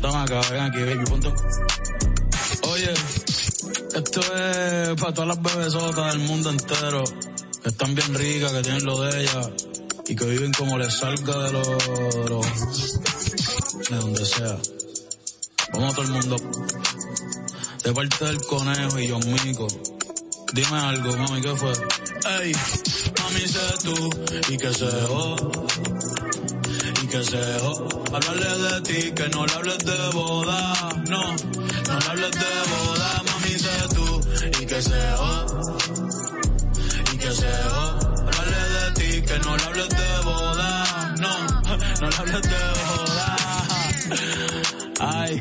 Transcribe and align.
Toma 0.00 0.22
acá, 0.22 0.40
ven 0.50 0.60
aquí, 0.60 0.78
baby, 0.78 1.04
punto. 1.04 1.34
Oye, 2.70 2.92
esto 3.94 4.20
es 4.20 5.00
para 5.00 5.14
todas 5.14 5.28
las 5.28 5.42
bebesotas 5.42 6.12
del 6.12 6.22
mundo 6.22 6.50
entero, 6.50 7.04
que 7.62 7.68
están 7.68 7.94
bien 7.94 8.14
ricas, 8.14 8.52
que 8.52 8.62
tienen 8.62 8.84
lo 8.84 9.00
de 9.00 9.20
ellas, 9.20 9.50
y 10.06 10.16
que 10.16 10.24
viven 10.26 10.52
como 10.52 10.78
les 10.78 10.94
salga 10.94 11.44
de 11.44 11.52
los, 11.52 11.68
de 13.90 13.96
donde 13.96 14.24
sea. 14.24 14.58
Vamos 15.72 15.92
a 15.92 15.96
todo 15.96 16.04
el 16.04 16.12
mundo. 16.12 16.36
De 17.84 17.92
parte 17.92 18.24
del 18.24 18.40
conejo 18.42 18.98
y 18.98 19.08
yo 19.08 19.18
Mico. 19.18 19.66
Dime 20.52 20.78
algo, 20.78 21.16
mami, 21.16 21.40
¿qué 21.40 21.56
fue? 21.56 21.72
Ey, 22.42 22.52
mami, 23.18 23.48
sé 23.48 23.60
tú, 23.82 24.10
y 24.52 24.58
que 24.58 24.72
se 24.74 24.86
que 27.12 27.22
se 27.24 27.36
Hablarle 27.36 28.50
de 28.64 28.80
ti, 28.80 29.12
que 29.12 29.28
no 29.28 29.44
le 29.44 29.52
hables 29.52 29.76
de 29.84 30.08
boda. 30.14 30.72
No, 31.10 31.22
no 31.88 31.98
le 31.98 32.06
hables 32.10 32.30
de 32.30 32.52
boda, 32.72 33.22
mami, 33.28 33.54
sé 33.64 33.76
tú. 33.94 34.06
Y 34.62 34.64
que 34.64 34.80
se 34.80 34.98
Y 37.12 37.16
que 37.18 37.30
se 37.32 37.52
Hablarle 38.28 38.62
de 38.76 38.86
ti, 38.96 39.10
que 39.28 39.36
no 39.40 39.52
le 39.58 39.64
hables 39.64 39.88
de 39.90 40.10
boda. 40.24 40.70
No, 41.20 41.32
no 42.00 42.06
le 42.08 42.16
hables 42.16 42.42
de 42.52 42.62
boda. 42.88 43.28
Ay, 45.00 45.32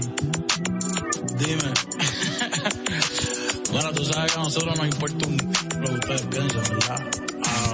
dime. 1.38 1.72
bueno, 3.72 3.94
tú 3.94 4.04
sabes 4.04 4.34
que 4.34 4.40
a 4.40 4.42
nosotros 4.44 4.78
nos 4.78 4.88
importa 4.88 5.26
un, 5.26 5.38
lo 5.80 5.88
que 5.88 5.94
ustedes 5.94 6.22
piensan, 6.24 6.64
¿verdad? 6.64 7.02
Ah, 7.46 7.74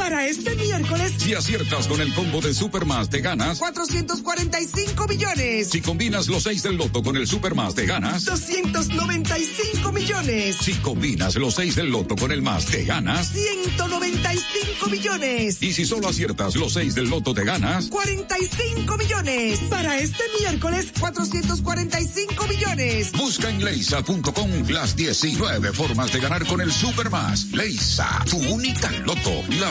Para 0.00 0.26
este 0.26 0.56
miércoles, 0.56 1.12
si 1.18 1.34
aciertas 1.34 1.86
con 1.86 2.00
el 2.00 2.14
combo 2.14 2.40
de 2.40 2.54
Supermas, 2.54 3.10
te 3.10 3.20
ganas 3.20 3.58
445 3.58 5.06
millones. 5.06 5.68
Si 5.68 5.82
combinas 5.82 6.26
los 6.28 6.44
6 6.44 6.62
del 6.62 6.76
loto 6.78 7.02
con 7.02 7.18
el 7.18 7.26
Supermas, 7.26 7.74
te 7.74 7.84
ganas 7.84 8.24
295 8.24 9.92
millones. 9.92 10.56
Si 10.56 10.72
combinas 10.76 11.36
los 11.36 11.54
6 11.54 11.76
del 11.76 11.90
loto 11.90 12.16
con 12.16 12.32
el 12.32 12.40
más, 12.40 12.64
te 12.64 12.84
ganas 12.84 13.28
195 13.28 14.88
millones. 14.88 15.62
Y 15.62 15.74
si 15.74 15.84
solo 15.84 16.08
aciertas 16.08 16.56
los 16.56 16.72
6 16.72 16.94
del 16.94 17.10
loto, 17.10 17.34
te 17.34 17.44
ganas 17.44 17.88
45 17.88 18.96
millones. 18.96 19.60
Para 19.68 19.98
este 19.98 20.24
miércoles, 20.40 20.86
445 20.98 22.46
millones. 22.46 23.12
Busca 23.12 23.50
en 23.50 23.62
leisa.com 23.62 24.50
las 24.70 24.96
19 24.96 25.74
formas 25.74 26.10
de 26.10 26.20
ganar 26.20 26.46
con 26.46 26.62
el 26.62 26.72
Supermas. 26.72 27.52
Leisa, 27.52 28.24
tu 28.30 28.38
única 28.38 28.90
loto. 29.04 29.42
La 29.60 29.70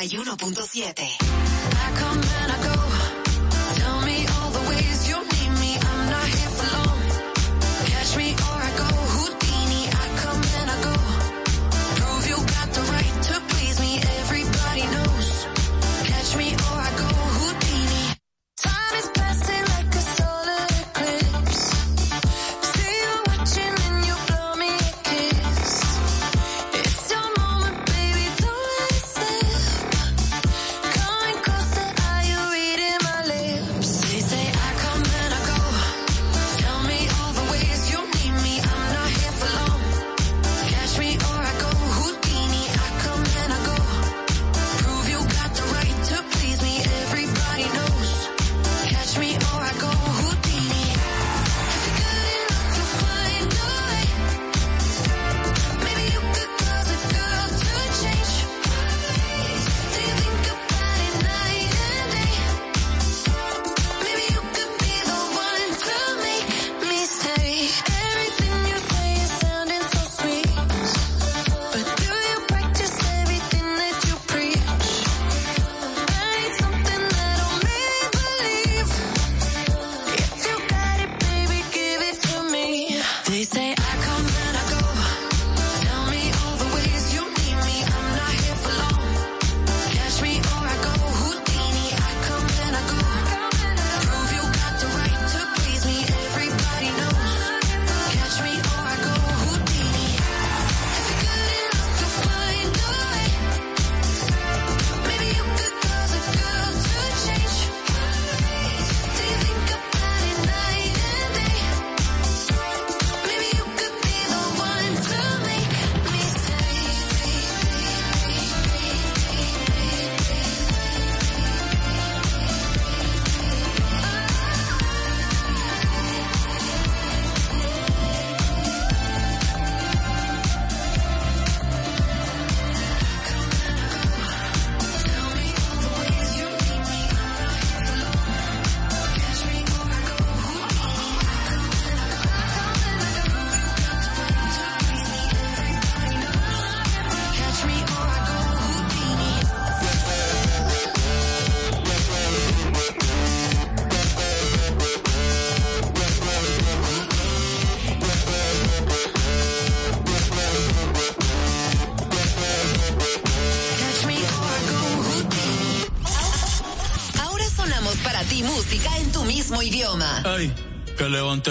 91.7. 0.08 1.15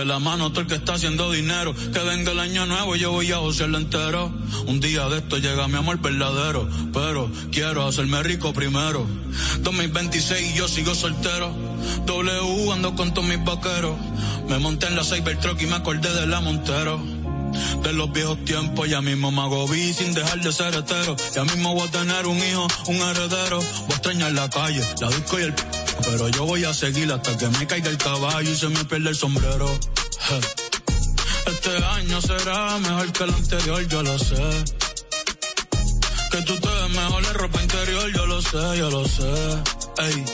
la 0.05 0.19
mano 0.19 0.51
todo 0.51 0.62
el 0.62 0.67
que 0.67 0.75
está 0.75 0.93
haciendo 0.93 1.31
dinero. 1.31 1.74
Que 1.75 2.00
venga 2.00 2.31
el 2.31 2.39
año 2.39 2.65
nuevo 2.65 2.95
y 2.95 3.00
yo 3.00 3.12
voy 3.12 3.31
a 3.31 3.38
josearlo 3.38 3.77
entero. 3.77 4.31
Un 4.67 4.79
día 4.79 5.07
de 5.09 5.17
esto 5.17 5.38
llega 5.38 5.67
mi 5.67 5.77
amor 5.77 6.00
verdadero. 6.00 6.69
Pero 6.93 7.31
quiero 7.51 7.85
hacerme 7.88 8.21
rico 8.24 8.53
primero. 8.53 9.05
2026 9.59 10.51
y 10.51 10.57
yo 10.57 10.67
sigo 10.67 10.95
soltero. 10.95 11.53
W 12.05 12.71
ando 12.71 12.95
con 12.95 13.13
todos 13.13 13.27
mis 13.27 13.43
vaqueros. 13.43 13.95
Me 14.47 14.59
monté 14.59 14.88
en 14.88 14.95
la 14.95 15.03
Cybertruck 15.03 15.62
y 15.62 15.65
me 15.65 15.75
acordé 15.75 16.13
de 16.13 16.27
la 16.27 16.39
Montero. 16.39 17.01
De 17.83 17.93
los 17.93 18.12
viejos 18.12 18.43
tiempos, 18.43 18.89
ya 18.89 19.01
mismo 19.01 19.31
me 19.31 19.41
hago 19.41 19.67
sin 19.67 20.13
dejar 20.13 20.41
de 20.41 20.51
ser 20.51 20.75
hetero. 20.75 21.15
Ya 21.33 21.43
mismo 21.45 21.74
voy 21.74 21.88
a 21.88 21.91
tener 21.91 22.27
un 22.27 22.38
hijo, 22.38 22.67
un 22.88 22.95
heredero. 22.97 23.59
Voy 23.59 23.91
a 23.91 23.95
extrañar 23.95 24.31
la 24.33 24.50
calle, 24.50 24.83
la 25.00 25.07
disco 25.09 25.39
y 25.39 25.43
el 25.43 25.55
pero 26.03 26.29
yo 26.29 26.45
voy 26.45 26.63
a 26.65 26.74
seguir 26.74 27.12
hasta 27.12 27.38
que 27.38 27.47
me 27.47 27.65
caiga 27.67 27.89
el 27.89 27.97
caballo 27.97 28.51
y 28.51 28.55
se 28.55 28.67
me 28.69 28.83
pierda 28.85 29.09
el 29.09 29.15
sombrero. 29.15 29.67
Este 30.27 31.77
año 31.86 32.20
será 32.20 32.79
mejor 32.79 33.12
que 33.12 33.24
el 33.25 33.29
anterior, 33.29 33.88
yo 33.88 34.01
lo 34.01 34.17
sé. 34.17 34.65
Que 36.32 36.41
tú 36.41 36.55
te 36.60 36.67
ves 36.67 36.89
mejor 36.89 37.24
en 37.25 37.34
ropa 37.36 37.62
interior, 37.62 38.12
yo 38.12 38.25
lo 38.25 38.41
sé, 38.41 38.77
yo 38.77 38.89
lo 38.89 39.08
sé. 39.08 39.63
Ey, 40.00 40.25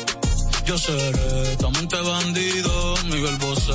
yo 0.66 0.78
seré 0.78 1.58
tu 1.58 1.68
amante 1.68 1.98
bandido, 1.98 2.96
Miguel 3.06 3.36
Bosé. 3.38 3.74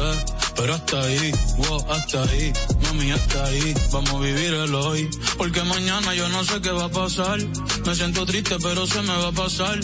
Pero 0.56 0.75
hasta 0.75 1.02
ahí, 1.02 1.32
wow, 1.58 1.87
hasta 1.90 2.23
ahí, 2.23 2.52
mami, 2.85 3.12
hasta 3.12 3.44
ahí, 3.44 3.75
vamos 3.92 4.14
a 4.14 4.18
vivir 4.20 4.54
el 4.54 4.75
hoy. 4.75 5.11
Porque 5.37 5.62
mañana 5.64 6.14
yo 6.14 6.30
no 6.30 6.42
sé 6.44 6.62
qué 6.62 6.70
va 6.70 6.87
a 6.87 6.88
pasar. 6.88 7.38
Me 7.85 7.94
siento 7.94 8.25
triste, 8.25 8.56
pero 8.62 8.87
se 8.87 9.02
me 9.02 9.14
va 9.14 9.28
a 9.28 9.32
pasar. 9.32 9.78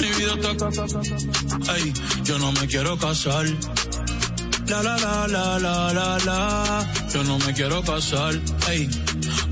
Mi 0.00 0.08
vida 0.08 0.34
está. 0.40 1.74
Ey, 1.74 1.92
yo 2.24 2.38
no 2.38 2.50
me 2.52 2.66
quiero 2.66 2.96
casar. 2.96 3.46
La 4.68 4.82
la 4.82 4.96
la 4.96 5.28
la 5.28 5.58
la 5.58 5.92
la 5.92 6.18
la. 6.24 6.92
Yo 7.12 7.22
no 7.24 7.38
me 7.38 7.52
quiero 7.54 7.82
casar. 7.82 8.34
Ey. 8.68 8.88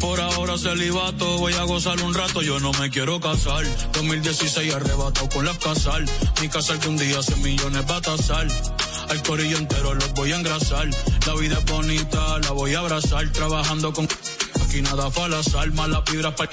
Por 0.00 0.20
ahora 0.20 0.58
celibato, 0.58 1.38
voy 1.38 1.52
a 1.54 1.62
gozar 1.62 2.00
un 2.02 2.12
rato, 2.12 2.42
yo 2.42 2.58
no 2.60 2.72
me 2.72 2.90
quiero 2.90 3.20
casar. 3.20 3.64
2016 3.92 4.74
arrebatado 4.74 5.28
con 5.28 5.44
las 5.44 5.56
casal. 5.58 6.04
Mi 6.40 6.48
casal 6.48 6.78
que 6.78 6.88
un 6.88 6.96
día 6.96 7.18
hace 7.20 7.36
millones 7.36 7.84
va 7.90 7.96
a 7.96 8.00
tasar. 8.00 8.46
Al 9.08 9.22
corillo 9.22 9.56
entero 9.56 9.94
los 9.94 10.12
voy 10.14 10.32
a 10.32 10.36
engrasar. 10.36 10.88
La 11.26 11.34
vida 11.34 11.58
es 11.58 11.64
bonita, 11.64 12.38
la 12.40 12.50
voy 12.50 12.74
a 12.74 12.80
abrazar. 12.80 13.30
Trabajando 13.32 13.92
con 13.92 14.08
aquí 14.66 14.82
nada 14.82 15.10
fue 15.10 15.24
al 15.24 15.34
azar. 15.34 15.70
Malas 15.72 16.02
vibras 16.10 16.34
para 16.34 16.50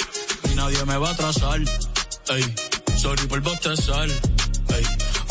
y 0.51 0.55
nadie 0.55 0.85
me 0.85 0.97
va 0.97 1.09
a 1.09 1.13
atrasar. 1.13 1.59
Ey, 2.29 2.55
sorry 2.95 3.25
por 3.27 3.41
bostezar. 3.41 4.07
Ey, 4.07 4.85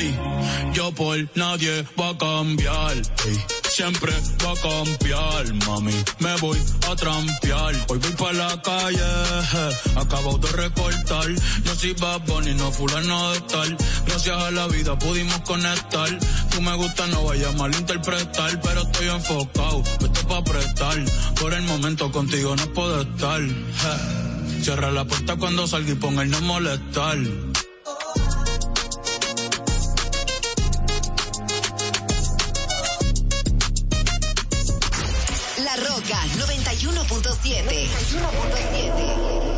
Ey, 0.00 0.18
yo 0.72 0.90
por 0.92 1.18
nadie 1.34 1.84
va 1.98 2.08
a 2.08 2.16
cambiar. 2.16 2.96
siempre 3.68 4.12
va 4.42 4.52
a 4.52 4.60
cambiar, 4.68 5.54
mami. 5.66 5.92
Me 6.20 6.36
voy 6.36 6.58
a 6.90 6.96
trampear. 6.96 7.74
Hoy 7.88 7.98
voy 7.98 8.12
para 8.18 8.32
la 8.32 8.62
calle, 8.62 9.10
acabo 9.96 10.38
de 10.38 10.48
recortar. 10.52 11.28
Yo 11.64 11.74
soy 11.74 11.92
Bad 11.92 12.20
Bunny, 12.26 12.54
no 12.54 12.72
fulano 12.72 13.32
de 13.32 13.40
tal. 13.42 13.76
Gracias 14.06 14.36
a 14.42 14.50
la 14.50 14.66
vida 14.68 14.98
pudimos 14.98 15.40
conectar. 15.40 16.08
Tú 16.50 16.62
me 16.62 16.74
gusta, 16.76 17.06
no 17.08 17.24
vayas 17.24 17.54
a 17.54 17.58
malinterpretar, 17.58 18.60
pero 18.62 18.80
estoy 18.80 19.08
enfocado. 19.08 19.82
Esto 20.00 20.28
para 20.28 20.44
prestar. 20.44 20.96
Por 21.38 21.52
el 21.52 21.62
momento 21.64 22.10
contigo 22.10 22.56
no 22.56 22.66
puedo 22.72 23.02
estar. 23.02 23.42
Cierra 24.62 24.90
la 24.92 25.04
puerta 25.04 25.36
cuando 25.36 25.66
salga 25.66 25.92
y 25.92 25.94
ponga 25.96 26.22
el 26.22 26.30
no 26.30 26.40
molestar. 26.40 27.18
91.7. 36.80 37.90
91.7. 38.08 39.49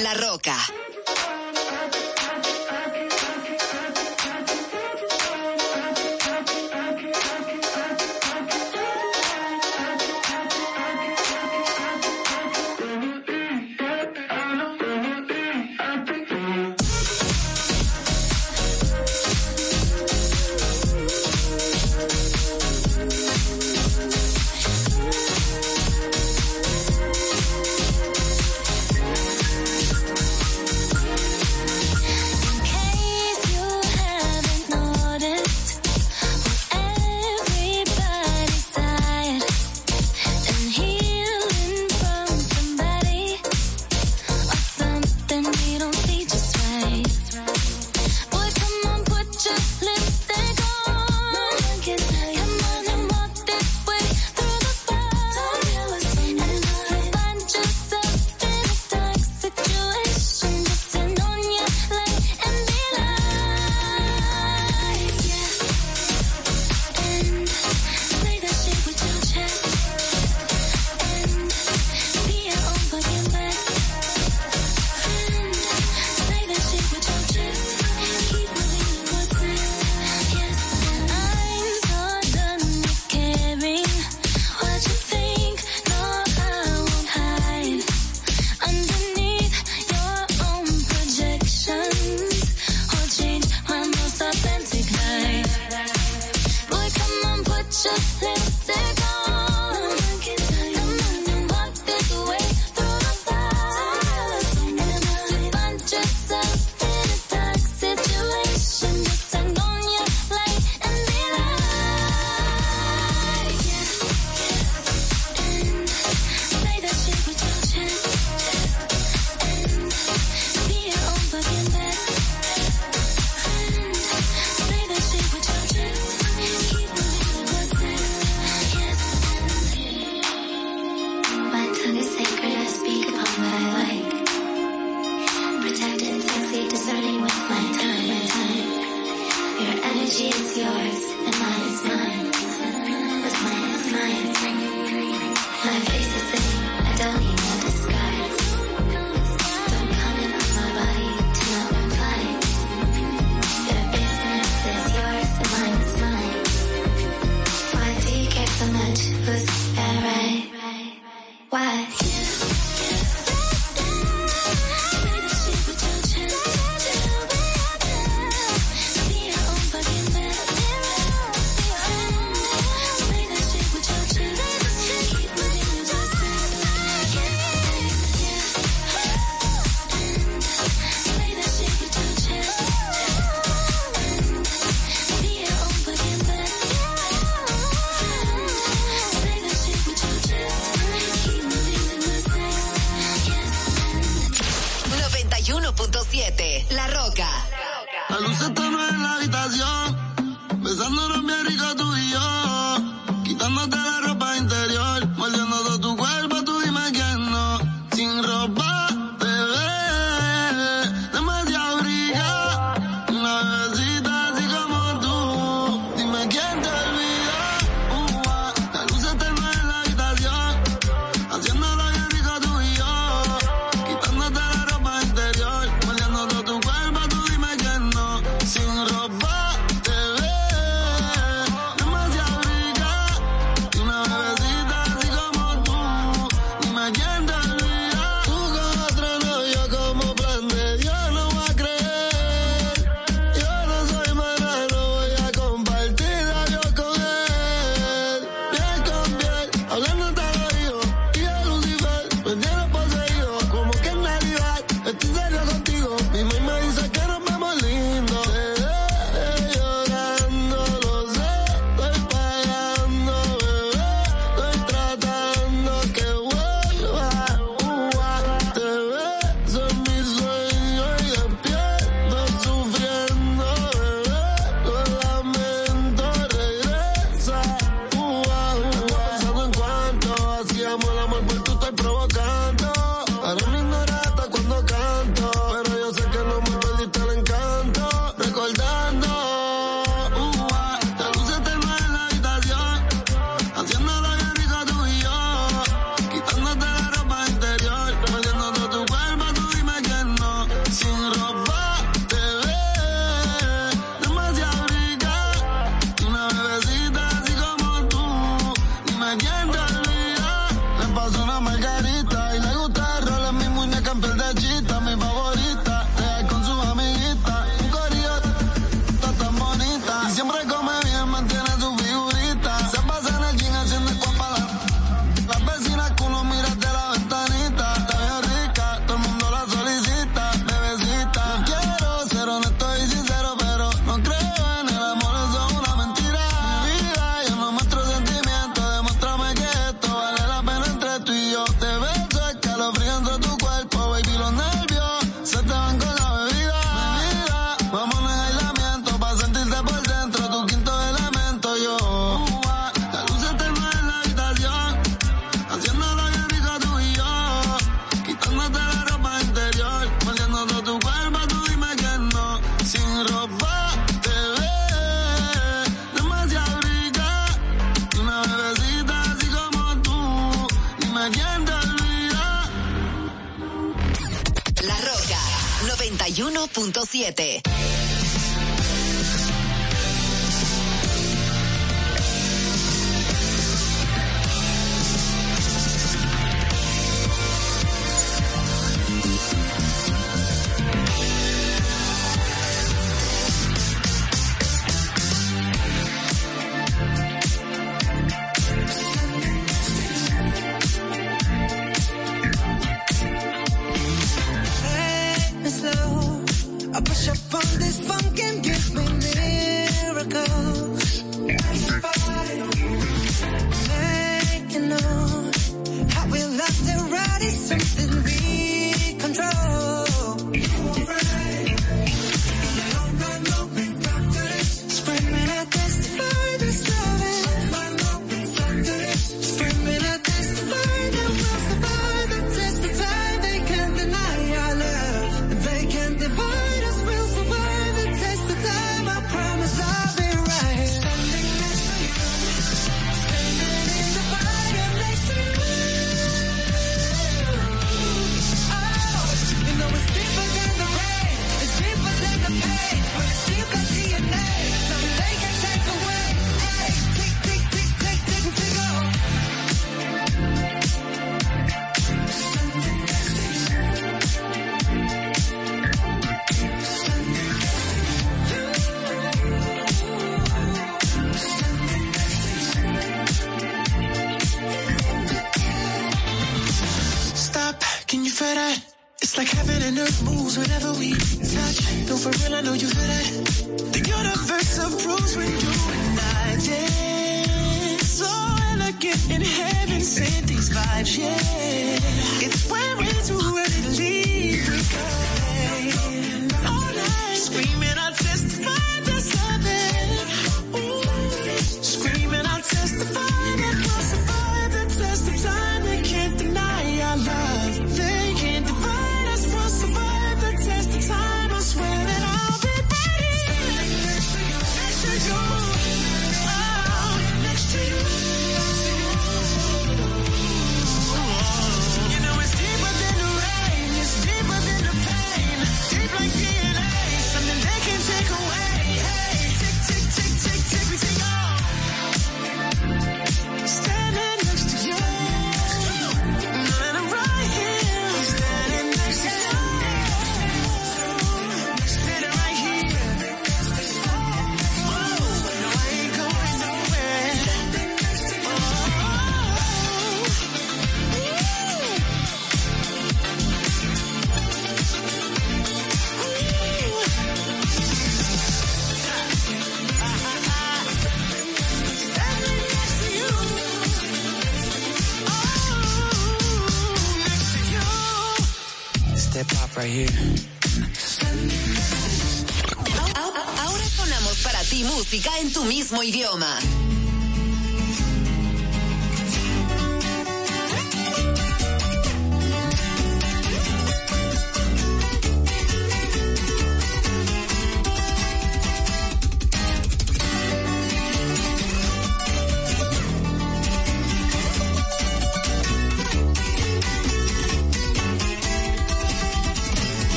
La 0.00 0.14
Roca. 0.14 0.29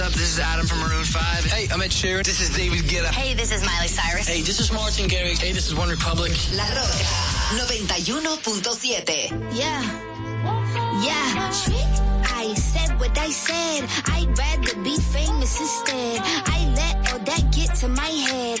Up? 0.00 0.12
This 0.12 0.34
is 0.34 0.38
Adam 0.38 0.66
from 0.66 0.78
Maroon 0.80 1.02
5. 1.02 1.44
Hey, 1.44 1.66
I'm 1.72 1.82
Ed 1.82 1.90
Sheeran. 1.90 2.24
This 2.24 2.40
is 2.40 2.50
David 2.56 2.84
Guetta. 2.84 3.06
Hey, 3.06 3.34
this 3.34 3.50
is 3.50 3.64
Miley 3.64 3.88
Cyrus. 3.88 4.28
Hey, 4.28 4.42
this 4.42 4.60
is 4.60 4.70
Martin 4.70 5.08
Garrix. 5.08 5.38
Hey, 5.38 5.50
this 5.50 5.66
is 5.66 5.74
One 5.74 5.88
Republic. 5.88 6.30
La 6.54 6.64
Roca 6.68 7.04
91.7. 7.58 9.56
Yeah. 9.56 9.82
Yeah. 11.02 11.50
I 12.30 12.54
said 12.54 13.00
what 13.00 13.18
I 13.18 13.30
said. 13.30 13.88
I'd 14.06 14.38
rather 14.38 14.76
be 14.82 14.96
famous 14.98 15.58
instead. 15.60 16.20
I 16.22 16.72
let 16.76 17.12
all 17.12 17.18
that 17.18 17.50
get 17.52 17.74
to 17.76 17.88
my 17.88 18.06
head. 18.06 18.60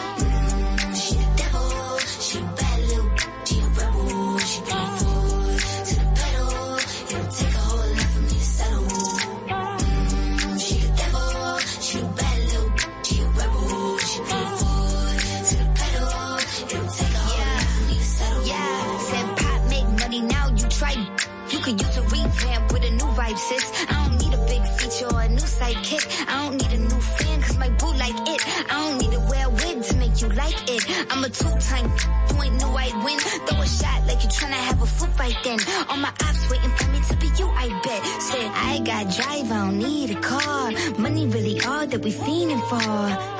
I'm 31.11 31.25
a 31.25 31.29
two-time, 31.29 31.91
you 32.29 32.41
ain't 32.41 32.55
knew 32.55 32.69
I'd 32.69 33.03
win. 33.03 33.19
Throw 33.19 33.59
a 33.59 33.67
shot 33.67 34.07
like 34.07 34.23
you 34.23 34.29
tryna 34.29 34.61
have 34.69 34.81
a 34.81 34.85
foot 34.85 35.09
fight 35.17 35.35
then. 35.43 35.59
All 35.89 35.97
my 35.97 36.07
ops 36.07 36.49
waiting 36.49 36.71
for 36.71 36.87
me 36.89 37.01
to 37.09 37.15
be 37.17 37.27
you, 37.37 37.47
I 37.49 37.67
bet. 37.83 38.01
Said, 38.21 38.49
I 38.55 38.79
got 38.79 39.13
drive, 39.13 39.51
I 39.51 39.57
don't 39.65 39.77
need 39.77 40.11
a 40.11 40.21
car. 40.21 40.71
Money 40.97 41.27
really 41.27 41.59
all 41.65 41.85
that 41.85 42.01
we 42.01 42.13
fiending 42.13 42.63
for. 42.69 42.75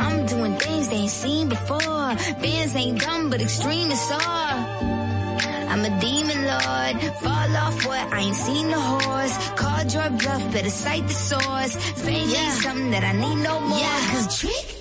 I'm 0.04 0.26
doing 0.26 0.58
things 0.58 0.90
they 0.90 0.98
ain't 0.98 1.12
seen 1.12 1.48
before. 1.48 1.80
Bands 2.44 2.76
ain't 2.76 3.00
dumb, 3.00 3.30
but 3.30 3.40
extreme 3.42 3.90
is 3.90 4.12
all. 4.12 4.20
I'm 5.72 5.86
a 5.86 6.00
demon 6.02 6.42
lord. 6.52 6.96
Fall 7.24 7.56
off 7.56 7.86
what? 7.86 8.14
I 8.14 8.20
ain't 8.20 8.36
seen 8.36 8.68
the 8.68 8.82
horse. 8.82 9.50
Called 9.56 9.94
your 9.94 10.10
bluff, 10.10 10.44
better 10.52 10.70
cite 10.70 11.08
the 11.08 11.14
source. 11.14 11.76
Fame 12.04 12.30
ain't 12.30 12.54
something 12.64 12.92
that 12.92 13.06
I 13.06 13.14
need 13.14 13.42
no 13.42 13.62
more. 13.62 13.80
Yeah, 13.80 14.12
cause 14.12 14.42
trick. 14.42 14.81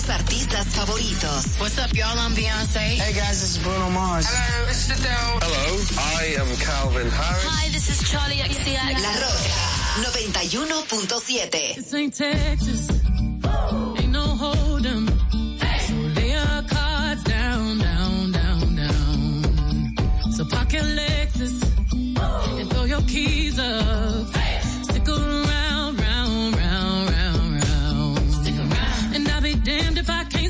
Tus 0.00 0.10
artistas 0.10 0.66
favoritos. 0.68 1.58
What's 1.58 1.78
up, 1.78 1.92
y'all? 1.94 2.18
I'm 2.18 2.32
Beyonce. 2.34 2.78
Hey 2.78 3.12
guys, 3.12 3.40
this 3.40 3.56
is 3.56 3.62
Bruno 3.62 3.90
Mars. 3.90 4.26
Hello, 4.28 4.66
is 4.70 4.98
Adele. 4.98 5.38
Hello, 5.42 5.66
I 5.98 6.24
am 6.40 6.56
Calvin 6.56 7.10
Harris. 7.10 7.44
Hi, 7.44 7.68
this 7.70 7.88
is 7.90 8.10
Charlie 8.10 8.36
XCX. 8.36 9.02
La 9.02 9.12
Roca 9.20 9.60
91.7. 10.06 11.74
This 11.76 11.94
ain't 11.94 12.14
Texas. 12.14 12.88
Ain't 13.98 14.12
no 14.12 14.26
hold 14.42 14.86
'em. 14.86 15.06
So 15.86 15.94
lay 16.16 16.30
your 16.32 16.62
cards 16.68 17.22
down, 17.24 17.78
down, 17.78 18.32
down, 18.32 18.76
down. 18.76 20.32
So 20.32 20.44
your 20.72 20.84
Lexus 21.00 21.56
and 22.58 22.70
throw 22.70 22.84
your 22.84 23.02
keys 23.02 23.58
up. 23.58 24.09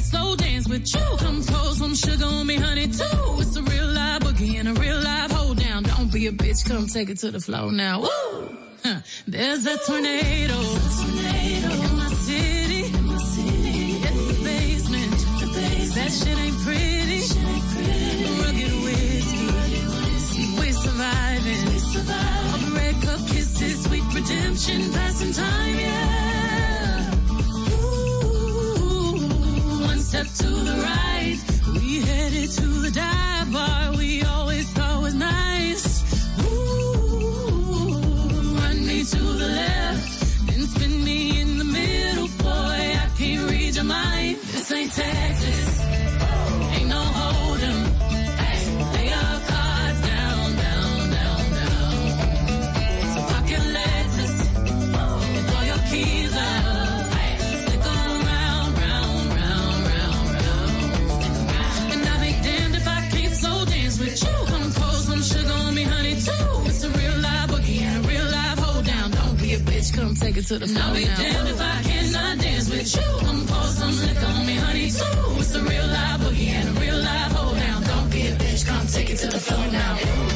Slow 0.01 0.37
dance 0.37 0.69
with 0.69 0.95
you. 0.95 1.17
Come 1.19 1.43
pour 1.45 1.73
some 1.75 1.95
sugar 1.95 2.25
on 2.25 2.47
me, 2.47 2.57
honey, 2.57 2.89
too. 2.89 3.41
It's 3.41 3.57
a 3.57 3.63
real 3.63 3.87
live 3.87 4.23
boogie 4.23 4.59
and 4.59 4.69
a 4.69 4.75
real 4.75 5.01
live 5.01 5.31
hold 5.31 5.59
down. 5.59 5.83
Don't 5.85 6.13
be 6.13 6.27
a 6.27 6.33
bitch, 6.33 6.65
come 6.69 6.87
take 6.87 7.11
it 7.11 7.19
to 7.19 7.31
the 7.31 7.41
floor 7.41 7.73
now. 7.73 8.01
Woo! 8.01 8.57
Huh. 8.85 9.01
There's 9.27 9.67
a 9.67 9.77
tornado. 9.87 10.55
In 10.55 11.97
my 11.97 12.09
city. 12.27 12.83
It's 14.07 14.25
the 14.29 14.35
basement. 14.45 15.19
That 15.95 16.11
shit 16.11 16.39
ain't 16.39 16.59
pretty. 16.65 17.21
Whiskey. 18.85 20.47
We're 20.59 20.73
surviving. 20.73 21.65
The 22.61 22.73
red 22.75 22.95
cup 23.03 23.21
kisses, 23.29 23.83
sweet 23.85 24.05
redemption, 24.15 24.93
passing 24.93 25.33
time, 25.33 25.79
yeah. 25.79 26.40
Step 30.11 30.27
to 30.27 30.49
the 30.49 30.77
right. 30.83 31.39
We 31.73 32.01
headed 32.01 32.51
to 32.59 32.67
the 32.83 32.91
dive 32.91 33.53
bar 33.53 33.93
we 33.97 34.25
always 34.25 34.50
it 70.41 70.47
to 70.47 70.59
the 70.59 70.67
floor. 70.67 70.85
I'll 70.85 70.95
be 70.95 71.05
damned 71.05 71.49
if 71.49 71.61
I 71.61 71.83
cannot 71.83 72.39
dance 72.39 72.71
with 72.71 72.97
you. 72.97 73.27
Come 73.27 73.47
pour 73.47 73.65
some 73.65 73.97
liquor 74.07 74.27
on 74.27 74.47
me, 74.47 74.55
honey, 74.55 74.91
too. 74.91 75.41
It's 75.41 75.55
a 75.55 75.63
real 75.63 75.87
live 75.87 76.21
boogie 76.21 76.49
and 76.49 76.77
a 76.77 76.81
real 76.81 76.97
live 76.97 77.33
hold 77.33 77.57
down. 77.57 77.83
Don't 77.83 78.11
be 78.11 78.29
a 78.29 78.37
bitch, 78.37 78.67
come 78.67 78.87
take 78.87 79.11
it 79.11 79.19
to 79.19 79.29
the 79.29 79.39
floor 79.39 79.67
now. 79.71 80.30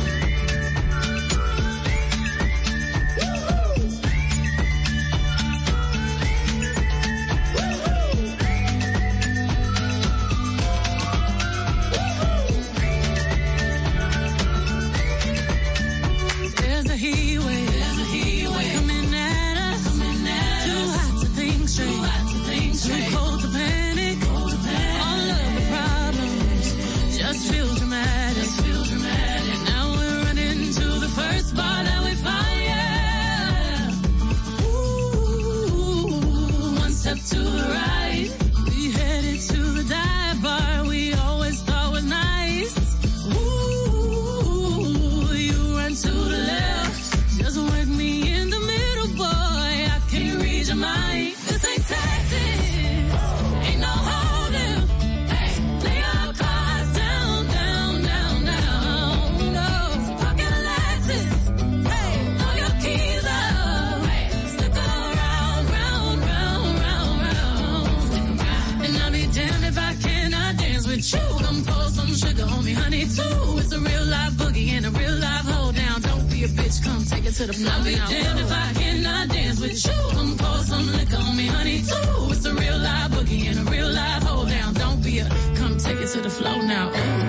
to 77.35 77.47
the. 77.47 77.68
I'll 77.68 77.85
be 77.85 77.97
damned 77.97 78.38
if 78.38 78.53
I 78.53 78.73
cannot 78.75 79.29
dance 79.29 79.61
with 79.61 79.85
you. 79.85 79.92
Come 80.12 80.37
pour 80.37 80.59
some 80.59 80.87
liquor 80.92 81.16
on 81.16 81.37
me, 81.37 81.47
honey, 81.47 81.83
too. 81.83 82.31
It's 82.31 82.44
a 82.44 82.55
real 82.55 82.79
live 82.79 83.11
boogie 83.11 83.47
and 83.51 83.59
a 83.66 83.70
real 83.70 83.88
live 83.90 84.22
hold 84.22 84.49
down. 84.49 84.74
Don't 84.74 85.03
be 85.03 85.18
a, 85.18 85.28
come 85.57 85.76
take 85.76 85.99
it 85.99 86.09
to 86.09 86.20
the 86.20 86.30
floor 86.30 86.62
now, 86.62 86.91
ooh. 86.91 87.24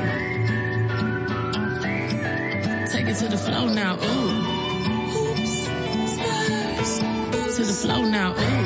Take 2.92 3.08
it 3.08 3.18
to 3.18 3.28
the 3.28 3.38
floor 3.38 3.70
now, 3.72 3.96
ooh. 3.96 4.30
Oops, 6.76 7.58
to 7.58 7.64
the 7.64 7.74
floor 7.74 8.06
now, 8.06 8.34
ooh. 8.34 8.65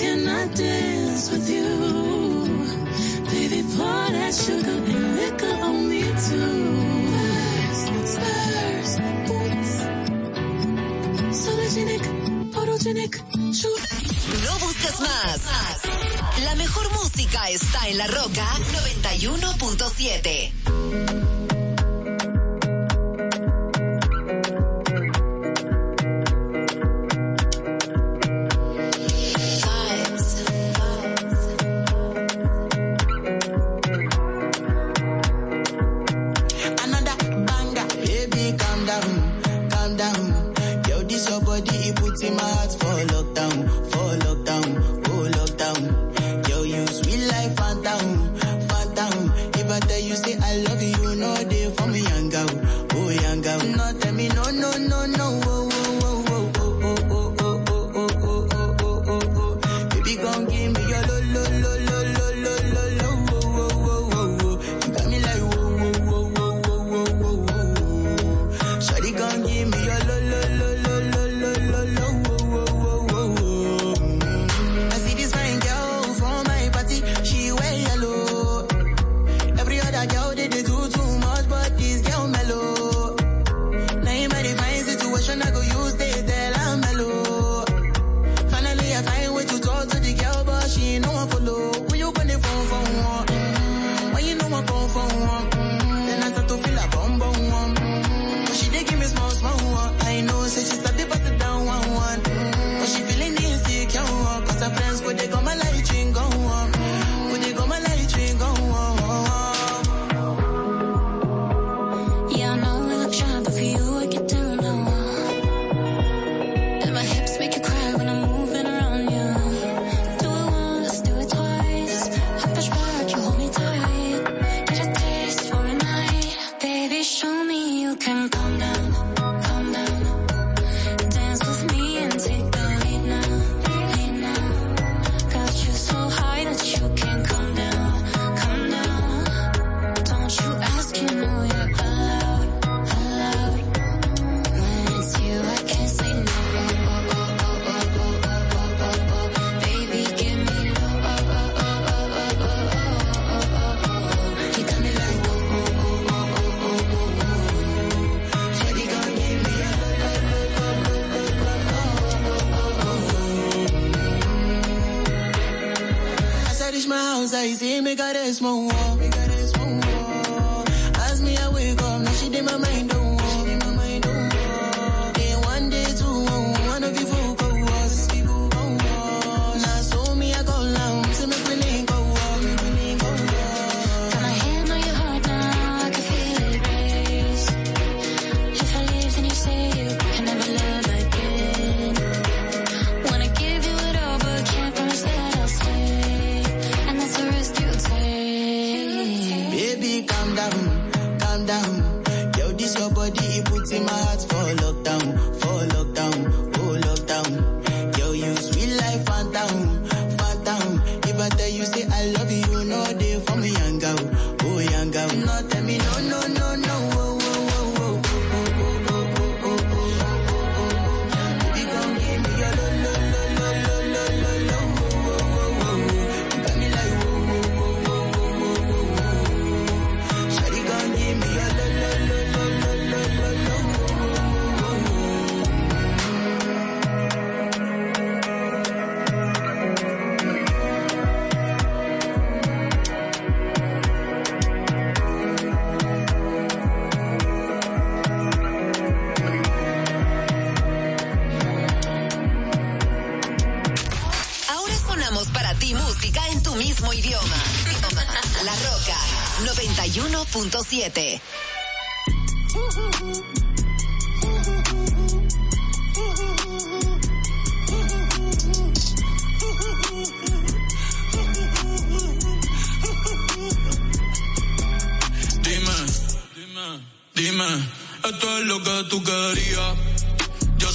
can 0.00 0.26
I 0.26 0.46
dance 0.54 1.30
with 1.30 1.46
you? 1.56 1.70
Baby, 3.30 3.60
pour 3.76 4.06
that 4.16 4.32
sugar 4.34 4.78
and 4.92 5.06
liquor 5.20 5.54
on 5.68 5.76
me 5.90 6.02
too. 6.26 6.62
Spurs, 8.12 8.92
boots. 9.28 9.72
Sologenic, 11.42 12.04
photogenic, 12.54 13.12
No 14.44 14.52
busques 14.64 14.96
más. 15.00 15.40
La 16.44 16.54
mejor 16.54 16.86
música 16.94 17.50
está 17.50 17.88
en 17.88 17.98
La 17.98 18.06
Roca 18.06 18.46
91.7. 18.84 21.29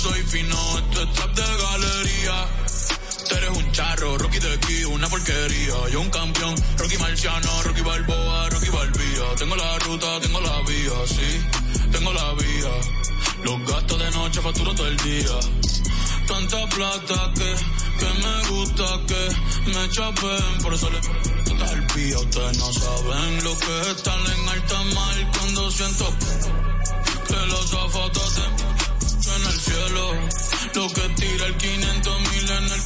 soy 0.05 0.21
fino, 0.23 0.57
esto 0.77 1.01
es 1.03 1.13
trap 1.13 1.31
de 1.35 1.47
galería. 1.63 2.37
Tú 3.27 3.35
eres 3.35 3.49
un 3.49 3.71
charro, 3.71 4.17
Rocky 4.17 4.39
de 4.39 4.53
aquí, 4.53 4.85
una 4.85 5.07
porquería. 5.07 5.77
Yo 5.91 6.01
un 6.01 6.09
campeón, 6.09 6.55
Rocky 6.77 6.97
Marciano, 6.97 7.63
Rocky 7.63 7.81
Balboa, 7.81 8.49
Rocky 8.49 8.69
Balbía. 8.69 9.25
Tengo 9.37 9.55
la 9.55 9.79
ruta, 9.79 10.19
tengo 10.21 10.39
la 10.41 10.61
vía, 10.61 10.97
sí, 11.07 11.29
tengo 11.91 12.13
la 12.13 12.33
vía. 12.33 12.73
Los 13.45 13.71
gastos 13.71 13.99
de 13.99 14.11
noche 14.11 14.41
facturo 14.41 14.75
todo 14.75 14.87
el 14.87 14.97
día. 14.97 15.37
Tanta 16.27 16.69
plata 16.69 17.31
que, 17.37 17.51
que 17.99 18.09
me 18.23 18.49
gusta 18.49 18.87
que 19.09 19.21
me 19.71 19.89
chapen, 19.89 20.61
por 20.61 20.73
eso 20.73 20.89
le 20.89 20.99
el 21.73 21.87
pía. 21.87 22.19
Ustedes 22.19 22.57
no 22.59 22.73
saben 22.73 23.43
lo 23.43 23.57
que 23.57 23.81
es 23.81 23.87
estar 23.87 24.19
en 24.19 24.49
alta 24.49 24.83
mar 24.93 25.31
cuando 25.35 25.71
siento 25.71 26.05
que 27.27 27.45
los 27.47 27.69
zapatos 27.69 28.37
en 28.37 28.67
el 28.67 28.74
Lo 30.75 30.89
que 30.89 31.09
tira 31.15 31.45
el 31.45 31.57
500 31.57 32.19
mil 32.19 32.49
en 32.49 32.63
el 32.65 32.81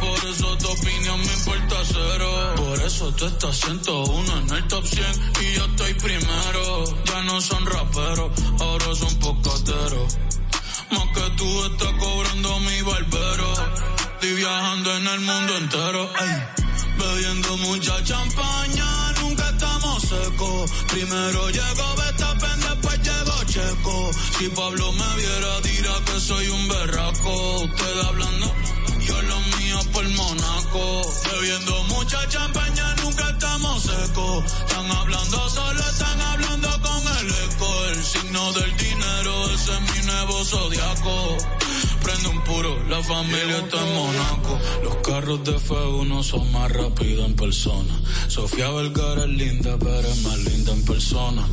por 0.00 0.28
eso 0.28 0.58
tu 0.58 0.68
opinión 0.68 1.18
me 1.18 1.32
importa 1.32 1.76
cero. 1.86 2.54
Por 2.56 2.80
eso 2.82 3.12
tú 3.14 3.26
estás 3.26 3.56
101 3.56 4.38
en 4.38 4.54
el 4.54 4.68
top 4.68 4.86
100 4.86 5.06
y 5.40 5.54
yo 5.54 5.64
estoy 5.64 5.94
primero. 5.94 6.84
Ya 7.04 7.22
no 7.22 7.40
son 7.40 7.66
raperos, 7.66 8.30
ahora 8.60 8.94
son 8.94 9.14
pocateros. 9.18 10.18
Más 10.90 11.08
que 11.14 11.30
tú 11.36 11.64
estás 11.64 11.92
cobrando 11.92 12.60
mi 12.60 12.82
barbero. 12.82 13.52
Estoy 14.14 14.34
viajando 14.34 14.96
en 14.96 15.06
el 15.06 15.20
mundo 15.20 15.56
entero. 15.56 16.10
Ey. 16.20 16.64
Bebiendo 16.98 17.56
mucha 17.58 18.04
champaña, 18.04 19.12
nunca 19.20 19.48
estamos 19.50 20.02
secos. 20.02 20.70
Primero 20.88 21.50
llegó 21.50 21.94
llegó 21.96 22.53
Si 23.54 24.48
Pablo 24.48 24.90
me 24.90 25.14
viera, 25.14 25.60
dirá 25.60 25.94
que 26.04 26.18
soy 26.18 26.48
un 26.48 26.66
berraco. 26.66 27.60
Usted 27.62 28.00
hablando, 28.00 28.52
yo 28.98 29.22
lo 29.22 29.40
mío 29.58 29.78
por 29.92 30.08
Monaco. 30.08 31.02
Bebiendo 31.30 31.84
mucha 31.84 32.28
champaña, 32.28 32.96
nunca 33.04 33.30
estamos 33.30 33.84
secos. 33.84 34.44
Están 34.44 34.90
hablando 34.90 35.48
solo, 35.48 35.80
están 35.88 36.20
hablando 36.20 36.68
con 36.82 37.16
el 37.16 37.30
eco. 37.30 37.84
El 37.90 38.04
signo 38.04 38.52
del 38.54 38.76
dinero, 38.76 39.50
ese 39.50 39.72
es 39.72 39.80
mi 39.82 40.02
nuevo 40.04 40.44
zodiaco. 40.44 41.63
Prende 42.04 42.28
un 42.28 42.44
puro, 42.44 42.78
la 42.90 43.02
familia 43.02 43.58
está 43.58 43.80
en 43.80 43.94
Monaco. 43.94 44.60
Los 44.82 44.96
carros 44.96 45.42
de 45.42 45.56
F1 45.56 46.22
son 46.22 46.52
más 46.52 46.70
rápidos 46.70 47.24
en 47.24 47.34
persona. 47.34 47.98
Sofía 48.28 48.70
Vergara 48.70 49.22
es 49.24 49.30
linda, 49.30 49.78
pero 49.78 50.00
es 50.00 50.22
más 50.22 50.36
linda 50.36 50.72
en 50.72 50.84
persona. 50.84 51.48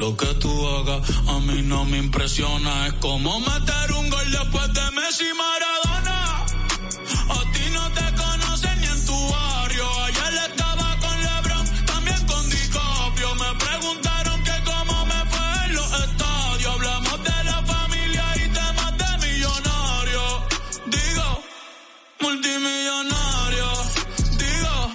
Lo 0.00 0.16
que 0.16 0.26
tú 0.34 0.50
hagas 0.68 1.08
a 1.28 1.38
mí 1.38 1.62
no 1.62 1.84
me 1.84 1.98
impresiona. 1.98 2.88
Es 2.88 2.94
como 2.94 3.38
meter 3.38 3.92
un 3.96 4.10
gol 4.10 4.32
después 4.32 4.74
de 4.74 4.90
Messi 4.90 5.24
Maradona. 5.38 5.85
Multimillonario. 22.46 23.70
Digo, 24.38 24.92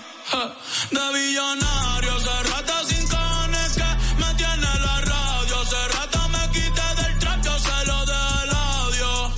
de 0.91 1.13
billonario. 1.13 2.15
Hace 2.15 2.43
rato 2.49 2.73
sin 2.87 3.07
cojones 3.07 3.73
que 3.73 3.89
me 4.21 4.33
tiene 4.35 4.79
la 4.79 5.01
radio. 5.01 5.59
Hace 5.59 5.87
rato 5.95 6.29
me 6.29 6.49
quité 6.51 6.87
del 7.01 7.19
trap, 7.19 7.43
yo 7.43 7.59
se 7.59 7.85
lo 7.87 8.05
de 8.05 8.13
adiós. 8.13 9.31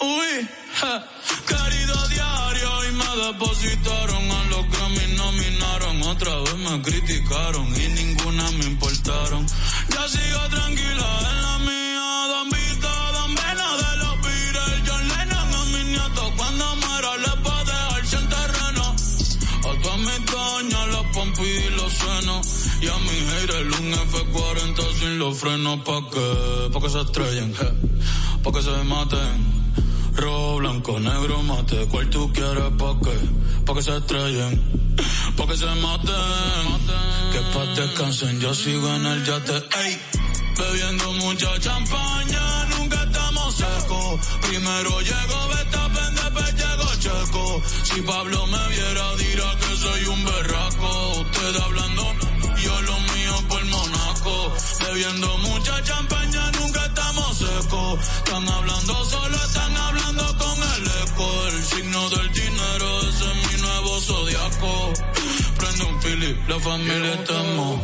Uy, 0.00 0.48
querido 1.46 2.08
diario. 2.08 2.70
Y 2.88 2.92
me 2.92 3.10
depositaron 3.26 4.30
a 4.30 4.44
los 4.50 4.70
Grammy, 4.70 5.14
nominaron. 5.16 6.02
Otra 6.02 6.36
vez 6.40 6.56
me 6.56 6.82
criticaron 6.82 7.66
y 7.80 7.88
ninguna 7.88 8.50
me 8.52 8.64
importaron. 8.64 9.46
Ya 9.90 10.08
sigo 10.08 10.48
tranquila 10.48 11.06
en 11.30 11.42
la 11.42 11.49
a 23.40 23.46
mi 23.46 23.46
haters 23.46 23.80
un 23.80 23.92
F40 23.92 24.98
sin 24.98 25.18
los 25.18 25.38
frenos 25.38 25.80
pa' 25.80 26.10
que, 26.10 26.70
pa' 26.72 26.80
que 26.80 26.88
se 26.90 27.00
estrellen, 27.00 27.54
je, 27.54 27.72
pa' 28.42 28.52
que 28.52 28.62
se 28.62 28.84
maten. 28.84 29.60
Rojo, 30.14 30.56
blanco, 30.56 30.98
negro, 31.00 31.42
mate, 31.42 31.86
cual 31.86 32.10
tú 32.10 32.32
quieres 32.32 32.72
pa' 32.78 32.98
que, 33.00 33.16
pa' 33.64 33.74
que 33.74 33.82
se 33.82 33.96
estrellen, 33.96 34.60
pa' 35.36 35.46
que 35.46 35.56
se 35.56 35.66
maten. 35.66 36.14
Que 37.32 37.40
pa' 37.52 37.66
descansen, 37.74 38.40
yo 38.40 38.54
sigo 38.54 38.88
en 38.94 39.06
el 39.06 39.24
yate, 39.24 39.56
ey. 39.84 40.00
Bebiendo 40.58 41.12
mucha 41.14 41.58
champaña, 41.58 42.64
nunca 42.76 43.02
estamos 43.02 43.54
secos. 43.54 44.20
Primero 44.42 45.00
llego 45.00 45.48
Betapen, 45.48 46.14
después 46.14 46.54
llego 46.54 46.88
Checo. 46.98 47.62
Si 47.84 48.00
Pablo 48.02 48.46
me 48.46 48.68
viera, 48.68 49.16
dirá 49.16 49.56
que 49.58 49.76
soy 49.76 50.04
un 50.04 50.24
berraco. 50.24 51.12
Usted 51.20 51.56
hablando, 51.62 52.14
yo 52.62 52.80
lo 52.82 52.99
Monaco. 54.20 54.52
Bebiendo 54.80 55.38
mucha 55.38 55.82
champaña, 55.82 56.50
nunca 56.52 56.86
estamos 56.86 57.38
secos. 57.38 57.98
Están 58.18 58.48
hablando 58.48 59.04
solo, 59.04 59.36
están 59.36 59.76
hablando 59.76 60.38
con 60.38 60.56
el 60.58 60.86
eco. 60.86 61.46
El 61.48 61.64
signo 61.64 62.08
del 62.10 62.32
dinero, 62.32 63.00
ese 63.08 63.30
es 63.30 63.52
mi 63.52 63.60
nuevo 63.60 64.00
zodiaco. 64.00 64.92
Prende 65.58 65.84
un 65.84 66.00
pili, 66.00 66.40
la 66.48 66.60
familia 66.60 67.14
estamos. 67.14 67.80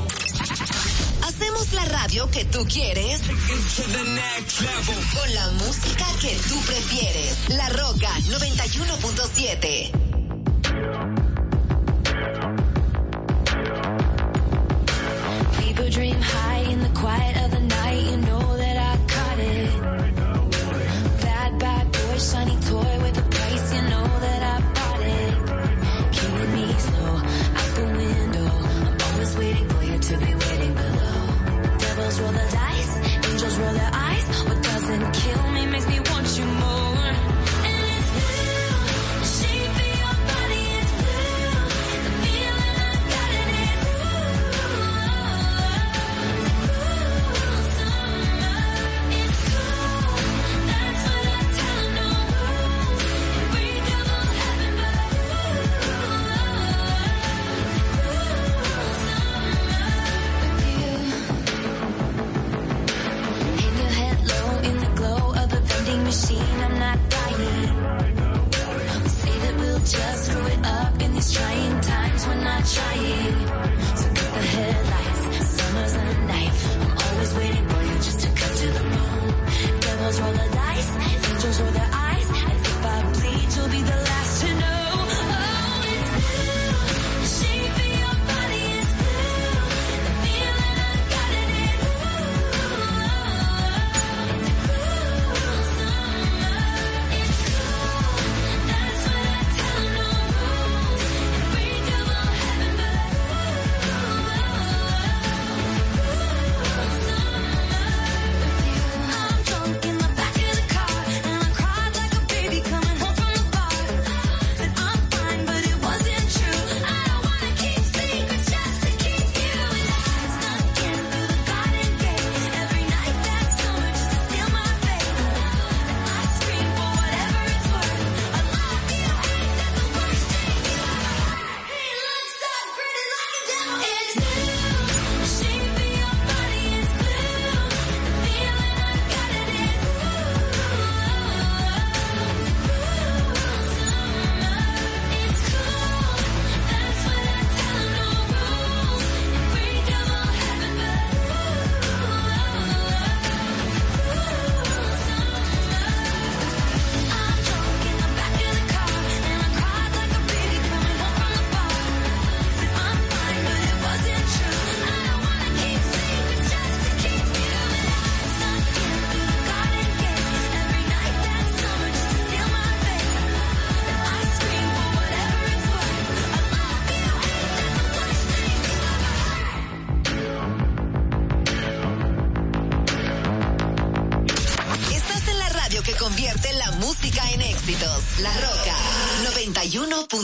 Hacemos 1.22 1.72
la 1.72 1.84
radio 1.84 2.30
que 2.30 2.44
tú 2.44 2.64
quieres. 2.66 3.20
Con 3.20 3.36
la 5.34 5.50
música 5.52 6.06
que 6.20 6.36
tú 6.48 6.60
prefieres. 6.62 7.36
La 7.48 7.68
Roca 7.70 8.10
91.7. 8.28 11.25
People 15.76 15.90
dream 15.90 16.18
high 16.22 16.60
in 16.72 16.80
the 16.80 16.88
quiet 16.98 17.36
of 17.44 17.50
the 17.50 17.60
night. 17.60 18.02
You 18.10 18.16
know 18.16 18.56
that 18.56 18.76
I 18.78 18.96
got 19.14 19.38
it. 19.38 19.68
Bad, 21.20 21.58
bad 21.58 21.92
boy, 21.92 22.16
shiny 22.16 22.55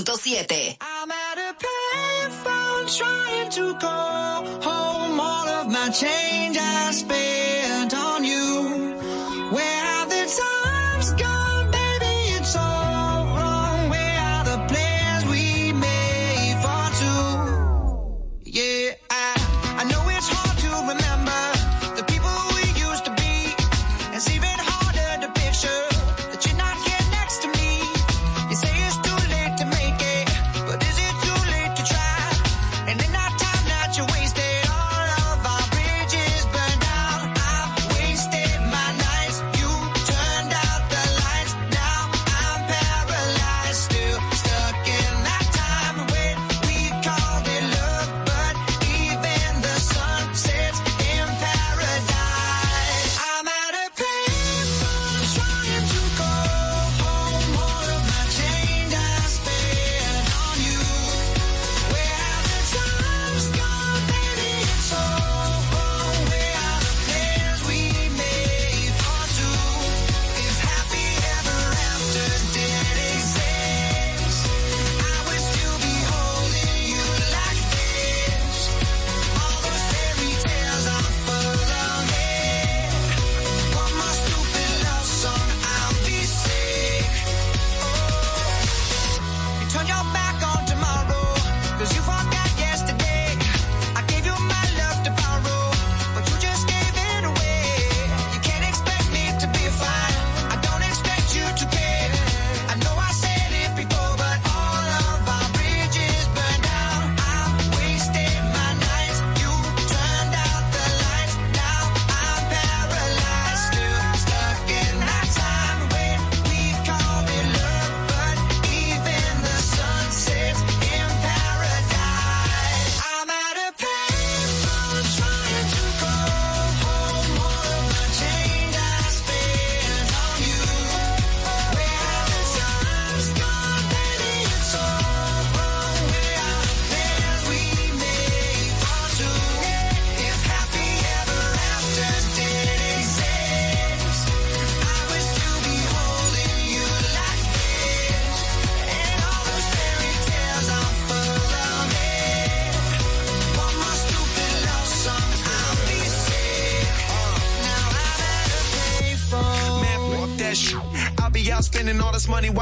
106.7. 0.05 0.77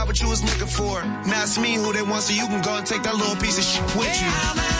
got 0.00 0.06
what 0.06 0.20
you 0.20 0.28
was 0.28 0.42
looking 0.42 0.66
for. 0.66 1.04
Now 1.28 1.42
it's 1.42 1.58
me 1.58 1.74
who 1.74 1.92
they 1.92 2.02
want, 2.02 2.22
so 2.22 2.32
you 2.32 2.46
can 2.46 2.62
go 2.62 2.74
and 2.76 2.86
take 2.86 3.02
that 3.02 3.14
little 3.16 3.36
piece 3.36 3.58
of 3.58 3.64
shit 3.64 3.84
with 3.96 4.20
you. 4.22 4.79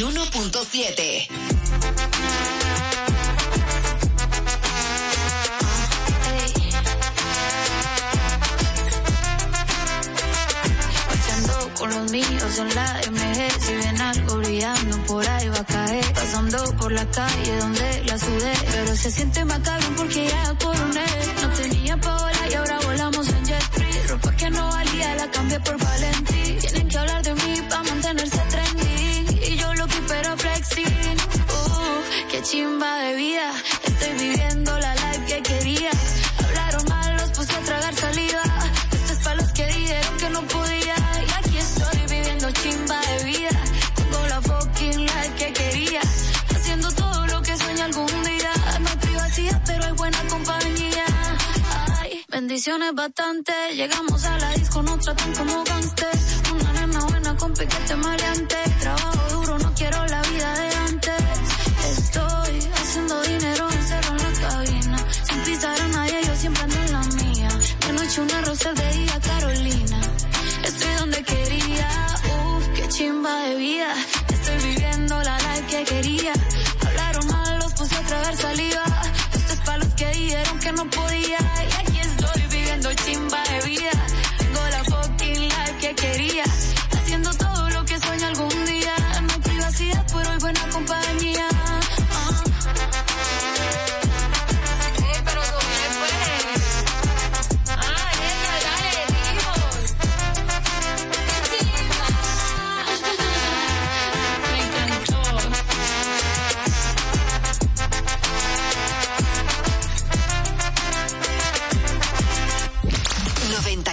91.7. 0.00 0.29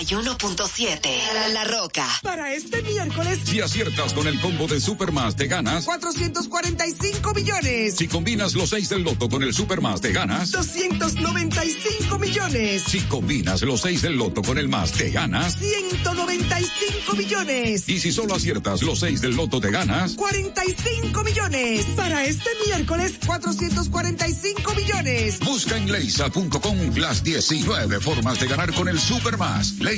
91.7. 0.07 1.51
La 1.51 1.65
Roca. 1.65 2.07
Para 2.23 2.53
este 2.53 2.81
miércoles, 2.81 3.39
Si 3.43 3.59
aciertas 3.59 4.13
con 4.13 4.25
el 4.25 4.39
combo 4.39 4.65
de 4.67 4.79
Supermas, 4.79 5.35
te 5.35 5.47
ganas. 5.47 5.83
445 5.83 7.33
millones. 7.33 7.95
Si 7.97 8.07
combinas 8.07 8.53
los 8.53 8.69
6 8.69 8.87
del 8.87 9.03
loto 9.03 9.27
con 9.27 9.43
el 9.43 9.53
Supermas, 9.53 9.99
te 9.99 10.13
ganas. 10.13 10.51
295 10.51 12.19
millones. 12.19 12.83
Si 12.87 13.01
combinas 13.01 13.61
los 13.63 13.81
6 13.81 14.01
del 14.01 14.15
loto 14.15 14.41
con 14.43 14.57
el 14.57 14.69
más, 14.69 14.93
te 14.93 15.09
ganas. 15.09 15.57
195 15.57 17.13
millones. 17.15 17.89
Y 17.89 17.99
si 17.99 18.13
solo 18.13 18.35
aciertas 18.35 18.81
los 18.83 18.99
6 18.99 19.19
del 19.19 19.35
loto, 19.35 19.59
te 19.59 19.71
ganas. 19.71 20.13
45 20.13 21.23
millones. 21.23 21.85
Para 21.97 22.23
este 22.23 22.49
miércoles, 22.65 23.13
445 23.25 24.73
millones. 24.73 25.39
Busca 25.41 25.75
en 25.75 25.91
leisa.com 25.91 26.95
las 26.95 27.23
19 27.23 27.99
formas 27.99 28.39
de 28.39 28.47
ganar 28.47 28.73
con 28.73 28.87
el 28.87 28.99
Supermas. 28.99 29.73
Leisa, 29.79 29.96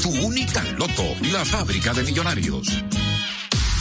tu 0.00 0.10
única 0.24 0.62
loto, 0.78 1.02
la 1.32 1.44
fábrica 1.44 1.92
de 1.92 2.04
millonarios. 2.04 2.68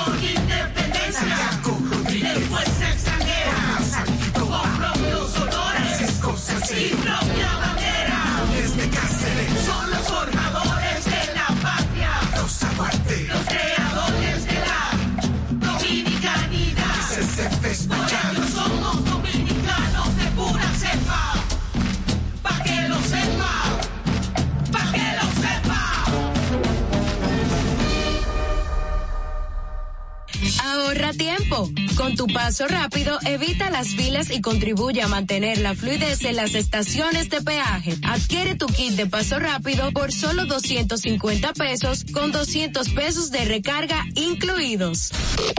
Ahorra 30.77 31.11
tiempo. 31.11 31.71
Con 31.95 32.15
tu 32.15 32.27
paso 32.27 32.67
rápido, 32.67 33.17
evita 33.25 33.71
las 33.71 33.89
filas 33.95 34.29
y 34.29 34.41
contribuye 34.41 35.01
a 35.01 35.07
mantener 35.07 35.57
la 35.57 35.73
fluidez 35.73 36.23
en 36.23 36.35
las 36.35 36.53
estaciones 36.53 37.31
de 37.31 37.41
peaje. 37.41 37.97
Adquiere 38.03 38.55
tu 38.55 38.67
kit 38.67 38.93
de 38.93 39.07
paso 39.07 39.39
rápido 39.39 39.91
por 39.91 40.13
solo 40.13 40.45
250 40.45 41.53
pesos 41.53 42.05
con 42.13 42.31
200 42.31 42.89
pesos 42.89 43.31
de 43.31 43.45
recarga 43.45 44.05
incluidos. 44.13 45.09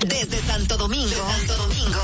Desde 0.07 0.41
Santo 0.43 0.77
Domingo, 0.77 1.11
Santo 1.37 1.57
Domingo, 1.57 2.01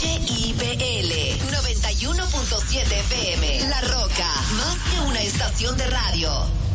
HIPL 0.00 1.12
91.7 1.52 2.82
FM. 2.82 3.60
La 3.68 3.80
Roca, 3.82 4.28
más 4.56 4.76
que 4.90 5.00
una 5.08 5.22
estación 5.22 5.76
de 5.76 5.86
radio. 5.86 6.69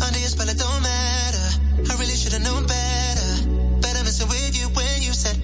Under 0.00 0.18
your 0.18 0.28
spell 0.28 0.48
it 0.48 0.58
don't 0.58 0.82
matter. 0.82 1.46
I 1.90 1.92
really 1.98 2.16
should've 2.16 2.42
known 2.42 2.66
better. 2.66 3.30
Better 3.80 4.02
messing 4.04 4.28
with 4.28 4.54
you 4.58 4.68
when 4.68 5.02
you 5.02 5.12
said 5.12 5.36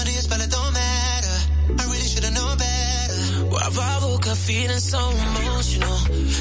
under 0.00 0.10
your 0.10 0.22
spell 0.22 0.40
it 0.40 0.50
don't 0.50 0.72
matter. 0.72 1.36
I 1.78 1.84
really 1.84 2.08
should've 2.12 2.34
known 2.34 2.56
better. 2.58 2.70
I 3.80 3.98
woke 4.02 4.26
up 4.26 4.36
feeling 4.36 4.78
so 4.78 4.98
emotional. 4.98 5.98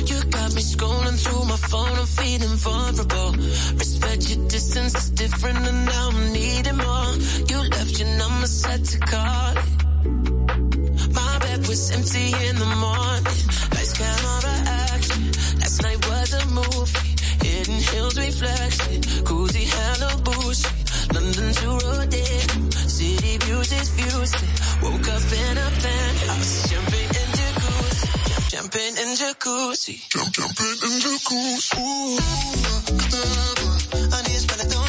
You 0.10 0.18
got 0.30 0.54
me 0.56 0.62
scrolling 0.62 1.18
through 1.24 1.46
my 1.46 1.58
phone, 1.58 1.96
I'm 2.00 2.06
feeling 2.06 2.58
vulnerable. 2.58 3.32
Respect 3.78 4.30
your 4.30 4.48
distance, 4.48 4.94
it's 4.96 5.10
different, 5.10 5.60
and 5.68 5.86
now 5.86 6.10
I'm 6.10 6.34
needing 6.34 6.78
more. 6.78 7.12
You 7.50 7.58
left 7.70 8.00
your 8.00 8.10
number 8.18 8.48
set 8.48 8.84
to 8.86 9.00
call 9.00 9.52
it. 9.58 9.70
My 11.14 11.40
bad, 11.40 11.68
was 11.68 11.92
empty 11.92 12.28
in 12.48 12.56
the 12.56 12.72
morning. 12.86 13.79
Lights, 13.90 13.98
camera, 13.98 14.56
action. 14.68 15.24
Last 15.60 15.82
night 15.82 16.08
was 16.08 16.34
a 16.34 16.46
movie. 16.48 17.16
Hidden 17.42 17.82
hills 17.90 18.18
reflection. 18.18 19.02
Cozy 19.26 19.66
Malibu's. 19.66 20.64
London 21.14 21.54
to 21.54 21.68
Rodeo. 21.86 22.70
City 22.88 23.38
views 23.38 23.72
is 23.72 23.90
views. 23.90 24.32
Woke 24.84 25.08
up 25.10 25.32
in 25.32 25.58
a 25.58 25.70
penthouse. 25.82 26.70
Jumping 26.70 27.10
in 27.20 27.30
jacuzzi. 27.40 28.50
Jumping 28.52 28.98
in 28.98 29.16
jacuzzi. 29.18 29.96
Jump, 30.10 30.34
jumping 30.34 30.78
in 30.86 30.94
jacuzzi. 31.04 31.78
Ooh. 31.80 32.20
I 34.12 34.22
need 34.28 34.44
but 34.48 34.89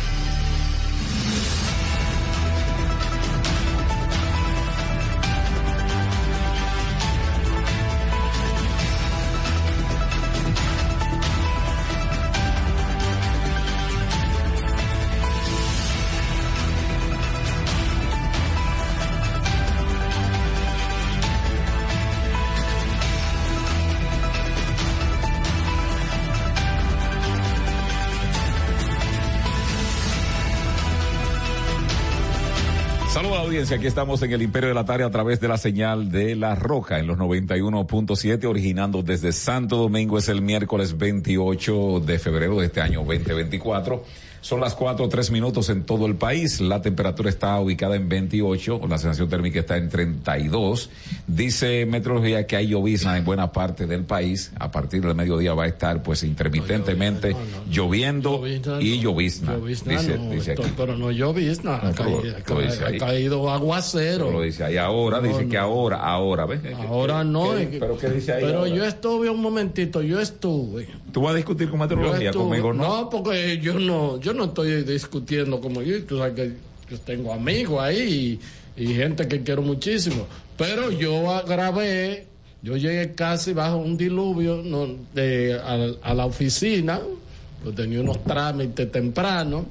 Aquí 33.75 33.87
estamos 33.87 34.21
en 34.21 34.33
el 34.33 34.41
Imperio 34.41 34.69
de 34.69 34.75
la 34.75 34.83
Tarde 34.83 35.05
a 35.05 35.09
través 35.11 35.39
de 35.39 35.47
la 35.47 35.57
señal 35.57 36.11
de 36.11 36.35
La 36.35 36.55
Roca 36.55 36.99
en 36.99 37.07
los 37.07 37.17
91.7, 37.17 38.45
originando 38.45 39.01
desde 39.01 39.31
Santo 39.31 39.77
Domingo, 39.77 40.17
es 40.17 40.27
el 40.27 40.41
miércoles 40.41 40.97
28 40.97 42.01
de 42.01 42.19
febrero 42.19 42.59
de 42.59 42.65
este 42.65 42.81
año 42.81 42.99
2024. 43.05 44.03
Son 44.41 44.59
las 44.59 44.73
4 44.73 45.05
o 45.05 45.07
3 45.07 45.29
minutos 45.29 45.69
en 45.69 45.83
todo 45.83 46.07
el 46.07 46.15
país. 46.15 46.59
La 46.61 46.81
temperatura 46.81 47.29
está 47.29 47.59
ubicada 47.59 47.95
en 47.95 48.09
28, 48.09 48.81
la 48.89 48.97
sensación 48.97 49.29
térmica 49.29 49.59
está 49.59 49.77
en 49.77 49.87
32. 49.89 50.89
Dice 51.27 51.85
Meteorología 51.85 52.47
que 52.47 52.55
hay 52.55 52.67
llovizna 52.67 53.17
en 53.17 53.23
buena 53.23 53.51
parte 53.51 53.85
del 53.85 54.03
país. 54.03 54.51
A 54.59 54.71
partir 54.71 55.01
del 55.05 55.13
mediodía 55.13 55.53
va 55.53 55.65
a 55.65 55.67
estar 55.67 56.01
pues 56.01 56.23
intermitentemente 56.23 57.35
lloviendo 57.69 58.41
y 58.79 58.99
llovizna. 58.99 59.53
Llovizna 59.57 60.01
dice, 60.01 60.53
aquí. 60.53 60.63
pero 60.75 60.97
no 60.97 61.11
llovizna, 61.11 61.75
ha, 61.75 61.91
caído, 61.93 62.21
ha 62.87 62.97
caído 62.97 63.49
aguacero. 63.51 64.31
Lo 64.31 64.41
dice 64.41 64.63
ahí 64.63 64.77
ahora, 64.77 65.17
No, 65.21 65.27
dice 65.27 65.43
no. 65.45 65.49
que 65.51 65.57
ahora, 65.57 65.97
ahora, 65.97 66.45
¿ves? 66.47 66.61
Ahora 66.87 67.23
no. 67.23 67.51
¿Qué- 67.51 67.63
es 67.63 67.69
que- 67.69 67.77
pero 67.79 67.97
qué 67.97 68.09
dice 68.09 68.33
ahí 68.33 68.43
Pero 68.43 68.59
ahora? 68.59 68.71
yo 68.75 68.85
estuve 68.85 69.29
un 69.29 69.39
momentito, 69.41 70.01
yo 70.01 70.19
estuve. 70.19 70.87
¿Tú 71.11 71.21
vas 71.21 71.33
a 71.33 71.37
discutir 71.37 71.69
con 71.69 71.79
meteorología 71.79 72.29
estuve- 72.29 72.43
conmigo, 72.61 72.73
no? 72.73 73.09
porque 73.09 73.59
yo 73.59 73.77
no, 73.79 74.19
yo 74.19 74.33
no 74.33 74.45
estoy 74.45 74.83
discutiendo 74.83 75.59
como 75.59 75.81
yo, 75.81 76.01
tú 76.05 76.17
sabes 76.17 76.33
que 76.33 76.53
yo 76.89 76.99
tengo 76.99 77.33
amigos 77.33 77.81
ahí 77.81 78.39
y, 78.77 78.83
y 78.83 78.93
gente 78.93 79.27
que 79.27 79.41
quiero 79.43 79.61
muchísimo. 79.61 80.25
Pero 80.57 80.91
yo 80.91 81.23
grabé, 81.47 82.27
yo 82.61 82.77
llegué 82.77 83.13
casi 83.13 83.53
bajo 83.53 83.77
un 83.77 83.97
diluvio 83.97 84.61
no, 84.63 84.87
de, 85.13 85.59
a, 85.59 86.09
a 86.09 86.13
la 86.13 86.25
oficina, 86.25 86.99
pues 87.63 87.75
tenía 87.75 87.99
unos 88.01 88.23
trámites 88.23 88.91
temprano. 88.91 89.65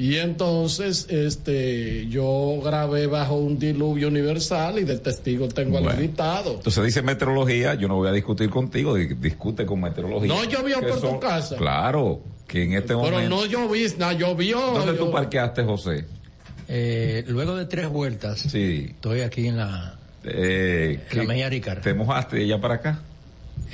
Y 0.00 0.14
entonces, 0.18 1.08
este, 1.10 2.06
yo 2.06 2.60
grabé 2.64 3.08
bajo 3.08 3.34
un 3.34 3.58
diluvio 3.58 4.06
universal 4.06 4.78
y 4.78 4.84
de 4.84 4.96
testigo 4.98 5.48
tengo 5.48 5.78
al 5.78 5.86
invitado. 5.92 6.52
Entonces 6.54 6.84
dice 6.84 7.02
meteorología, 7.02 7.74
yo 7.74 7.88
no 7.88 7.96
voy 7.96 8.08
a 8.08 8.12
discutir 8.12 8.48
contigo, 8.48 8.94
di- 8.94 9.14
discute 9.14 9.66
con 9.66 9.80
meteorología. 9.80 10.28
No 10.32 10.44
llovió 10.44 10.78
por 10.82 11.00
tu 11.00 11.08
son- 11.08 11.18
casa. 11.18 11.56
Claro, 11.56 12.20
que 12.46 12.62
en 12.62 12.74
este 12.74 12.88
Pero 12.94 13.00
momento. 13.00 13.28
no 13.28 13.46
llovió, 13.46 13.88
no 13.98 14.12
llovió. 14.12 14.60
¿Dónde 14.60 14.92
yo- 14.96 15.06
tú 15.06 15.10
parqueaste, 15.10 15.64
José? 15.64 16.04
Eh, 16.68 17.24
luego 17.26 17.56
de 17.56 17.64
tres 17.66 17.88
vueltas, 17.88 18.38
Sí. 18.38 18.86
estoy 18.90 19.22
aquí 19.22 19.48
en 19.48 19.56
la, 19.56 19.98
Eh, 20.22 21.00
en 21.10 21.16
la 21.18 21.22
¿qué- 21.22 21.26
Mella 21.26 21.48
Ricar. 21.48 21.80
¿Te 21.80 21.92
mojaste 21.92 22.46
ya 22.46 22.60
para 22.60 22.74
acá? 22.74 23.00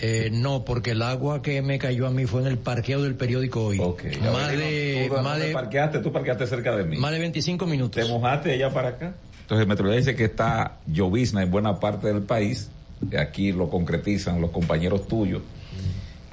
Eh, 0.01 0.31
no, 0.33 0.65
porque 0.65 0.93
el 0.93 1.03
agua 1.03 1.43
que 1.43 1.63
me 1.63 1.79
cayó 1.79 2.07
a 2.07 2.11
mí 2.11 2.27
fue 2.27 2.41
en 2.41 2.49
el 2.49 2.59
parqueo 2.59 3.03
del 3.03 3.15
periódico 3.15 3.67
hoy. 3.67 3.79
Más 3.79 4.51
de, 4.51 5.07
¿Tú, 5.09 5.23
más 5.23 5.39
de, 5.39 5.53
parqueaste? 5.53 5.99
Tú 6.01 6.13
parqueaste 6.13 6.47
cerca 6.47 6.77
de 6.77 6.85
mí. 6.85 6.97
más 6.97 7.13
de 7.13 7.19
25 7.21 7.67
minutos. 7.67 8.03
¿Te 8.05 8.11
mojaste 8.11 8.53
allá 8.53 8.71
para 8.71 8.89
acá? 8.91 9.15
Entonces, 9.43 9.67
Meteorología 9.67 9.99
dice 9.99 10.17
que 10.17 10.25
está 10.25 10.79
llovizna 10.87 11.43
en 11.43 11.51
buena 11.51 11.79
parte 11.79 12.09
del 12.09 12.23
país. 12.23 12.71
Aquí 13.19 13.53
lo 13.53 13.69
concretizan 13.69 14.41
los 14.41 14.51
compañeros 14.51 15.07
tuyos. 15.07 15.43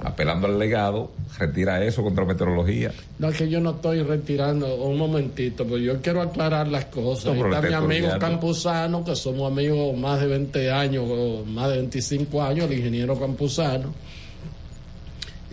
Apelando 0.04 0.48
al 0.48 0.58
legado, 0.58 1.12
retira 1.38 1.84
eso 1.84 2.02
contra 2.02 2.24
Meteorología. 2.24 2.92
No, 3.18 3.28
es 3.28 3.36
que 3.36 3.48
yo 3.48 3.60
no 3.60 3.70
estoy 3.70 4.02
retirando, 4.02 4.74
un 4.74 4.98
momentito, 4.98 5.64
pero 5.64 5.78
yo 5.78 6.00
quiero 6.00 6.22
aclarar 6.22 6.66
las 6.68 6.86
cosas. 6.86 7.36
No, 7.36 7.46
está 7.46 7.62
mi 7.62 7.72
amigo 7.72 8.06
olvidando. 8.06 8.18
Campuzano, 8.18 9.04
que 9.04 9.14
somos 9.14 9.50
amigos 9.50 9.96
más 9.96 10.20
de 10.20 10.26
20 10.26 10.72
años, 10.72 11.04
o 11.08 11.44
más 11.44 11.70
de 11.70 11.76
25 11.76 12.42
años, 12.42 12.70
el 12.70 12.78
ingeniero 12.78 13.18
Campuzano. 13.18 13.94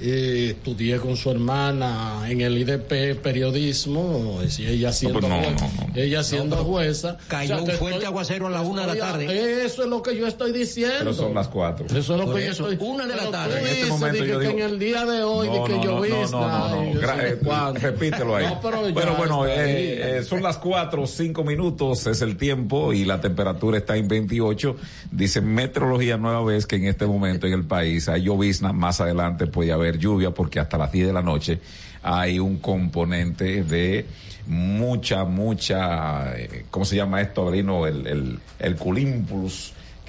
Eh, 0.02 0.52
estudié 0.56 0.98
con 0.98 1.18
su 1.18 1.30
hermana 1.30 2.24
en 2.30 2.40
el 2.42 2.58
IDP 2.58 3.16
periodismo, 3.22 4.40
y 4.58 4.66
ella 4.66 4.94
siendo, 4.94 5.20
pues 5.20 5.30
no, 5.30 5.42
no, 5.42 5.52
no. 5.52 5.94
ella 5.96 6.24
siendo 6.24 6.56
No, 6.58 6.64
jueza. 6.64 7.18
cayó 7.28 7.60
un 7.60 7.66
que 7.66 7.74
fuerte 7.74 8.06
aguacero 8.06 8.48
a 8.48 8.50
la 8.50 8.62
una 8.62 8.82
de 8.82 8.88
la 8.88 8.94
estoy- 8.94 9.10
tarde. 9.28 9.66
Eso 9.66 9.84
es 9.84 9.90
lo 9.90 10.02
que 10.02 10.16
yo 10.18 10.26
estoy 10.28 10.54
diciendo. 10.54 10.96
Pero 11.00 11.14
son 11.14 11.34
las 11.34 11.50
cuatro. 11.50 11.86
Eso 11.88 12.00
es 12.00 12.08
lo 12.10 12.26
Por 12.26 12.36
que 12.36 12.46
yo 12.46 12.52
eso, 12.52 12.70
estoy 12.70 12.88
una 12.88 13.06
de 13.08 13.16
la 13.16 13.30
tarde. 13.30 13.60
En 13.60 13.68
este 13.68 13.86
momento 13.88 14.24
yo 14.26 14.40
que 14.40 14.48
digo- 14.48 14.58
en 14.60 14.64
el 14.72 14.80
día 14.80 15.06
de 15.06 15.24
hoy, 15.24 15.48
No, 15.48 15.54
de 15.54 15.64
que 15.64 15.76
no, 15.76 15.84
no, 15.84 16.00
no, 16.06 16.28
no, 16.30 16.70
no, 16.86 16.94
yo 16.94 17.02
gra- 17.02 17.16
sé 17.20 17.28
eh, 17.28 17.80
repítelo 17.80 18.36
ahí. 18.36 18.46
No, 18.46 18.62
pero 18.62 18.92
bueno, 18.94 19.16
bueno, 19.18 19.48
eh, 19.48 19.52
ahí. 19.60 20.18
eh, 20.20 20.24
son 20.24 20.42
las 20.42 20.58
cuatro, 20.58 21.06
cinco 21.08 21.44
minutos, 21.44 22.08
es 22.08 22.22
el 22.22 22.38
tiempo 22.38 22.94
y 22.94 23.04
la 23.04 23.20
temperatura 23.20 23.78
está 23.78 23.98
en 23.98 24.08
28. 24.08 24.78
Dice 25.12 25.42
Meteorología 25.42 26.18
nueva 26.18 26.44
vez 26.44 26.66
que 26.66 26.78
en 26.78 26.86
este 26.86 27.06
momento 27.06 27.48
en 27.48 27.54
el 27.54 27.66
país 27.66 28.08
hay 28.08 28.24
llovizna, 28.24 28.72
más 28.72 29.02
adelante 29.02 29.48
puede 29.48 29.72
haber 29.72 29.89
lluvia 29.98 30.32
porque 30.32 30.60
hasta 30.60 30.78
las 30.78 30.92
10 30.92 31.08
de 31.08 31.14
la 31.14 31.22
noche 31.22 31.60
hay 32.02 32.40
un 32.40 32.58
componente 32.58 33.64
de 33.64 34.06
mucha, 34.48 35.26
mucha, 35.26 36.38
eh, 36.38 36.66
¿cómo 36.70 36.86
se 36.86 36.96
llama 36.96 37.22
esto, 37.22 37.44
Avelino? 37.44 37.86
El, 37.86 38.08
el, 38.08 38.40
el 38.60 38.76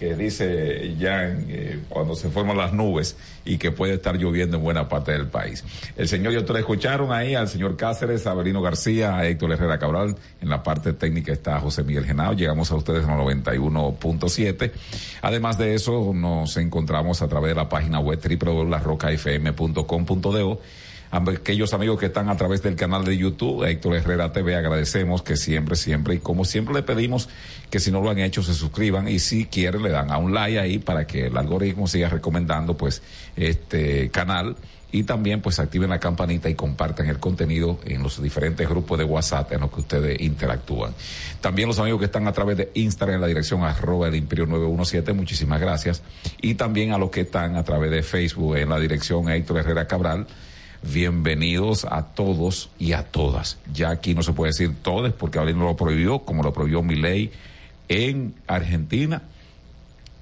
que 0.00 0.16
dice 0.16 0.96
Jan 0.98 1.44
eh, 1.50 1.78
cuando 1.90 2.16
se 2.16 2.30
forman 2.30 2.56
las 2.56 2.72
nubes 2.72 3.18
y 3.44 3.58
que 3.58 3.70
puede 3.70 3.92
estar 3.94 4.16
lloviendo 4.16 4.56
en 4.56 4.62
buena 4.62 4.88
parte 4.88 5.12
del 5.12 5.26
país. 5.26 5.62
El 5.94 6.08
señor 6.08 6.32
y 6.32 6.38
ustedes 6.38 6.60
escucharon 6.60 7.12
ahí 7.12 7.34
al 7.34 7.48
señor 7.48 7.76
Cáceres, 7.76 8.26
a 8.26 8.30
Avelino 8.30 8.62
García, 8.62 9.14
a 9.14 9.26
Héctor 9.26 9.52
Herrera 9.52 9.78
Cabral. 9.78 10.16
En 10.40 10.48
la 10.48 10.62
parte 10.62 10.94
técnica 10.94 11.34
está 11.34 11.60
José 11.60 11.82
Miguel 11.82 12.06
Genao. 12.06 12.32
Llegamos 12.32 12.72
a 12.72 12.76
ustedes 12.76 13.04
en 13.04 13.10
el 13.10 13.18
91.7. 13.18 14.72
Además 15.20 15.58
de 15.58 15.74
eso, 15.74 16.12
nos 16.14 16.56
encontramos 16.56 17.20
a 17.20 17.28
través 17.28 17.50
de 17.50 17.56
la 17.56 17.68
página 17.68 18.00
web 18.00 18.18
www.larrocafm.com.do 18.18 20.60
aquellos 21.10 21.74
amigos 21.74 21.98
que 21.98 22.06
están 22.06 22.28
a 22.28 22.36
través 22.36 22.62
del 22.62 22.76
canal 22.76 23.04
de 23.04 23.16
YouTube, 23.16 23.64
Héctor 23.64 23.96
Herrera 23.96 24.32
TV, 24.32 24.54
agradecemos 24.54 25.22
que 25.22 25.36
siempre, 25.36 25.76
siempre, 25.76 26.14
y 26.14 26.18
como 26.18 26.44
siempre 26.44 26.74
le 26.74 26.82
pedimos 26.82 27.28
que 27.70 27.80
si 27.80 27.90
no 27.90 28.00
lo 28.00 28.10
han 28.10 28.18
hecho 28.18 28.42
se 28.42 28.54
suscriban 28.54 29.08
y 29.08 29.18
si 29.18 29.46
quieren 29.46 29.82
le 29.82 29.90
dan 29.90 30.10
a 30.10 30.18
un 30.18 30.34
like 30.34 30.58
ahí 30.58 30.78
para 30.78 31.06
que 31.06 31.26
el 31.26 31.36
algoritmo 31.36 31.86
siga 31.86 32.08
recomendando 32.08 32.76
pues 32.76 33.02
este 33.36 34.10
canal 34.10 34.56
y 34.92 35.04
también 35.04 35.40
pues 35.40 35.58
activen 35.58 35.90
la 35.90 36.00
campanita 36.00 36.48
y 36.48 36.54
compartan 36.54 37.06
el 37.06 37.18
contenido 37.18 37.78
en 37.84 38.02
los 38.02 38.20
diferentes 38.20 38.68
grupos 38.68 38.98
de 38.98 39.04
WhatsApp 39.04 39.52
en 39.52 39.60
los 39.60 39.70
que 39.70 39.80
ustedes 39.80 40.20
interactúan. 40.20 40.92
También 41.40 41.68
los 41.68 41.78
amigos 41.78 42.00
que 42.00 42.06
están 42.06 42.26
a 42.26 42.32
través 42.32 42.56
de 42.56 42.70
Instagram 42.74 43.16
en 43.16 43.20
la 43.20 43.26
dirección 43.26 43.62
arroba 43.62 44.08
el 44.08 44.16
imperio 44.16 44.46
917, 44.46 45.12
muchísimas 45.12 45.60
gracias. 45.60 46.02
Y 46.40 46.54
también 46.54 46.92
a 46.92 46.98
los 46.98 47.10
que 47.10 47.22
están 47.22 47.56
a 47.56 47.64
través 47.64 47.90
de 47.90 48.02
Facebook 48.02 48.56
en 48.56 48.68
la 48.68 48.78
dirección 48.78 49.28
Héctor 49.28 49.58
Herrera 49.58 49.86
Cabral, 49.86 50.26
bienvenidos 50.82 51.84
a 51.84 52.06
todos 52.14 52.70
y 52.78 52.92
a 52.92 53.04
todas. 53.04 53.58
Ya 53.72 53.90
aquí 53.90 54.14
no 54.14 54.22
se 54.22 54.32
puede 54.32 54.50
decir 54.52 54.74
todos 54.82 55.12
porque 55.12 55.38
Avelino 55.38 55.64
lo 55.64 55.76
prohibió, 55.76 56.20
como 56.20 56.42
lo 56.42 56.52
prohibió 56.52 56.82
mi 56.82 56.96
ley 56.96 57.30
en 57.88 58.34
Argentina, 58.46 59.22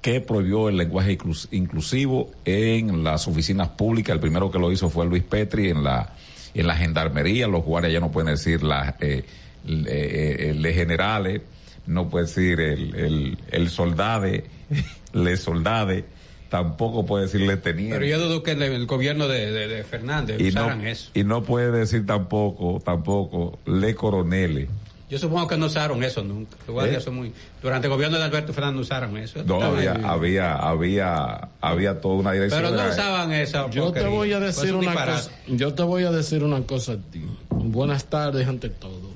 que 0.01 0.21
prohibió 0.21 0.69
el 0.69 0.77
lenguaje 0.77 1.17
inclus- 1.17 1.47
inclusivo 1.51 2.31
en 2.45 3.03
las 3.03 3.27
oficinas 3.27 3.69
públicas. 3.69 4.13
El 4.13 4.19
primero 4.21 4.51
que 4.51 4.59
lo 4.59 4.71
hizo 4.71 4.89
fue 4.89 5.05
Luis 5.05 5.23
Petri 5.23 5.69
en 5.69 5.83
la 5.83 6.13
en 6.55 6.65
la 6.65 6.75
gendarmería. 6.75 7.47
Los 7.47 7.63
guardias 7.63 7.93
ya 7.93 7.99
no 7.99 8.11
pueden 8.11 8.31
decir 8.31 8.63
la, 8.63 8.95
eh, 9.01 9.23
le, 9.65 10.49
eh, 10.49 10.53
le 10.55 10.73
generales, 10.73 11.41
no 11.85 12.09
puede 12.09 12.25
decir 12.25 12.59
el, 12.59 12.95
el, 12.95 13.37
el 13.51 13.69
soldade, 13.69 14.45
le 15.13 15.37
soldade, 15.37 16.05
tampoco 16.49 17.05
puede 17.05 17.25
decirle 17.25 17.57
teniente. 17.57 17.95
Pero 17.95 18.05
yo 18.05 18.19
dudo 18.19 18.43
que 18.43 18.51
el, 18.51 18.61
el 18.63 18.85
gobierno 18.85 19.27
de, 19.27 19.51
de- 19.51 19.67
de 19.67 19.83
Fernández 19.83 20.39
y 20.39 20.49
usaran 20.49 20.79
no, 20.81 20.87
eso. 20.87 21.11
y 21.13 21.23
no 21.23 21.43
puede 21.43 21.71
decir 21.71 22.05
tampoco, 22.05 22.81
tampoco, 22.83 23.59
le 23.65 23.95
coronele. 23.95 24.67
Yo 25.09 25.17
supongo 25.17 25.47
que 25.47 25.57
no 25.57 25.65
usaron 25.65 26.03
eso 26.03 26.23
nunca. 26.23 26.55
¿Eh? 26.85 26.99
son 26.99 27.15
muy... 27.15 27.33
Durante 27.63 27.87
el 27.87 27.93
gobierno 27.93 28.19
de 28.19 28.25
Alberto 28.25 28.53
Fernández 28.53 28.81
usaron 28.81 29.17
eso. 29.17 29.43
No, 29.43 29.59
había, 29.59 29.93
había, 29.93 30.53
había, 30.55 31.49
había 31.61 31.99
toda 31.99 32.15
una 32.15 32.31
dirección. 32.31 32.61
Pero 32.61 32.75
no 32.75 32.87
usaban 32.87 33.31
esa 33.31 33.67
Yo 33.71 33.91
te 33.91 34.03
voy 34.05 34.33
a 34.33 34.39
decir 34.39 34.75
un 34.75 34.85
una 34.87 34.93
cosa. 34.93 35.31
Yo 35.47 35.73
te 35.73 35.81
voy 35.81 36.03
a 36.03 36.11
decir 36.11 36.43
una 36.43 36.61
cosa 36.61 36.91
a 36.93 36.97
ti. 36.97 37.23
Buenas 37.49 38.05
tardes 38.05 38.47
ante 38.47 38.69
todo. 38.69 39.09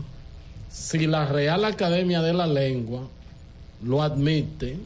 Si 0.71 1.05
la 1.05 1.27
Real 1.27 1.63
Academia 1.63 2.23
de 2.23 2.33
la 2.33 2.47
Lengua 2.47 3.01
lo 3.83 4.01
admite, 4.01 4.77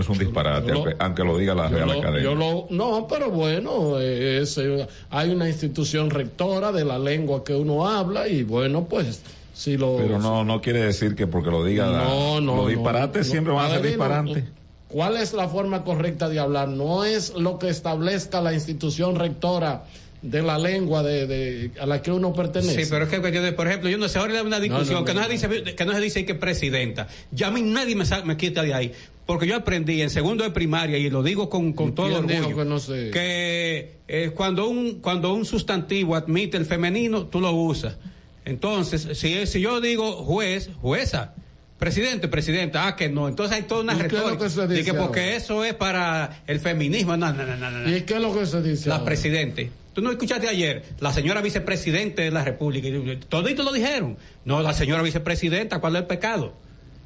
Es 0.00 0.08
un 0.08 0.18
disparate, 0.18 0.72
lo- 0.72 0.84
aunque, 0.98 1.24
lo 1.24 1.36
diga 1.38 1.54
la 1.54 1.70
yo 1.70 1.76
Real 1.76 1.88
lo- 1.88 1.98
Academia. 1.98 2.22
yo 2.22 2.34
lo- 2.34 2.66
no, 2.70 3.06
pero 3.08 3.30
bueno, 3.30 3.98
es, 4.00 4.56
eh, 4.58 4.86
hay 5.10 5.30
una 5.30 5.48
institución 5.48 6.10
rectora 6.10 6.72
de 6.72 6.84
la 6.84 6.98
lengua 6.98 7.44
que 7.44 7.54
uno 7.54 7.86
habla 7.88 8.28
y 8.28 8.42
bueno, 8.42 8.86
pues 8.86 9.22
si 9.54 9.76
lo 9.76 9.96
Pero 9.98 10.18
no, 10.18 10.44
no 10.44 10.60
quiere 10.60 10.80
decir 10.80 11.14
que 11.14 11.26
porque 11.26 11.50
lo 11.50 11.64
diga 11.64 11.86
la- 11.86 12.04
No, 12.04 12.40
no, 12.40 12.56
los 12.56 12.68
disparates 12.68 13.26
no. 13.26 13.32
siempre 13.32 13.52
van 13.52 13.66
a 13.66 13.68
ser 13.68 13.78
Adivino, 13.80 13.90
disparantes. 14.04 14.44
¿Cuál 14.88 15.16
es 15.18 15.32
la 15.34 15.48
forma 15.48 15.84
correcta 15.84 16.28
de 16.28 16.40
hablar? 16.40 16.68
No 16.68 17.04
es 17.04 17.34
lo 17.34 17.58
que 17.58 17.68
establezca 17.68 18.40
la 18.40 18.52
institución 18.54 19.14
rectora 19.16 19.84
de 20.22 20.42
la 20.42 20.58
lengua 20.58 21.02
de, 21.02 21.26
de- 21.26 21.70
a 21.80 21.86
la 21.86 22.02
que 22.02 22.10
uno 22.12 22.32
pertenece. 22.32 22.84
Sí, 22.84 22.90
pero 22.90 23.04
es 23.04 23.10
que, 23.10 23.52
por 23.52 23.66
ejemplo, 23.68 23.88
yo 23.88 23.96
no 23.98 24.08
sé, 24.08 24.18
ahora 24.18 24.34
hay 24.40 24.44
una 24.46 24.60
discusión 24.60 25.00
no, 25.00 25.04
que, 25.04 25.14
no 25.14 25.20
no. 25.20 25.26
se 25.26 25.32
dice, 25.32 25.74
que 25.76 25.84
no 25.86 25.92
se 25.94 26.00
dice 26.00 26.26
que 26.26 26.34
presidenta. 26.34 27.06
Ya 27.30 27.46
a 27.46 27.50
mí 27.50 27.62
nadie 27.62 27.94
me, 27.96 28.04
me 28.24 28.36
quita 28.36 28.62
de 28.62 28.74
ahí. 28.74 28.92
Porque 29.30 29.46
yo 29.46 29.54
aprendí 29.54 30.02
en 30.02 30.10
segundo 30.10 30.42
de 30.42 30.50
primaria, 30.50 30.98
y 30.98 31.08
lo 31.08 31.22
digo 31.22 31.48
con, 31.48 31.72
con 31.72 31.94
todo 31.94 32.18
orgullo, 32.18 32.56
que 32.56 32.64
no 32.64 32.80
sé? 32.80 33.10
que 33.12 33.98
eh, 34.08 34.32
cuando, 34.34 34.68
un, 34.68 34.94
cuando 34.94 35.32
un 35.32 35.44
sustantivo 35.44 36.16
admite 36.16 36.56
el 36.56 36.66
femenino, 36.66 37.26
tú 37.26 37.40
lo 37.40 37.52
usas. 37.52 37.96
Entonces, 38.44 39.16
si, 39.16 39.46
si 39.46 39.60
yo 39.60 39.80
digo 39.80 40.24
juez, 40.24 40.70
jueza, 40.80 41.34
presidente, 41.78 42.26
presidenta, 42.26 42.88
ah, 42.88 42.96
que 42.96 43.08
no. 43.08 43.28
Entonces 43.28 43.56
hay 43.56 43.62
toda 43.62 43.82
una 43.82 43.92
¿Y 43.94 43.98
qué 43.98 44.06
es 44.06 44.12
lo 44.14 44.30
retórica. 44.30 44.66
que 44.66 44.74
de 44.74 44.84
que 44.84 44.94
porque 44.94 45.20
ahora? 45.20 45.36
eso 45.36 45.64
es 45.64 45.74
para 45.74 46.42
el 46.48 46.58
feminismo. 46.58 47.16
No, 47.16 47.32
no, 47.32 47.46
no, 47.46 47.56
no, 47.56 47.70
no. 47.70 47.96
¿Y 47.96 48.00
qué 48.00 48.14
es 48.14 48.20
lo 48.20 48.36
que 48.36 48.46
se 48.46 48.60
dice? 48.62 48.88
La 48.88 48.96
ahora? 48.96 49.04
presidente. 49.04 49.70
Tú 49.92 50.02
no 50.02 50.10
escuchaste 50.10 50.48
ayer, 50.48 50.82
la 50.98 51.12
señora 51.12 51.40
vicepresidente 51.40 52.22
de 52.22 52.32
la 52.32 52.42
República. 52.42 52.88
y 52.88 53.16
Toditos 53.28 53.64
lo 53.64 53.70
dijeron. 53.70 54.16
No, 54.44 54.60
la 54.60 54.72
señora 54.72 55.02
vicepresidenta, 55.02 55.78
¿cuál 55.78 55.94
es 55.94 56.02
el 56.02 56.08
pecado? 56.08 56.52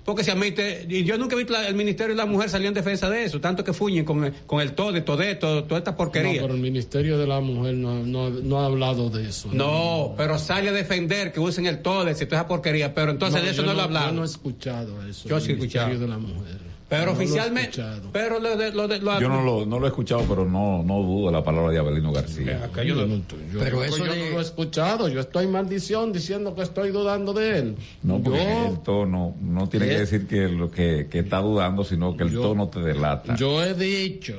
Porque 0.04 0.22
se 0.22 0.32
admite, 0.32 0.86
y 0.88 1.02
yo 1.04 1.16
nunca 1.16 1.34
he 1.34 1.38
visto 1.38 1.54
la- 1.54 1.66
el 1.66 1.74
Ministerio 1.74 2.14
de 2.14 2.18
la 2.18 2.26
Mujer 2.26 2.50
salir 2.50 2.66
en 2.68 2.74
defensa 2.74 3.08
de 3.08 3.24
eso, 3.24 3.40
tanto 3.40 3.64
que 3.64 3.72
fuñen 3.72 4.04
con, 4.04 4.22
el- 4.24 4.32
con 4.46 4.60
el 4.60 4.72
TODE, 4.74 5.00
TODE, 5.00 5.34
todo, 5.36 5.64
toda 5.64 5.78
esta 5.78 5.92
No, 5.92 5.96
porquería. 5.96 6.42
pero 6.42 6.52
el 6.52 6.60
Ministerio 6.60 7.16
de 7.16 7.26
la 7.26 7.40
Mujer 7.40 7.74
no, 7.74 8.04
no, 8.04 8.28
no 8.28 8.60
ha 8.60 8.66
hablado 8.66 9.08
de 9.08 9.28
eso. 9.28 9.48
No, 9.52 10.12
pero 10.16 10.38
sale 10.38 10.68
a 10.68 10.72
defender 10.72 11.32
que 11.32 11.40
usen 11.40 11.64
el 11.66 11.80
TODE, 11.80 12.14
si 12.14 12.26
toda 12.26 12.42
esa 12.42 12.48
porquería, 12.48 12.92
pero 12.94 13.12
entonces 13.12 13.42
de 13.42 13.50
eso 13.50 13.62
no, 13.62 13.72
lo 13.72 13.80
he 13.80 13.82
hablado. 13.84 14.08
Yo 14.08 14.12
no 14.12 14.22
he 14.22 14.26
escuchado 14.26 15.06
eso. 15.06 15.26
Yo 15.28 15.40
sí 15.40 15.52
he 15.52 15.54
escuchado. 15.54 15.88
Ministerio 15.88 16.00
de 16.00 16.08
la 16.08 16.18
Mujer. 16.18 16.73
Pero 16.88 17.06
No 17.06 17.12
oficialmente, 17.12 17.82
pero 18.12 18.38
lo 18.38 18.56
de, 18.56 18.70
lo 18.70 18.86
de- 18.86 19.00
lo- 19.00 19.18
Yo 19.18 19.28
no 19.28 19.42
lo, 19.42 19.64
no 19.64 19.78
lo 19.80 19.86
he 19.86 19.88
escuchado, 19.88 20.22
pero 20.28 20.44
no, 20.44 20.82
no 20.82 20.98
dudo 21.02 21.26
de 21.26 21.32
la 21.32 21.42
palabra 21.42 21.70
de 21.72 21.78
Abelino 21.78 22.12
García. 22.12 22.70
Yo 22.84 22.94
no- 22.94 23.06
yo- 23.16 23.58
Pero 23.58 23.76
yo 23.78 23.84
eso 23.84 24.04
no 24.04 24.12
de- 24.12 24.30
lo 24.30 24.38
he 24.38 24.42
escuchado. 24.42 25.08
Yo 25.08 25.20
estoy 25.20 25.46
en 25.46 25.52
maldición 25.52 26.12
diciendo 26.12 26.54
que 26.54 26.62
estoy 26.62 26.90
dudando 26.90 27.32
de 27.32 27.58
él. 27.58 27.76
No, 28.02 28.20
porque 28.22 28.38
yo, 28.44 28.68
el 28.68 28.78
tono 28.80 29.34
no 29.40 29.68
tiene 29.68 29.86
que 29.86 29.94
Eh. 29.96 29.98
decir 30.00 30.26
que 30.26 30.48
lo 30.48 30.70
que, 30.70 31.08
que 31.10 31.20
está 31.20 31.38
dudando, 31.38 31.84
sino 31.84 32.16
que 32.16 32.24
el 32.24 32.30
Yo- 32.30 32.42
tono 32.42 32.68
te 32.68 32.80
delata. 32.80 33.34
yo 33.34 33.64
he 33.64 33.72
dicho, 33.74 34.34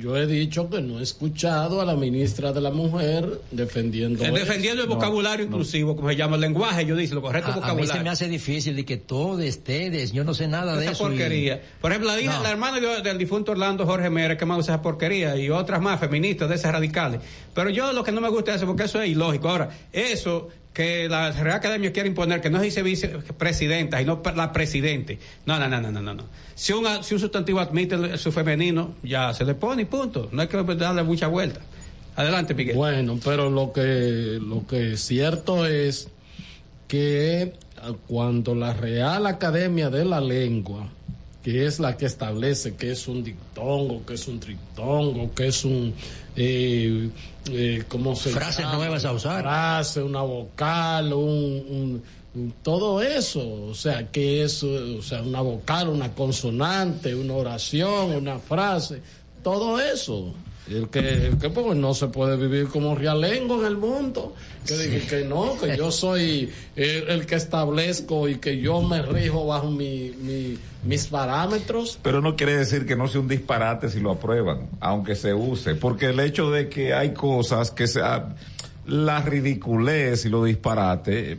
yo 0.00 0.16
he 0.16 0.26
dicho 0.26 0.68
que 0.70 0.80
no 0.80 0.98
he 0.98 1.02
escuchado 1.02 1.80
a 1.80 1.84
la 1.84 1.94
ministra 1.94 2.52
de 2.52 2.60
la 2.60 2.70
Mujer 2.70 3.40
defendiendo. 3.50 4.24
Eh, 4.24 4.28
eso. 4.28 4.34
defendiendo 4.36 4.82
el 4.82 4.88
No, 4.88 4.94
vocabulario 4.96 5.44
inclusivo, 5.46 5.94
como 5.94 6.08
se 6.08 6.16
llama 6.16 6.36
el 6.36 6.40
lenguaje, 6.40 6.86
yo 6.86 6.96
dice 6.96 7.14
lo 7.14 7.22
correcto 7.22 7.50
A, 7.50 7.52
a 7.52 7.56
mí 7.56 7.60
vocabulario. 7.60 7.92
se 7.94 8.02
me 8.02 8.10
hace 8.10 8.28
difícil 8.28 8.74
de 8.76 8.84
que 8.84 8.96
todos, 8.96 9.42
ustedes, 9.44 10.12
yo 10.12 10.24
no 10.24 10.32
sé 10.34 10.48
nada 10.48 10.74
de 10.76 10.82
esa 10.84 10.92
eso. 10.92 11.04
y- 11.04 11.08
porquería. 11.10 11.60
Por 11.80 11.92
ejemplo, 11.92 12.10
la 12.12 12.20
hija, 12.20 12.36
No. 12.38 12.42
la 12.42 12.50
hermana 12.50 12.80
de- 12.80 13.02
del 13.02 13.18
difunto 13.18 13.52
Orlando 13.52 13.84
Jorge 13.86 14.10
Mera 14.10 14.36
que 14.36 14.46
más 14.46 14.58
usa 14.58 14.74
esa 14.74 14.82
porquería 14.82 15.36
y 15.36 15.50
otras 15.50 15.80
más 15.80 16.00
feministas 16.00 16.48
de 16.48 16.54
esas 16.54 16.72
radicales. 16.72 17.20
Pero 17.54 17.70
yo 17.70 17.92
lo 17.92 18.02
que 18.02 18.12
no 18.12 18.20
me 18.20 18.28
gusta 18.30 18.52
es 18.52 18.56
eso 18.58 18.66
porque 18.66 18.84
eso 18.84 19.00
es 19.02 19.10
ilógico. 19.10 19.48
Ahora, 19.48 19.68
eso 19.92 20.48
que 20.72 21.08
la 21.08 21.32
Real 21.32 21.56
Academia 21.56 21.92
quiere 21.92 22.08
imponer 22.08 22.40
que 22.40 22.48
no 22.48 22.58
se 22.58 22.64
dice 22.64 22.82
vicepresidenta, 22.82 23.98
sino 23.98 24.22
la 24.36 24.52
presidente. 24.52 25.18
No, 25.46 25.58
no, 25.58 25.68
no, 25.68 25.80
no, 25.80 25.90
no, 25.90 26.14
no. 26.14 26.24
Si 26.54 26.72
un, 26.72 26.86
si 27.02 27.14
un 27.14 27.20
sustantivo 27.20 27.60
admite 27.60 28.16
su 28.18 28.30
femenino, 28.30 28.94
ya 29.02 29.34
se 29.34 29.44
le 29.44 29.54
pone 29.54 29.82
y 29.82 29.84
punto. 29.86 30.28
No 30.32 30.42
hay 30.42 30.48
que 30.48 30.62
darle 30.62 31.02
mucha 31.02 31.26
vuelta. 31.26 31.60
Adelante, 32.16 32.54
Miguel. 32.54 32.76
Bueno, 32.76 33.18
pero 33.24 33.50
lo 33.50 33.72
que, 33.72 34.38
lo 34.40 34.66
que 34.66 34.92
es 34.92 35.00
cierto 35.00 35.66
es 35.66 36.08
que 36.86 37.52
cuando 38.06 38.54
la 38.54 38.74
Real 38.74 39.26
Academia 39.26 39.90
de 39.90 40.04
la 40.04 40.20
Lengua, 40.20 40.88
que 41.42 41.66
es 41.66 41.80
la 41.80 41.96
que 41.96 42.06
establece 42.06 42.74
que 42.74 42.90
es 42.92 43.08
un 43.08 43.24
dictongo, 43.24 44.04
que 44.04 44.14
es 44.14 44.28
un 44.28 44.40
tritongo, 44.40 45.32
que 45.34 45.48
es 45.48 45.64
un... 45.64 45.94
Eh, 46.36 47.08
eh, 47.50 47.84
¿Cómo 47.88 48.14
se 48.16 48.30
Frases 48.30 48.64
llama? 48.64 48.76
nuevas 48.76 49.04
a 49.04 49.12
usar. 49.12 49.42
Frase, 49.42 50.02
una 50.02 50.22
vocal, 50.22 51.12
un, 51.12 52.02
un- 52.34 52.52
todo 52.62 53.02
eso, 53.02 53.40
o 53.70 53.74
sea, 53.74 54.08
que 54.12 54.44
es, 54.44 54.62
o 54.62 55.02
sea, 55.02 55.20
una 55.22 55.40
vocal, 55.40 55.88
una 55.88 56.12
consonante, 56.14 57.12
una 57.14 57.34
oración, 57.34 58.12
una 58.12 58.38
frase, 58.38 59.02
todo 59.42 59.80
eso. 59.80 60.32
El 60.70 60.88
que, 60.88 61.00
el 61.26 61.38
que 61.38 61.50
pues, 61.50 61.76
no 61.76 61.94
se 61.94 62.06
puede 62.06 62.36
vivir 62.36 62.68
como 62.68 62.94
realengo 62.94 63.58
en 63.60 63.66
el 63.66 63.76
mundo. 63.76 64.34
Que 64.66 64.76
dije 64.78 65.00
que 65.08 65.24
no, 65.24 65.58
que 65.60 65.76
yo 65.76 65.90
soy 65.90 66.48
el, 66.76 67.08
el 67.08 67.26
que 67.26 67.34
establezco 67.34 68.28
y 68.28 68.36
que 68.36 68.60
yo 68.60 68.80
me 68.80 69.02
rijo 69.02 69.46
bajo 69.46 69.70
mi, 69.70 70.12
mi- 70.22 70.56
mis 70.84 71.06
parámetros. 71.08 71.98
Pero 72.02 72.20
no 72.20 72.36
quiere 72.36 72.56
decir 72.56 72.86
que 72.86 72.94
no 72.94 73.08
sea 73.08 73.20
un 73.20 73.28
disparate 73.28 73.88
si 73.88 73.98
lo 74.00 74.12
aprueban, 74.12 74.68
aunque 74.80 75.16
se 75.16 75.34
use, 75.34 75.74
porque 75.74 76.06
el 76.06 76.20
hecho 76.20 76.50
de 76.50 76.68
que 76.68 76.94
hay 76.94 77.12
cosas 77.14 77.70
que 77.72 77.86
sea 77.88 78.36
la 78.86 79.20
ridiculez 79.22 80.24
y 80.24 80.28
los 80.28 80.44
disparates 80.46 81.38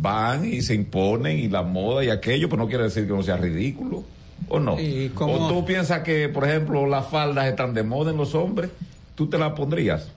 van 0.00 0.44
y 0.44 0.62
se 0.62 0.74
imponen 0.74 1.38
y 1.38 1.48
la 1.48 1.62
moda 1.62 2.04
y 2.04 2.10
aquello, 2.10 2.48
pero 2.48 2.62
no 2.62 2.68
quiere 2.68 2.84
decir 2.84 3.06
que 3.06 3.12
no 3.12 3.22
sea 3.22 3.36
ridículo. 3.36 4.04
¿O 4.48 4.60
no? 4.60 4.80
Y 4.80 5.12
¿O 5.14 5.48
tú 5.48 5.64
piensas 5.64 6.02
que, 6.02 6.28
por 6.28 6.44
ejemplo, 6.46 6.86
las 6.86 7.06
faldas 7.08 7.46
están 7.46 7.74
de 7.74 7.82
moda 7.82 8.10
en 8.10 8.16
los 8.16 8.34
hombres? 8.34 8.70
¿Tú 9.14 9.28
te 9.28 9.38
las 9.38 9.52
pondrías? 9.52 10.10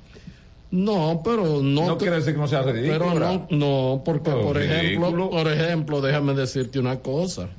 No, 0.71 1.21
pero 1.23 1.61
no. 1.61 1.85
No 1.85 1.97
quiere 1.97 2.15
decir 2.15 2.33
que 2.33 2.39
no 2.39 2.47
sea 2.47 2.61
ridículo. 2.61 2.99
Pero 2.99 3.19
no, 3.19 3.47
no, 3.49 4.01
porque 4.05 4.31
Pero 4.31 4.41
por 4.41 4.61
ejemplo, 4.61 5.29
por 5.29 5.51
ejemplo, 5.51 6.01
déjame 6.01 6.33
decirte 6.33 6.79
una 6.79 6.99
cosa. 6.99 7.49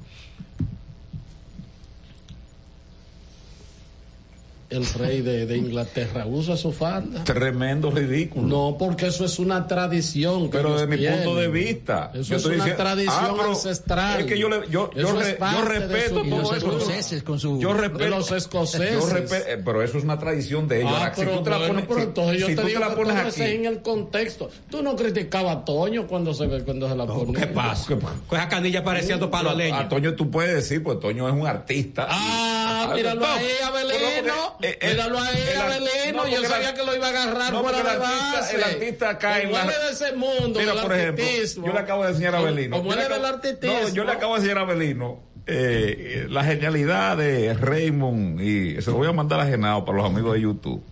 El 4.72 4.86
rey 4.94 5.20
de, 5.20 5.46
de 5.46 5.56
Inglaterra 5.58 6.26
usa 6.26 6.56
su 6.56 6.72
falda. 6.72 7.24
Tremendo 7.24 7.90
ridículo. 7.90 8.46
No, 8.46 8.76
porque 8.78 9.06
eso 9.08 9.24
es 9.24 9.38
una 9.38 9.66
tradición. 9.66 10.50
que 10.50 10.56
Pero 10.58 10.72
desde 10.74 10.86
mi 10.86 10.96
tienen. 10.98 11.22
punto 11.24 11.38
de 11.38 11.48
vista. 11.48 12.10
Eso 12.14 12.22
yo 12.22 12.36
es 12.36 12.42
estoy 12.42 12.54
una 12.56 12.64
diciendo- 12.64 12.82
tradición 12.84 13.24
Ah, 13.24 13.34
pero 13.36 13.48
ancestral. 13.50 14.20
Es 14.20 14.26
que 14.26 14.38
yo, 14.38 14.48
le- 14.48 14.68
yo, 14.70 14.90
yo, 14.94 15.12
re- 15.12 15.38
yo 15.38 15.62
respeto 15.64 16.22
su- 16.24 16.30
todo 16.30 16.38
los 16.40 16.56
eso. 16.56 16.66
escoceses 16.78 17.22
con 17.22 17.38
su- 17.38 17.60
yo 17.60 17.72
respeto. 17.74 18.04
de 18.04 18.10
los 18.10 18.30
escoceses. 18.32 18.92
Yo 18.92 19.08
respe- 19.08 19.44
eh, 19.46 19.62
pero 19.64 19.82
eso 19.82 19.98
es 19.98 20.04
una 20.04 20.18
tradición 20.18 20.66
de 20.68 20.80
ellos. 20.80 20.92
Ah, 20.94 20.98
Ahora, 20.98 21.14
si 21.14 21.20
pero, 21.20 21.36
tú 21.38 21.42
te 21.44 21.50
la 21.50 21.58
bueno, 21.58 21.72
pones, 21.74 21.86
pero 21.88 22.00
si- 22.00 22.06
entonces 22.06 22.40
yo 22.40 22.46
si 22.46 22.54
te 22.56 22.60
tú 22.62 22.68
digo 22.68 22.80
la 22.80 22.88
que 22.90 22.96
pones 22.96 23.16
eso 23.18 23.28
es 23.28 23.40
aquí. 23.40 23.50
en 23.54 23.64
el 23.66 23.82
contexto. 23.82 24.50
Tú 24.70 24.82
no 24.82 24.96
criticabas 24.96 25.56
a 25.56 25.64
Toño 25.64 26.06
cuando 26.06 26.32
se 26.34 26.46
ve 26.46 26.62
cuando 26.64 26.88
se 26.88 26.96
la 26.96 27.06
ponía. 27.06 27.40
¿Qué 27.40 27.46
pasa? 27.48 27.94
Con 27.94 28.38
esa 28.38 28.48
canilla 28.48 28.82
parecía 28.84 29.16
dos 29.18 29.28
palos 29.30 29.52
A 29.52 29.56
leña. 29.56 29.88
Toño 29.88 30.14
tú 30.14 30.30
puedes 30.30 30.54
decir, 30.54 30.82
pues 30.82 30.98
Toño 31.00 31.28
es 31.28 31.34
un 31.34 31.46
artista. 31.46 32.06
Ah, 32.08 32.92
míralo 32.94 33.20
no, 33.20 33.26
ahí, 33.26 33.46
Abelino. 33.64 34.56
Eh, 34.62 34.78
eh, 34.80 34.90
Míralo 34.90 35.18
ahí, 35.20 35.42
el 35.52 35.58
ar- 35.60 35.66
Abelino. 35.72 36.24
no, 36.24 36.28
Yo 36.28 36.44
sabía 36.48 36.70
el- 36.70 36.74
que 36.76 36.84
lo 36.84 36.94
iba 36.96 37.06
a 37.06 37.10
agarrar 37.10 37.52
no, 37.52 37.62
fuera 37.62 37.78
de 37.78 37.82
el 37.82 37.88
artista- 37.88 38.32
base. 38.40 38.56
el 38.56 38.62
artista 38.64 39.18
cae 39.18 39.42
en 39.44 39.52
la- 39.52 39.62
él 39.62 39.68
de 39.68 39.92
ese 39.92 40.12
mundo 40.12 40.58
Mira, 40.60 40.72
del 40.74 40.82
por 40.82 40.94
ejemplo, 40.94 41.24
yo 41.66 41.72
le 41.72 41.78
acabo 41.78 42.04
de 42.04 42.10
enseñar 42.10 42.34
a 42.34 42.38
Abelino. 42.38 42.76
Como 42.78 42.92
él 42.92 42.98
del 43.00 43.12
acabo- 43.12 43.26
artistismo. 43.26 43.78
No, 43.80 43.88
yo 43.88 44.04
le 44.04 44.12
acabo 44.12 44.32
de 44.34 44.38
enseñar 44.40 44.58
a 44.58 44.60
Abelino 44.62 45.20
eh, 45.46 46.22
eh, 46.24 46.26
la 46.30 46.44
genialidad 46.44 47.16
de 47.16 47.52
Raymond 47.54 48.40
y 48.40 48.80
se 48.80 48.90
lo 48.90 48.96
voy 48.98 49.08
a 49.08 49.12
mandar 49.12 49.40
a 49.40 49.46
Genao 49.46 49.84
para 49.84 49.98
los 49.98 50.06
amigos 50.06 50.34
de 50.34 50.40
YouTube. 50.42 50.82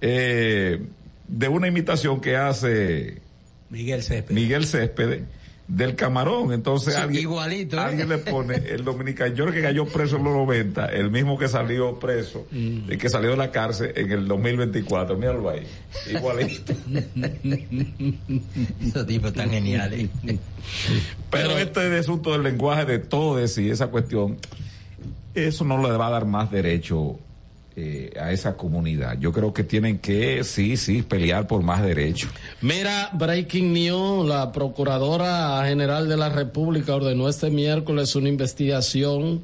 eh, 0.00 0.80
de 1.28 1.48
una 1.48 1.68
imitación 1.68 2.20
que 2.20 2.36
hace 2.36 3.20
Miguel 3.70 4.02
Céspedes. 4.02 4.30
Miguel 4.34 4.66
Céspedes 4.66 5.22
del 5.68 5.94
camarón. 5.96 6.52
Entonces 6.52 6.94
Sí, 6.94 7.00
alguien, 7.00 7.22
igualito, 7.22 7.76
¿eh? 7.76 7.80
alguien 7.80 8.08
le 8.08 8.18
pone 8.18 8.56
el 8.56 8.84
dominicano 8.84 9.50
que 9.52 9.62
cayó 9.62 9.86
preso 9.86 10.16
en 10.16 10.24
los 10.24 10.34
90, 10.34 10.86
el 10.86 11.10
mismo 11.10 11.38
que 11.38 11.48
salió 11.48 11.98
preso, 11.98 12.46
Mm. 12.50 12.90
el 12.90 12.98
que 12.98 13.08
salió 13.08 13.30
de 13.30 13.36
la 13.36 13.50
cárcel 13.50 13.92
en 13.96 14.10
el 14.12 14.26
2024. 14.28 15.16
Míralo 15.16 15.48
ahí. 15.50 15.66
Igualito. 16.10 16.72
Esos 18.82 19.06
tipos 19.06 19.32
tan 19.32 19.50
geniales. 19.50 20.08
Pero 21.30 21.56
este 21.58 21.98
asunto 21.98 22.32
del 22.32 22.42
lenguaje 22.42 22.84
de 22.84 22.98
todos 22.98 23.56
y 23.58 23.70
esa 23.70 23.86
cuestión, 23.88 24.38
eso 25.34 25.64
no 25.64 25.82
le 25.82 25.96
va 25.96 26.08
a 26.08 26.10
dar 26.10 26.26
más 26.26 26.50
derecho 26.50 27.18
eh, 27.74 28.12
a 28.20 28.32
esa 28.32 28.56
comunidad. 28.56 29.18
Yo 29.18 29.32
creo 29.32 29.54
que 29.54 29.64
tienen 29.64 29.98
que, 29.98 30.44
sí, 30.44 30.76
sí, 30.76 31.02
pelear 31.02 31.46
por 31.46 31.62
más 31.62 31.82
derechos. 31.82 32.30
Mira, 32.60 33.10
breaking 33.14 33.72
news, 33.72 34.28
la 34.28 34.52
Procuradora 34.52 35.64
General 35.66 36.08
de 36.08 36.16
la 36.16 36.28
República 36.28 36.94
ordenó 36.94 37.28
este 37.28 37.50
miércoles 37.50 38.14
una 38.14 38.28
investigación 38.28 39.40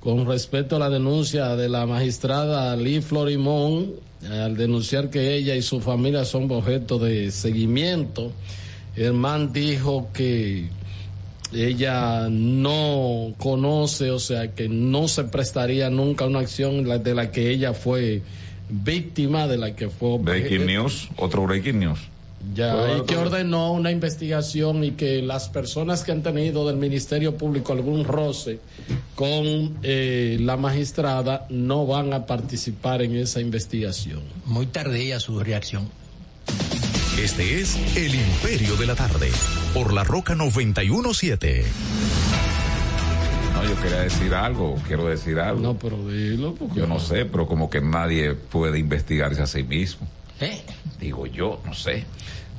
con 0.00 0.24
respecto 0.26 0.76
a 0.76 0.78
la 0.78 0.88
denuncia 0.88 1.56
de 1.56 1.68
la 1.68 1.84
magistrada 1.84 2.74
Lee 2.76 3.02
Florimón, 3.02 3.92
al 4.30 4.56
denunciar 4.56 5.10
que 5.10 5.34
ella 5.34 5.54
y 5.54 5.62
su 5.62 5.80
familia 5.80 6.24
son 6.24 6.50
objeto 6.50 6.98
de 6.98 7.30
seguimiento. 7.30 8.32
El 8.96 9.12
dijo 9.52 10.08
que 10.14 10.70
ella 11.52 12.28
no 12.30 13.34
conoce, 13.38 14.10
o 14.10 14.18
sea, 14.18 14.52
que 14.54 14.68
no 14.68 15.08
se 15.08 15.24
prestaría 15.24 15.90
nunca 15.90 16.24
a 16.24 16.28
una 16.28 16.40
acción 16.40 16.84
de 17.02 17.14
la 17.14 17.30
que 17.30 17.50
ella 17.50 17.72
fue 17.72 18.22
víctima, 18.68 19.46
de 19.46 19.56
la 19.56 19.74
que 19.74 19.88
fue 19.88 20.18
Breaking 20.18 20.66
news, 20.66 21.08
otro 21.16 21.46
breaking 21.46 21.78
news. 21.78 22.00
ya, 22.54 22.74
Bueno, 22.74 22.98
y 22.98 23.06
que 23.06 23.16
ordenó 23.16 23.72
una 23.72 23.90
investigación 23.90 24.84
y 24.84 24.92
que 24.92 25.22
las 25.22 25.48
personas 25.48 26.02
que 26.02 26.12
han 26.12 26.22
tenido 26.22 26.66
del 26.66 26.76
Ministerio 26.76 27.36
Público 27.36 27.72
algún 27.72 28.04
roce 28.04 28.58
con 29.14 29.78
eh, 29.82 30.36
la 30.40 30.56
magistrada 30.56 31.46
no 31.50 31.86
van 31.86 32.12
a 32.12 32.26
participar 32.26 33.02
en 33.02 33.16
esa 33.16 33.40
investigación. 33.40 34.20
Muy 34.44 34.66
tardía 34.66 35.20
su 35.20 35.38
reacción. 35.38 35.88
Este 37.18 37.60
es 37.60 37.76
El 37.96 38.14
Imperio 38.14 38.76
de 38.76 38.86
la 38.86 38.94
Tarde, 38.94 39.30
por 39.72 39.92
la 39.92 40.04
Roca 40.04 40.34
917. 40.34 41.64
No, 43.54 43.64
yo 43.64 43.80
quería 43.82 44.00
decir 44.02 44.34
algo, 44.34 44.76
quiero 44.86 45.06
decir 45.08 45.38
algo. 45.38 45.60
No, 45.62 45.78
pero 45.78 45.96
dilo. 46.08 46.54
porque- 46.54 46.78
Yo 46.80 46.86
no 46.86 47.00
sé, 47.00 47.24
pero 47.24 47.46
como 47.46 47.70
que 47.70 47.80
nadie 47.80 48.34
puede 48.34 48.78
investigarse 48.78 49.40
a 49.42 49.46
sí 49.46 49.62
mismo. 49.62 50.06
¿Eh? 50.40 50.60
Digo 51.00 51.26
yo, 51.26 51.60
no 51.64 51.72
sé. 51.74 52.04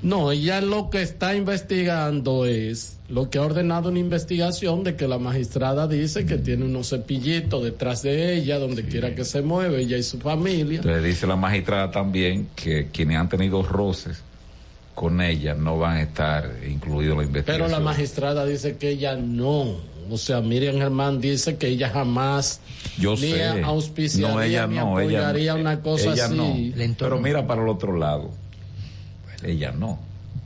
No, 0.01 0.31
ella 0.31 0.61
lo 0.61 0.89
que 0.91 1.01
está 1.01 1.35
investigando 1.35 2.45
es 2.45 2.97
lo 3.09 3.29
que 3.31 3.39
ha 3.39 3.41
ordenado 3.43 3.89
una 3.89 3.97
investigación 3.99 4.83
de 4.83 4.95
que 4.95 5.07
la 5.07 5.17
magistrada 5.17 5.87
dice 5.87 6.25
que 6.25 6.37
tiene 6.37 6.65
unos 6.65 6.89
cepillitos 6.89 7.63
detrás 7.63 8.03
de 8.03 8.35
ella, 8.35 8.59
donde 8.59 8.83
quiera 8.85 9.15
que 9.15 9.25
se 9.25 9.41
mueve, 9.41 9.81
ella 9.81 9.97
y 9.97 10.03
su 10.03 10.19
familia. 10.19 10.77
Entonces 10.77 11.03
dice 11.03 11.25
la 11.25 11.35
magistrada 11.35 11.89
también 11.91 12.47
que 12.55 12.89
quienes 12.91 13.17
han 13.17 13.29
tenido 13.29 13.63
roces 13.63 14.21
con 14.97 15.21
ella 15.21 15.53
no 15.53 15.77
van 15.77 15.97
a 15.97 16.01
estar 16.01 16.55
incluidos 16.67 17.11
en 17.11 17.17
la 17.19 17.23
investigación. 17.25 17.67
Pero 17.67 17.79
la 17.79 17.85
magistrada 17.85 18.45
dice 18.47 18.77
que 18.77 18.89
ella 18.89 19.15
no. 19.15 19.75
O 20.09 20.17
sea, 20.17 20.41
Miriam 20.41 20.77
Germán 20.77 21.21
dice 21.21 21.55
que 21.57 21.67
ella 21.67 21.91
jamás 21.91 22.61
Yo 22.97 23.11
ni 23.11 23.29
sé. 23.29 23.61
auspiciaría 23.61 24.33
no, 24.33 24.41
ella 24.41 24.65
ni 24.67 24.75
no, 24.77 24.99
ella 24.99 25.19
apoyaría 25.19 25.53
no. 25.53 25.59
una 25.59 25.81
cosa 25.81 26.13
ella 26.13 26.25
así. 26.25 26.35
no. 26.35 26.95
Pero 26.97 27.19
mira 27.19 27.45
para 27.45 27.61
el 27.61 27.69
otro 27.69 27.95
lado. 27.95 28.31
Ella 29.43 29.71
no. 29.71 29.99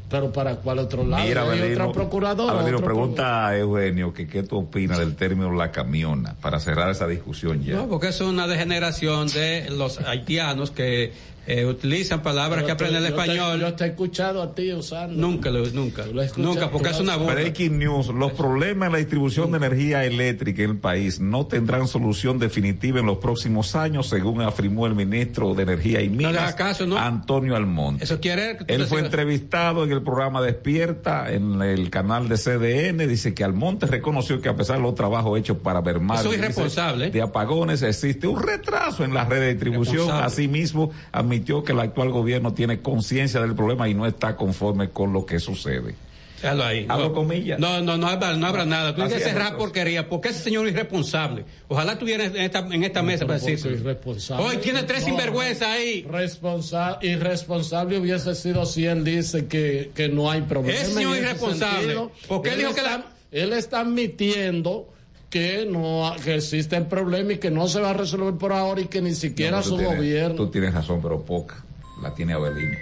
Pero 0.10 0.34
para 0.34 0.58
cuál 0.58 0.80
otro 0.80 1.06
lado? 1.06 1.24
Mira, 1.24 1.44
Hay 1.44 1.60
Abelino, 1.60 1.84
otra 1.88 1.94
procuradora. 1.94 2.52
Abelino, 2.52 2.78
otro 2.80 2.88
pregunta 2.88 3.48
a 3.48 3.58
Eugenio 3.58 4.14
que 4.14 4.28
qué 4.28 4.44
tú 4.44 4.58
opinas 4.58 5.00
del 5.00 5.16
término 5.16 5.54
la 5.54 5.72
camiona 5.72 6.36
para 6.42 6.60
cerrar 6.60 6.90
esa 6.92 7.08
discusión 7.08 7.64
ya. 7.64 7.76
No, 7.76 7.88
porque 7.88 8.10
es 8.10 8.20
una 8.20 8.48
degeneración 8.48 9.30
de 9.30 9.70
los 9.70 10.00
haitianos 10.02 10.72
que 10.72 11.14
eh, 11.48 11.66
utilizan 11.66 12.22
palabras 12.22 12.58
Pero 12.64 12.66
que 12.68 12.72
aprenden 12.74 13.04
el 13.04 13.10
yo 13.12 13.16
te- 13.16 13.22
español. 13.22 13.60
yo 13.60 13.74
te 13.74 13.84
he 13.84 13.88
escuchado 13.88 14.42
a 14.42 14.54
ti 14.56 14.72
usando. 14.74 15.16
Nunca, 15.20 15.50
lo, 15.50 15.66
nunca, 15.72 16.04
nunca, 16.38 16.70
porque 16.70 16.90
es 16.90 17.00
una 17.00 17.16
burla. 17.18 17.34
Breaking 17.34 17.80
news. 17.80 18.08
Los 18.10 18.32
problemas 18.34 18.88
en 18.88 18.92
la 18.94 18.98
distribución 19.00 19.52
de 19.52 19.58
energía 19.58 20.06
eléctrica 20.06 20.64
en 20.64 20.72
el 20.72 20.78
país 20.78 21.20
no 21.20 21.48
tendrán 21.48 21.88
solución 21.88 22.38
definitiva 22.40 23.00
en 23.00 23.06
los 23.08 23.18
próximos 23.18 23.76
años, 23.76 24.08
según 24.08 24.42
afirmó 24.42 24.86
el 24.88 24.96
ministro 24.96 25.54
de 25.56 25.64
Energía 25.64 26.02
y 26.02 26.10
Minas, 26.10 26.36
hagas 26.38 26.56
caso, 26.56 26.86
¿no? 26.86 26.98
Antonio 26.98 27.56
Almonte. 27.56 28.04
Eso 28.04 28.20
quiere 28.20 28.58
Él 28.68 28.86
fue 28.86 29.00
entrevistado 29.02 29.84
en 29.84 29.92
el 29.92 30.02
programa 30.04 30.42
Despierta, 30.42 31.32
en 31.32 31.62
el 31.62 31.90
canal 31.90 32.30
de 32.30 32.38
CDN. 32.38 33.08
Dice 33.08 33.34
que 33.34 33.44
Almonte 33.44 33.86
reconoció 33.88 34.42
que 34.42 34.50
a 34.50 34.56
pesar 34.56 34.78
de 34.78 34.84
los 34.84 34.96
trabajos 34.96 35.40
hechos 35.40 35.58
para 35.58 35.82
ver 35.82 36.00
más 36.00 36.22
Eso 36.22 36.32
es 36.32 36.38
irresponsable. 36.40 37.10
de 37.10 37.22
apagones, 37.22 37.82
existe 37.82 38.28
un 38.28 38.42
retraso 38.42 39.04
en 39.04 39.14
la 39.14 39.26
red 39.26 39.40
de 39.40 39.54
distribución. 39.54 40.10
Asimismo, 40.12 40.92
admitió 41.32 41.64
que 41.64 41.72
el 41.72 41.80
actual 41.80 42.10
gobierno 42.10 42.54
tiene 42.54 42.82
conciencia 42.82 43.42
del 43.42 43.56
problema 43.56 43.88
y 43.88 43.94
no 43.94 44.06
está 44.06 44.36
conforme 44.36 44.90
con 44.90 45.14
lo 45.14 45.26
que 45.26 45.40
sucede. 45.40 45.96
Déjalo 46.42 46.64
ahí. 46.66 46.86
Hago 46.90 47.04
no, 47.04 47.14
comillas. 47.14 47.60
No, 47.60 47.82
no, 47.82 47.98
no 47.98 48.08
habrá, 48.08 48.36
no 48.36 48.48
habrá 48.48 48.66
nada. 48.66 48.96
Tú 48.96 49.04
dices 49.04 49.20
es, 49.20 49.24
cerrar 49.26 49.58
porquería. 49.58 50.10
¿Por 50.10 50.22
qué 50.22 50.30
ese 50.30 50.40
señor 50.42 50.66
es 50.68 50.74
irresponsable? 50.74 51.46
Ojalá 51.68 51.94
estuviera 51.94 52.26
en 52.26 52.36
esta, 52.36 52.60
en 52.60 52.84
esta 52.84 53.04
mesa 53.04 53.28
para 53.28 53.38
Porque 53.40 53.52
decirlo. 53.52 53.78
irresponsable. 53.78 54.46
Hoy 54.46 54.58
tiene 54.58 54.82
tres 54.84 55.02
No. 55.02 55.06
sinvergüenza 55.06 55.72
ahí. 55.72 56.04
Responsa- 56.10 56.98
irresponsable 57.04 58.00
hubiese 58.00 58.34
sido 58.34 58.66
si 58.66 58.86
él 58.88 59.04
dice 59.04 59.46
que, 59.46 59.92
que 59.94 60.10
no 60.10 60.32
hay 60.32 60.42
problema. 60.42 60.74
Ese 60.80 60.88
en 60.88 60.94
señor 60.96 61.18
irresponsable. 61.18 61.78
sentido. 61.80 62.12
Porque 62.28 62.50
él 62.50 62.58
dijo 62.58 62.74
que 62.74 62.82
la- 62.82 63.06
él 63.32 63.54
está 63.54 63.82
admitiendo 63.82 64.90
que 65.32 65.66
no 65.66 66.14
que 66.24 66.36
existe 66.36 66.76
el 66.76 66.86
problema 66.86 67.34
y 67.34 67.38
que 67.40 67.50
no 67.50 67.68
se 67.68 67.80
va 67.80 67.90
a 67.90 67.94
resolver 67.94 68.36
por 68.36 68.54
ahora 68.54 68.82
y 68.82 68.86
que 68.86 69.02
ni 69.02 69.16
siquiera 69.16 69.58
No, 69.58 69.64
su 69.64 69.78
tienes- 69.78 69.96
gobierno. 69.96 70.36
Tú 70.36 70.52
tienes 70.52 70.74
razón, 70.76 71.00
pero 71.02 71.24
poca. 71.26 71.64
La 72.04 72.14
tiene 72.14 72.34
Abelino. 72.34 72.78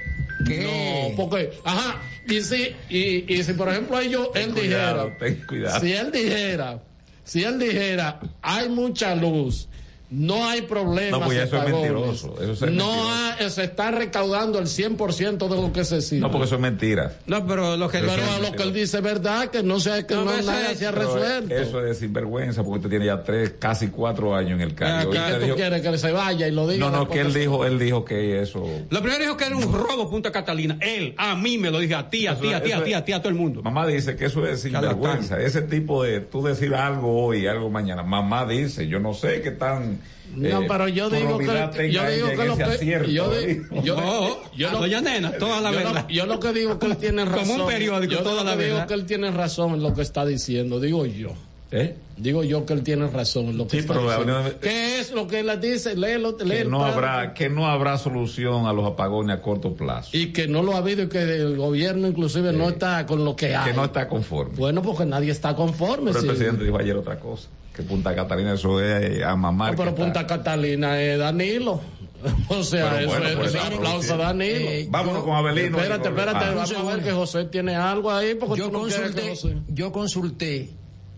No, 0.48 1.16
porque, 1.16 1.52
ajá, 1.64 2.02
y 2.28 2.42
si, 2.42 2.76
y, 2.90 3.34
y 3.34 3.44
si 3.44 3.54
por 3.54 3.70
ejemplo 3.70 4.00
ellos, 4.00 4.30
él 4.36 4.52
cuidado, 4.54 5.06
dijera, 5.06 5.18
ten 5.20 5.46
cuidado. 5.48 5.80
si 5.80 5.94
él 5.94 6.12
dijera, 6.12 6.84
si 7.24 7.44
él 7.44 7.60
dijera, 7.60 8.20
hay 8.42 8.68
mucha 8.70 9.16
luz, 9.16 9.68
no 10.12 10.48
hay 10.48 10.64
problemas. 10.64 11.20
No, 11.20 11.26
pues 11.28 11.38
ya 11.38 11.44
eso 11.44 11.58
es 11.58 11.72
mentiroso, 11.72 12.36
eso 12.42 12.52
es 12.54 12.62
no 12.72 12.88
mentiroso. 12.88 13.10
ha- 13.46 13.50
se 13.50 13.64
está 13.64 13.92
recaudando 13.92 14.58
el 14.58 14.66
100% 14.68 15.48
de 15.48 15.56
lo 15.62 15.72
que 15.72 15.84
se 15.86 15.98
exige. 15.98 16.20
No, 16.22 16.32
porque 16.32 16.46
eso 16.46 16.56
es 16.56 16.62
mentira. 16.62 17.14
No, 17.28 17.46
pero 17.46 17.78
lo 17.78 17.88
que 17.90 18.00
Pero 18.00 18.14
lo 18.42 18.52
que 18.54 18.64
él 18.64 18.74
dice 18.74 18.98
es 18.98 19.04
verdad, 19.04 19.50
que 19.50 19.62
no 19.62 19.80
sea 19.80 20.06
que 20.08 20.16
no, 20.16 20.26
No, 20.26 20.32
nada 20.42 20.72
es- 20.72 20.80
se 20.80 20.88
ha 20.88 20.92
resuelto. 20.92 21.54
Eso 21.54 21.86
es 21.86 22.00
sinvergüenza, 22.00 22.64
porque 22.64 22.78
usted 22.80 22.90
tiene 22.90 23.06
ya 23.06 23.24
tres, 23.24 23.54
casi 23.60 23.90
cuatro 23.90 24.36
años 24.36 24.54
en 24.54 24.62
el 24.62 24.74
cargo. 24.76 25.12
¿Y 25.12 25.16
Y 25.16 25.18
qué 25.18 25.24
usted 25.24 25.40
tú 25.40 25.46
dijo- 25.46 25.56
quieres? 25.56 25.82
Que 25.82 25.98
se 25.98 26.12
vaya 26.12 26.48
y 26.48 26.52
lo 26.52 26.68
diga. 26.68 26.90
no, 26.90 26.98
no, 26.98 27.08
que 27.10 27.20
él 27.22 27.32
se- 27.32 27.40
dijo, 27.40 27.66
él 27.66 27.78
dijo 27.78 28.04
que 28.04 28.42
eso. 28.42 28.66
Lo 28.90 29.02
primero 29.02 29.24
dijo 29.24 29.38
que 29.38 29.46
era 29.46 29.56
un 29.58 29.72
robo 29.72 30.10
Punta 30.10 30.32
Catalina. 30.32 30.78
Él, 30.82 31.14
a 31.18 31.36
mí 31.36 31.58
me 31.58 31.70
lo 31.72 31.80
dije, 31.80 31.94
a 31.96 32.10
ti, 32.10 32.26
a 32.28 32.36
ti, 32.40 32.52
a 32.52 32.64
ti, 32.64 32.72
a 32.72 32.84
ti, 32.84 32.94
a 32.94 33.06
ti, 33.06 33.12
a 33.14 33.20
todo 33.20 33.30
el 33.30 33.36
mundo. 33.36 33.62
Mamá 33.62 33.86
dice 33.86 34.16
que 34.16 34.26
eso 34.26 34.46
es 34.48 34.62
sinvergüenza. 34.62 35.40
Ese 35.40 35.62
tipo 35.62 36.04
de 36.04 36.22
tú 36.22 36.42
decir 36.44 36.74
algo 36.74 37.26
hoy, 37.26 37.46
algo 37.48 37.70
mañana. 37.70 38.02
Mamá 38.04 38.46
dice, 38.48 38.88
yo 38.88 39.00
no 39.00 39.14
sé 39.14 39.42
qué 39.42 39.52
tan. 39.52 39.99
No, 40.36 40.62
eh, 40.62 40.66
pero 40.68 40.88
yo 40.88 41.10
digo 41.10 41.38
que, 41.40 41.92
yo 41.92 42.08
digo 42.10 42.30
que 42.30 42.46
lo 42.46 42.56
que 42.58 42.64
acierto, 42.64 43.10
yo, 43.10 43.34
¿eh? 43.36 43.62
yo, 43.84 43.96
No, 43.96 44.38
lo- 44.74 44.80
doña 44.82 45.02
Nena, 45.02 45.32
toda 45.34 45.60
la 45.60 45.72
yo 45.72 45.78
verdad. 45.78 46.06
Lo, 46.08 46.10
yo 46.14 46.26
lo 46.28 46.40
que 46.40 46.54
digo 46.54 46.78
que 46.78 46.86
él 46.86 46.98
tiene 46.98 47.26
razón. 47.26 47.48
Como 47.48 47.64
un 47.66 47.70
periódico, 47.72 48.14
yo 48.14 48.20
toda 48.20 48.44
lo 48.44 48.52
la 48.52 48.56
que 48.58 48.64
digo 48.66 48.76
verdad. 48.76 48.88
que 48.88 48.94
él 48.94 49.06
tiene 49.06 49.32
razón 49.32 49.74
en 49.74 49.82
lo 49.84 49.94
que 49.96 50.02
está 50.04 50.26
diciendo, 50.26 50.80
digo 50.80 51.06
yo. 51.08 51.30
¿Eh? 51.72 51.96
Digo 52.18 52.44
yo 52.44 52.66
que 52.66 52.74
él 52.74 52.82
tiene 52.84 53.06
razón 53.08 53.46
en 53.50 53.58
lo 53.58 53.66
que 53.66 53.72
Sí, 53.72 53.78
está 53.78 53.94
pero 53.94 54.08
diciendo. 54.10 54.36
hablando- 54.38 54.60
¿Qué 54.60 55.00
es 55.00 55.12
lo 55.12 55.28
que 55.28 55.40
él 55.42 55.52
dice? 55.62 55.96
Léelo, 55.96 56.36
lee 56.44 56.50
Que 56.58 56.66
no 56.66 56.84
habrá, 56.84 57.34
que 57.36 57.48
no 57.50 57.68
habrá 57.68 57.98
solución 58.00 58.66
a 58.66 58.74
los 58.74 58.86
apagones 58.88 59.36
a 59.38 59.42
corto 59.42 59.74
plazo. 59.76 60.10
Y 60.14 60.28
que 60.28 60.48
no 60.48 60.64
lo 60.64 60.74
ha 60.74 60.78
habido 60.80 61.04
y 61.04 61.10
que 61.10 61.22
el 61.22 61.58
gobierno 61.58 62.08
inclusive 62.08 62.54
no 62.54 62.70
está 62.70 63.06
con 63.06 63.24
lo 63.24 63.36
que 63.36 63.56
hay. 63.56 63.70
Que 63.72 63.76
no 63.76 63.86
está 63.86 64.08
conforme. 64.08 64.56
Bueno, 64.58 64.82
porque 64.82 65.06
nadie 65.06 65.32
está 65.32 65.56
conforme. 65.56 66.06
Pero 66.12 66.18
el 66.20 66.22
sí. 66.24 66.28
presidente 66.28 66.64
dijo 66.64 66.78
ayer 66.80 66.96
otra 66.98 67.20
cosa. 67.20 67.48
Que 67.80 67.86
Punta 67.86 68.14
Catalina 68.14 68.54
eso 68.56 68.82
es 68.82 69.24
a 69.24 69.38
mamar. 69.38 69.72
No, 69.72 69.78
pero 69.78 69.92
está- 69.92 70.04
Punta 70.04 70.28
Catalina 70.28 71.02
es 71.02 71.18
Danilo. 71.18 71.80
O 72.50 72.62
sea, 72.62 73.00
eso 73.00 73.08
bueno, 73.08 73.26
es 73.28 73.36
pues, 73.38 73.56
es 73.56 73.62
ah, 73.62 73.68
aplauso 73.68 74.14
a. 74.16 74.18
Danilo. 74.18 74.70
Eh, 74.70 74.88
Vámonos 74.90 75.24
con 75.24 75.34
Abelino. 75.38 75.78
Espérate, 75.78 76.10
espérate, 76.10 76.40
volvemos. 76.46 76.74
vamos 76.74 76.92
a 76.92 76.96
ver 76.98 77.06
que 77.06 77.12
José 77.14 77.46
tiene 77.46 77.76
algo 77.78 78.12
ahí 78.12 78.36
porque 78.36 78.60
Yo 78.60 78.70
no 78.70 78.80
consulté, 78.80 79.30
José- 79.30 79.56
yo 79.70 79.92
consulté 79.94 80.70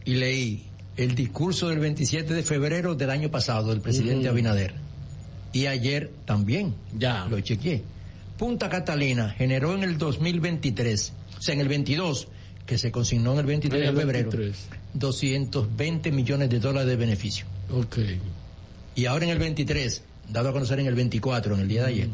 y 0.05 0.13
leí 0.13 0.67
el 0.97 1.15
discurso 1.15 1.69
del 1.69 1.79
27 1.79 2.31
de 2.35 2.43
febrero 2.43 2.93
del 2.93 3.09
año 3.09 3.31
pasado 3.31 3.69
del 3.71 3.81
presidente. 3.81 4.29
Abinader. 4.29 4.75
Y 5.51 5.65
ayer 5.65 6.11
también. 6.25 6.75
Ya. 6.95 7.25
Lo 7.27 7.39
chequeé. 7.39 7.81
Punta 8.37 8.69
Catalina 8.69 9.29
generó 9.35 9.73
en 9.73 9.81
el 9.81 9.97
2023, 9.97 11.13
o 11.39 11.41
sea, 11.41 11.55
en 11.55 11.61
el 11.61 11.67
22, 11.67 12.27
que 12.67 12.77
se 12.77 12.91
consignó 12.91 13.33
en 13.33 13.39
el 13.39 13.45
23 13.47 13.81
En 13.81 13.89
el 13.89 13.95
de 13.95 14.01
febrero, 14.01 14.29
23. 14.29 14.69
220 14.93 16.11
millones 16.11 16.49
de 16.49 16.59
dólares 16.59 16.87
de 16.89 16.95
beneficio. 16.95 17.45
Ok. 17.73 17.97
Y 18.95 19.05
ahora 19.05 19.25
en 19.25 19.31
el 19.31 19.39
23, 19.39 20.01
dado 20.29 20.49
a 20.49 20.53
conocer 20.53 20.79
en 20.79 20.87
el 20.87 20.95
24, 20.95 21.55
en 21.55 21.61
el 21.61 21.67
día 21.67 21.81
de 21.83 21.87
ayer, 21.87 22.09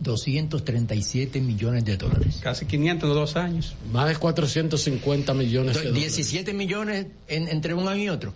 237 0.00 1.40
millones 1.40 1.84
de 1.84 1.96
dólares. 1.96 2.38
Casi 2.42 2.66
500 2.66 3.08
de 3.08 3.14
dos 3.14 3.36
años. 3.36 3.74
Más 3.92 4.08
de 4.08 4.16
450 4.16 5.34
millones 5.34 5.74
de 5.76 5.82
dólares. 5.84 6.00
17 6.16 6.52
millones 6.52 7.06
en- 7.28 7.48
entre 7.48 7.74
un 7.74 7.88
año 7.88 8.02
y 8.02 8.08
otro, 8.10 8.34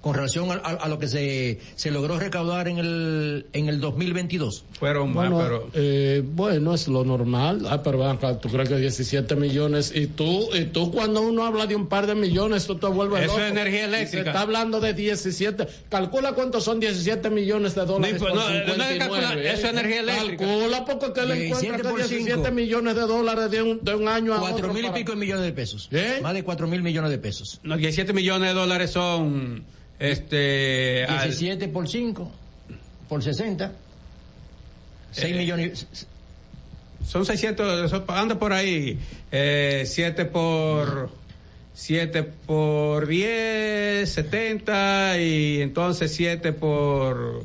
con 0.00 0.14
relación 0.14 0.50
a, 0.50 0.54
a- 0.54 0.58
a 0.84 0.88
lo 0.88 0.98
que 0.98 1.08
se, 1.08 1.58
se 1.76 1.90
logró 1.90 2.18
recaudar 2.18 2.68
en 2.68 2.78
el, 2.78 3.46
en 3.52 3.68
el 3.68 3.80
2022. 3.80 4.64
Fueron 4.78 5.12
Bueno, 5.12 5.36
más, 5.36 5.44
pero. 5.44 5.70
eh, 5.74 6.22
bueno, 6.24 6.74
es 6.74 6.88
lo 6.88 7.04
normal. 7.04 7.66
Ah, 7.68 7.82
pero 7.82 8.08
acá, 8.08 8.38
tú 8.38 8.48
crees 8.48 8.68
que 8.68 8.76
17 8.76 9.36
millones. 9.36 9.92
Y 9.94 10.06
tú, 10.06 10.48
y 10.54 10.64
tú 10.66 10.90
cuando 10.90 11.20
uno 11.20 11.44
habla 11.44 11.66
de 11.66 11.76
un 11.76 11.86
par 11.86 12.06
de 12.06 12.14
millones, 12.14 12.66
tú 12.66 12.76
te 12.76 12.86
vuelves 12.86 13.24
Eso 13.24 13.32
loco. 13.32 13.44
es 13.44 13.50
energía 13.50 13.80
Y 13.82 13.84
eléctrica. 13.84 14.22
Se 14.24 14.28
está 14.30 14.40
hablando 14.40 14.80
de 14.80 14.94
17. 14.94 15.66
Calcula 15.90 16.32
cuántos 16.32 16.64
son 16.64 16.80
17 16.80 17.28
millones 17.30 17.74
de 17.74 17.84
dólares. 17.84 18.14
No, 18.14 18.26
por 18.28 18.34
no, 18.34 18.40
no 18.42 18.46
hay 18.48 18.58
que 18.64 18.70
59, 18.72 18.98
calcular, 18.98 19.38
¿eh? 19.38 19.52
eso 19.52 19.66
es 19.66 19.72
energía 19.72 20.00
eléctrica. 20.00 20.44
Calcula 20.46 20.84
porque 20.86 21.12
que 21.12 21.26
le 21.26 21.34
17 21.34 21.66
encuentra 21.66 21.90
por 21.90 22.00
que 22.00 22.08
17 22.08 22.36
cinco. 22.42 22.54
millones 22.54 22.94
de 22.94 23.00
dólares 23.02 23.50
de 23.50 23.62
un, 23.62 23.84
de 23.84 23.94
un 23.94 24.08
año 24.08 24.34
a 24.34 24.38
Cuatro 24.40 24.56
otro. 24.58 24.72
mil 24.72 24.84
y 24.84 24.88
para- 24.88 24.98
pico 24.98 25.12
de 25.12 25.18
millones 25.18 25.44
de 25.44 25.52
pesos. 25.52 25.88
¿Eh? 25.92 26.20
Más 26.22 26.32
de 26.34 26.42
cuatro 26.42 26.66
mil 26.66 26.82
millones 26.82 27.10
de 27.10 27.18
pesos. 27.18 27.60
Los 27.62 27.78
17 27.78 28.12
millones 28.14 28.48
de 28.48 28.54
dólares 28.54 28.90
son. 28.90 29.64
Este. 30.00 31.04
al- 31.04 31.28
17 31.28 31.68
por 31.68 31.88
5, 31.88 32.30
por 33.08 33.22
60. 33.22 33.72
6 35.12 35.32
Eh, 35.34 35.38
millones. 35.38 35.86
Son 37.06 37.24
600, 37.24 37.86
eso 37.86 38.04
anda 38.08 38.38
por 38.38 38.52
ahí. 38.52 38.98
Eh, 39.30 39.84
7 39.86 40.24
por. 40.24 41.10
7 41.74 42.22
por 42.24 43.06
10, 43.06 44.10
70. 44.10 45.18
Y 45.20 45.60
entonces 45.62 46.12
7 46.14 46.52
por. 46.52 47.44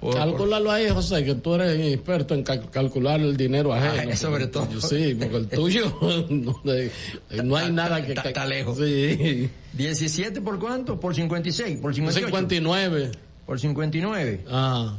Por- 0.00 0.14
Calcúlalo 0.14 0.70
ahí, 0.72 0.88
José, 0.88 1.24
que 1.24 1.34
tú 1.34 1.54
eres 1.54 1.78
experto 1.94 2.34
en 2.34 2.42
cal- 2.42 2.70
calcular 2.70 3.20
el 3.20 3.36
dinero 3.36 3.72
ajeno. 3.74 4.10
Ah, 4.12 4.16
sobre 4.16 4.46
todo. 4.46 4.66
Sí, 4.80 5.14
porque 5.18 5.36
el 5.36 5.48
tuyo 5.48 5.96
no, 6.30 7.56
hay 7.56 7.72
nada 7.72 8.04
que... 8.04 8.12
Está- 8.12 8.28
está 8.28 8.46
lejos. 8.46 8.78
Sí. 8.78 9.50
17 9.74 10.40
por 10.40 10.58
cuánto? 10.58 10.98
Por 10.98 11.14
56, 11.14 11.78
por 11.78 11.94
58. 11.94 12.26
59. 12.28 13.10
Por 13.46 13.60
59. 13.60 14.44
Ah. 14.50 14.96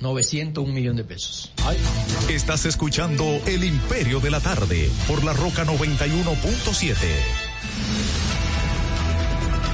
901 0.00 0.72
millón 0.72 0.96
de 0.96 1.04
pesos. 1.04 1.50
Estás 2.28 2.66
escuchando 2.66 3.24
El 3.46 3.64
Imperio 3.64 4.20
de 4.20 4.30
la 4.30 4.40
Tarde 4.40 4.90
por 5.08 5.24
la 5.24 5.32
Roca 5.32 5.64
91.7. 5.64 6.94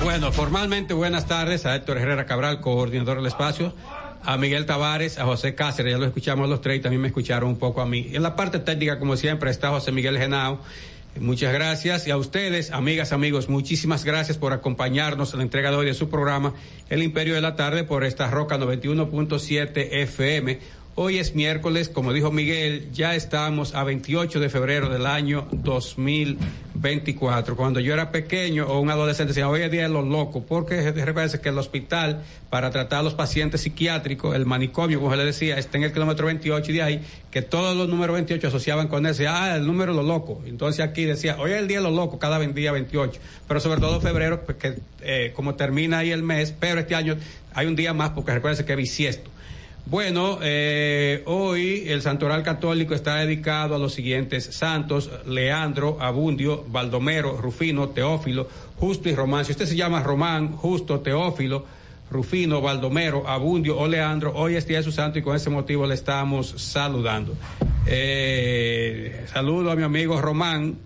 Bueno, 0.05 0.33
formalmente 0.33 0.95
buenas 0.95 1.27
tardes 1.27 1.67
a 1.67 1.75
Héctor 1.77 1.99
Herrera 1.99 2.25
Cabral, 2.27 2.61
coordinador 2.61 3.19
del 3.19 3.27
espacio, 3.27 3.75
a 4.23 4.37
Miguel 4.37 4.67
Tavares, 4.67 5.19
a 5.19 5.25
José 5.25 5.55
Cáceres, 5.55 5.93
ya 5.93 5.99
lo 5.99 6.07
escuchamos 6.07 6.49
los 6.49 6.61
tres 6.61 6.79
y 6.79 6.81
también 6.81 7.01
me 7.01 7.09
escucharon 7.09 7.51
un 7.51 7.59
poco 7.59 7.81
a 7.81 7.87
mí. 7.87 8.11
En 8.13 8.23
la 8.23 8.37
parte 8.37 8.59
técnica, 8.59 8.99
como 8.99 9.17
siempre, 9.17 9.51
está 9.51 9.71
José 9.71 9.93
Miguel 9.93 10.19
Genao. 10.19 10.61
Muchas 11.19 11.53
gracias 11.53 12.07
y 12.07 12.13
a 12.13 12.17
ustedes, 12.17 12.71
amigas, 12.71 13.13
amigos, 13.13 13.49
muchísimas 13.49 14.05
gracias 14.05 14.39
por 14.39 14.53
acompañarnos 14.53 15.33
en 15.33 15.39
la 15.39 15.43
entrega 15.43 15.71
de 15.71 15.77
hoy 15.77 15.87
de 15.87 15.95
su 15.95 16.09
programa 16.09 16.55
El 16.89 17.03
Imperio 17.03 17.35
de 17.35 17.41
la 17.41 17.57
Tarde 17.57 17.83
por 17.83 18.05
esta 18.05 18.31
Roca 18.31 18.59
91.7 18.59 19.89
FM. 19.91 20.61
Hoy 20.97 21.19
es 21.19 21.37
miércoles, 21.37 21.89
como 21.89 22.13
dijo 22.13 22.33
Miguel, 22.33 22.89
ya 22.93 23.15
estamos 23.15 23.77
a 23.77 23.85
28 23.85 24.41
de 24.41 24.49
febrero 24.49 24.89
del 24.89 25.07
año 25.07 25.47
2024. 25.53 27.55
Cuando 27.55 27.79
yo 27.79 27.95
era 27.95 28.11
pequeño 28.11 28.67
o 28.67 28.81
un 28.81 28.91
adolescente 28.91 29.29
decía, 29.29 29.49
hoy 29.49 29.63
es 29.63 29.71
día 29.71 29.85
de 29.85 29.89
los 29.89 30.05
locos, 30.05 30.43
porque 30.49 30.91
recuerden 30.91 31.41
que 31.41 31.49
el 31.49 31.59
hospital 31.59 32.25
para 32.51 32.73
tratar 32.73 32.99
a 32.99 33.03
los 33.05 33.15
pacientes 33.15 33.61
psiquiátricos, 33.61 34.35
el 34.35 34.47
manicomio, 34.47 34.99
como 34.99 35.13
se 35.13 35.19
le 35.19 35.27
decía, 35.27 35.59
está 35.59 35.79
en 35.79 35.85
el 35.85 35.93
kilómetro 35.93 36.27
28 36.27 36.73
y 36.73 36.75
de 36.75 36.83
ahí 36.83 37.01
que 37.31 37.41
todos 37.41 37.77
los 37.77 37.89
números 37.89 38.15
28 38.15 38.49
asociaban 38.49 38.89
con 38.89 39.07
ese, 39.07 39.29
ah, 39.29 39.55
el 39.55 39.69
número 39.69 39.93
de 39.93 39.99
los 39.99 40.07
locos. 40.07 40.39
Entonces 40.47 40.85
aquí 40.85 41.05
decía, 41.05 41.37
hoy 41.39 41.53
es 41.53 41.59
el 41.59 41.69
día 41.69 41.79
de 41.79 41.85
los 41.85 41.95
locos, 41.95 42.19
cada 42.19 42.41
día 42.41 42.73
28, 42.73 43.21
pero 43.47 43.61
sobre 43.61 43.79
todo 43.79 44.01
febrero, 44.01 44.43
porque 44.45 44.81
eh, 45.03 45.31
como 45.37 45.55
termina 45.55 45.99
ahí 45.99 46.11
el 46.11 46.25
mes, 46.25 46.53
pero 46.59 46.81
este 46.81 46.97
año 46.97 47.17
hay 47.55 47.69
un 47.69 47.77
día 47.77 47.95
más 47.95 48.11
porque 48.11 48.35
recuerden 48.35 48.67
que 48.67 48.73
es 48.73 48.77
bisiesto. 48.77 49.31
Bueno, 49.87 50.39
eh, 50.43 51.23
hoy 51.27 51.85
el 51.89 52.01
santoral 52.01 52.43
católico 52.43 52.95
está 52.95 53.17
dedicado 53.17 53.75
a 53.75 53.79
los 53.79 53.93
siguientes 53.93 54.45
santos, 54.45 55.11
Leandro, 55.27 55.99
Abundio, 56.01 56.65
Baldomero, 56.69 57.37
Rufino, 57.37 57.89
Teófilo, 57.89 58.49
Justo 58.77 59.09
y 59.09 59.15
Román. 59.15 59.45
Si 59.45 59.53
usted 59.53 59.67
se 59.67 59.77
llama 59.77 60.03
Román, 60.03 60.53
Justo, 60.53 61.01
Teófilo, 61.01 61.65
Rufino, 62.11 62.61
Baldomero, 62.61 63.29
Abundio 63.29 63.79
o 63.79 63.89
Leandro, 63.89 64.33
hoy 64.35 64.55
es 64.55 64.67
día 64.67 64.79
de 64.79 64.85
su 64.85 64.93
santo 64.93 65.19
y 65.19 65.23
con 65.23 65.35
ese 65.35 65.51
motivo 65.51 65.87
le 65.87 65.95
estamos 65.95 66.55
saludando. 66.57 67.35
Eh, 67.87 69.27
saludo 69.33 69.71
a 69.71 69.77
mi 69.77 69.83
amigo 69.83 70.21
Román, 70.21 70.79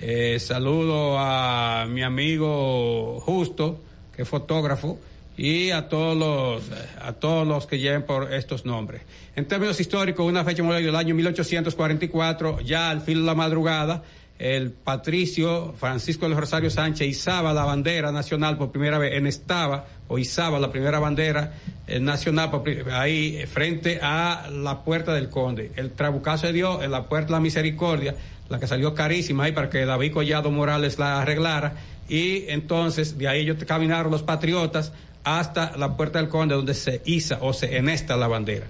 eh, 0.00 0.38
saludo 0.38 1.18
a 1.18 1.86
mi 1.88 2.02
amigo 2.02 3.20
Justo, 3.20 3.80
que 4.14 4.22
es 4.22 4.28
fotógrafo, 4.28 4.98
y 5.42 5.72
a 5.72 5.88
todos 5.88 6.16
los 6.16 6.62
a 7.00 7.14
todos 7.14 7.44
los 7.44 7.66
que 7.66 7.80
lleven 7.80 8.04
por 8.04 8.32
estos 8.32 8.64
nombres. 8.64 9.02
En 9.34 9.46
términos 9.46 9.80
históricos, 9.80 10.24
una 10.24 10.44
fecha 10.44 10.62
muy 10.62 10.80
del 10.80 10.94
año 10.94 11.16
1844, 11.16 12.60
ya 12.60 12.90
al 12.90 13.00
fin 13.00 13.18
de 13.18 13.24
la 13.24 13.34
madrugada, 13.34 14.04
el 14.38 14.70
patricio 14.70 15.74
Francisco 15.76 16.28
del 16.28 16.38
Rosario 16.38 16.70
Sánchez 16.70 17.08
izaba 17.08 17.52
la 17.52 17.64
bandera 17.64 18.12
nacional 18.12 18.56
por 18.56 18.70
primera 18.70 18.98
vez, 18.98 19.14
en 19.14 19.26
estaba 19.26 19.86
o 20.06 20.16
izaba 20.16 20.60
la 20.60 20.70
primera 20.70 21.00
bandera 21.00 21.54
eh, 21.88 21.98
nacional 21.98 22.52
por 22.52 22.62
ahí 22.92 23.38
eh, 23.38 23.48
frente 23.48 23.98
a 24.00 24.48
la 24.48 24.84
puerta 24.84 25.12
del 25.12 25.28
conde. 25.28 25.72
El 25.74 25.90
trabucazo 25.90 26.46
se 26.46 26.52
dio 26.52 26.84
en 26.84 26.92
la 26.92 27.08
puerta 27.08 27.26
de 27.26 27.32
la 27.32 27.40
misericordia, 27.40 28.14
la 28.48 28.60
que 28.60 28.68
salió 28.68 28.94
carísima 28.94 29.42
ahí 29.42 29.52
para 29.52 29.68
que 29.68 29.84
David 29.84 30.12
Collado 30.12 30.52
Morales 30.52 31.00
la 31.00 31.20
arreglara 31.20 31.74
y 32.08 32.44
entonces 32.48 33.18
de 33.18 33.26
ahí 33.26 33.40
ellos 33.40 33.56
caminaron 33.64 34.12
los 34.12 34.22
patriotas 34.22 34.92
hasta 35.24 35.76
la 35.76 35.96
puerta 35.96 36.18
del 36.18 36.28
conde 36.28 36.54
donde 36.54 36.74
se 36.74 37.02
iza 37.04 37.38
o 37.40 37.52
se 37.52 37.76
enesta 37.76 38.16
la 38.16 38.28
bandera. 38.28 38.66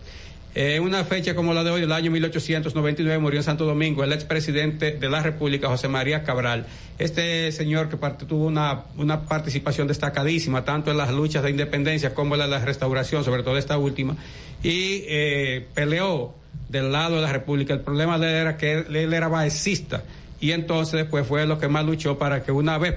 En 0.55 0.83
una 0.83 1.03
fecha 1.05 1.35
como 1.35 1.55
la 1.55 1.65
de 1.65 1.71
hoy, 1.71 1.81
del 1.81 1.93
año 1.93 2.11
1899, 2.11 3.19
murió 3.19 3.41
en 3.41 3.45
Santo 3.45 3.65
Domingo 3.65 4.05
el 4.05 4.13
expresidente 4.13 4.93
de 4.93 5.09
la 5.09 5.23
República, 5.23 5.69
José 5.69 5.89
María 5.89 6.25
Cabral. 6.25 6.67
Este 6.99 7.51
señor 7.53 7.89
que 7.89 7.97
tuvo 8.27 8.49
una, 8.49 8.83
una 8.99 9.23
participación 9.23 9.89
destacadísima, 9.89 10.63
tanto 10.63 10.91
en 10.91 10.99
las 10.99 11.11
luchas 11.11 11.43
de 11.43 11.51
independencia 11.51 12.13
como 12.13 12.35
en 12.35 12.51
la 12.51 12.59
restauración, 12.59 13.25
sobre 13.25 13.43
todo 13.43 13.57
esta 13.57 13.79
última, 13.79 14.15
y 14.63 15.05
eh, 15.09 15.67
peleó 15.73 16.35
del 16.69 16.93
lado 16.93 17.17
de 17.17 17.23
la 17.23 17.33
República. 17.33 17.73
El 17.73 17.81
problema 17.81 18.19
de 18.19 18.29
él 18.29 18.35
era 18.35 18.59
que 18.59 18.73
él, 18.73 19.15
era 19.15 19.29
baecista, 19.29 20.03
y 20.39 20.53
entonces 20.53 21.01
después 21.01 21.27
fue 21.27 21.47
lo 21.47 21.59
que 21.59 21.69
más 21.69 21.87
luchó 21.87 22.19
para 22.19 22.43
que 22.43 22.53
una 22.53 22.77
vez 22.77 22.95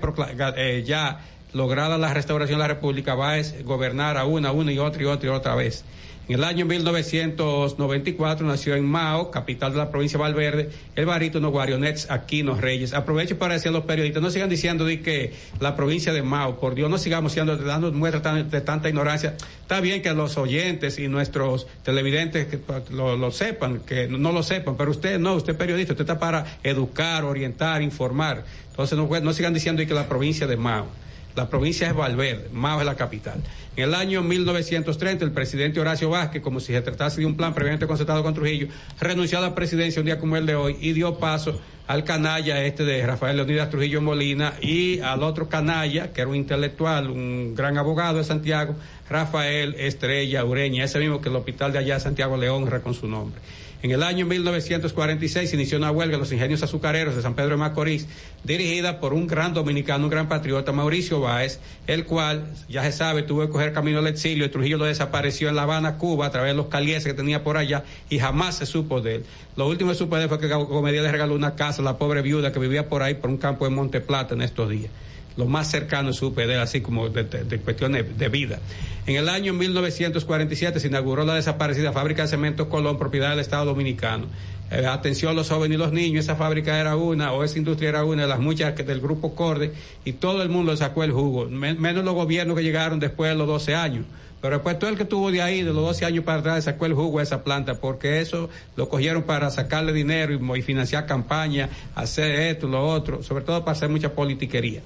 eh, 0.57 0.83
ya 0.85 1.21
lograda 1.55 1.97
la 1.97 2.13
restauración 2.13 2.59
de 2.59 2.63
la 2.63 2.67
República, 2.67 3.15
Báez 3.15 3.63
gobernara 3.63 4.25
una, 4.25 4.51
una 4.51 4.73
y 4.73 4.77
otra 4.77 5.01
y 5.01 5.05
otra 5.05 5.29
y 5.29 5.31
otra 5.31 5.55
vez. 5.55 5.85
En 6.27 6.35
el 6.35 6.43
año 6.43 6.65
1994 6.65 8.45
nació 8.45 8.75
en 8.75 8.83
Mao, 8.83 9.31
capital 9.31 9.71
de 9.71 9.77
la 9.77 9.89
provincia 9.89 10.17
de 10.17 10.23
Valverde, 10.23 10.69
el 10.95 11.05
barítono 11.05 11.51
Guarionets 11.51 12.09
Aquino 12.09 12.55
Reyes. 12.55 12.93
Aprovecho 12.93 13.37
para 13.37 13.53
decir 13.53 13.69
a 13.69 13.71
los 13.71 13.85
periodistas, 13.85 14.21
no 14.21 14.31
sigan 14.31 14.49
diciendo 14.49 14.83
de 14.83 15.01
que 15.01 15.33
la 15.61 15.77
provincia 15.77 16.11
de 16.11 16.23
Mao, 16.23 16.59
por 16.59 16.75
Dios, 16.75 16.89
no 16.89 16.97
sigamos 16.97 17.31
siendo, 17.31 17.55
dando 17.55 17.91
muestras 17.93 18.51
de 18.51 18.61
tanta 18.61 18.89
ignorancia. 18.89 19.37
Está 19.61 19.79
bien 19.79 20.01
que 20.01 20.13
los 20.13 20.37
oyentes 20.37 20.99
y 20.99 21.07
nuestros 21.07 21.67
televidentes 21.83 22.47
lo, 22.89 23.31
sepan, 23.31 23.79
que 23.79 24.07
no 24.09 24.33
lo 24.33 24.43
sepan, 24.43 24.75
pero 24.75 24.91
usted 24.91 25.19
no, 25.19 25.35
usted 25.35 25.53
es 25.53 25.59
periodista, 25.59 25.93
usted 25.93 26.03
está 26.03 26.19
para 26.19 26.57
educar, 26.63 27.23
orientar, 27.23 27.81
informar. 27.81 28.43
Entonces 28.71 28.97
no, 28.97 29.07
no 29.07 29.31
sigan 29.31 29.53
diciendo 29.53 29.79
de 29.79 29.87
que 29.87 29.93
la 29.93 30.09
provincia 30.09 30.47
de 30.47 30.57
Mao. 30.57 30.87
La 31.35 31.49
provincia 31.49 31.87
es 31.87 31.93
Valverde, 31.93 32.49
Mao 32.53 32.79
es 32.79 32.85
la 32.85 32.95
capital. 32.95 33.41
En 33.75 33.83
el 33.83 33.95
año 33.95 34.21
1930, 34.21 35.25
el 35.25 35.31
presidente 35.31 35.81
Horacio 35.81 36.09
Vázquez, 36.09 36.41
como 36.41 36.61
si 36.61 36.71
se 36.71 36.81
tratase 36.81 37.19
de 37.19 37.25
un 37.25 37.35
plan 37.35 37.53
previamente 37.53 37.87
concertado 37.87 38.23
con 38.23 38.33
Trujillo, 38.33 38.67
renunció 39.01 39.39
a 39.39 39.41
la 39.41 39.53
presidencia 39.53 39.99
un 39.99 40.05
día 40.05 40.17
como 40.17 40.37
el 40.37 40.45
de 40.45 40.55
hoy 40.55 40.77
y 40.79 40.93
dio 40.93 41.19
paso 41.19 41.59
al 41.87 42.05
canalla 42.05 42.63
este 42.63 42.85
de 42.85 43.05
Rafael 43.05 43.35
Leonidas 43.35 43.69
Trujillo 43.69 44.01
Molina 44.01 44.53
y 44.61 44.99
al 45.01 45.23
otro 45.23 45.49
canalla, 45.49 46.13
que 46.13 46.21
era 46.21 46.29
un 46.29 46.37
intelectual, 46.37 47.09
un 47.09 47.53
gran 47.53 47.77
abogado 47.77 48.17
de 48.17 48.23
Santiago, 48.23 48.75
Rafael 49.09 49.75
Estrella 49.77 50.45
Ureña, 50.45 50.85
ese 50.85 50.99
mismo 50.99 51.19
que 51.19 51.27
el 51.27 51.35
hospital 51.35 51.73
de 51.73 51.79
allá, 51.79 51.99
Santiago 51.99 52.37
León, 52.37 52.69
con 52.81 52.93
su 52.93 53.07
nombre. 53.07 53.41
En 53.85 53.91
el 53.91 54.01
año 54.01 54.25
1946 54.25 55.47
se 55.47 55.55
inició 55.55 55.77
una 55.77 55.91
huelga 55.91 56.15
en 56.15 56.19
los 56.19 56.31
ingenios 56.31 56.63
azucareros 56.63 57.15
de 57.15 57.21
San 57.21 57.35
Pedro 57.35 57.51
de 57.51 57.57
Macorís, 57.57 58.07
dirigida 58.43 58.99
por 58.99 59.13
un 59.13 59.27
gran 59.27 59.53
dominicano, 59.53 60.05
un 60.05 60.09
gran 60.09 60.27
patriota, 60.27 60.71
Mauricio 60.71 61.19
Báez, 61.19 61.59
el 61.85 62.05
cual, 62.05 62.47
ya 62.67 62.81
se 62.81 62.91
sabe, 62.91 63.21
tuvo 63.21 63.41
que 63.41 63.49
coger 63.49 63.73
camino 63.73 63.99
al 63.99 64.07
exilio 64.07 64.43
y 64.43 64.49
Trujillo 64.49 64.79
lo 64.79 64.85
desapareció 64.85 65.49
en 65.49 65.55
La 65.55 65.61
Habana, 65.61 65.99
Cuba, 65.99 66.25
a 66.25 66.31
través 66.31 66.53
de 66.53 66.57
los 66.57 66.65
calieses 66.65 67.05
que 67.05 67.13
tenía 67.13 67.43
por 67.43 67.57
allá 67.57 67.83
y 68.09 68.17
jamás 68.17 68.57
se 68.57 68.65
supo 68.65 69.01
de 69.01 69.17
él. 69.17 69.25
Lo 69.55 69.67
último 69.67 69.91
que 69.91 69.97
supo 69.97 70.15
de 70.15 70.23
él 70.23 70.29
fue 70.29 70.39
que 70.39 70.49
Comedia 70.49 71.03
le 71.03 71.11
regaló 71.11 71.35
una 71.35 71.53
casa 71.53 71.83
a 71.83 71.85
la 71.85 71.99
pobre 71.99 72.23
viuda 72.23 72.51
que 72.51 72.57
vivía 72.57 72.89
por 72.89 73.03
ahí, 73.03 73.13
por 73.13 73.29
un 73.29 73.37
campo 73.37 73.65
de 73.65 73.69
Monte 73.69 74.01
Plata 74.01 74.33
en 74.33 74.41
estos 74.41 74.67
días 74.67 74.89
lo 75.37 75.45
más 75.45 75.69
cercano 75.69 76.13
supe 76.13 76.47
de 76.47 76.53
él, 76.55 76.59
así 76.59 76.81
como 76.81 77.09
de, 77.09 77.25
cuestiones 77.59 78.17
de 78.17 78.29
vida. 78.29 78.59
En 79.05 79.15
el 79.15 79.29
año 79.29 79.53
1947 79.53 80.79
se 80.79 80.87
inauguró 80.87 81.25
la 81.25 81.35
desaparecida 81.35 81.91
fábrica 81.91 82.23
de 82.23 82.27
cemento 82.27 82.69
Colón, 82.69 82.97
propiedad 82.97 83.31
del 83.31 83.39
Estado 83.39 83.65
Dominicano. 83.65 84.25
Eh, 84.71 84.85
atención 84.87 85.35
los 85.35 85.49
jóvenes 85.49 85.75
y 85.75 85.79
los 85.79 85.91
niños, 85.91 86.25
esa 86.25 86.35
fábrica 86.35 86.79
era 86.79 86.95
una, 86.95 87.31
o 87.33 87.43
esa 87.43 87.57
industria 87.59 87.89
era 87.89 88.03
una 88.03 88.23
de 88.23 88.27
las 88.27 88.39
muchas 88.39 88.73
que 88.73 88.83
del 88.83 88.99
grupo 88.99 89.35
Corde, 89.35 89.73
y 90.05 90.13
todo 90.13 90.41
el 90.41 90.49
mundo 90.49 90.75
sacó 90.75 91.03
el 91.03 91.11
jugo, 91.11 91.45
Men- 91.49 91.79
menos 91.79 92.03
los 92.03 92.15
gobiernos 92.15 92.57
que 92.57 92.63
llegaron 92.63 92.99
después 92.99 93.29
de 93.29 93.35
los 93.35 93.47
12 93.47 93.75
años. 93.75 94.05
Pero 94.41 94.55
después 94.57 94.77
todo 94.77 94.89
el 94.89 94.97
que 94.97 95.03
estuvo 95.03 95.31
de 95.31 95.41
ahí, 95.41 95.59
de 95.63 95.73
los 95.73 95.83
12 95.83 96.05
años 96.05 96.23
para 96.23 96.39
atrás, 96.39 96.63
sacó 96.65 96.85
el 96.87 96.93
jugo 96.93 97.19
a 97.19 97.23
esa 97.23 97.43
planta, 97.43 97.75
porque 97.75 98.21
eso 98.21 98.49
lo 98.75 98.89
cogieron 98.89 99.23
para 99.23 99.49
sacarle 99.49 99.93
dinero 99.93 100.33
y, 100.33 100.59
y 100.59 100.61
financiar 100.61 101.05
campañas, 101.05 101.69
hacer 101.95 102.31
esto, 102.31 102.67
lo 102.67 102.87
otro, 102.87 103.21
sobre 103.23 103.43
todo 103.43 103.61
para 103.63 103.77
hacer 103.77 103.89
mucha 103.89 104.13
politiquería. 104.13 104.81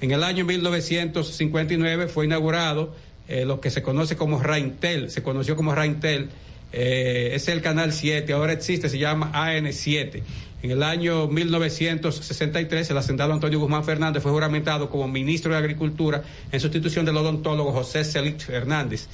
En 0.00 0.10
el 0.12 0.22
año 0.24 0.46
1959 0.46 2.08
fue 2.08 2.24
inaugurado 2.24 2.94
eh, 3.28 3.44
lo 3.44 3.60
que 3.60 3.70
se 3.70 3.82
conoce 3.82 4.16
como 4.16 4.42
Raintel, 4.42 5.10
se 5.10 5.22
conoció 5.22 5.56
como 5.56 5.74
Raintel, 5.74 6.30
eh, 6.72 7.32
es 7.34 7.48
el 7.48 7.60
canal 7.60 7.92
7, 7.92 8.32
ahora 8.32 8.54
existe, 8.54 8.88
se 8.88 8.98
llama 8.98 9.30
AN7. 9.34 10.22
En 10.62 10.70
el 10.70 10.82
año 10.82 11.26
1963, 11.26 12.90
el 12.90 12.96
hacendado 12.96 13.30
Antonio 13.32 13.60
Guzmán 13.60 13.84
Fernández 13.84 14.22
fue 14.22 14.32
juramentado 14.32 14.88
como 14.88 15.06
ministro 15.06 15.52
de 15.52 15.58
Agricultura 15.58 16.22
en 16.50 16.60
sustitución 16.60 17.04
del 17.04 17.18
odontólogo 17.18 17.72
José 17.72 18.04
Celit 18.04 18.40
Fernández. 18.40 19.06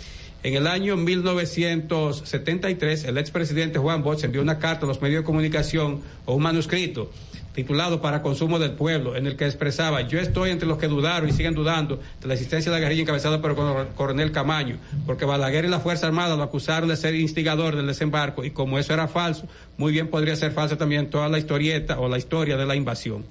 En 0.43 0.55
el 0.55 0.67
año 0.69 0.97
1973, 0.97 3.05
el 3.05 3.19
expresidente 3.19 3.79
Juan 3.81 4.05
Bosch 4.05 4.25
envió 4.25 4.41
una 4.41 4.59
carta 4.59 4.87
a 4.87 4.89
los 4.89 5.03
medios 5.03 5.23
de 5.23 5.25
comunicación 5.25 6.01
o 6.25 6.35
un 6.35 6.43
manuscrito 6.43 7.11
titulado 7.57 8.01
Para 8.01 8.23
consumo 8.23 8.61
del 8.61 8.73
pueblo, 8.73 9.17
en 9.17 9.27
el 9.27 9.35
que 9.35 9.47
expresaba, 9.47 10.03
yo 10.03 10.21
estoy 10.21 10.51
entre 10.51 10.69
los 10.69 10.79
que 10.79 10.87
dudaron 10.87 11.29
y 11.29 11.33
siguen 11.33 11.55
dudando 11.55 11.99
de 12.21 12.29
la 12.29 12.35
existencia 12.35 12.71
de 12.71 12.79
la 12.79 12.83
guerrilla 12.85 13.03
encabezada 13.03 13.41
por 13.41 13.51
el 13.51 13.57
coro- 13.57 13.89
coronel 13.97 14.31
Camaño, 14.31 14.77
porque 15.07 15.25
Balaguer 15.25 15.65
y 15.65 15.69
la 15.69 15.81
Fuerza 15.81 16.07
Armada 16.07 16.37
lo 16.37 16.43
acusaron 16.45 16.89
de 16.89 16.97
ser 16.97 17.15
instigador 17.17 17.75
del 17.75 17.87
desembarco 17.87 18.45
y 18.45 18.51
como 18.51 18.79
eso 18.79 18.93
era 18.95 19.09
falso, 19.09 19.49
muy 19.79 19.91
bien 19.93 20.07
podría 20.09 20.37
ser 20.37 20.53
falsa 20.53 20.77
también 20.79 21.11
toda 21.11 21.29
la 21.29 21.39
historieta 21.39 21.99
o 21.99 22.09
la 22.09 22.19
historia 22.19 22.57
de 22.57 22.67
la 22.67 22.77
invasión. 22.77 23.25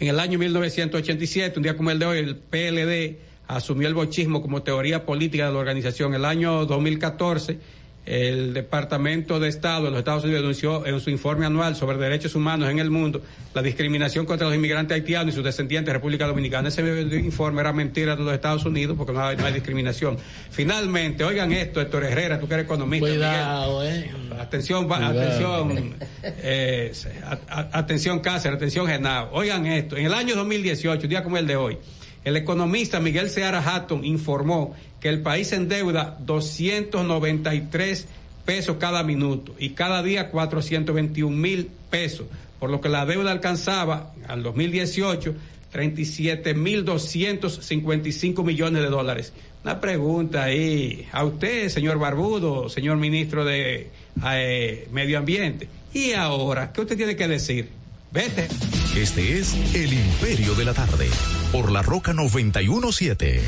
En 0.00 0.08
el 0.08 0.18
año 0.20 0.38
1987, 0.38 1.58
un 1.58 1.62
día 1.64 1.76
como 1.76 1.90
el 1.90 1.98
de 1.98 2.06
hoy, 2.06 2.18
el 2.18 2.36
PLD 2.36 3.16
asumió 3.48 3.88
el 3.88 3.94
bochismo 3.94 4.40
como 4.40 4.62
teoría 4.62 5.04
política 5.04 5.46
de 5.46 5.52
la 5.52 5.58
organización. 5.58 6.14
El 6.14 6.24
año 6.24 6.64
2014, 6.66 7.58
el 8.06 8.52
Departamento 8.52 9.40
de 9.40 9.48
Estado 9.48 9.84
de 9.86 9.90
los 9.90 9.98
Estados 10.00 10.24
Unidos 10.24 10.42
denunció 10.42 10.84
en 10.86 11.00
su 11.00 11.08
informe 11.10 11.46
anual 11.46 11.74
sobre 11.74 11.96
derechos 11.96 12.34
humanos 12.34 12.68
en 12.70 12.78
el 12.78 12.90
mundo 12.90 13.22
la 13.54 13.62
discriminación 13.62 14.26
contra 14.26 14.46
los 14.46 14.54
inmigrantes 14.56 14.94
haitianos 14.94 15.32
y 15.32 15.36
sus 15.36 15.44
descendientes 15.44 15.86
de 15.86 15.92
República 15.94 16.26
Dominicana. 16.26 16.68
Ese 16.68 16.82
informe 17.18 17.60
era 17.62 17.72
mentira 17.72 18.14
de 18.16 18.22
los 18.22 18.34
Estados 18.34 18.64
Unidos 18.66 18.96
porque 18.98 19.12
no 19.12 19.24
hay, 19.24 19.36
no 19.36 19.46
hay 19.46 19.52
discriminación. 19.54 20.18
Finalmente, 20.50 21.24
oigan 21.24 21.52
esto, 21.52 21.80
Héctor 21.80 22.04
Herrera, 22.04 22.38
tú 22.38 22.46
que 22.48 22.54
eres 22.54 22.66
economista. 22.66 23.06
Cuidado, 23.06 23.80
Miguel. 23.80 24.32
Atención, 24.38 24.86
Cuidado. 24.88 25.20
atención, 25.20 25.94
eh, 26.22 26.92
a- 27.24 27.38
a- 27.60 27.78
atención 27.78 28.20
Cáceres, 28.20 28.56
atención 28.56 28.86
Genao. 28.86 29.30
Oigan 29.32 29.64
esto, 29.66 29.96
en 29.96 30.06
el 30.06 30.14
año 30.14 30.34
2018, 30.34 31.04
un 31.04 31.08
día 31.08 31.22
como 31.22 31.38
el 31.38 31.46
de 31.46 31.56
hoy, 31.56 31.78
el 32.24 32.36
economista 32.36 33.00
Miguel 33.00 33.30
Seara 33.30 33.60
Hatton 33.60 34.04
informó 34.04 34.74
que 35.00 35.08
el 35.08 35.20
país 35.20 35.52
endeuda 35.52 36.16
293 36.20 38.06
pesos 38.44 38.76
cada 38.78 39.02
minuto 39.02 39.54
y 39.58 39.70
cada 39.70 40.02
día 40.02 40.30
421 40.30 41.36
mil 41.36 41.70
pesos, 41.90 42.26
por 42.58 42.70
lo 42.70 42.80
que 42.80 42.88
la 42.88 43.06
deuda 43.06 43.30
alcanzaba 43.30 44.12
al 44.26 44.42
2018 44.42 45.34
37 45.74 46.54
mil 46.54 46.84
255 46.84 48.44
millones 48.44 48.80
de 48.80 48.88
dólares. 48.88 49.32
Una 49.64 49.80
pregunta 49.80 50.44
ahí 50.44 51.08
a 51.10 51.24
usted, 51.24 51.68
señor 51.68 51.98
Barbudo, 51.98 52.68
señor 52.68 52.96
ministro 52.96 53.44
de 53.44 53.90
eh, 54.24 54.88
Medio 54.92 55.18
Ambiente. 55.18 55.68
¿Y 55.92 56.12
ahora 56.12 56.72
qué 56.72 56.80
usted 56.82 56.96
tiene 56.96 57.16
que 57.16 57.26
decir? 57.26 57.70
Vete. 58.14 58.48
Este 58.96 59.38
es 59.40 59.54
El 59.74 59.92
Imperio 59.92 60.54
de 60.54 60.64
la 60.64 60.72
Tarde, 60.72 61.10
por 61.50 61.72
la 61.72 61.82
Roca 61.82 62.12
917. 62.12 63.42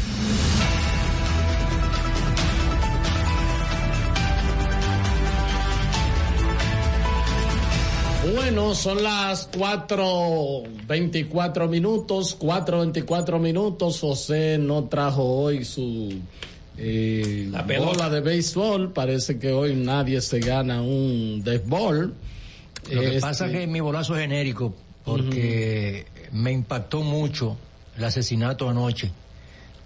Bueno, 8.35 8.75
son 8.75 9.05
las 9.05 9.49
4.24 9.53 11.69
minutos, 11.69 12.37
4.24 12.37 13.39
minutos. 13.39 14.01
José 14.01 14.59
no 14.59 14.87
trajo 14.87 15.23
hoy 15.23 15.65
su 15.65 16.13
eh, 16.77 17.53
pelota. 17.69 17.87
bola 17.87 18.11
de 18.11 18.21
béisbol. 18.21 18.93
Parece 18.93 19.39
que 19.39 19.53
hoy 19.53 19.77
nadie 19.77 20.21
se 20.21 20.41
gana 20.41 20.83
un 20.83 21.45
desbol. 21.45 22.17
Lo 22.91 23.01
que 23.01 23.07
Este, 23.09 23.21
pasa 23.21 23.47
es 23.47 23.53
que 23.53 23.67
mi 23.67 23.81
bolazo 23.81 24.15
es 24.15 24.23
genérico, 24.23 24.75
porque 25.05 26.07
me 26.33 26.53
impactó 26.53 27.03
mucho 27.03 27.57
el 27.97 28.05
asesinato 28.05 28.69
anoche 28.69 29.11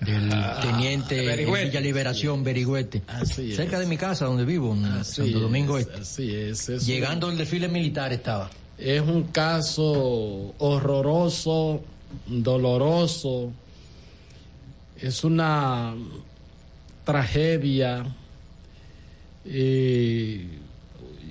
del 0.00 0.30
teniente 0.62 1.20
en 1.20 1.26
Berigüete. 1.26 1.64
Villa 1.66 1.80
Liberación, 1.80 2.42
Berigüete. 2.42 3.02
Así 3.06 3.50
es. 3.50 3.56
Cerca 3.56 3.78
de 3.78 3.86
mi 3.86 3.96
casa, 3.96 4.24
donde 4.24 4.44
vivo, 4.44 4.74
en 4.74 4.84
Así 4.86 5.16
Santo 5.16 5.36
es, 5.36 5.42
Domingo 5.42 5.78
Este. 5.78 6.00
Así 6.00 6.34
es. 6.34 6.68
eso. 6.68 6.86
Llegando 6.86 7.30
el 7.30 7.36
desfile 7.36 7.68
militar 7.68 8.12
estaba. 8.12 8.50
Es 8.78 9.02
un 9.02 9.24
caso 9.24 10.54
horroroso, 10.58 11.82
doloroso. 12.26 13.52
Es 14.98 15.22
una 15.22 15.94
tragedia. 17.04 18.04
Y 19.44 20.59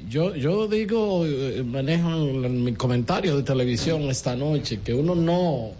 yo, 0.10 0.36
yo 0.36 0.68
digo, 0.68 1.26
eh, 1.26 1.64
manejo 1.64 2.10
en, 2.10 2.46
en 2.46 2.64
mi 2.64 2.74
comentario 2.74 3.38
de 3.38 3.44
televisión 3.44 4.04
esta 4.10 4.36
noche, 4.36 4.80
que 4.82 4.94
uno 4.94 5.14
no, 5.14 5.72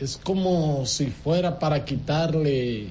es 0.00 0.16
como 0.16 0.86
si 0.86 1.06
fuera 1.06 1.58
para 1.58 1.84
quitarle 1.84 2.88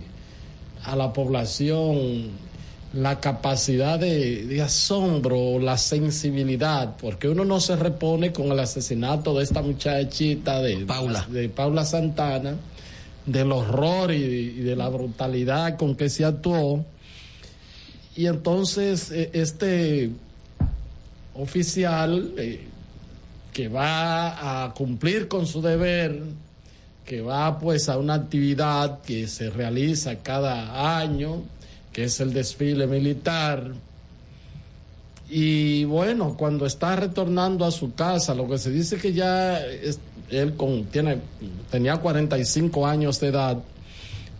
a 0.84 0.96
la 0.96 1.12
población 1.12 2.52
la 2.94 3.20
capacidad 3.20 3.98
de, 3.98 4.46
de 4.46 4.62
asombro, 4.62 5.60
la 5.60 5.78
sensibilidad, 5.78 6.98
porque 6.98 7.28
uno 7.28 7.44
no 7.44 7.60
se 7.60 7.76
repone 7.76 8.32
con 8.32 8.52
el 8.52 8.60
asesinato 8.60 9.34
de 9.34 9.44
esta 9.44 9.62
muchachita 9.62 10.62
de 10.62 10.86
Paula, 10.86 11.26
de 11.30 11.50
Paula 11.50 11.86
Santana, 11.86 12.56
del 13.26 13.52
horror 13.52 14.12
y, 14.12 14.24
y 14.24 14.60
de 14.62 14.76
la 14.76 14.90
brutalidad 14.90 15.78
con 15.78 15.96
que 15.96 16.10
se 16.10 16.26
actuó. 16.26 16.86
Y 18.16 18.28
entonces 18.28 19.12
eh, 19.12 19.30
este 19.34 20.12
oficial 21.34 22.34
eh, 22.38 22.68
que 23.54 23.68
va 23.68 24.66
a 24.66 24.74
cumplir 24.74 25.28
con 25.28 25.48
su 25.48 25.62
deber, 25.62 26.22
que 27.06 27.22
va 27.22 27.60
pues 27.60 27.90
a 27.90 27.98
una 27.98 28.16
actividad 28.16 29.02
que 29.02 29.28
se 29.28 29.50
realiza 29.50 30.18
cada 30.18 31.00
año, 31.00 31.44
que 31.92 32.06
es 32.06 32.20
el 32.20 32.34
desfile 32.34 32.88
militar. 32.88 33.72
Y 35.30 35.86
bueno, 35.86 36.36
cuando 36.38 36.66
está 36.66 36.96
retornando 36.98 37.66
a 37.66 37.72
su 37.72 37.94
casa, 37.94 38.36
lo 38.36 38.48
que 38.50 38.58
se 38.58 38.72
dice 38.72 38.98
que 38.98 39.14
ya 39.14 39.60
él 40.30 40.56
con, 40.58 40.86
tiene, 40.86 41.20
tenía 41.70 41.98
45 41.98 42.86
años 42.86 43.20
de 43.20 43.28
edad 43.28 43.58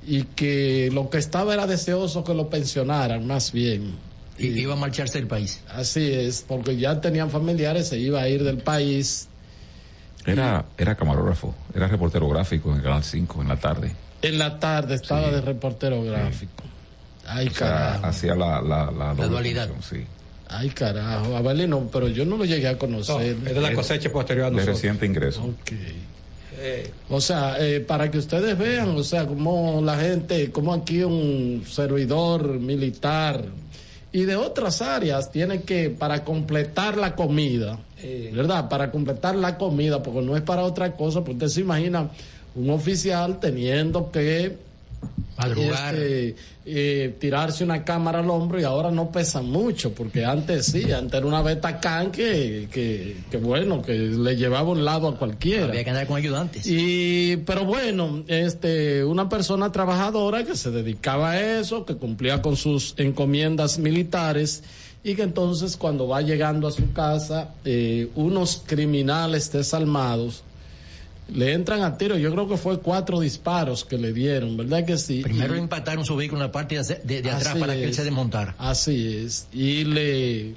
y 0.06 0.24
que 0.24 0.90
lo 0.92 1.10
que 1.10 1.18
estaba 1.18 1.54
era 1.54 1.68
deseoso 1.68 2.24
que 2.24 2.34
lo 2.34 2.50
pensionaran, 2.50 3.26
más 3.28 3.52
bien. 3.52 3.96
Y 4.38 4.48
iba 4.60 4.74
a 4.74 4.78
marcharse 4.78 5.20
del 5.20 5.28
país. 5.28 5.62
Así 5.70 6.12
es, 6.12 6.44
porque 6.48 6.76
ya 6.78 7.00
tenían 7.00 7.30
familiares, 7.30 7.88
se 7.90 8.00
iba 8.00 8.22
a 8.22 8.28
ir 8.28 8.44
del 8.44 8.58
país. 8.58 9.28
Era, 10.26 10.66
era 10.78 10.96
camarógrafo, 10.96 11.54
era 11.76 11.88
reportero 11.88 12.28
gráfico 12.30 12.72
en 12.72 12.78
el 12.78 12.84
Canal 12.84 13.04
5 13.04 13.42
en 13.42 13.48
la 13.48 13.58
tarde. 13.58 13.92
En 14.22 14.38
la 14.38 14.60
tarde 14.60 14.96
estaba 14.96 15.30
de 15.30 15.42
reportero 15.42 16.04
gráfico. 16.04 16.64
Ay, 17.28 17.48
O 17.48 17.52
sea, 17.52 17.68
carajo. 17.68 18.06
hacía 18.08 18.36
la, 18.36 18.62
la, 18.62 19.14
dualidad. 19.28 19.68
función, 19.70 20.02
sí. 20.02 20.08
Ay, 20.48 20.70
carajo. 20.70 21.36
Abelino, 21.38 21.88
pero 21.92 22.08
yo 22.08 22.26
no 22.26 22.38
lo 22.38 22.46
llegué 22.46 22.68
a 22.68 22.78
conocer. 22.78 23.16
No, 23.16 23.22
es 23.48 23.56
de 23.56 23.62
la 23.62 23.74
cosecha 23.74 24.12
posterior 24.12 24.48
a 24.48 24.50
De 24.50 24.56
nosotros. 24.58 24.76
reciente 24.78 25.06
ingreso. 25.06 25.54
O 27.10 27.22
sea, 27.22 27.56
eh, 27.60 27.80
para 27.80 28.10
que 28.12 28.18
ustedes 28.18 28.58
vean, 28.58 28.90
o 28.90 29.04
sea, 29.04 29.26
como 29.26 29.82
la 29.82 29.98
gente, 29.98 30.52
como 30.52 30.74
aquí 30.74 31.04
un 31.04 31.64
servidor 31.68 32.60
militar 32.60 33.44
y 34.12 34.24
de 34.24 34.36
otras 34.36 34.82
áreas 34.82 35.32
tiene 35.32 35.62
que, 35.62 35.90
para 35.90 36.24
completar 36.24 36.98
la 36.98 37.16
comida, 37.16 37.80
¿verdad? 38.34 38.68
Para 38.70 38.92
completar 38.92 39.36
la 39.36 39.58
comida, 39.58 40.04
porque 40.04 40.22
no 40.22 40.36
es 40.36 40.42
para 40.42 40.64
otra 40.64 40.96
cosa, 40.96 41.24
pues 41.24 41.36
usted 41.36 41.48
se 41.48 41.62
imagina 41.62 42.10
un 42.56 42.70
oficial 42.70 43.40
teniendo 43.40 44.12
que. 44.12 44.71
Este, 45.48 46.36
eh, 46.66 47.16
tirarse 47.20 47.64
una 47.64 47.84
cámara 47.84 48.20
al 48.20 48.30
hombro 48.30 48.60
y 48.60 48.64
ahora 48.64 48.92
no 48.92 49.12
pesa 49.12 49.42
mucho, 49.42 49.94
porque 49.94 50.26
antes 50.26 50.68
sí, 50.68 50.92
antes 50.92 51.14
era 51.18 51.26
una 51.26 51.42
Betacán 51.42 52.12
que, 52.12 52.68
que, 52.72 53.18
que 53.30 53.38
bueno, 53.38 53.82
que 53.82 53.94
le 53.94 54.36
llevaba 54.36 54.70
un 54.70 54.86
lado 54.86 55.08
a 55.08 55.18
cualquiera. 55.18 55.66
Había 55.66 55.84
que 55.84 55.90
andar 55.90 56.08
con 56.08 56.18
ayudantes. 56.18 56.66
Y, 56.68 57.38
pero 57.46 57.66
bueno, 57.66 58.24
este, 58.28 59.04
una 59.04 59.28
persona 59.30 59.72
trabajadora 59.72 60.44
que 60.44 60.56
se 60.56 60.72
dedicaba 60.72 61.32
a 61.32 61.60
eso, 61.60 61.86
que 61.86 61.96
cumplía 61.96 62.42
con 62.42 62.56
sus 62.56 62.94
encomiendas 62.98 63.80
militares 63.80 64.64
y 65.04 65.16
que 65.16 65.24
entonces 65.24 65.78
cuando 65.78 66.08
va 66.08 66.22
llegando 66.22 66.68
a 66.68 66.72
su 66.72 66.94
casa, 66.94 67.56
eh, 67.66 68.10
unos 68.16 68.64
criminales 68.66 69.52
desalmados 69.52 70.44
le 71.34 71.54
entran 71.54 71.82
a 71.82 71.98
tiro. 71.98 72.18
Yo 72.18 72.32
creo 72.32 72.48
que 72.48 72.58
fue 72.58 72.80
cuatro 72.80 73.20
disparos 73.20 73.86
que 73.86 73.98
le 73.98 74.12
dieron, 74.14 74.58
¿verdad 74.58 74.86
que 74.86 74.98
sí? 74.98 75.22
Primero 75.24 75.56
Y- 75.56 75.60
impactaron 75.60 76.04
su 76.06 76.16
vehículo 76.16 76.42
en 76.42 76.48
la 76.48 76.52
parte 76.52 76.76
de, 76.82 77.02
de- 77.04 77.22
de 77.22 77.30
atrás 77.32 77.56
para 77.58 77.74
que 77.74 77.84
él 77.86 77.94
se 77.94 78.04
desmontara. 78.04 78.56
Así 78.58 79.18
es. 79.26 79.48
Y 79.54 79.84
le 79.86 80.56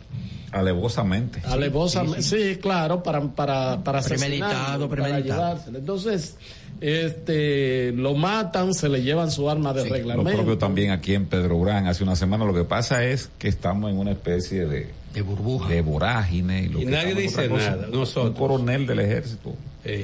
Alevosamente. 0.52 1.40
alevosamente, 1.44 2.22
sí, 2.22 2.56
claro, 2.60 3.02
para 3.02 3.20
para 3.22 3.82
para 3.82 4.00
Premeditado, 4.02 4.52
asesinarlo, 4.52 4.88
para 4.88 5.02
premeditado. 5.04 5.42
llevárselo. 5.42 5.78
Entonces, 5.78 6.36
este 6.80 7.92
lo 7.92 8.14
matan, 8.14 8.74
se 8.74 8.88
le 8.88 9.02
llevan 9.02 9.30
su 9.30 9.48
arma 9.50 9.72
de 9.72 9.84
Lo 9.88 9.94
reglamento. 9.94 10.32
propio 10.32 10.58
también 10.58 10.90
aquí 10.90 11.14
en 11.14 11.26
Pedro 11.26 11.60
Gran 11.60 11.86
hace 11.86 12.02
una 12.04 12.14
semana. 12.16 12.44
Lo 12.44 12.54
que 12.54 12.64
pasa 12.64 13.04
es 13.04 13.30
que 13.38 13.48
estamos 13.48 13.90
en 13.90 13.98
una 13.98 14.12
especie 14.12 14.66
de, 14.66 14.90
de 15.12 15.22
burbuja, 15.22 15.68
de 15.70 15.82
vorágine. 15.82 16.62
Y, 16.62 16.68
lo 16.68 16.80
Y 16.80 16.84
que 16.84 16.90
nadie 16.90 17.14
dice 17.14 17.48
nada, 17.48 17.86
nosotros. 17.92 18.30
Un 18.30 18.36
coronel 18.36 18.86
del 18.86 19.00
ejército. 19.00 19.54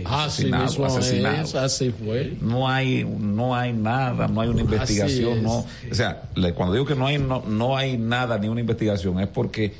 Así 0.05 0.45
mismo 0.47 0.85
asesinado. 0.87 1.43
es, 1.45 1.55
así 1.55 1.91
fue. 1.91 2.35
No 2.41 2.69
hay, 2.69 3.05
no 3.05 3.55
hay 3.57 3.73
nada, 3.73 4.29
no 4.29 4.41
hay 4.43 4.49
una 4.51 4.63
Así 4.63 4.73
investigación, 4.75 5.39
es. 5.39 5.43
no. 5.43 5.65
O 5.91 5.95
sea, 5.95 6.23
le- 6.35 6.53
cuando 6.53 6.75
digo 6.75 6.85
que 6.87 6.95
no 6.95 7.07
hay, 7.07 7.19
no, 7.19 7.43
no 7.47 7.77
hay 7.77 7.97
nada 7.97 8.39
ni 8.39 8.49
una 8.49 8.61
investigación 8.61 9.19
es 9.21 9.29
porque 9.29 9.73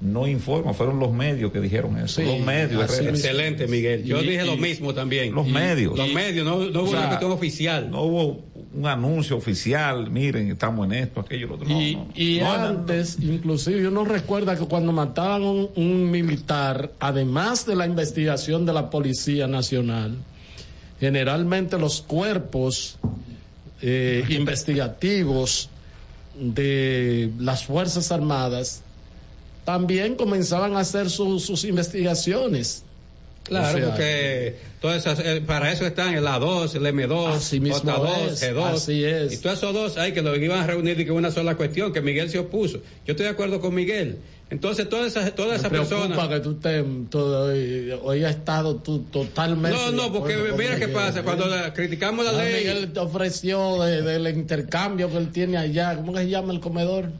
no 0.00 0.26
informa, 0.28 0.74
fueron 0.74 0.98
los 0.98 1.10
medios 1.12 1.50
que 1.52 1.60
dijeron 1.60 1.98
eso. 1.98 2.20
los 2.22 2.38
medios. 2.40 2.82
así 2.84 2.96
Herrera. 2.96 3.10
Excelente, 3.10 3.66
Miguel. 3.66 4.04
Yo 4.04 4.20
Y- 4.22 4.28
dije 4.28 4.44
lo 4.44 4.56
mismo 4.56 4.92
también. 4.92 5.34
Los 5.34 5.46
Y- 5.48 5.52
medios. 5.52 5.96
Los 5.96 6.12
medios, 6.12 6.44
no, 6.44 6.58
no 6.58 6.80
hubo 6.80 6.88
O 6.88 6.90
sea, 6.90 6.98
una 6.98 7.08
cuestión 7.08 7.32
oficial. 7.32 7.90
No 7.90 8.02
hubo 8.02 8.44
un 8.74 8.86
anuncio 8.86 9.36
oficial, 9.38 10.10
miren, 10.10 10.50
estamos 10.50 10.84
en 10.86 10.92
esto, 10.92 11.20
aquello, 11.20 11.46
lo 11.46 11.54
otro. 11.54 11.66
No, 11.68 11.80
Y, 11.80 11.94
no. 11.96 12.08
y 12.14 12.38
No, 12.40 12.44
no, 12.52 12.58
no. 12.58 12.66
antes, 12.80 13.16
inclusive, 13.22 13.88
uno 13.88 14.04
recuerda 14.04 14.54
que 14.58 14.66
cuando 14.66 14.92
mataban 14.92 15.42
un, 15.42 15.70
un 15.76 16.10
militar, 16.10 16.92
además 17.00 17.64
de 17.64 17.74
la 17.74 17.86
investigación 17.86 18.66
de 18.66 18.74
la 18.74 18.90
Policía 18.90 19.46
Nacional, 19.46 20.16
generalmente 21.00 21.78
los 21.78 22.02
cuerpos 22.02 22.98
eh, 23.80 24.24
investigativos 24.28 25.70
de 26.38 27.30
las 27.38 27.64
Fuerzas 27.64 28.12
Armadas 28.12 28.82
también 29.66 30.14
comenzaban 30.14 30.74
a 30.76 30.80
hacer 30.80 31.10
su- 31.10 31.38
sus 31.40 31.64
investigaciones. 31.64 32.84
Claro, 33.44 33.76
O 33.76 33.80
sea, 33.80 33.88
porque 33.90 34.56
todas 34.80 34.96
esas, 35.06 35.20
eh, 35.24 35.40
para 35.46 35.70
eso 35.70 35.86
están 35.86 36.14
el 36.14 36.24
A2, 36.26 36.74
el 36.74 36.86
M2, 36.86 37.34
Así 37.36 37.60
mismo 37.60 37.78
J2, 37.92 38.26
es, 38.32 38.42
G2. 38.42 38.64
así 38.74 39.04
es. 39.04 39.32
Y 39.34 39.36
todos 39.38 39.58
esos 39.58 39.72
dos 39.72 39.96
hay 39.98 40.12
que 40.12 40.20
lo 40.22 40.34
iban 40.34 40.60
a 40.60 40.66
reunir 40.66 40.98
y 40.98 41.04
que 41.04 41.12
una 41.12 41.30
sola 41.30 41.54
cuestión, 41.56 41.92
que 41.92 42.00
Miguel 42.00 42.28
se 42.28 42.38
opuso. 42.40 42.78
Yo 43.06 43.12
estoy 43.12 43.24
de 43.26 43.30
acuerdo 43.30 43.60
con 43.60 43.72
Miguel. 43.74 44.16
Entonces, 44.50 44.88
todas 44.88 45.08
esas, 45.08 45.32
todas 45.34 45.58
esas 45.60 45.70
personas. 45.70 46.28
que 46.28 46.40
tú 46.40 46.54
te, 46.54 46.82
todo, 47.10 47.52
hoy, 48.02 48.24
has 48.24 48.30
estado 48.36 48.76
tú 48.76 49.00
totalmente. 49.12 49.76
No, 49.76 49.90
no, 49.92 50.12
porque 50.12 50.36
mira 50.56 50.76
qué 50.76 50.86
pasa, 50.88 51.20
¿eh? 51.20 51.22
cuando 51.22 51.46
la- 51.46 51.72
criticamos 51.72 52.24
la 52.24 52.30
Ah, 52.32 52.44
ley. 52.44 52.64
Miguel 52.64 52.92
te 52.92 53.00
ofreció 53.00 53.82
de- 53.82 54.02
del 54.02 54.26
intercambio 54.36 55.08
que 55.10 55.18
él 55.18 55.30
tiene 55.32 55.56
allá. 55.56 55.94
¿Cómo 55.96 56.12
que 56.12 56.20
se 56.20 56.28
llama 56.30 56.52
el 56.52 56.60
comedor? 56.60 57.10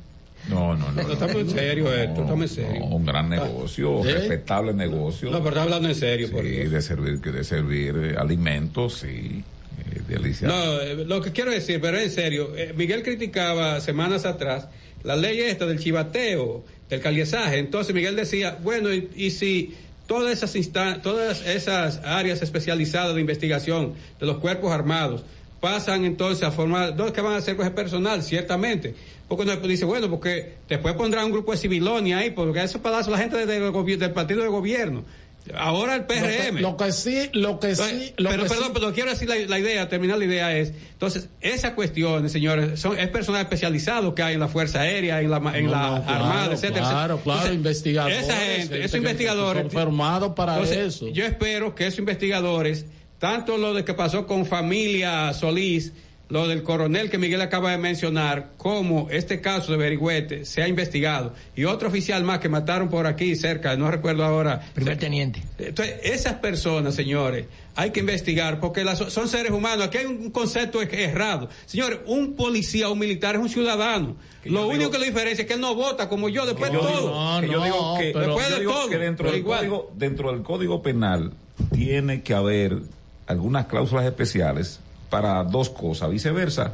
No, 0.49 0.75
no, 0.77 0.93
no. 0.93 1.03
No, 1.03 1.13
estamos 1.13 1.37
en 1.37 1.51
serio, 1.51 1.93
esto, 1.93 2.23
estamos 2.23 2.43
en 2.43 2.49
serio. 2.67 2.85
Un 2.85 3.05
gran 3.05 3.29
negocio, 3.29 4.05
¿Eh? 4.07 4.13
respetable 4.15 4.73
negocio. 4.73 5.31
No, 5.31 5.43
pero 5.43 5.61
hablando 5.61 5.89
en 5.89 5.95
serio, 5.95 6.31
por 6.31 6.43
Sí, 6.45 6.51
de 6.51 6.83
servir, 6.83 7.21
que 7.21 7.33
de 7.33 7.43
servir 7.45 7.95
eh, 7.97 8.15
alimentos, 8.17 8.95
sí. 8.99 9.07
eh, 9.09 10.01
delicia. 10.09 10.47
No, 10.49 10.81
eh, 10.81 11.05
lo 11.05 11.21
que 11.21 11.33
quiero 11.33 11.51
decir, 11.51 11.81
pero 11.81 11.99
en 11.99 12.11
serio, 12.11 12.53
Miguel 12.77 13.03
criticaba 13.03 13.81
semanas 13.81 14.25
atrás 14.25 14.69
la 15.03 15.17
ley 15.17 15.41
esta 15.41 15.67
del 15.67 15.79
chivateo, 15.81 16.65
del 16.89 17.01
caliezaje. 17.01 17.59
Entonces 17.59 17.95
Miguel 17.95 18.15
decía, 18.17 18.57
bueno, 18.63 18.93
y, 18.93 19.09
y 19.17 19.31
si 19.33 19.75
todas 20.07 20.33
esas 20.33 20.55
instan- 20.55 21.03
todas 21.03 21.45
esas 21.45 21.99
áreas 22.05 22.41
especializadas 22.43 23.15
de 23.17 23.21
investigación 23.21 23.95
de 24.21 24.27
los 24.27 24.39
cuerpos 24.39 24.71
armados 24.73 25.25
pasan 25.61 26.05
entonces 26.05 26.45
a 26.45 26.53
formar. 26.53 26.95
¿qué 27.13 27.21
van 27.21 27.33
a 27.33 27.37
hacer 27.39 27.57
con 27.57 27.67
ese 27.67 27.75
personal? 27.75 28.23
Ciertamente. 28.23 28.95
Porque 29.29 29.43
uno 29.43 29.57
dice, 29.57 29.85
bueno, 29.85 30.09
porque 30.09 30.55
después 30.69 30.95
pondrán 30.95 31.27
un 31.27 31.33
grupo 31.33 31.53
de 31.53 31.59
civilonia 31.59 32.19
ahí, 32.19 32.31
porque 32.31 32.63
eso 32.63 32.81
para 32.81 33.01
la 33.01 33.19
gente 33.19 33.45
del, 33.45 33.73
del 33.99 34.11
partido 34.13 34.43
de 34.43 34.49
gobierno. 34.49 35.05
Ahora 35.55 35.95
el 35.95 36.05
PRM. 36.07 36.57
Lo 36.61 36.77
que, 36.77 36.85
lo 36.85 36.87
que 36.87 36.93
sí, 36.93 37.31
lo 37.33 37.61
que 37.61 37.77
sí. 37.77 38.13
Lo 38.17 38.31
pero 38.31 38.43
que 38.45 38.49
perdón, 38.49 38.67
sí- 38.67 38.71
pero 38.75 38.93
quiero 38.93 39.11
decir 39.11 39.29
la, 39.29 39.37
la 39.37 39.59
idea, 39.61 39.89
terminar 39.89 40.19
la 40.19 40.25
idea 40.25 40.57
es, 40.57 40.73
entonces, 40.93 41.29
esas 41.41 41.73
cuestiones, 41.73 42.33
señores, 42.33 42.81
son, 42.81 42.99
es 42.99 43.09
personal 43.11 43.43
especializado 43.43 44.13
que 44.15 44.23
hay 44.25 44.35
en 44.35 44.41
la 44.41 44.49
Fuerza 44.49 44.81
Aérea, 44.81 45.21
en 45.21 45.31
la, 45.31 45.37
en 45.57 45.67
No, 45.67 45.71
la 45.71 45.91
no, 45.91 46.05
claro, 46.05 46.25
Armada, 46.25 46.55
etcétera. 46.55 46.81
Claro, 46.91 47.21
claro, 47.23 47.39
Entonces, 47.41 47.55
investigadores. 47.57 48.19
Esa 48.25 48.37
gente, 48.37 48.59
gente 48.61 48.85
esos 48.85 48.97
investigadores. 48.97 49.73
formados 49.73 50.33
para 50.35 50.55
Entonces, 50.55 50.79
eso. 50.79 51.09
Yo 51.09 51.25
espero 51.25 51.77
que 51.77 51.87
esos 51.87 52.01
investigadores, 52.01 52.87
tanto 53.21 53.57
lo 53.57 53.73
de 53.73 53.85
que 53.85 53.95
pasó 53.95 54.27
con 54.27 54.47
familia 54.47 55.33
Solís, 55.33 55.93
lo 56.29 56.49
del 56.49 56.65
coronel 56.65 57.09
que 57.09 57.19
Miguel 57.19 57.41
acaba 57.41 57.71
de 57.71 57.79
mencionar, 57.79 58.51
cómo 58.57 59.07
este 59.11 59.41
caso 59.41 59.71
de 59.73 59.79
Berigüete 59.79 60.45
se 60.45 60.61
ha 60.61 60.67
investigado 60.69 61.35
y 61.55 61.65
otro 61.65 61.87
oficial 61.89 62.25
más 62.25 62.41
que 62.41 62.49
mataron 62.49 62.89
por 62.89 63.07
aquí 63.07 63.37
cerca, 63.37 63.77
no 63.77 63.89
recuerdo 63.91 64.25
ahora. 64.25 64.61
Primer 64.75 64.99
teniente. 64.99 65.43
Entonces, 65.59 65.97
esas 66.03 66.35
personas, 66.35 66.97
señores, 66.97 67.47
hay 67.77 67.91
que 67.91 68.01
investigar 68.01 68.59
porque 68.59 68.83
las- 68.83 68.99
son 68.99 69.29
seres 69.29 69.53
humanos. 69.53 69.87
Aquí 69.87 69.99
hay 69.99 70.07
un 70.07 70.31
concepto 70.31 70.83
er- 70.83 70.93
errado. 70.95 71.49
Señores, 71.67 72.01
un 72.07 72.35
policía 72.35 72.89
o 72.89 72.95
un 72.95 72.99
militar 72.99 73.37
es 73.37 73.41
un 73.43 73.49
ciudadano. 73.49 74.17
Lo 74.45 74.67
único 74.67 74.91
que 74.91 74.99
lo 74.99 75.05
diferencia 75.05 75.43
es 75.43 75.47
que 75.49 75.55
él 75.55 75.61
no 75.61 75.75
vota 75.77 76.09
como 76.09 76.29
yo 76.29 76.45
después 76.45 76.73
de 76.73 76.79
todo. 76.79 77.41
yo 77.43 77.63
digo 77.65 77.99
que, 77.99 78.05
dentro, 78.07 78.37
pero 79.17 79.31
del 79.31 79.39
igual. 79.39 79.59
código, 79.61 79.93
dentro 79.97 80.33
del 80.33 80.43
código 80.43 80.83
penal 80.83 81.33
tiene 81.73 82.23
que 82.23 82.35
haber 82.35 82.79
algunas 83.29 83.67
cláusulas 83.67 84.05
especiales 84.07 84.81
para 85.11 85.43
dos 85.45 85.71
cosas. 85.71 86.11
Viceversa, 86.11 86.73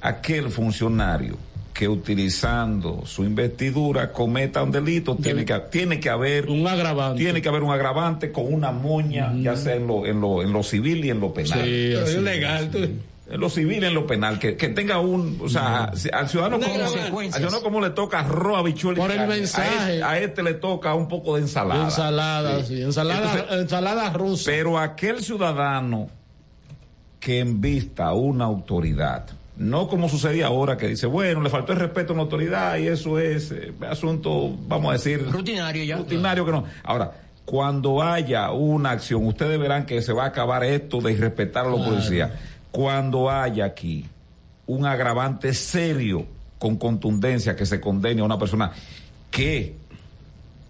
aquel 0.00 0.50
funcionario 0.50 1.36
que 1.74 1.88
utilizando 1.88 3.02
su 3.06 3.22
investidura 3.24 4.10
cometa 4.12 4.62
un 4.64 4.72
delito, 4.72 5.14
tiene 5.14 5.44
que, 5.44 5.54
tiene 5.70 6.00
que 6.00 6.10
haber 6.10 6.46
un 6.48 6.66
agravante. 6.66 7.22
Tiene 7.22 7.40
que 7.40 7.48
haber 7.48 7.62
un 7.62 7.70
agravante 7.72 8.32
con 8.32 8.52
una 8.52 8.72
moña, 8.72 9.32
ya 9.40 9.54
sea 9.56 9.76
en 9.76 9.86
lo, 9.86 10.04
en 10.04 10.20
lo, 10.20 10.42
en 10.42 10.52
lo 10.52 10.62
civil 10.64 11.04
y 11.04 11.10
en 11.10 11.20
lo 11.20 11.32
penal. 11.32 11.60
Sí, 11.60 11.90
Pero 11.94 12.06
es 12.06 12.16
legal. 12.16 12.70
En 13.30 13.40
lo 13.40 13.50
civil 13.50 13.82
y 13.82 13.86
en 13.86 13.94
lo 13.94 14.06
penal, 14.06 14.38
que, 14.40 14.56
que 14.56 14.68
tenga 14.70 14.98
un, 15.00 15.38
o 15.40 15.48
sea, 15.50 15.92
si- 15.94 16.08
al 16.10 16.28
ciudadano 16.30 16.58
como, 16.58 16.74
al 16.74 16.88
ciudadano 17.32 17.60
como 17.62 17.80
le 17.82 17.90
toca 17.90 18.20
arroz, 18.20 18.58
habichuela 18.58 18.98
y 18.98 19.02
Por 19.02 19.10
el 19.12 19.18
carne, 19.18 19.36
mensaje. 19.36 19.68
A 19.68 19.90
este, 19.92 20.02
a 20.02 20.18
este 20.18 20.42
le 20.42 20.54
toca 20.54 20.94
un 20.94 21.06
poco 21.08 21.36
de 21.36 21.42
ensalada. 21.42 21.84
Ensalada, 21.84 22.64
sí, 22.64 22.80
ensalada, 22.80 23.32
Entonces, 23.34 23.60
ensalada 23.60 24.10
rusa. 24.14 24.44
pero 24.46 24.78
aquel 24.78 25.22
ciudadano 25.22 26.08
que 27.20 27.40
envista 27.40 28.06
a 28.06 28.14
una 28.14 28.44
autoridad, 28.44 29.26
no 29.56 29.88
como 29.88 30.08
sucedía 30.08 30.46
ahora, 30.46 30.76
que 30.76 30.86
dice, 30.88 31.06
bueno, 31.06 31.40
le 31.40 31.50
faltó 31.50 31.72
el 31.72 31.80
respeto 31.80 32.12
a 32.12 32.14
una 32.14 32.22
autoridad 32.22 32.76
y 32.78 32.86
eso 32.86 33.18
es 33.18 33.50
eh, 33.50 33.72
asunto, 33.88 34.54
vamos 34.68 34.90
a 34.90 34.92
decir, 34.92 35.26
Rutinario 35.30 35.82
ya. 35.84 35.96
rutinario 35.96 36.44
que 36.46 36.52
no. 36.52 36.64
Ahora, 36.84 37.12
cuando 37.44 38.02
haya 38.02 38.50
una 38.52 38.90
acción, 38.92 39.26
ustedes 39.26 39.58
verán 39.58 39.84
que 39.86 40.00
se 40.02 40.12
va 40.12 40.24
a 40.24 40.28
acabar 40.28 40.62
esto 40.64 41.00
de 41.00 41.12
irrespetar 41.12 41.66
a 41.66 41.70
los 41.70 41.78
Claro. 41.80 41.94
policías. 41.94 42.30
Cuando 42.70 43.30
haya 43.30 43.64
aquí 43.64 44.04
un 44.66 44.84
agravante 44.86 45.54
serio 45.54 46.26
con 46.58 46.76
contundencia 46.76 47.56
que 47.56 47.64
se 47.66 47.80
condene 47.80 48.20
a 48.20 48.24
una 48.24 48.38
persona 48.38 48.70
que 49.30 49.74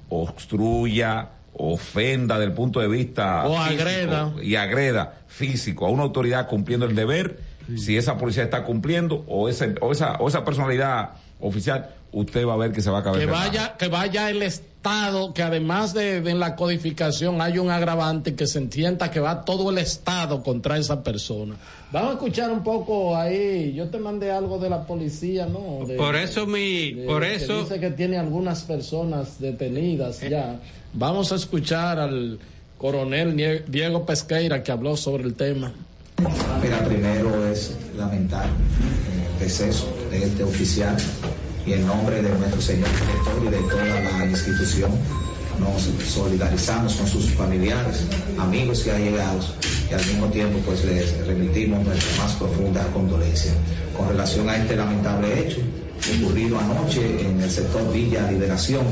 obstruya, 0.09 1.29
ofenda 1.59 2.39
del 2.39 2.53
punto 2.53 2.81
de 2.81 2.89
vista 2.89 3.45
O 3.47 3.57
físico 3.65 3.83
agreda. 3.83 4.33
y 4.43 4.55
agreda 4.57 5.15
físico 5.27 5.87
a 5.87 5.91
una 5.91 6.05
autoridad 6.05 6.49
cumpliendo 6.49 6.87
el 6.87 6.95
deber, 6.95 7.41
si 7.77 7.99
esa 7.99 8.17
policía 8.17 8.45
está 8.45 8.65
cumpliendo 8.65 9.25
o 9.29 9.49
ese, 9.49 9.75
o 9.83 9.93
esa 9.93 10.13
o 10.21 10.29
esa 10.29 10.45
personalidad 10.45 11.11
oficial, 11.41 11.91
usted 12.13 12.47
va 12.47 12.55
a 12.55 12.57
ver 12.57 12.73
que 12.73 12.81
se 12.81 12.91
va 12.91 12.99
a 12.99 13.01
acabar. 13.01 13.19
que 13.21 13.27
vaya 13.27 13.77
que 13.77 13.89
vaya 13.89 14.31
el 14.31 14.43
estado 14.43 15.35
que 15.35 15.43
además 15.43 15.93
de, 15.93 16.23
de 16.23 16.35
la 16.35 16.57
codificación 16.57 17.43
hay 17.43 17.59
un 17.59 17.71
agravante 17.71 18.35
que 18.35 18.47
se 18.47 18.59
entienda 18.59 19.11
que 19.11 19.21
va 19.21 19.45
todo 19.45 19.71
el 19.71 19.79
estado 19.79 20.43
contra 20.43 20.79
esa 20.79 21.03
persona 21.03 21.57
vamos 21.93 22.11
a 22.11 22.13
escuchar 22.15 22.51
un 22.51 22.63
poco 22.63 23.17
ahí. 23.17 23.73
Yo 23.75 23.89
te 23.89 23.99
mandé 23.99 24.31
algo 24.31 24.59
de 24.59 24.71
la 24.71 24.87
policía 24.87 25.47
no 25.47 25.87
De- 25.87 25.97
Por 25.97 26.17
eso 26.17 26.47
mi, 26.47 26.93
de- 26.93 27.07
por 27.07 27.23
que 27.23 27.35
eso. 27.37 27.63
dice 27.63 27.81
que 27.81 27.91
tiene 27.91 28.19
algunas 28.19 28.63
personas 28.63 29.39
detenidas 29.41 30.21
ya. 30.21 30.61
Vamos 30.95 31.33
a 31.33 31.37
escuchar 31.37 31.99
al 31.99 32.39
coronel 32.79 33.65
Diego 33.69 34.07
Pesqueira 34.07 34.63
que 34.63 34.73
habló 34.73 34.97
sobre 34.97 35.25
el 35.25 35.35
tema. 35.35 35.73
Mira, 36.63 36.85
primero 36.85 37.47
es 37.47 37.77
lamentar 37.97 38.47
el 38.47 39.39
deceso 39.45 39.89
de 40.11 40.25
este 40.25 40.43
oficial 40.43 40.97
y 41.67 41.75
en 41.75 41.87
nombre 41.87 42.23
de 42.23 42.31
nuestro 42.31 42.61
señor 42.61 42.89
director 42.89 43.43
y 43.45 43.49
de 43.51 43.71
toda 43.71 44.19
la 44.19 44.27
institución 44.27 44.91
nos 45.59 45.83
solidarizamos 46.09 46.95
con 46.95 47.07
sus 47.07 47.31
familiares, 47.33 48.05
amigos 48.39 48.87
y 48.87 48.91
allegados 48.91 49.55
y 49.91 49.95
al 49.95 50.05
mismo 50.07 50.27
tiempo 50.27 50.59
pues 50.65 50.85
les 50.85 51.27
remitimos 51.27 51.85
nuestra 51.85 52.23
más 52.23 52.35
profunda 52.35 52.87
condolencia 52.93 53.53
con 53.97 54.09
relación 54.09 54.49
a 54.49 54.57
este 54.57 54.77
lamentable 54.77 55.41
hecho 55.41 55.61
ocurrido 56.17 56.59
anoche 56.59 57.21
en 57.21 57.41
el 57.41 57.51
sector 57.51 57.93
Villa 57.93 58.31
Liberación 58.31 58.85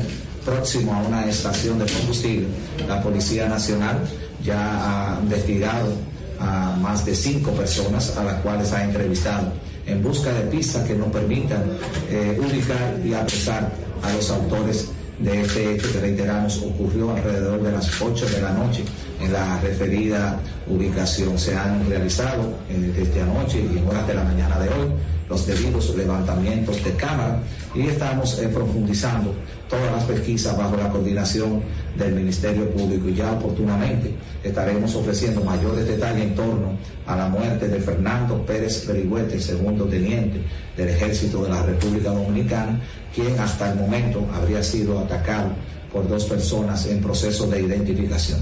próximo 0.45 0.93
a 0.93 0.99
una 0.99 1.25
estación 1.25 1.79
de 1.79 1.85
combustible. 1.85 2.47
La 2.87 3.01
Policía 3.01 3.49
Nacional 3.49 3.99
ya 4.43 5.15
ha 5.15 5.19
investigado 5.21 5.93
a 6.39 6.77
más 6.81 7.05
de 7.05 7.15
cinco 7.15 7.51
personas 7.51 8.15
a 8.15 8.23
las 8.23 8.41
cuales 8.41 8.71
ha 8.71 8.83
entrevistado 8.83 9.51
en 9.85 10.03
busca 10.03 10.31
de 10.31 10.41
pistas 10.41 10.85
que 10.87 10.95
nos 10.95 11.09
permitan 11.09 11.63
eh, 12.09 12.39
ubicar 12.39 12.99
y 13.03 13.13
apresar 13.13 13.71
a 14.03 14.13
los 14.13 14.29
autores 14.29 14.89
de 15.19 15.41
este 15.41 15.75
hecho 15.75 15.91
que 15.91 15.99
reiteramos 15.99 16.61
ocurrió 16.61 17.11
alrededor 17.11 17.63
de 17.63 17.71
las 17.71 18.01
8 18.01 18.25
de 18.29 18.41
la 18.41 18.51
noche 18.51 18.83
en 19.19 19.33
la 19.33 19.59
referida 19.61 20.39
ubicación. 20.67 21.37
Se 21.39 21.55
han 21.55 21.89
realizado 21.89 22.53
eh, 22.69 22.93
desde 22.95 23.21
anoche 23.21 23.59
y 23.59 23.77
en 23.77 23.87
horas 23.87 24.07
de 24.07 24.13
la 24.13 24.23
mañana 24.23 24.59
de 24.59 24.69
hoy 24.69 24.91
los 25.29 25.45
debidos 25.45 25.93
levantamientos 25.95 26.83
de 26.83 26.91
cámara 26.91 27.41
y 27.75 27.81
estamos 27.81 28.39
eh, 28.39 28.47
profundizando 28.47 29.33
todas 29.69 29.91
las 29.91 30.03
pesquisas 30.05 30.57
bajo 30.57 30.77
la 30.77 30.89
coordinación 30.89 31.61
del 31.97 32.13
Ministerio 32.13 32.69
Público 32.71 33.09
y 33.09 33.15
ya 33.15 33.33
oportunamente 33.33 34.13
estaremos 34.43 34.95
ofreciendo 34.95 35.43
mayores 35.43 35.85
detalles 35.85 36.23
en 36.23 36.35
torno 36.35 36.77
a 37.05 37.15
la 37.17 37.27
muerte 37.27 37.67
de 37.67 37.79
Fernando 37.79 38.45
Pérez 38.45 38.85
Perigüete, 38.85 39.39
segundo 39.41 39.85
teniente 39.85 40.41
del 40.77 40.89
Ejército 40.89 41.43
de 41.43 41.49
la 41.49 41.63
República 41.63 42.11
Dominicana, 42.11 42.79
quien 43.13 43.37
hasta 43.39 43.71
el 43.71 43.79
momento 43.79 44.25
habría 44.33 44.63
sido 44.63 44.99
atacado 44.99 45.49
por 45.91 46.07
dos 46.07 46.25
personas 46.25 46.85
en 46.85 47.01
proceso 47.01 47.47
de 47.47 47.61
identificación. 47.61 48.39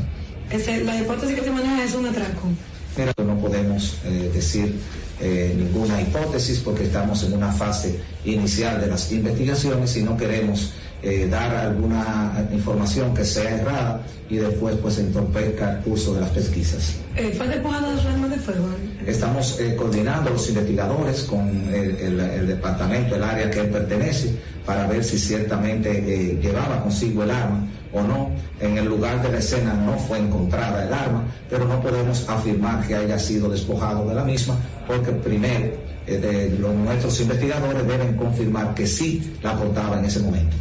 La 0.84 1.00
hipótesis 1.00 1.36
que 1.36 1.44
se 1.44 1.52
maneja 1.52 1.84
es 1.84 1.96
un 1.96 2.06
atraco. 2.06 2.50
Pero 2.96 3.12
no 3.26 3.38
podemos 3.40 3.98
eh, 4.06 4.30
decir 4.34 4.80
eh, 5.20 5.54
ninguna 5.58 6.02
hipótesis 6.02 6.60
porque 6.60 6.84
estamos 6.84 7.24
en 7.24 7.34
una 7.34 7.52
fase 7.52 8.00
inicial 8.26 8.80
de 8.82 8.88
las 8.88 9.12
investigaciones 9.12 9.96
y 9.98 10.04
no 10.04 10.18
queremos 10.18 10.74
eh, 11.04 11.28
dar 11.30 11.56
alguna 11.56 12.48
información 12.52 13.14
que 13.14 13.24
sea 13.26 13.50
errada 13.60 14.02
y 14.30 14.38
después 14.38 14.76
pues 14.82 14.98
entorpezca 14.98 15.74
el 15.74 15.80
curso 15.84 16.16
de 16.16 16.22
las 16.22 16.30
pesquisas. 16.32 16.96
Eh, 17.16 17.34
¿Fue 17.38 17.48
despojado 17.48 17.92
de 17.96 18.02
su 18.02 18.08
arma 18.08 18.28
de 18.28 18.38
fuego? 18.38 18.66
Estamos 19.06 19.60
eh, 19.60 19.76
coordinando 19.76 20.32
los 20.32 20.50
investigadores 20.50 21.22
con 21.24 21.48
el, 21.74 21.96
el- 21.98 22.20
el 22.20 22.48
departamento, 22.48 23.16
el 23.16 23.24
área 23.24 23.50
que 23.52 23.60
él 23.60 23.68
pertenece, 23.70 24.36
para 24.66 24.88
ver 24.88 25.04
si 25.04 25.20
ciertamente 25.20 25.92
eh, 25.92 26.40
llevaba 26.42 26.82
consigo 26.82 27.24
el 27.24 27.30
arma 27.32 27.68
o 27.94 28.02
no. 28.02 28.32
En 28.60 28.78
el 28.78 28.86
lugar 28.86 29.22
de 29.22 29.32
la 29.32 29.38
escena 29.38 29.74
no 29.74 29.98
fue 30.00 30.18
encontrada 30.18 30.86
el 30.88 30.94
arma, 30.94 31.24
pero 31.50 31.66
no 31.66 31.80
podemos 31.82 32.28
afirmar 32.28 32.86
que 32.88 32.96
haya 32.96 33.20
sido 33.20 33.50
despojado 33.50 34.08
de 34.10 34.16
la 34.16 34.24
misma, 34.24 34.56
porque 34.88 35.12
primero 35.12 35.72
eh, 36.08 36.18
de- 36.18 36.58
los, 36.60 36.74
nuestros 36.74 37.20
investigadores 37.22 37.86
deben 37.88 38.16
confirmar 38.16 38.74
que 38.74 38.88
sí 38.88 39.36
la 39.44 39.56
portaba 39.56 40.00
en 40.00 40.06
ese 40.06 40.20
momento. 40.22 40.56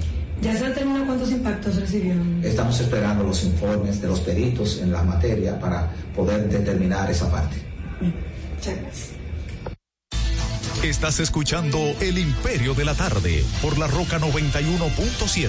¿Ya 0.44 0.54
se 0.54 0.68
determinó 0.68 1.06
cuántos 1.06 1.30
impactos 1.30 1.76
recibió? 1.76 2.12
Estamos 2.42 2.78
esperando 2.78 3.24
los 3.24 3.42
informes 3.44 4.02
de 4.02 4.08
los 4.08 4.20
peritos 4.20 4.78
en 4.82 4.92
la 4.92 5.02
materia 5.02 5.58
para 5.58 5.90
poder 6.14 6.50
determinar 6.50 7.10
esa 7.10 7.30
parte. 7.30 7.56
Muchas 7.98 8.76
gracias. 8.78 9.08
Estás 10.82 11.18
escuchando 11.20 11.78
El 11.98 12.18
Imperio 12.18 12.74
de 12.74 12.84
la 12.84 12.94
Tarde 12.94 13.42
por 13.62 13.78
la 13.78 13.86
Roca 13.86 14.18
91.7. 14.18 15.48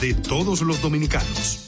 de 0.00 0.14
todos 0.14 0.62
los 0.62 0.82
dominicanos. 0.82 1.62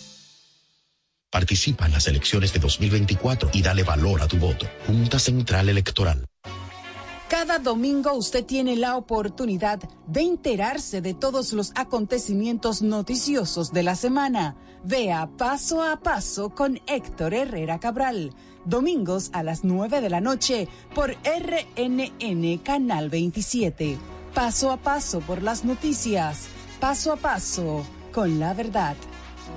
Participa 1.30 1.86
en 1.86 1.92
las 1.92 2.06
elecciones 2.06 2.52
de 2.52 2.58
2024 2.58 3.50
y 3.52 3.62
dale 3.62 3.82
valor 3.82 4.22
a 4.22 4.28
tu 4.28 4.38
voto. 4.38 4.66
Junta 4.86 5.18
Central 5.18 5.68
Electoral. 5.68 6.24
Cada 7.28 7.58
domingo 7.58 8.14
usted 8.14 8.44
tiene 8.46 8.74
la 8.76 8.96
oportunidad 8.96 9.78
de 10.06 10.22
enterarse 10.22 11.02
de 11.02 11.12
todos 11.12 11.52
los 11.52 11.72
acontecimientos 11.74 12.80
noticiosos 12.80 13.72
de 13.72 13.82
la 13.82 13.94
semana. 13.94 14.56
Vea 14.82 15.28
paso 15.36 15.82
a 15.82 16.00
paso 16.00 16.50
con 16.50 16.80
Héctor 16.86 17.34
Herrera 17.34 17.78
Cabral. 17.78 18.34
Domingos 18.64 19.28
a 19.34 19.42
las 19.42 19.62
9 19.62 20.00
de 20.00 20.08
la 20.08 20.22
noche 20.22 20.68
por 20.94 21.10
RNN 21.10 22.58
Canal 22.58 23.10
27. 23.10 23.98
Paso 24.34 24.70
a 24.70 24.78
paso 24.78 25.20
por 25.20 25.42
las 25.42 25.64
noticias. 25.64 26.48
Paso 26.80 27.12
a 27.12 27.16
paso 27.16 27.84
con 28.18 28.40
la 28.40 28.52
verdad. 28.52 28.96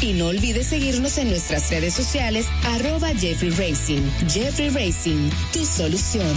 y 0.00 0.12
no 0.12 0.26
olvides 0.26 0.66
seguirnos 0.68 1.18
en 1.18 1.30
nuestras 1.30 1.70
redes 1.70 1.94
sociales, 1.94 2.46
arroba 2.64 3.08
Jeffrey 3.14 3.50
Racing. 3.50 4.02
Jeffrey 4.28 4.70
Racing, 4.70 5.30
tu 5.52 5.64
solución. 5.64 6.36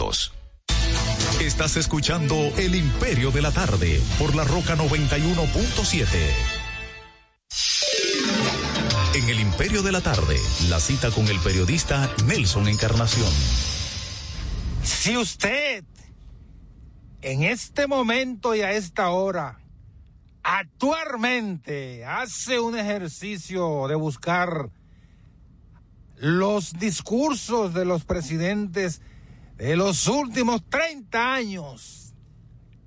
Estás 1.39 1.77
escuchando 1.77 2.35
El 2.57 2.73
Imperio 2.73 3.29
de 3.29 3.43
la 3.43 3.51
Tarde 3.51 4.01
por 4.17 4.35
la 4.35 4.43
Roca 4.43 4.75
91.7. 4.75 6.07
En 9.13 9.29
El 9.29 9.39
Imperio 9.39 9.83
de 9.83 9.91
la 9.91 10.01
Tarde, 10.01 10.37
la 10.69 10.79
cita 10.79 11.11
con 11.11 11.27
el 11.27 11.39
periodista 11.39 12.09
Nelson 12.25 12.67
Encarnación. 12.67 13.29
Si 14.81 15.15
usted 15.17 15.83
en 17.21 17.43
este 17.43 17.85
momento 17.85 18.55
y 18.55 18.61
a 18.61 18.71
esta 18.71 19.11
hora 19.11 19.59
actualmente 20.41 22.05
hace 22.05 22.59
un 22.59 22.75
ejercicio 22.75 23.87
de 23.87 23.93
buscar 23.93 24.71
los 26.15 26.73
discursos 26.73 27.75
de 27.75 27.85
los 27.85 28.03
presidentes 28.03 29.01
de 29.61 29.75
los 29.75 30.07
últimos 30.07 30.67
30 30.69 31.35
años, 31.35 32.15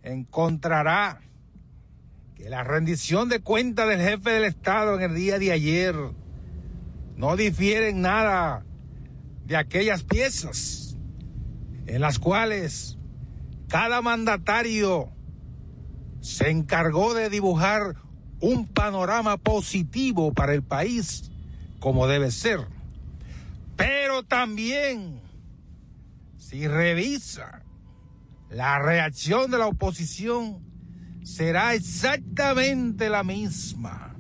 encontrará 0.03 1.21
que 2.35 2.51
la 2.51 2.65
rendición 2.65 3.29
de 3.29 3.39
cuenta 3.39 3.87
del 3.87 4.01
jefe 4.01 4.31
del 4.31 4.43
Estado 4.43 4.97
en 4.97 5.03
el 5.03 5.15
día 5.15 5.39
de 5.39 5.53
ayer 5.53 5.95
no 7.17 7.37
difiere 7.37 7.91
en 7.91 8.01
nada 8.01 8.65
de 9.47 9.57
aquellas 9.57 10.03
piezas 10.03 10.97
en 11.87 12.01
las 12.01 12.19
cuales 12.19 12.99
cada 13.69 14.03
mandatario 14.03 15.13
se 16.23 16.51
encargó 16.51 17.15
de 17.15 17.31
dibujar 17.31 17.95
un 18.41 18.67
panorama 18.67 19.37
positivo 19.37 20.33
para 20.33 20.53
el 20.55 20.65
país 20.65 21.31
como 21.79 22.09
debe 22.09 22.33
ser. 22.33 22.67
Pero 23.77 24.25
también, 24.25 25.21
si 26.55 26.69
revisa 26.69 27.65
la 28.49 28.79
reacción 28.79 29.51
de 29.51 29.59
la 29.59 29.67
oposición, 29.67 30.63
será 31.25 31.75
exactamente 31.75 33.11
la 33.11 33.25
misma, 33.25 34.15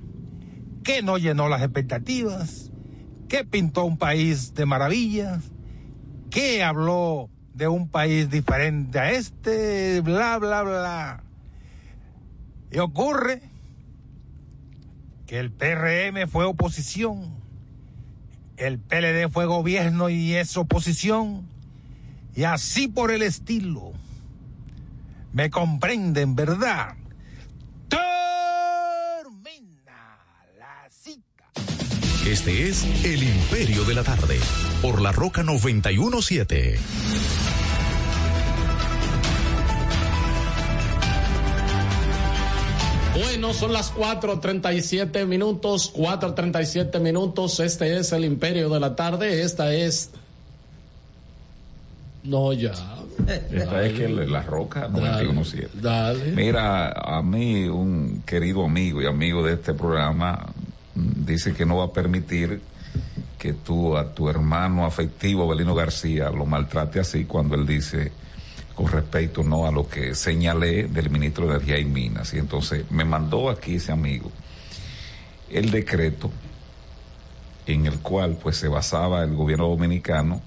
que 0.83 1.01
no 1.01 1.17
llenó 1.17 1.49
las 1.49 1.63
expectativas, 1.63 2.73
que 3.29 3.45
pintó 3.45 3.85
un 3.85 3.99
país 3.99 4.53
de 4.53 4.67
maravillas, 4.67 5.45
que 6.29 6.65
habló 6.65 7.31
de 7.53 7.69
un 7.69 7.89
país 7.89 8.29
diferente 8.29 8.99
a 8.99 9.13
este, 9.13 10.01
bla, 10.01 10.37
bla, 10.39 10.63
bla. 10.65 11.23
Y 12.73 12.79
ocurre 12.79 13.43
que 15.29 15.39
el 15.39 15.53
PRM 15.53 16.27
fue 16.27 16.47
oposición, 16.47 17.33
el 18.57 18.81
PLD 18.81 19.31
fue 19.31 19.47
gobierno 19.47 20.09
y 20.09 20.35
es 20.35 20.57
oposición, 20.57 21.54
y 22.35 22.45
así 22.45 22.89
por 22.89 23.11
el 23.11 23.23
estilo. 23.23 23.93
Me 25.33 25.51
comprenden, 25.51 26.35
¿verdad? 26.35 26.97
Este 32.27 32.69
es 32.69 32.85
El 33.05 33.23
Imperio 33.23 33.85
de 33.85 33.95
la 33.95 34.03
Tarde 34.03 34.41
por 34.81 35.03
la 35.03 35.13
Roca 35.13 35.43
917. 35.43 36.79
Bueno, 43.15 43.53
son 43.53 43.73
las 43.75 43.95
4.37 43.95 45.27
minutos, 45.27 45.93
4.37 45.95 46.99
minutos. 46.99 47.61
Este 47.61 47.99
es 47.99 48.11
el 48.13 48.25
Imperio 48.25 48.71
de 48.71 48.81
la 48.81 48.97
Tarde. 48.97 49.43
Esta 49.43 49.75
es. 49.75 50.11
No, 52.25 52.53
ya. 52.53 52.73
Esta 53.29 53.85
es 53.85 53.93
que 53.93 54.09
la 54.09 54.43
roca 54.43 54.89
Dale, 54.89 55.25
917. 55.25 55.81
Dale. 55.81 56.33
Mira, 56.33 56.91
a 56.91 57.23
mí 57.23 57.65
un 57.69 58.23
querido 58.27 58.65
amigo 58.65 59.03
y 59.03 59.07
amigo 59.07 59.45
de 59.45 59.55
este 59.55 59.75
programa 59.75 60.47
mm, 60.95 61.25
dice 61.25 61.55
que 61.55 61.65
no 61.65 61.77
va 61.77 61.85
a 61.85 61.93
permitir 61.93 62.61
que 63.39 63.53
tú 63.53 63.97
a 63.97 64.13
tu 64.13 64.29
hermano 64.29 64.87
afectivo 64.87 65.47
Belino 65.47 65.75
García 65.75 66.31
lo 66.31 66.47
maltrate 66.47 66.99
así 66.99 67.27
cuando 67.27 67.55
él 67.55 67.67
dice 67.67 68.11
con 68.75 68.89
respecto 68.89 69.43
no 69.43 69.67
a 69.67 69.71
lo 69.71 69.87
que 69.87 70.15
señalé 70.15 70.85
del 70.89 71.11
ministro 71.11 71.47
de 71.47 71.53
Energía 71.53 71.79
y 71.79 71.85
Minas. 71.85 72.33
Y 72.35 72.39
entonces 72.39 72.91
me 72.91 73.05
mandó 73.05 73.51
aquí 73.51 73.77
ese 73.77 73.93
amigo 73.93 74.33
el 75.51 75.71
decreto 75.71 76.31
en 77.67 77.87
el 77.87 78.01
cual 78.01 78.39
pues 78.43 78.57
se 78.57 78.69
basaba 78.69 79.23
el 79.23 79.35
gobierno 79.35 79.69
dominicano 79.69 80.41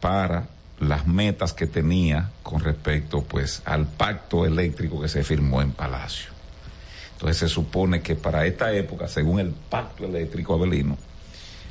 para 0.00 0.46
las 0.80 1.06
metas 1.06 1.52
que 1.52 1.66
tenía 1.66 2.30
con 2.42 2.60
respecto 2.60 3.22
pues 3.22 3.62
al 3.64 3.86
pacto 3.86 4.46
eléctrico 4.46 5.00
que 5.00 5.08
se 5.08 5.24
firmó 5.24 5.60
en 5.62 5.72
Palacio. 5.72 6.30
Entonces 7.12 7.38
se 7.38 7.48
supone 7.48 8.00
que 8.00 8.14
para 8.14 8.46
esta 8.46 8.72
época, 8.72 9.08
según 9.08 9.40
el 9.40 9.50
pacto 9.50 10.04
eléctrico 10.04 10.54
abelino, 10.54 10.96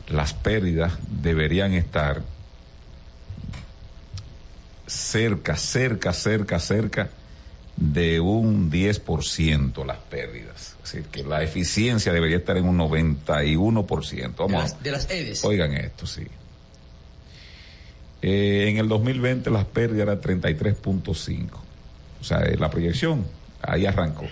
las 0.09 0.33
pérdidas 0.33 0.93
deberían 1.07 1.73
estar 1.73 2.21
cerca, 4.85 5.55
cerca, 5.55 6.13
cerca, 6.13 6.59
cerca 6.59 7.09
de 7.77 8.19
un 8.19 8.71
10% 8.71 9.85
las 9.85 9.97
pérdidas. 9.97 10.75
Es 10.83 10.91
decir, 10.91 11.03
que 11.09 11.23
la 11.23 11.43
eficiencia 11.43 12.11
debería 12.11 12.37
estar 12.37 12.57
en 12.57 12.65
un 12.65 12.77
91%. 12.79 14.33
Vamos, 14.35 14.49
De 14.49 14.57
las, 14.57 14.83
de 14.83 14.91
las 14.91 15.09
EDES. 15.09 15.45
Oigan 15.45 15.73
esto, 15.73 16.07
sí. 16.07 16.27
Eh, 18.21 18.67
en 18.69 18.77
el 18.77 18.87
2020 18.87 19.49
las 19.51 19.65
pérdidas 19.65 20.07
eran 20.07 20.21
33.5. 20.21 21.49
O 22.19 22.23
sea, 22.23 22.39
eh, 22.39 22.57
la 22.57 22.69
proyección 22.69 23.25
ahí 23.61 23.85
arrancó. 23.85 24.25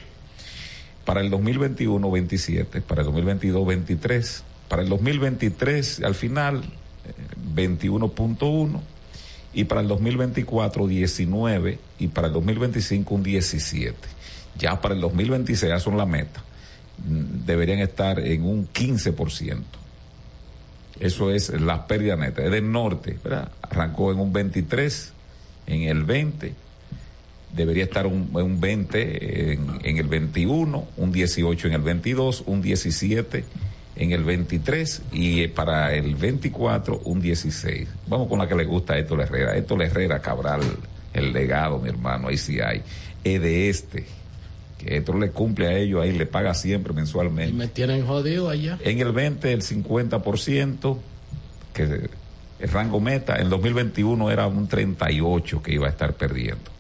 Para 1.06 1.22
el 1.22 1.30
2021, 1.30 2.10
27. 2.10 2.82
Para 2.82 3.02
el 3.02 3.06
2022, 3.08 3.68
23. 3.68 4.44
Para 4.68 4.82
el 4.82 4.90
2023, 4.90 6.02
al 6.04 6.16
final, 6.16 6.64
eh, 6.64 7.14
21.1. 7.56 8.82
Y 9.54 9.66
para 9.66 9.82
el 9.82 9.88
2024, 9.88 10.88
19. 10.88 11.80
Y 12.00 12.08
para 12.08 12.28
el 12.28 12.34
2025, 12.34 13.16
un 13.16 13.24
17. 13.24 13.96
Ya 14.58 14.82
para 14.82 14.96
el 14.96 15.02
2026, 15.02 15.70
ya 15.70 15.80
son 15.80 15.98
la 15.98 16.06
meta. 16.06 16.44
mm, 16.98 17.46
Deberían 17.46 17.80
estar 17.80 18.20
en 18.20 18.44
un 18.44 18.68
15%. 18.68 19.64
Eso 21.00 21.32
es 21.32 21.50
la 21.50 21.88
pérdida 21.88 22.16
neta. 22.16 22.44
Es 22.44 22.52
del 22.52 22.72
norte, 22.72 23.18
¿verdad? 23.24 23.52
Arrancó 23.62 24.12
en 24.12 24.20
un 24.20 24.32
23, 24.32 25.14
en 25.68 25.82
el 25.84 26.04
20, 26.04 26.54
debería 27.54 27.84
estar 27.84 28.08
un, 28.08 28.30
un 28.34 28.60
20 28.60 29.54
en, 29.54 29.68
en 29.84 29.98
el 29.98 30.08
21, 30.08 30.88
un 30.98 31.12
18 31.12 31.68
en 31.68 31.74
el 31.74 31.82
22, 31.82 32.44
un 32.46 32.62
17 32.62 33.44
en 33.96 34.12
el 34.12 34.24
23 34.24 35.02
y 35.14 35.42
eh, 35.42 35.50
para 35.50 35.94
el 35.94 36.16
24 36.16 37.02
un 37.06 37.22
16. 37.22 37.88
Vamos 38.08 38.28
con 38.28 38.40
la 38.40 38.48
que 38.48 38.56
le 38.56 38.66
gusta 38.66 38.94
a 38.94 38.98
Héctor 38.98 39.22
Herrera. 39.22 39.56
Héctor 39.56 39.82
Herrera 39.84 40.20
Cabral, 40.20 40.62
el 41.14 41.34
legado, 41.34 41.80
mi 41.80 41.90
hermano, 41.90 42.28
ahí 42.28 42.38
sí 42.38 42.60
hay. 42.60 42.82
Es 43.24 43.42
de 43.42 43.70
este. 43.70 44.06
Que 44.78 44.98
Héctor 44.98 45.20
le 45.20 45.32
cumple 45.32 45.68
a 45.68 45.78
ellos, 45.78 46.04
ahí 46.04 46.12
le 46.12 46.26
paga 46.26 46.54
siempre 46.54 46.94
mensualmente. 46.94 47.54
Me 47.54 47.68
tienen 47.68 48.06
jodido 48.06 48.50
allá. 48.50 48.78
En 48.82 49.00
el 49.00 49.12
20 49.12 49.54
el 49.54 49.62
50%, 49.62 50.98
que 51.74 52.10
el 52.60 52.70
rango 52.70 53.00
meta, 53.00 53.38
en 53.38 53.50
2021 53.50 54.32
era 54.32 54.48
un 54.48 54.68
38 54.68 55.62
que 55.62 55.74
iba 55.74 55.88
a 55.88 55.90
estar 55.90 56.14
perdiendo. 56.14 56.72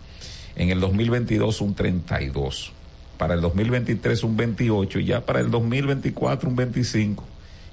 En 0.56 0.70
el 0.70 0.80
2022 0.80 1.62
un 1.62 1.76
32. 1.76 2.72
Para 3.18 3.34
el 3.34 3.42
2023 3.42 4.24
un 4.24 4.38
28 4.38 5.00
y 5.00 5.06
ya 5.06 5.26
para 5.26 5.40
el 5.40 5.52
2024 5.52 6.50
un 6.50 6.56
25. 6.56 7.24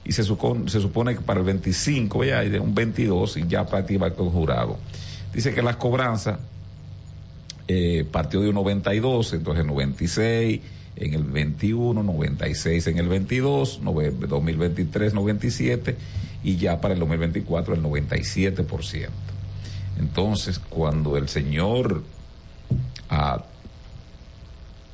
Y 0.05 0.13
se, 0.13 0.25
supone, 0.25 0.69
se 0.69 0.81
supone 0.81 1.15
que 1.15 1.21
para 1.21 1.41
el 1.41 1.47
25 1.47 2.25
ya 2.25 2.41
hay 2.41 2.55
un 2.57 2.75
22 2.75 3.37
y 3.37 3.47
ya 3.47 3.65
para 3.67 3.87
ti 3.87 3.97
va 3.97 4.13
conjurado. 4.13 4.79
Dice 5.33 5.55
que 5.55 5.63
las 5.63 5.77
cobranzas 5.77 6.39
eh, 7.75 8.05
partió 8.05 8.41
de 8.41 8.49
un 8.49 8.55
92, 8.57 9.33
entonces 9.33 9.65
96, 9.65 10.61
en 10.97 11.15
el 11.15 11.25
21, 11.25 12.03
96 12.03 12.87
en 12.89 12.99
el 12.99 13.09
22, 13.09 13.81
nove- 13.83 14.11
2023, 14.13 15.15
97 15.15 15.97
y 16.45 16.57
ya 16.57 16.81
para 16.81 16.95
el 16.95 17.01
2024 17.01 17.75
el 17.75 17.83
97%. 17.83 19.09
Entonces, 19.99 20.59
cuando 20.59 21.17
el 21.17 21.29
señor, 21.29 22.03
ah, 23.11 23.43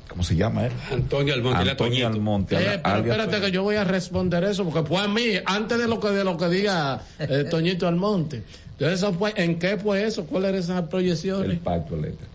¿cómo 0.07 0.23
se 0.23 0.35
llama 0.35 0.67
él? 0.67 0.71
Antonio 0.91 1.33
Almonte, 1.33 1.69
Antonio. 1.71 2.07
Almonte. 2.07 2.55
Eh, 2.55 2.79
pero 2.83 2.97
espérate 2.97 3.41
que 3.41 3.51
yo 3.51 3.63
voy 3.63 3.75
a 3.75 3.83
responder 3.83 4.43
eso, 4.45 4.63
porque 4.65 4.83
pues 4.87 5.01
a 5.03 5.07
mí, 5.07 5.23
antes 5.45 5.77
de 5.77 5.87
lo 5.87 5.99
que 5.99 6.09
de 6.09 6.23
lo 6.23 6.37
que 6.37 6.47
diga 6.49 7.01
eh, 7.19 7.45
Toñito 7.49 7.87
Almonte, 7.87 8.43
entonces 8.77 9.17
fue, 9.17 9.33
¿en 9.35 9.59
qué 9.59 9.75
fue 9.77 10.05
eso? 10.05 10.25
¿Cuáles 10.25 10.49
eran 10.49 10.61
esas 10.61 10.81
proyecciones? 10.89 11.49
el 11.49 11.57
pacto 11.59 11.95
eléctrico. 11.95 12.31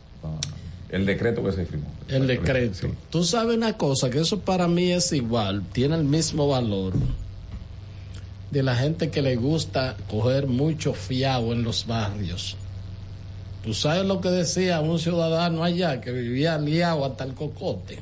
El 0.95 1.07
decreto 1.07 1.43
que 1.45 1.53
se 1.53 1.67
firmó. 1.67 1.87
El 2.09 2.27
decreto. 2.27 2.89
Tú 3.11 3.25
sabes 3.25 3.57
una 3.57 3.77
cosa, 3.77 4.11
que 4.11 4.21
eso 4.21 4.39
para 4.41 4.69
mí 4.69 4.93
es 4.93 5.13
igual, 5.13 5.63
tiene 5.73 5.97
el 5.97 6.05
mismo 6.05 6.47
valor 6.49 6.93
de 8.51 8.63
la 8.63 8.77
gente 8.77 9.11
que 9.11 9.21
le 9.21 9.35
gusta 9.35 9.97
coger 10.09 10.47
mucho 10.47 10.95
fiado 10.95 11.53
en 11.53 11.65
los 11.65 11.87
barrios. 11.87 12.57
Tú 13.65 13.75
sabes 13.75 14.05
lo 14.07 14.21
que 14.21 14.29
decía 14.31 14.81
un 14.81 14.99
ciudadano 15.01 15.65
allá 15.65 16.01
que 16.01 16.13
vivía 16.13 16.59
liado 16.59 17.05
hasta 17.05 17.25
el 17.25 17.35
cocote. 17.35 17.99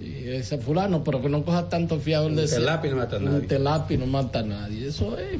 Y 0.00 0.28
ese 0.28 0.58
fulano, 0.58 1.02
pero 1.02 1.20
que 1.22 1.28
no 1.28 1.44
coja 1.44 1.68
tanto 1.68 1.98
fiado 1.98 2.26
el 2.26 2.34
Un 2.34 2.38
Este 2.40 2.56
decía. 2.56 2.58
telapi 2.80 2.88
no 2.88 2.96
mata 2.96 3.16
a 3.16 3.18
Un 3.18 3.24
nadie. 3.24 3.46
telapi 3.48 3.96
no 3.96 4.06
mata 4.06 4.38
a 4.40 4.42
nadie. 4.42 4.86
Eso 4.88 5.16
es 5.18 5.38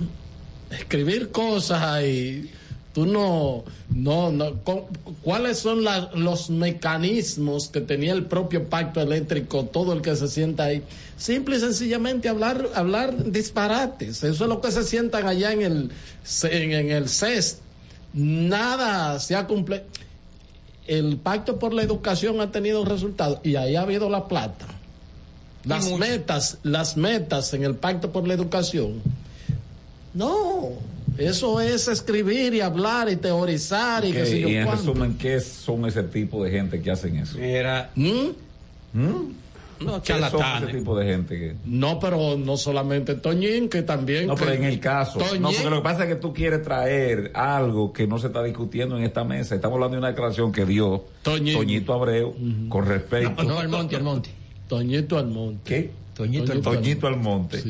escribir 0.81 1.31
cosas 1.31 1.83
ahí. 1.83 2.51
Tú 2.93 3.07
no, 3.07 3.65
no, 3.95 4.31
no. 4.31 4.53
¿Cuáles 5.23 5.59
son 5.59 5.83
la- 5.83 6.11
los 6.15 6.51
mecanismos 6.51 7.69
que 7.69 7.81
tenía 7.81 8.13
el 8.13 8.27
propio 8.27 8.69
pacto 8.69 9.01
eléctrico, 9.01 9.65
todo 9.65 9.95
el 9.95 10.03
que 10.03 10.15
se 10.15 10.29
sienta 10.29 10.65
ahí? 10.65 10.83
Simple 11.17 11.57
y 11.57 11.61
sencillamente 11.61 12.29
hablar, 12.29 12.69
hablar 12.75 13.31
disparates. 13.33 14.23
Eso 14.23 14.45
es 14.45 14.49
lo 14.49 14.61
que 14.61 14.71
se 14.73 14.85
sientan 14.85 15.27
allá 15.27 15.53
en 15.53 15.63
el, 15.63 15.91
en, 16.43 16.73
en 16.73 16.91
el 16.91 17.09
CES. 17.09 17.59
Nada 18.13 19.19
se 19.21 19.37
ha 19.37 19.47
cumplido. 19.47 19.85
El 20.87 21.17
pacto 21.17 21.59
por 21.59 21.73
la 21.73 21.83
educación 21.83 22.41
ha 22.41 22.51
tenido 22.51 22.85
resultados 22.85 23.39
y 23.43 23.57
ahí 23.57 23.75
ha 23.77 23.83
habido 23.83 24.11
la 24.11 24.29
plata. 24.29 24.67
Las 25.65 25.91
metas, 25.93 26.59
las 26.65 26.97
metas 26.97 27.55
en 27.55 27.63
el 27.65 27.77
pacto 27.77 28.11
por 28.13 28.27
la 28.29 28.35
educación. 28.35 29.01
No, 30.13 30.71
eso 31.19 31.61
es 31.61 31.89
escribir 31.89 32.55
y 32.55 32.61
hablar 32.61 33.09
y 33.11 33.17
teorizar 33.17 34.05
y 34.05 34.13
¿Qué- 34.13 34.19
qué 34.19 34.27
sé 34.27 34.41
yo 34.41 34.49
y 34.49 34.57
en 34.57 34.65
cuánto. 34.65 34.83
resumen, 34.93 35.19
¿qué 35.19 35.41
son 35.41 35.87
ese 35.87 36.03
tipo 36.05 36.43
de 36.45 36.51
gente 36.51 36.81
que 36.81 36.91
hacen 36.91 37.17
eso? 37.17 37.39
Era. 37.39 37.91
¿Mm? 37.95 38.29
No, 39.81 40.01
¿Qué 40.01 40.13
son 40.31 40.43
ese 40.63 40.79
tipo 40.79 40.97
de 40.97 41.07
gente 41.07 41.37
que... 41.39 41.57
No, 41.65 41.99
pero 41.99 42.37
no 42.37 42.57
solamente 42.57 43.15
Toñín, 43.17 43.69
que 43.69 43.83
también. 43.83 44.29
No, 44.29 44.37
que- 44.37 44.45
pero 44.45 44.57
en 44.57 44.65
el 44.65 44.79
caso. 44.79 45.19
Toñín, 45.19 45.43
No, 45.43 45.49
porque 45.51 45.71
lo 45.71 45.77
que 45.77 45.83
pasa 45.83 46.03
es 46.05 46.09
que 46.11 46.15
tú 46.17 46.33
quieres 46.33 46.63
traer 46.63 47.33
algo 47.35 47.93
que 47.93 48.07
no 48.07 48.19
se 48.21 48.29
está 48.29 48.45
discutiendo 48.45 48.97
en 48.97 49.03
esta 49.03 49.25
mesa. 49.25 49.57
Estamos 49.57 49.75
hablando 49.77 49.97
de 49.97 49.99
una 49.99 50.09
declaración 50.09 50.53
que 50.53 50.65
dio 50.67 51.05
Toñito 51.23 51.93
Abreu 51.95 52.33
con 52.69 52.87
respecto. 52.87 53.43
No, 53.43 53.59
Almonte, 53.59 53.97
Almonte. 53.97 54.31
Toñito 54.69 55.19
Almonte. 55.19 55.61
¿Qué? 55.65 55.91
Toñito 56.15 56.61
Toñito 56.61 57.07
Almonte. 57.09 57.63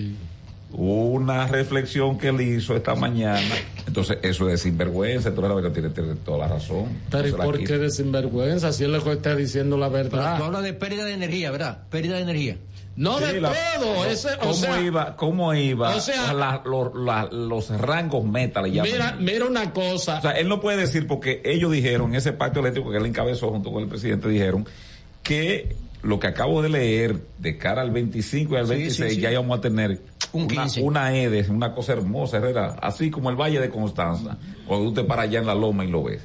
Una 0.73 1.47
reflexión 1.47 2.16
que 2.19 2.28
él 2.28 2.40
hizo 2.40 2.74
esta 2.77 2.94
mañana. 2.94 3.40
Entonces, 3.86 4.19
eso 4.23 4.49
es 4.49 4.62
sinvergüenza. 4.62 5.35
Tú 5.35 5.44
eres 5.44 5.57
la 5.57 5.62
que 5.62 5.70
tiene, 5.70 5.90
tiene 5.90 6.15
toda 6.16 6.39
la 6.39 6.49
razón. 6.49 6.86
Pero 7.11 7.28
¿y 7.28 7.32
por 7.32 7.62
qué 7.62 7.78
de 7.78 7.90
sinvergüenza? 7.90 8.73
Si 8.73 8.85
él 8.85 8.93
le 8.93 8.99
está 8.99 9.35
diciendo 9.36 9.77
la 9.77 9.90
Pero 9.90 10.05
verdad. 10.05 10.39
tú 10.39 10.44
hablas 10.44 10.62
de 10.62 10.73
pérdida 10.73 11.05
de 11.05 11.12
energía, 11.15 11.51
¿verdad? 11.51 11.82
Pérdida 11.90 12.16
de 12.16 12.23
energía. 12.23 12.57
No 12.97 13.19
Sí, 13.19 13.24
de 13.24 13.40
la- 13.40 13.53
todo. 13.78 14.05
Ese, 14.07 14.28
o 14.35 14.39
¿Cómo 14.40 14.55
sea, 14.55 14.81
iba? 14.82 15.16
¿Cómo 15.16 15.55
iba? 15.55 15.97
o 15.97 16.01
sea- 16.01 16.32
la- 16.35 16.62
lo- 16.65 16.93
la- 16.94 17.28
los 17.31 17.70
rangos 17.70 18.24
meta 18.24 18.61
le 18.62 18.70
llaman. 18.70 18.93
mira, 18.93 19.16
mira 19.19 19.47
una 19.47 19.73
cosa. 19.73 20.19
O 20.19 20.23
sea, 20.23 20.32
él 20.32 20.47
no 20.49 20.61
puede 20.61 20.77
decir 20.78 21.07
porque 21.07 21.40
ellos 21.44 21.73
dijeron, 21.73 22.11
en 22.11 22.16
ese 22.16 22.32
pacto 22.32 22.61
eléctrico 22.61 22.90
que 22.90 22.99
él 22.99 23.07
encabezó 23.07 23.49
junto 23.51 23.73
con 23.73 23.82
el 23.82 23.89
presidente, 23.89 24.28
dijeron 24.28 24.66
que 25.23 25.74
lo 26.03 26.19
que 26.19 26.27
acabo 26.27 26.61
de 26.62 26.69
leer 26.69 27.16
de 27.39 27.57
cara 27.57 27.81
al 27.81 27.93
25 27.93 28.55
y 28.55 28.59
al 28.59 28.66
Sí, 28.66 28.70
26 28.74 29.09
sí, 29.11 29.15
sí. 29.16 29.20
ya 29.23 29.32
íbamos 29.32 29.57
a 29.59 29.61
tener 29.62 29.99
Un 30.32 30.44
una, 30.44 30.62
15. 30.64 30.80
una 30.82 31.14
EDES, 31.16 31.48
una 31.50 31.74
cosa 31.74 31.92
hermosa, 31.92 32.38
Herrera, 32.38 32.76
así 32.80 33.10
como 33.10 33.28
el 33.30 33.36
Valle 33.36 33.60
de 33.60 33.68
Constanza, 33.68 34.38
cuando 34.66 34.88
tú 34.88 34.94
te 34.94 35.04
paras 35.04 35.26
allá 35.26 35.40
en 35.40 35.46
la 35.46 35.54
loma 35.54 35.84
y 35.84 35.88
lo 35.88 36.04
ves. 36.04 36.22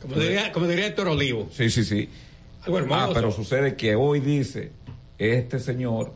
Como 0.00 0.14
diría, 0.16 0.50
como 0.52 0.66
diría 0.66 0.86
Héctor 0.86 1.08
Olivo. 1.08 1.48
Sí, 1.52 1.68
sí, 1.68 1.84
sí. 1.84 2.08
Algo 2.64 2.78
hermoso. 2.78 3.00
Ah, 3.00 3.10
pero 3.12 3.30
sucede 3.30 3.74
que 3.76 3.94
hoy 3.96 4.20
dice 4.20 4.72
este 5.18 5.58
señor, 5.58 6.12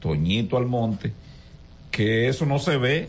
Toñito 0.00 0.56
Almonte, 0.56 1.12
que 1.90 2.28
eso 2.28 2.46
no 2.46 2.58
se 2.58 2.76
ve. 2.78 3.08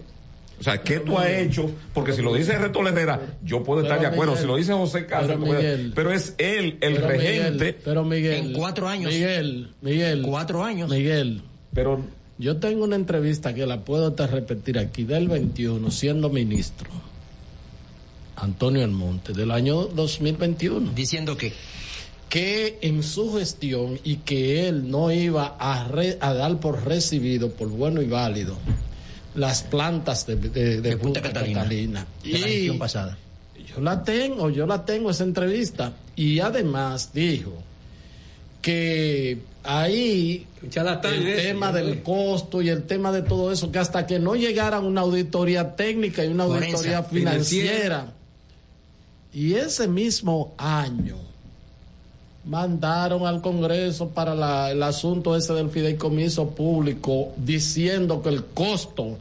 O 0.60 0.64
sea, 0.64 0.81
¿qué 0.81 0.99
tú 0.99 1.18
has 1.18 1.30
hecho? 1.30 1.72
Porque 1.93 2.11
si 2.11 2.22
lo 2.22 2.34
dice 2.34 2.57
Reto 2.57 2.85
Herrera, 2.85 3.22
yo 3.45 3.64
puedo 3.64 3.81
estar 3.81 3.97
de 4.01 4.07
acuerdo. 4.07 4.34
Miguel, 4.34 4.41
si 4.41 4.47
lo 4.47 4.57
dice 4.57 4.73
José 4.73 5.06
Casas, 5.06 5.27
pero, 5.27 5.39
puede- 5.39 5.61
Miguel, 5.61 5.91
pero 5.95 6.11
es 6.11 6.35
él, 6.38 6.77
el 6.81 6.95
pero 6.95 7.07
regente. 7.07 7.51
Miguel, 7.51 7.76
pero 7.85 8.03
Miguel. 8.03 8.34
En 8.34 8.53
cuatro 8.53 8.89
años. 8.89 9.10
Miguel, 9.14 9.72
Miguel. 9.81 10.22
Cuatro 10.23 10.61
años. 10.65 10.89
Miguel. 10.89 11.43
Pero 11.73 12.01
Yo 12.40 12.57
tengo 12.57 12.86
una 12.86 12.95
entrevista 12.95 13.53
que 13.53 13.66
la 13.68 13.82
puedo 13.82 14.07
hasta 14.07 14.26
repetir 14.26 14.80
aquí 14.80 15.03
del 15.03 15.28
21, 15.28 15.91
siendo 15.91 16.30
ministro. 16.30 16.90
Antonio 18.38 18.84
Almonte, 18.86 19.34
del 19.34 19.52
año 19.52 19.84
2021. 19.88 20.94
Diciendo 20.94 21.36
que 21.38 21.53
que 22.30 22.78
en 22.82 23.02
su 23.02 23.34
gestión 23.34 23.99
y 24.03 24.18
que 24.18 24.68
él 24.70 24.90
no 24.91 25.11
iba 25.11 25.56
a, 25.60 25.88
re- 25.88 26.18
a 26.22 26.32
dar 26.36 26.60
por 26.60 26.86
recibido, 26.86 27.49
por 27.52 27.70
bueno 27.70 28.03
y 28.03 28.07
válido, 28.07 28.56
las 29.34 29.64
plantas 29.64 30.28
de, 30.28 30.36
de- 30.36 30.80
de 30.80 30.98
Punta, 30.98 31.24
Catalina. 31.24 31.66
de 31.66 31.88
la 31.88 32.06
gestión 32.48 32.78
pasada. 32.78 33.18
yo 33.76 33.82
la 33.82 34.03
tengo, 34.03 34.52
yo 34.52 34.68
la 34.68 34.86
tengo 34.86 35.10
esa 35.10 35.24
entrevista. 35.24 35.91
Y 36.16 36.40
además 36.40 37.11
dijo 37.14 37.52
que 38.61 39.38
ahí 39.64 40.45
el 41.10 41.36
tema 41.38 41.72
del 41.72 42.03
costo 42.03 42.61
y 42.61 42.69
el 42.69 42.84
tema 42.84 43.11
de 43.11 43.22
todo 43.22 43.52
eso, 43.52 43.72
que 43.72 43.80
hasta 43.80 44.06
que 44.06 44.19
no 44.19 44.36
llegara 44.36 44.80
una 44.80 45.02
auditoría 45.02 45.76
técnica 45.76 46.23
y 46.26 46.27
una 46.27 46.44
auditoría 46.44 47.03
financiera, 47.03 48.14
y 49.34 49.53
ese 49.53 49.88
mismo 49.88 50.53
año 50.57 51.15
mandaron 52.45 53.26
al 53.27 53.41
Congreso 53.41 54.10
para 54.10 54.34
la- 54.34 54.72
el 54.72 54.81
asunto 54.81 55.36
ese 55.36 55.53
del 55.53 55.69
fideicomiso 55.69 56.49
público 56.52 57.34
diciendo 57.38 58.22
que 58.22 58.30
el 58.30 58.45
costo 58.45 59.18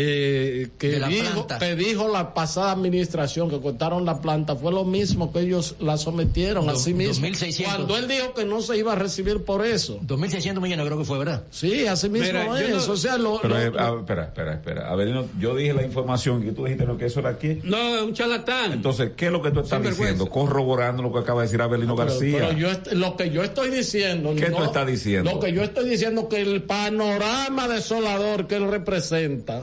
de 0.00 0.70
que 0.78 0.88
De 0.90 1.00
la 1.00 1.08
dijo, 1.08 1.46
que 1.58 1.74
dijo 1.76 2.08
la 2.08 2.34
pasada 2.34 2.72
administración 2.72 3.48
que 3.50 3.60
cortaron 3.60 4.04
la 4.04 4.20
planta 4.20 4.54
fue 4.56 4.72
lo 4.72 4.84
mismo 4.84 5.32
que 5.32 5.40
ellos 5.40 5.76
la 5.80 5.96
sometieron 5.96 6.68
a 6.68 6.72
Do- 6.72 6.78
sí 6.78 6.94
mismos 6.94 7.20
2.600. 7.30 7.64
cuando 7.64 7.96
él 7.96 8.08
dijo 8.08 8.34
que 8.34 8.44
no 8.44 8.60
se 8.60 8.76
iba 8.76 8.92
a 8.92 8.96
recibir 8.96 9.44
por 9.44 9.64
eso 9.64 9.98
2.600 10.06 10.60
millones 10.60 10.86
creo 10.86 10.98
que 10.98 11.04
fue, 11.04 11.18
¿verdad? 11.18 11.44
sí 11.50 11.86
así 11.86 12.08
mismo 12.08 12.26
Mira, 12.26 12.60
es 12.60 12.86
no- 12.86 12.92
o 12.92 12.96
sea 12.96 13.16
lo, 13.18 13.40
Pero, 13.40 13.54
lo- 13.54 13.60
eh, 13.62 13.72
ah, 13.78 13.94
espera, 13.98 14.24
espera, 14.24 14.54
espera. 14.54 14.90
Avelino, 14.90 15.26
yo 15.38 15.54
dije 15.56 15.72
la 15.72 15.82
información 15.84 16.42
que 16.42 16.52
tú 16.52 16.64
dijiste 16.64 16.84
lo 16.86 16.96
que 16.98 17.06
eso 17.06 17.20
era 17.20 17.30
aquí. 17.30 17.58
No, 17.62 18.04
un 18.04 18.12
charlatán. 18.14 18.72
Entonces, 18.72 19.12
¿qué 19.16 19.26
es 19.26 19.32
lo 19.32 19.42
que 19.42 19.50
tú 19.50 19.60
estás 19.60 19.82
diciendo? 19.82 20.28
Corroborando 20.28 21.02
lo 21.02 21.12
que 21.12 21.18
acaba 21.20 21.40
de 21.42 21.46
decir 21.48 21.60
Avelino 21.62 21.96
Pero- 21.96 22.08
García. 22.10 22.38
pero 22.38 22.52
yo 22.52 22.70
est- 22.70 22.92
lo 22.92 23.16
que 23.16 23.30
yo 23.30 23.42
estoy 23.42 23.70
diciendo. 23.70 24.34
¿Qué 24.36 24.50
tú 24.50 24.62
estás 24.62 24.86
diciendo? 24.86 25.30
Lo 25.32 25.40
que 25.40 25.52
yo 25.52 25.62
estoy 25.62 25.88
diciendo 25.88 26.28
que 26.28 26.40
el 26.42 26.62
panorama 26.62 27.68
desolador 27.68 28.46
que 28.46 28.56
él 28.56 28.68
representa 28.70 29.62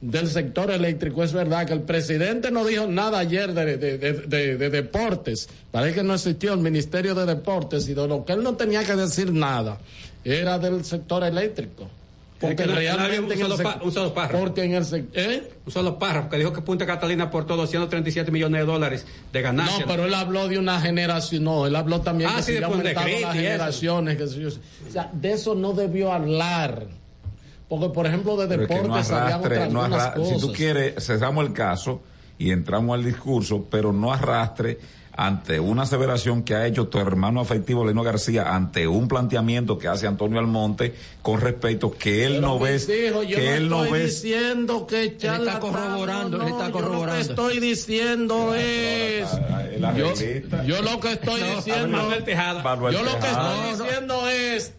del 0.00 0.28
sector 0.28 0.70
eléctrico 0.70 1.22
es 1.22 1.32
verdad 1.32 1.66
que 1.66 1.74
el 1.74 1.82
presidente 1.82 2.50
no 2.50 2.64
dijo 2.64 2.86
nada 2.86 3.18
ayer 3.18 3.52
de, 3.52 3.76
de, 3.76 3.98
de- 3.98 4.12
de- 4.14 4.56
de 4.56 4.70
deportes. 4.70 5.48
Parece 5.70 5.96
que 5.96 6.02
no 6.02 6.14
existió 6.14 6.54
el 6.54 6.60
Ministerio 6.60 7.14
de 7.14 7.26
Deportes 7.26 7.86
y 7.88 7.94
de 7.94 8.08
lo 8.08 8.24
que 8.24 8.32
él 8.32 8.42
no 8.42 8.54
tenía 8.56 8.82
que 8.84 8.94
decir 8.96 9.32
nada 9.32 9.78
era 10.24 10.58
del 10.58 10.84
sector 10.84 11.22
eléctrico. 11.24 11.88
Porque 12.40 12.64
no- 12.66 12.72
no 12.72 12.78
realmente 12.80 13.34
en 13.34 13.42
un 13.42 13.48
solo 13.50 13.56
sec- 13.58 13.62
pa- 13.62 13.80
un 13.84 13.92
solo 13.92 14.14
párrafo. 14.14 14.38
Porque 14.42 14.64
en 14.64 14.72
el 14.72 14.84
¿eh? 15.12 15.50
Un 15.66 15.70
solo 15.72 15.98
párrafo 15.98 16.30
que 16.30 16.38
dijo 16.38 16.54
que 16.54 16.62
Punta 16.62 16.86
Catalina 16.86 17.24
aportó 17.24 17.54
237 17.54 18.30
millones 18.30 18.62
de 18.62 18.66
dólares 18.66 19.04
de 19.30 19.42
ganancias. 19.42 19.80
No, 19.80 19.86
pero 19.86 20.06
él 20.06 20.14
habló 20.14 20.48
de 20.48 20.58
una 20.58 20.80
generación, 20.80 21.44
no, 21.44 21.66
él 21.66 21.76
habló 21.76 22.00
también 22.00 22.30
Ah, 22.32 22.36
que 22.36 22.42
sí, 22.44 22.52
se 22.54 22.60
de 22.60 22.66
Creta 22.94 23.04
las 23.06 23.34
generaciones, 23.34 24.16
que. 24.16 24.24
O 24.24 24.90
sea, 24.90 25.10
de 25.12 25.32
eso 25.32 25.54
no 25.54 25.74
debió 25.74 26.10
hablar. 26.10 26.86
Porque, 27.70 27.88
por 27.88 28.06
ejemplo, 28.06 28.36
de 28.36 28.66
que 28.66 28.82
no 28.82 28.94
arrastre, 28.96 29.70
no 29.70 29.80
algunas 29.82 30.06
arra- 30.08 30.24
si 30.26 30.38
tú 30.38 30.52
quieres, 30.52 31.02
cerramos 31.02 31.46
el 31.46 31.52
caso 31.54 32.02
y 32.36 32.50
entramos 32.50 32.94
al 32.94 33.04
discurso, 33.04 33.64
pero 33.70 33.92
no 33.92 34.12
arrastre 34.12 34.78
ante 35.12 35.60
una 35.60 35.82
aseveración 35.82 36.42
que 36.44 36.54
ha 36.54 36.66
hecho 36.66 36.86
tu 36.88 36.98
hermano 36.98 37.40
afectivo 37.40 37.84
Leno 37.84 38.02
García 38.02 38.54
ante 38.54 38.86
un 38.88 39.06
planteamiento 39.06 39.76
que 39.76 39.86
hace 39.88 40.06
Antonio 40.06 40.38
Almonte 40.38 40.94
con 41.20 41.40
respecto 41.40 41.90
que 41.92 42.24
él 42.24 42.34
Pero, 42.36 42.46
no 42.46 42.58
ve 42.58 42.80
que 42.86 43.10
no 43.10 43.22
él 43.22 43.68
no 43.68 43.84
estoy 43.84 43.98
ve 43.98 44.04
diciendo 44.06 44.86
que 44.86 45.04
está 45.04 45.58
corroborando, 45.60 46.38
no, 46.38 46.44
él 46.46 46.52
está 46.52 46.66
yo 46.68 46.72
corroborando. 46.72 47.12
Lo 47.12 47.14
que 47.14 47.20
estoy 47.20 47.60
diciendo 47.60 48.54
es. 48.54 49.28
Yo, 50.66 50.80
lo 50.82 51.00
que 51.00 51.12
estoy 51.12 51.40
No, 51.40 51.56
diciendo. 51.56 51.98
Yo 52.90 53.02
lo 53.02 53.18
que 53.18 53.26
estoy 53.28 53.70
diciendo 53.72 54.28
es 54.28 54.74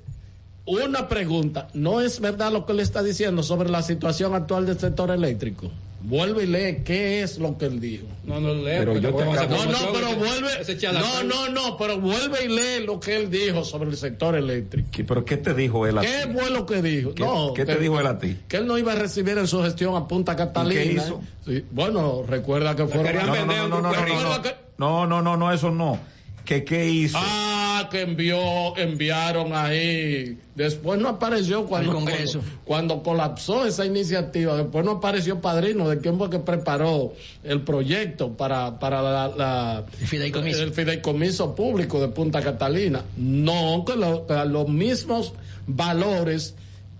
una 0.66 1.08
pregunta. 1.08 1.68
¿No 1.74 2.02
es 2.02 2.20
verdad 2.20 2.52
lo 2.52 2.66
que 2.66 2.74
él 2.74 2.80
está 2.80 3.02
diciendo 3.04 3.44
sobre 3.44 3.70
la 3.70 3.82
situación 3.82 4.34
actual 4.36 4.66
del 4.66 4.80
sector 4.80 5.12
eléctrico? 5.12 5.72
Vuelve 6.04 6.46
y 6.46 6.48
lee 6.48 6.82
qué 6.84 7.22
es 7.22 7.38
lo 7.38 7.60
que 7.60 7.66
él 7.66 7.80
dijo. 7.80 8.08
No, 8.24 8.40
no 8.40 8.56
leo. 8.56 8.80
Pero 8.80 8.94
porque 8.94 9.02
yo 9.08 9.14
te 9.16 9.22
a 9.24 9.46
No, 9.48 9.66
no, 9.68 9.94
pero 9.94 10.16
vuelve. 10.16 10.50
No, 10.94 11.24
no, 11.24 11.50
no, 11.50 11.78
pero 11.78 12.00
vuelve 12.00 12.46
y 12.46 12.48
lee 12.48 12.86
lo 12.88 13.00
que 13.00 13.18
él 13.18 13.30
dijo 13.30 13.64
sobre 13.64 13.92
el 13.92 13.98
sector 13.98 14.36
eléctrico. 14.36 14.90
¿Qué- 14.92 15.04
¿Pero 15.04 15.24
qué 15.24 15.38
te 15.38 15.54
dijo 15.54 15.86
él 15.86 16.00
a 16.00 16.02
ti? 16.02 16.08
¿Qué 16.08 16.34
fue 16.34 16.50
lo 16.50 16.66
que 16.66 16.82
dijo? 16.82 17.14
¿Qué- 17.14 17.24
no, 17.24 17.54
qué 17.54 17.66
te 17.66 17.76
que- 17.76 17.82
dijo 17.82 18.00
él 18.00 18.08
a 18.08 18.18
ti? 18.18 18.36
Que 18.48 18.58
él 18.58 18.66
no 18.66 18.80
iba 18.80 18.94
a 18.94 18.96
recibir 18.96 19.38
en 19.38 19.46
su 19.48 19.62
gestión 19.62 19.96
a 19.96 20.08
Punta 20.08 20.36
Catalina. 20.36 20.82
qué 20.82 20.92
hizo? 20.94 21.22
Sí, 21.46 21.64
Bueno, 21.70 22.24
recuerda 22.28 22.76
que 22.76 22.88
fueron. 22.88 23.16
No, 23.16 23.22
no, 23.28 23.46
no, 23.46 23.46
no, 23.46 23.68
no, 23.68 23.82
no, 23.82 23.92
perrito. 23.92 24.24
no, 24.24 24.40
no, 24.80 25.06
no, 25.06 25.08
no, 25.08 25.22
no, 25.22 25.38
no, 25.38 25.54
eso 25.54 25.70
no. 25.70 26.00
¿Qué, 26.46 26.64
qué 26.64 26.90
hizo? 26.90 27.20
Ah, 27.22 27.61
que 27.90 28.02
envió, 28.02 28.76
enviaron 28.78 29.54
ahí. 29.54 30.38
Después 30.56 31.00
no 31.00 31.10
apareció 31.10 31.66
cuando, 31.66 31.94
Congreso. 31.94 32.40
cuando, 32.40 32.96
cuando 32.98 33.04
colapsó 33.04 33.66
esa 33.66 33.86
iniciativa. 33.86 34.56
Después 34.58 34.84
no 34.86 34.92
apareció 34.92 35.40
padrino 35.42 35.88
de 35.90 36.00
quién 36.00 36.18
fue 36.18 36.30
que 36.30 36.40
preparó 36.40 37.14
el 37.44 37.62
proyecto 37.62 38.32
para, 38.36 38.80
para 38.80 39.02
la, 39.02 39.28
la- 39.30 39.86
El 40.00 40.08
fideicomiso. 40.08 40.64
el 40.64 40.74
fideicomiso 40.74 41.56
público 41.56 42.00
de 42.00 42.10
Punta 42.10 42.42
Catalina. 42.42 43.04
No, 43.18 43.84
que, 43.86 43.96
lo- 43.96 44.26
que 44.28 44.34
los 44.46 44.68
mismos 44.68 45.34
valores 45.68 46.56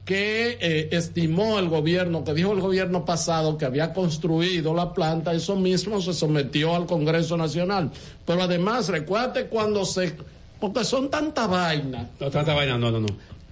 que 0.06 0.58
eh, 0.60 0.90
estimó 0.92 1.60
el 1.60 1.70
gobierno, 1.70 2.24
que 2.24 2.34
dijo 2.34 2.52
el 2.54 2.60
gobierno 2.60 3.06
pasado 3.06 3.58
que 3.58 3.66
había 3.66 3.94
construido 3.94 4.74
la 4.74 4.94
planta, 4.94 5.32
eso 5.32 5.56
mismo 5.56 6.02
se 6.02 6.14
sometió 6.14 6.76
al 6.76 6.88
Congreso 6.88 7.38
Nacional. 7.38 7.92
Pero 8.26 8.42
además, 8.44 8.88
recuérdate 8.90 9.46
cuando 9.46 9.86
se... 9.86 10.14
Porque 10.62 10.86
son 10.86 11.10
tanta 11.10 11.48
vaina. 11.48 12.08
No, 12.20 12.30
tanta 12.32 12.54
vaina, 12.54 12.78
no, 12.78 12.90
no, 12.92 13.02
no. 13.02 13.08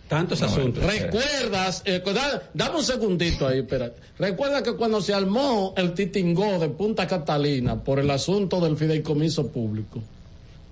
Tantos 0.08 0.42
asuntos. 0.42 0.84
¿Recuerdas? 0.84 1.82
eh, 1.86 2.02
da- 2.06 2.42
dame 2.54 2.78
un 2.78 2.84
segundito 2.84 3.48
ahí, 3.48 3.60
espera. 3.60 3.92
Recuerda 4.18 4.64
que 4.64 4.74
cuando 4.76 5.02
se 5.02 5.14
armó 5.14 5.74
el 5.76 5.94
titingó 5.94 6.58
de 6.60 6.70
Punta 6.70 7.06
Catalina 7.06 7.76
por 7.76 8.00
el 8.00 8.10
asunto 8.10 8.60
del 8.62 8.78
fideicomiso 8.78 9.48
público, 9.48 10.00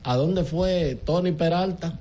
¿a 0.04 0.16
dónde 0.16 0.44
fue 0.44 0.98
Tony 1.06 1.34
Peralta? 1.34 2.00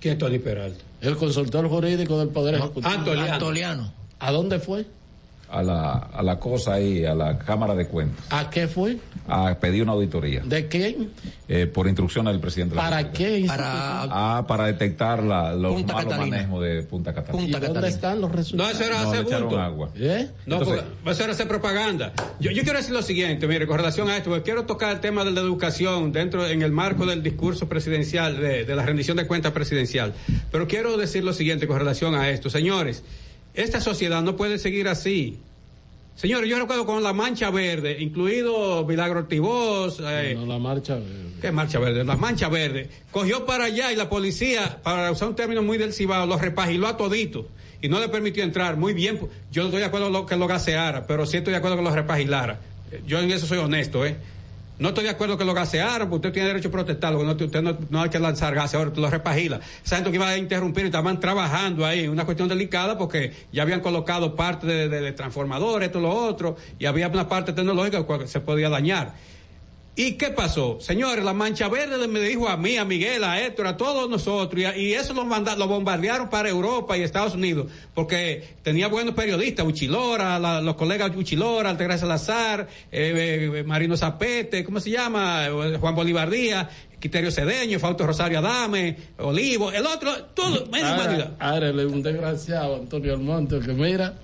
¿Quién 0.00 0.12
es 0.12 0.18
Tony 0.18 0.38
Peralta? 0.38 0.84
El 1.00 1.16
consultor 1.16 1.68
jurídico 1.68 2.18
del 2.18 2.28
Poder 2.28 2.54
Ejecutivo. 2.54 2.88
Antoliano. 2.94 3.32
Antoliano. 3.34 3.92
¿A 4.20 4.30
dónde 4.32 4.58
fue? 4.58 4.86
A 5.50 5.62
la, 5.62 5.92
a 5.92 6.22
la 6.22 6.38
cosa 6.38 6.74
ahí, 6.74 7.06
a 7.06 7.14
la 7.14 7.38
Cámara 7.38 7.74
de 7.74 7.86
Cuentas, 7.86 8.22
¿A 8.28 8.50
qué 8.50 8.68
fue? 8.68 8.98
a 9.26 9.54
pedir 9.58 9.82
una 9.82 9.92
auditoría 9.92 10.42
¿De 10.44 10.68
quién? 10.68 11.10
eh, 11.48 11.66
por 11.66 11.86
instrucción 11.86 12.26
del 12.26 12.38
presidente. 12.38 12.74
de 12.74 12.82
la 12.82 12.88
¿Para 12.90 13.10
qué? 13.12 13.44
Para 13.46 14.02
Ah, 14.10 14.44
para 14.46 14.66
detectar 14.66 15.22
la, 15.22 15.54
los 15.54 15.72
Punta 15.72 15.94
malos 15.94 16.12
Catalina. 16.12 16.36
manejos 16.36 16.62
de 16.64 16.82
Punta 16.82 17.14
Catalina. 17.14 17.48
¿Y 17.48 17.52
Punta 17.52 17.66
dónde 17.72 17.88
están 17.88 18.20
los 18.20 18.28
No, 18.30 18.36
resultados? 18.36 18.72
eso 18.74 18.84
era 18.84 19.02
No, 19.02 19.10
hacer 19.10 19.24
bulto. 19.42 19.58
agua. 19.58 19.88
¿Eh? 19.96 20.28
No, 20.44 20.56
Entonces- 20.58 20.84
porque 20.84 21.10
eso 21.12 21.24
era 21.24 21.32
hacer 21.32 21.48
propaganda. 21.48 22.12
Yo, 22.40 22.50
yo 22.50 22.62
quiero 22.62 22.78
decir 22.78 22.92
lo 22.92 23.00
siguiente, 23.02 23.46
mire, 23.46 23.66
con 23.66 23.78
relación 23.78 24.10
a 24.10 24.18
esto, 24.18 24.28
porque 24.28 24.44
quiero 24.44 24.64
tocar 24.66 24.92
el 24.92 25.00
tema 25.00 25.24
de 25.24 25.30
la 25.30 25.40
educación 25.40 26.12
dentro, 26.12 26.46
en 26.46 26.60
el 26.60 26.72
marco 26.72 27.06
del 27.06 27.22
discurso 27.22 27.70
presidencial, 27.70 28.38
de, 28.38 28.66
de 28.66 28.76
la 28.76 28.84
rendición 28.84 29.16
de 29.16 29.26
cuentas 29.26 29.52
presidencial. 29.52 30.12
Pero 30.52 30.68
quiero 30.68 30.98
decir 30.98 31.24
lo 31.24 31.32
siguiente 31.32 31.66
con 31.66 31.78
relación 31.78 32.14
a 32.14 32.28
esto. 32.28 32.50
Señores, 32.50 33.02
esta 33.58 33.80
sociedad 33.80 34.22
no 34.22 34.36
puede 34.36 34.56
seguir 34.58 34.86
así. 34.86 35.38
Señores, 36.14 36.48
yo 36.48 36.58
recuerdo 36.58 36.86
con 36.86 37.02
la 37.02 37.12
Mancha 37.12 37.50
Verde, 37.50 37.96
incluido 38.00 38.84
Milagro 38.86 39.20
Ortibós, 39.20 40.00
eh, 40.00 40.34
No, 40.36 40.46
la 40.46 40.58
marcha. 40.58 40.98
¿Qué 41.40 41.50
marcha 41.52 41.78
verde? 41.78 42.04
La 42.04 42.16
mancha 42.16 42.48
verde. 42.48 42.88
Cogió 43.10 43.46
para 43.46 43.64
allá 43.64 43.92
y 43.92 43.96
la 43.96 44.08
policía, 44.08 44.80
para 44.82 45.10
usar 45.10 45.28
un 45.28 45.34
término 45.34 45.62
muy 45.62 45.76
del 45.76 45.92
Cibao, 45.92 46.26
los 46.26 46.40
repagiló 46.40 46.86
a 46.86 46.96
todito 46.96 47.48
y 47.82 47.88
no 47.88 47.98
le 47.98 48.08
permitió 48.08 48.44
entrar. 48.44 48.76
Muy 48.76 48.92
bien, 48.92 49.18
yo 49.50 49.62
no 49.62 49.68
estoy 49.68 49.80
de 49.80 49.86
acuerdo 49.86 50.06
con 50.06 50.12
lo 50.12 50.26
que 50.26 50.36
lo 50.36 50.46
gaseara, 50.46 51.06
pero 51.06 51.26
sí 51.26 51.36
estoy 51.36 51.52
de 51.52 51.58
acuerdo 51.58 51.76
que 51.76 51.82
los 51.82 51.94
repagilara. 51.94 52.60
Yo 53.06 53.20
en 53.20 53.30
eso 53.30 53.46
soy 53.46 53.58
honesto, 53.58 54.06
¿eh? 54.06 54.16
No 54.78 54.90
estoy 54.90 55.04
de 55.04 55.10
acuerdo 55.10 55.36
que 55.36 55.44
lo 55.44 55.54
gaseara, 55.54 56.04
porque 56.08 56.14
usted 56.16 56.32
tiene 56.32 56.48
derecho 56.48 56.68
a 56.68 56.72
protestarlo, 56.72 57.24
no, 57.24 57.32
usted 57.32 57.62
no, 57.62 57.76
no 57.90 58.02
hay 58.02 58.10
que 58.10 58.18
lanzar 58.20 58.54
gases, 58.54 58.76
ahora 58.76 58.92
lo 58.94 59.10
repagila. 59.10 59.58
Esa 59.84 59.96
gente 59.96 60.10
que 60.10 60.16
iba 60.16 60.28
a 60.28 60.38
interrumpir 60.38 60.86
estaban 60.86 61.18
trabajando 61.18 61.84
ahí, 61.84 62.06
una 62.06 62.24
cuestión 62.24 62.48
delicada 62.48 62.96
porque 62.96 63.32
ya 63.52 63.62
habían 63.62 63.80
colocado 63.80 64.36
parte 64.36 64.88
de 64.88 65.12
transformadores, 65.12 65.88
esto, 65.88 65.98
lo 65.98 66.10
otro, 66.10 66.56
y 66.78 66.86
había 66.86 67.08
una 67.08 67.28
parte 67.28 67.52
tecnológica 67.52 68.06
que 68.06 68.28
se 68.28 68.40
podía 68.40 68.68
dañar. 68.68 69.14
¿Y 70.00 70.12
qué 70.12 70.28
pasó? 70.30 70.78
Señores, 70.80 71.24
la 71.24 71.34
Mancha 71.34 71.68
Verde 71.68 72.06
me 72.06 72.20
dijo 72.20 72.48
a 72.48 72.56
mí, 72.56 72.76
a 72.76 72.84
Miguel, 72.84 73.24
a 73.24 73.42
Héctor, 73.42 73.66
a 73.66 73.76
todos 73.76 74.08
nosotros, 74.08 74.62
y, 74.62 74.64
a- 74.64 74.76
y 74.76 74.94
eso 74.94 75.12
lo, 75.12 75.24
manda- 75.24 75.56
lo 75.56 75.66
bombardearon 75.66 76.30
para 76.30 76.48
Europa 76.48 76.96
y 76.96 77.02
Estados 77.02 77.34
Unidos, 77.34 77.66
porque 77.94 78.44
tenía 78.62 78.86
buenos 78.86 79.14
periodistas, 79.16 79.66
Uchilora, 79.66 80.38
la- 80.38 80.60
los 80.60 80.76
colegas 80.76 81.10
Uchilora, 81.16 81.70
Altagracia 81.70 82.02
Salazar, 82.06 82.68
eh, 82.92 83.50
eh, 83.56 83.64
Marino 83.64 83.96
Zapete, 83.96 84.62
¿cómo 84.64 84.78
se 84.78 84.90
llama? 84.92 85.46
Eh, 85.48 85.78
Juan 85.80 85.96
Bolívar 85.96 86.30
Díaz, 86.30 86.68
Quiterio 87.00 87.32
Cedeño, 87.32 87.80
Fausto 87.80 88.06
Rosario 88.06 88.38
Adame, 88.38 88.96
Olivo, 89.18 89.72
el 89.72 89.84
otro, 89.84 90.14
todo, 90.34 90.64
menos. 90.66 90.90
Ahora, 91.40 91.70
un 91.72 92.02
desgraciado, 92.04 92.76
Antonio 92.76 93.14
Almonte, 93.14 93.58
que 93.58 93.72
mira, 93.72 94.14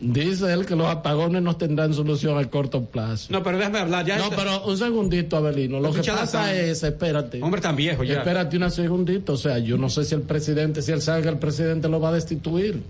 dice 0.00 0.52
él 0.52 0.66
que 0.66 0.76
los 0.76 0.86
apagones 0.86 1.42
no 1.42 1.56
tendrán 1.56 1.94
solución 1.94 2.38
a 2.38 2.44
corto 2.48 2.84
plazo. 2.84 3.28
No, 3.30 3.42
pero 3.42 3.58
déjame 3.58 3.78
hablar, 3.78 4.06
ya. 4.06 4.18
No, 4.18 4.30
pero 4.30 4.64
un 4.64 4.76
segundito, 4.76 5.36
Abelino. 5.36 5.80
Lo 5.80 5.92
que 5.92 6.02
pasa 6.02 6.26
sangre. 6.26 6.70
es, 6.70 6.82
espérate. 6.82 7.42
Hombre 7.42 7.60
tan 7.60 7.76
viejo 7.76 8.04
ya. 8.04 8.18
Espérate 8.18 8.56
un 8.56 8.70
segundito. 8.70 9.34
O 9.34 9.36
sea, 9.36 9.58
yo 9.58 9.76
no 9.76 9.88
sé 9.88 10.04
si 10.04 10.14
el 10.14 10.22
presidente, 10.22 10.82
si 10.82 10.92
él 10.92 11.02
sabe 11.02 11.22
que 11.22 11.28
el 11.28 11.38
presidente 11.38 11.88
lo 11.88 12.00
va 12.00 12.10
a 12.10 12.12
destituir. 12.12 12.82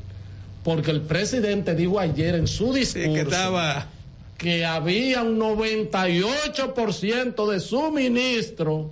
Porque 0.65 0.91
el 0.91 1.03
presidente 1.03 1.75
dijo 1.75 1.99
ayer 1.99 2.35
en 2.35 2.47
su 2.47 2.73
discurso 2.73 3.15
que 3.15 3.21
estaba... 3.21 3.87
que 4.37 4.67
había 4.67 5.23
un 5.23 5.39
98% 5.39 7.51
de 7.51 7.61
su 7.61 7.91
ministro 7.91 8.91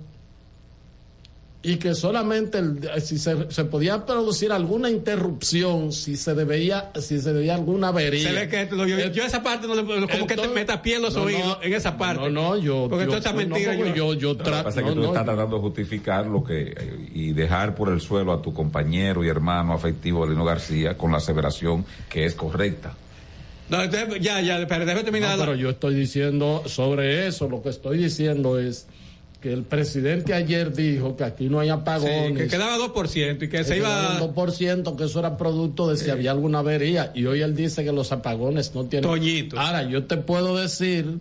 y 1.69 1.77
que 1.77 1.93
solamente 1.95 2.59
el- 2.59 2.79
si 3.01 3.17
se, 3.17 3.51
se 3.51 3.65
podía 3.65 4.05
producir 4.05 4.51
alguna 4.53 4.89
interrupción, 4.89 5.91
si 5.91 6.15
se 6.15 6.33
debía, 6.33 6.91
si 7.01 7.19
se 7.19 7.33
debía 7.33 7.55
alguna 7.55 7.89
avería. 7.89 8.29
Se 8.29 8.33
ve 8.33 8.47
que 8.47 8.73
lo- 8.73 8.87
yo, 8.87 8.97
yo 9.11 9.23
esa 9.23 9.43
parte 9.43 9.67
no 9.67 9.75
le, 9.75 9.83
como 9.83 10.07
que 10.07 10.07
te, 10.07 10.33
Entonces- 10.33 10.53
me 10.53 10.63
tapé 10.63 10.97
los 10.99 11.13
No, 11.13 11.19
no, 11.21 11.25
oídos 11.25 11.57
en 11.61 11.73
esa 11.73 11.97
parte. 11.97 12.21
No, 12.21 12.29
no, 12.29 12.57
yo. 12.57 12.87
Porque 12.89 13.05
yo- 13.05 13.17
esa 13.17 13.31
no, 13.33 13.37
mentira 13.39 13.75
yo, 13.75 13.85
yo, 13.93 14.13
yo 14.13 14.29
Lo 14.33 14.37
que 14.37 14.43
trato. 14.45 14.63
pasa 14.63 14.79
es 14.79 14.85
que 14.85 14.91
tú 14.93 14.99
no, 15.01 15.07
estás 15.07 15.25
tratando 15.25 15.55
de 15.57 15.61
justificar 15.61 16.25
lo 16.25 16.43
que 16.43 16.73
y 17.13 17.33
dejar 17.33 17.75
por 17.75 17.89
el 17.89 17.99
suelo 17.99 18.31
a 18.31 18.41
tu 18.41 18.53
compañero 18.53 19.23
y 19.25 19.27
hermano 19.27 19.73
afectivo 19.73 20.25
Elino 20.25 20.45
García 20.45 20.97
con 20.97 21.11
la 21.11 21.17
aseveración 21.17 21.85
que 22.09 22.25
es 22.25 22.33
correcta. 22.33 22.93
No, 23.69 23.83
entonces, 23.83 24.21
ya, 24.21 24.39
ya, 24.39 24.65
pero 24.65 24.85
déjame 24.85 25.03
terminar. 25.03 25.37
No, 25.37 25.43
pero 25.43 25.55
yo 25.55 25.69
estoy 25.71 25.93
diciendo 25.95 26.63
sobre 26.67 27.27
eso, 27.27 27.49
lo 27.49 27.61
que 27.61 27.67
estoy 27.69 27.97
diciendo 27.97 28.57
es 28.57 28.87
que 29.41 29.53
el 29.53 29.63
presidente 29.63 30.33
ayer 30.33 30.73
dijo 30.73 31.15
que 31.15 31.23
aquí 31.23 31.47
no 31.47 31.59
hay 31.59 31.69
apagones. 31.69 32.29
Sí, 32.29 32.33
que 32.35 32.47
quedaba 32.47 32.77
2% 32.77 33.43
y 33.45 33.49
que 33.49 33.63
se 33.63 33.77
iba- 33.77 33.87
quedaba 33.87 34.13
un 34.25 34.33
2%, 34.35 34.95
que 34.95 35.03
eso 35.03 35.19
era 35.19 35.37
producto 35.37 35.87
de 35.89 35.97
si 35.97 36.09
había 36.09 36.31
alguna 36.31 36.59
avería. 36.59 37.11
Y 37.13 37.25
hoy 37.25 37.41
él 37.41 37.55
dice 37.55 37.83
que 37.83 37.91
los 37.91 38.11
apagones 38.11 38.73
no 38.73 38.85
tienen. 38.85 39.09
Toñitos. 39.09 39.59
Ahora, 39.59 39.83
yo 39.83 40.05
te 40.05 40.17
puedo 40.17 40.57
decir 40.57 41.19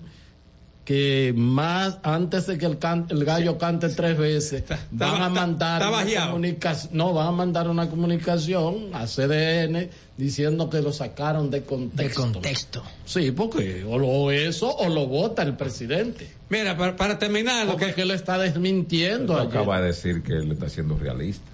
que 0.84 1.34
más 1.36 1.98
antes 2.04 2.46
de 2.46 2.58
que 2.58 2.64
el, 2.66 2.78
can- 2.78 3.06
el 3.10 3.24
gallo 3.24 3.58
cante 3.58 3.88
tres 3.88 4.16
veces, 4.16 4.62
van 4.92 5.20
a 5.20 5.28
mandar 5.28 5.82
está 5.82 5.90
una 5.90 6.26
comunicación, 6.28 6.96
no, 6.96 7.12
van 7.12 7.26
a 7.26 7.32
mandar 7.32 7.68
una 7.68 7.90
comunicación 7.90 8.90
a 8.94 9.06
CDN 9.06 9.90
diciendo 10.16 10.70
que 10.70 10.80
lo 10.80 10.92
sacaron 10.92 11.50
de 11.50 11.62
contexto. 11.62 12.26
De 12.26 12.32
contexto. 12.32 12.82
Sí, 13.04 13.32
porque 13.32 13.84
o, 13.84 13.98
lo- 13.98 14.30
eso 14.30 14.74
o 14.74 14.88
lo 14.88 15.06
vota 15.06 15.42
el 15.42 15.56
presidente. 15.56 16.28
Mira, 16.48 16.76
para, 16.76 16.96
para 16.96 17.18
terminar, 17.18 17.66
lo 17.66 17.72
Porque 17.72 17.92
que, 17.92 18.02
él 18.02 18.10
está 18.12 18.38
desmintiendo 18.38 19.36
acaba 19.36 19.80
de 19.80 19.88
decir 19.88 20.22
que 20.22 20.32
él 20.34 20.52
está 20.52 20.68
siendo 20.68 20.96
realista. 20.96 21.44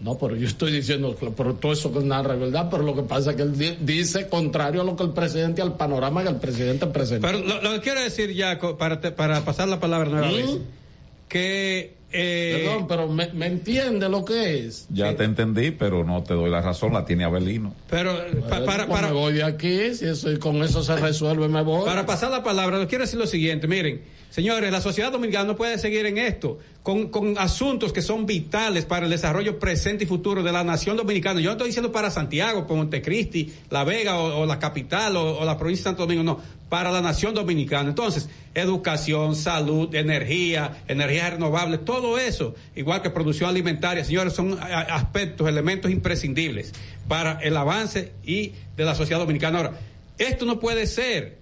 No, 0.00 0.18
pero 0.18 0.34
yo 0.34 0.48
estoy 0.48 0.72
diciendo, 0.72 1.16
pero 1.36 1.54
todo 1.54 1.72
eso 1.72 1.92
que 1.92 2.00
es 2.00 2.04
narra, 2.04 2.34
¿verdad? 2.34 2.66
Pero 2.68 2.82
lo 2.82 2.92
que 2.96 3.02
pasa 3.02 3.30
es 3.30 3.36
que 3.36 3.42
él 3.42 3.56
di- 3.56 3.76
dice 3.82 4.26
contrario 4.28 4.80
a 4.80 4.84
lo 4.84 4.96
que 4.96 5.04
el 5.04 5.10
presidente, 5.10 5.62
al 5.62 5.76
panorama 5.76 6.24
que 6.24 6.30
el 6.30 6.36
presidente 6.36 6.88
presenta. 6.88 7.28
pero 7.28 7.38
lo, 7.38 7.62
lo 7.62 7.70
que 7.74 7.80
quiero 7.82 8.00
decir 8.00 8.32
ya, 8.34 8.58
para, 8.76 9.00
te- 9.00 9.12
para 9.12 9.44
pasar 9.44 9.68
la 9.68 9.78
palabra 9.78 10.08
nueva 10.10 10.26
¿Mm? 10.28 10.32
vez, 10.34 10.58
que... 11.28 12.01
Eh, 12.12 12.62
Perdón, 12.64 12.86
pero 12.88 13.08
me, 13.08 13.28
me 13.32 13.46
entiende 13.46 14.08
lo 14.08 14.24
que 14.24 14.66
es. 14.66 14.86
Ya 14.90 15.16
te 15.16 15.24
entendí, 15.24 15.70
pero 15.70 16.04
no 16.04 16.22
te 16.22 16.34
doy 16.34 16.50
la 16.50 16.60
razón, 16.60 16.92
la 16.92 17.04
tiene 17.04 17.24
Abelino. 17.24 17.74
pero 17.88 18.12
pa- 18.16 18.22
Bueno, 18.24 18.46
para, 18.66 18.86
pues 18.86 18.86
para, 19.00 19.06
me 19.08 19.12
voy 19.14 19.32
de 19.34 19.44
aquí, 19.44 19.94
si 19.94 20.04
eso, 20.06 20.30
y 20.30 20.38
con 20.38 20.62
eso 20.62 20.82
se 20.82 20.94
resuelve, 20.96 21.48
me 21.48 21.62
voy. 21.62 21.84
Para 21.86 22.04
pasar 22.06 22.30
la 22.30 22.42
palabra, 22.42 22.86
quiero 22.86 23.04
decir 23.04 23.18
lo 23.18 23.26
siguiente, 23.26 23.66
miren, 23.66 24.02
señores, 24.30 24.70
la 24.70 24.80
sociedad 24.80 25.10
dominicana 25.10 25.44
no 25.46 25.56
puede 25.56 25.78
seguir 25.78 26.04
en 26.06 26.18
esto, 26.18 26.58
con, 26.82 27.08
con 27.08 27.38
asuntos 27.38 27.92
que 27.92 28.02
son 28.02 28.26
vitales 28.26 28.84
para 28.84 29.06
el 29.06 29.10
desarrollo 29.10 29.58
presente 29.58 30.04
y 30.04 30.06
futuro 30.06 30.42
de 30.42 30.50
la 30.50 30.64
nación 30.64 30.96
dominicana. 30.96 31.40
Yo 31.40 31.46
no 31.46 31.52
estoy 31.52 31.68
diciendo 31.68 31.92
para 31.92 32.10
Santiago, 32.10 32.66
para 32.66 32.78
Montecristi, 32.78 33.52
La 33.70 33.84
Vega 33.84 34.18
o, 34.18 34.44
la 34.46 34.58
capital 34.58 35.16
o, 35.16 35.44
la 35.44 35.56
provincia 35.56 35.84
de 35.84 35.90
Santo 35.90 36.02
Domingo, 36.02 36.24
no, 36.24 36.40
para 36.68 36.90
la 36.90 37.00
nación 37.00 37.34
dominicana. 37.34 37.90
Entonces, 37.90 38.28
educación, 38.54 39.36
salud, 39.36 39.94
energía, 39.94 40.82
energías 40.88 41.34
renovables, 41.34 41.84
todo 41.84 42.18
eso, 42.18 42.54
igual 42.74 43.00
que 43.00 43.10
producción 43.10 43.48
alimentaria, 43.48 44.04
señores, 44.04 44.32
son 44.32 44.58
aspectos, 44.60 45.48
elementos 45.48 45.90
imprescindibles 45.90 46.72
para 47.06 47.38
el 47.42 47.56
avance 47.56 48.12
y 48.24 48.54
de 48.76 48.84
la 48.84 48.96
sociedad 48.96 49.20
dominicana. 49.20 49.58
Ahora, 49.58 49.72
esto 50.18 50.46
no 50.46 50.58
puede 50.58 50.86
ser 50.86 51.38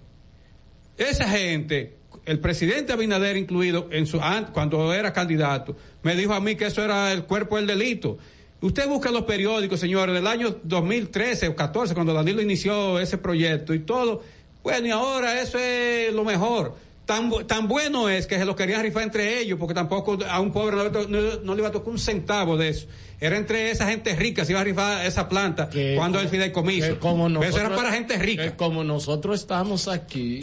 esa 0.97 1.27
gente, 1.27 1.95
el 2.25 2.39
presidente 2.39 2.93
Abinader 2.93 3.35
incluido, 3.37 3.87
en 3.91 4.05
su, 4.05 4.19
an- 4.21 4.47
cuando 4.53 4.93
era 4.93 5.11
candidato, 5.13 5.75
me 6.03 6.15
dijo 6.15 6.33
a 6.33 6.39
mí 6.39 6.55
que 6.55 6.65
eso 6.67 6.83
era 6.83 7.11
el 7.11 7.23
cuerpo 7.23 7.57
del 7.57 7.67
delito. 7.67 8.17
Usted 8.61 8.87
busca 8.87 9.09
los 9.09 9.23
periódicos, 9.23 9.79
señores, 9.79 10.13
del 10.13 10.27
año 10.27 10.55
2013 10.63 11.47
o 11.47 11.55
14, 11.55 11.93
cuando 11.95 12.13
Danilo 12.13 12.41
inició 12.41 12.99
ese 12.99 13.17
proyecto 13.17 13.73
y 13.73 13.79
todo. 13.79 14.21
Bueno, 14.63 14.85
y 14.87 14.91
ahora 14.91 15.41
eso 15.41 15.57
es 15.57 16.13
lo 16.13 16.23
mejor. 16.23 16.75
Tan, 17.07 17.31
tan 17.47 17.67
bueno 17.67 18.07
es 18.07 18.27
que 18.27 18.37
se 18.37 18.45
lo 18.45 18.55
querían 18.55 18.83
rifar 18.83 19.01
entre 19.03 19.39
ellos, 19.39 19.57
porque 19.59 19.73
tampoco 19.73 20.19
a 20.29 20.39
un 20.39 20.51
pobre 20.51 20.75
no, 20.77 20.83
le 20.83 20.89
to- 20.91 21.07
no- 21.07 21.39
no 21.43 21.55
le 21.55 21.59
iba 21.61 21.69
a 21.69 21.71
tocar 21.71 21.89
un 21.89 21.97
centavo 21.97 22.55
de 22.55 22.69
eso. 22.69 22.85
Era 23.19 23.35
entre 23.37 23.71
esa 23.71 23.87
gente 23.87 24.15
rica, 24.15 24.45
se 24.45 24.51
iba 24.51 24.61
a 24.61 24.63
rifar 24.63 25.05
esa 25.07 25.27
planta 25.27 25.67
cuando 25.95 26.19
el 26.19 26.29
fideicomiso. 26.29 26.99
como 26.99 27.25
Pero 27.27 27.41
eso 27.43 27.57
era 27.57 27.69
nosotros- 27.69 27.77
para 27.77 27.91
gente 27.95 28.17
rica. 28.19 28.55
como 28.55 28.83
nosotros 28.83 29.39
estamos 29.41 29.87
aquí, 29.87 30.39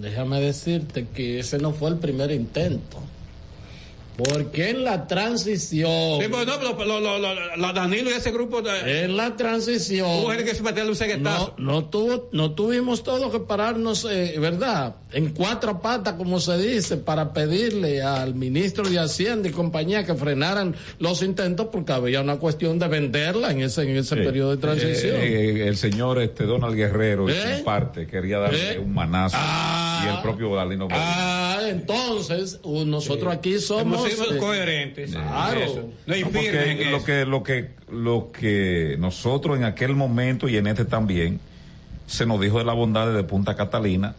déjame 0.00 0.40
decirte 0.40 1.06
que 1.14 1.38
ese 1.40 1.58
no 1.58 1.72
fue 1.72 1.90
el 1.90 1.98
primer 1.98 2.30
intento. 2.30 2.98
Porque 4.16 4.70
en 4.70 4.82
la 4.84 5.06
transición. 5.06 6.20
Sí, 6.22 6.28
pues 6.30 6.46
no, 6.46 6.52
pero 6.58 6.84
lo, 6.86 7.00
lo, 7.00 7.18
lo- 7.18 7.56
lo- 7.56 7.72
Danilo 7.72 8.10
y 8.10 8.14
ese 8.14 8.30
grupo 8.32 8.62
de, 8.62 9.04
En 9.04 9.16
la 9.16 9.36
transición. 9.36 10.08
hubo 10.08 10.28
gente 10.30 10.44
que 10.44 10.54
se 10.54 10.62
metió 10.62 10.86
un 10.88 10.96
ceguetazo. 10.96 11.54
No, 11.58 11.72
no, 11.72 11.84
tuvo, 11.84 12.28
no 12.32 12.52
tuvimos 12.52 13.02
todos 13.02 13.30
que 13.30 13.40
pararnos, 13.40 14.06
eh, 14.10 14.36
¿verdad? 14.38 14.96
En 15.12 15.32
cuatro 15.34 15.80
patas, 15.82 16.14
como 16.14 16.40
se 16.40 16.56
dice, 16.58 16.96
para 16.96 17.32
pedirle 17.32 18.02
al 18.02 18.34
ministro 18.34 18.88
de 18.88 18.98
Hacienda 18.98 19.48
y 19.48 19.52
compañía 19.52 20.04
que 20.06 20.14
frenaran 20.14 20.74
los 20.98 21.22
intentos 21.22 21.68
porque 21.70 21.92
había 21.92 22.20
una 22.22 22.36
cuestión 22.36 22.78
de 22.78 22.88
venderla 22.88 23.50
en 23.50 23.60
ese, 23.62 23.82
en 23.82 23.96
ese 23.96 24.14
Sí. 24.16 24.22
periodo 24.22 24.50
de 24.52 24.56
transición. 24.56 25.16
Eh, 25.16 25.50
eh, 25.64 25.68
el 25.68 25.76
señor 25.76 26.20
este 26.22 26.44
Donald 26.44 26.74
Guerrero, 26.74 27.28
¿Eh? 27.28 27.34
en 27.52 27.58
su 27.58 27.64
parte, 27.64 28.06
quería 28.06 28.38
darle 28.38 28.72
¿Eh? 28.74 28.78
un 28.78 28.94
manazo. 28.94 29.36
y 30.04 30.08
el 30.08 30.22
propio 30.22 30.50
Guerrero. 30.52 30.88
Ah, 30.92 31.58
entonces, 31.68 32.60
uh, 32.62 32.84
nosotros 32.84 33.32
aquí 33.34 33.58
somos. 33.58 34.05
Coherentes. 34.38 35.10
Claro. 35.10 35.60
en 35.60 35.68
eso. 35.68 35.88
No 36.06 36.14
No, 36.14 36.14
firmes 36.14 36.32
porque 36.32 36.70
en 36.72 36.90
lo 36.90 36.96
eso. 36.98 37.06
que, 37.06 37.24
lo 37.24 37.42
que, 37.42 37.70
lo 37.90 38.32
que 38.32 38.96
nosotros 38.98 39.56
en 39.56 39.64
aquel 39.64 39.94
momento 39.94 40.48
y 40.48 40.56
en 40.56 40.66
este 40.66 40.84
también 40.84 41.40
se 42.06 42.26
nos 42.26 42.40
dijo 42.40 42.58
de 42.58 42.64
la 42.64 42.72
bondad 42.72 43.12
de 43.12 43.22
Punta 43.24 43.56
Catalina, 43.56 44.14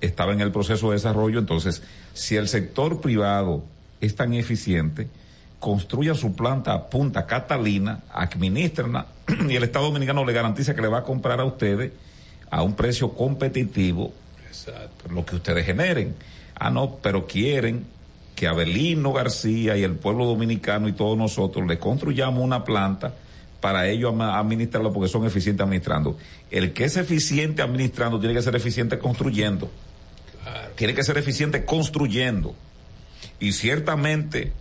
estaba 0.00 0.32
en 0.32 0.40
el 0.40 0.52
proceso 0.52 0.88
de 0.90 0.94
desarrollo, 0.94 1.38
entonces, 1.38 1.82
si 2.14 2.36
el 2.36 2.48
sector 2.48 3.00
privado 3.00 3.64
es 4.00 4.14
tan 4.14 4.32
eficiente, 4.32 5.08
construya 5.58 6.14
su 6.14 6.34
planta 6.34 6.72
a 6.72 6.88
Punta 6.88 7.26
Catalina, 7.26 8.00
administrenla, 8.12 9.06
y 9.48 9.56
el 9.56 9.64
Estado 9.64 9.86
Dominicano 9.86 10.24
le 10.24 10.32
garantiza 10.32 10.74
que 10.74 10.82
le 10.82 10.88
va 10.88 10.98
a 10.98 11.04
comprar 11.04 11.40
a 11.40 11.44
ustedes 11.44 11.92
a 12.50 12.62
un 12.62 12.74
precio 12.74 13.12
competitivo 13.12 14.12
lo 15.10 15.24
que 15.24 15.36
ustedes 15.36 15.64
generen. 15.64 16.14
Ah, 16.54 16.70
no, 16.70 16.96
pero 16.96 17.26
quieren 17.26 17.86
que 18.38 18.46
Abelino 18.46 19.12
García 19.12 19.76
y 19.76 19.82
el 19.82 19.94
pueblo 19.96 20.24
dominicano 20.24 20.86
y 20.86 20.92
todos 20.92 21.18
nosotros 21.18 21.66
le 21.66 21.76
construyamos 21.80 22.40
una 22.44 22.62
planta 22.62 23.12
para 23.60 23.88
ellos 23.88 24.14
administrarlo 24.20 24.92
porque 24.92 25.08
son 25.08 25.26
eficientes 25.26 25.64
administrando. 25.64 26.16
El 26.48 26.72
que 26.72 26.84
es 26.84 26.96
eficiente 26.96 27.62
administrando 27.62 28.20
tiene 28.20 28.32
que 28.36 28.42
ser 28.42 28.54
eficiente 28.54 28.96
construyendo. 29.00 29.68
Tiene 30.76 30.94
que 30.94 31.02
ser 31.02 31.18
eficiente 31.18 31.64
construyendo. 31.64 32.54
Y 33.40 33.50
ciertamente 33.50 34.52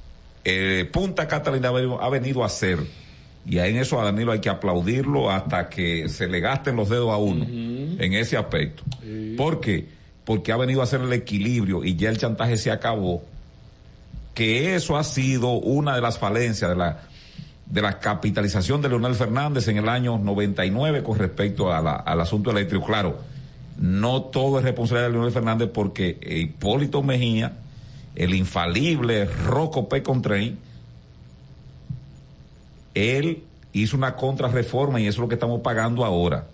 eh, 0.44 0.90
Punta 0.91 1.28
Catalina 1.28 1.68
ha 1.70 1.72
venido- 1.74 2.02
ha 2.02 2.10
venido 2.10 2.44
a 2.44 2.49
ser, 2.49 2.80
y 3.45 3.60
en 3.60 3.78
eso 3.78 4.02
a 4.02 4.06
Danilo 4.06 4.32
hay 4.32 4.40
que 4.40 4.49
aplaudirlo 4.49 5.30
hasta 5.30 5.70
que 5.70 6.10
se 6.10 6.28
le 6.28 6.40
gasten 6.40 6.76
los 6.76 6.90
dedos 6.90 7.12
a 7.12 7.18
uno 7.18 7.45
en 7.48 8.14
ese 8.14 8.38
aspecto. 8.38 8.82
¿Por 9.38 9.60
qué? 9.62 9.86
Porque 10.26 10.52
ha 10.52 10.58
venido 10.58 10.82
a 10.82 10.86
hacer 10.86 11.02
el 11.02 11.14
equilibrio 11.14 11.84
y 11.84 11.95
ya 11.95 12.10
el 12.10 12.18
chantaje 12.18 12.58
se 12.58 12.72
acabó. 12.72 13.24
Que 14.38 14.76
eso 14.76 14.97
ha 14.97 15.03
sido 15.03 15.53
una 15.53 15.95
de 15.95 16.01
las 16.01 16.19
falencias 16.19 16.69
de 16.69 16.76
la, 16.76 16.99
de 17.65 17.81
la 17.81 17.97
capitalización 17.97 18.84
de 18.84 18.89
Leonel 18.89 19.15
Fernández 19.15 19.68
en 19.68 19.77
el 19.77 19.89
año 19.89 20.19
99 20.19 21.01
con 21.01 21.18
respecto 21.18 21.73
a 21.73 21.81
la- 21.81 21.95
al 21.95 22.22
asunto 22.22 22.51
eléctrico. 22.51 22.85
Claro, 22.85 23.18
no 23.80 24.22
todo 24.22 24.59
es 24.59 24.64
responsabilidad 24.64 25.07
de 25.07 25.14
Leonel 25.14 25.31
Fernández 25.34 25.69
porque 25.73 26.19
Hipólito 26.22 27.01
Mejía, 27.01 27.53
el 28.15 28.35
infalible 28.35 29.26
Rocco 29.26 29.89
P. 29.89 30.03
Contrain, 30.03 30.59
él 32.93 33.43
hizo 33.73 33.97
una 33.97 34.15
contrarreforma 34.15 34.99
y 34.99 35.07
eso 35.07 35.15
es 35.15 35.22
lo 35.22 35.27
que 35.27 35.35
estamos 35.35 35.61
pagando 35.61 36.05
ahora. 36.05 36.45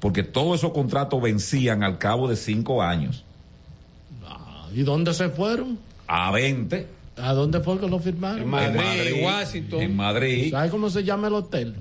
Porque 0.00 0.22
todos 0.24 0.58
esos 0.58 0.72
contratos 0.72 1.20
vencían 1.22 1.82
al 1.82 1.98
cabo 1.98 2.28
de 2.28 2.36
cinco 2.36 2.82
años. 2.82 3.24
¿Y 4.74 4.82
dónde 4.82 5.14
se 5.14 5.28
fueron? 5.28 5.78
A 6.06 6.30
20. 6.30 6.97
¿A 7.20 7.32
dónde 7.32 7.60
fue 7.60 7.78
que 7.80 7.88
lo 7.88 7.98
firmaron? 7.98 8.40
En 8.42 8.48
Madrid, 8.48 9.22
Washington. 9.22 9.82
En 9.82 9.96
Madrid. 9.96 10.50
¿Sabe 10.50 10.70
cómo 10.70 10.88
se 10.90 11.02
llama 11.04 11.28
el 11.28 11.34
hotel? 11.34 11.74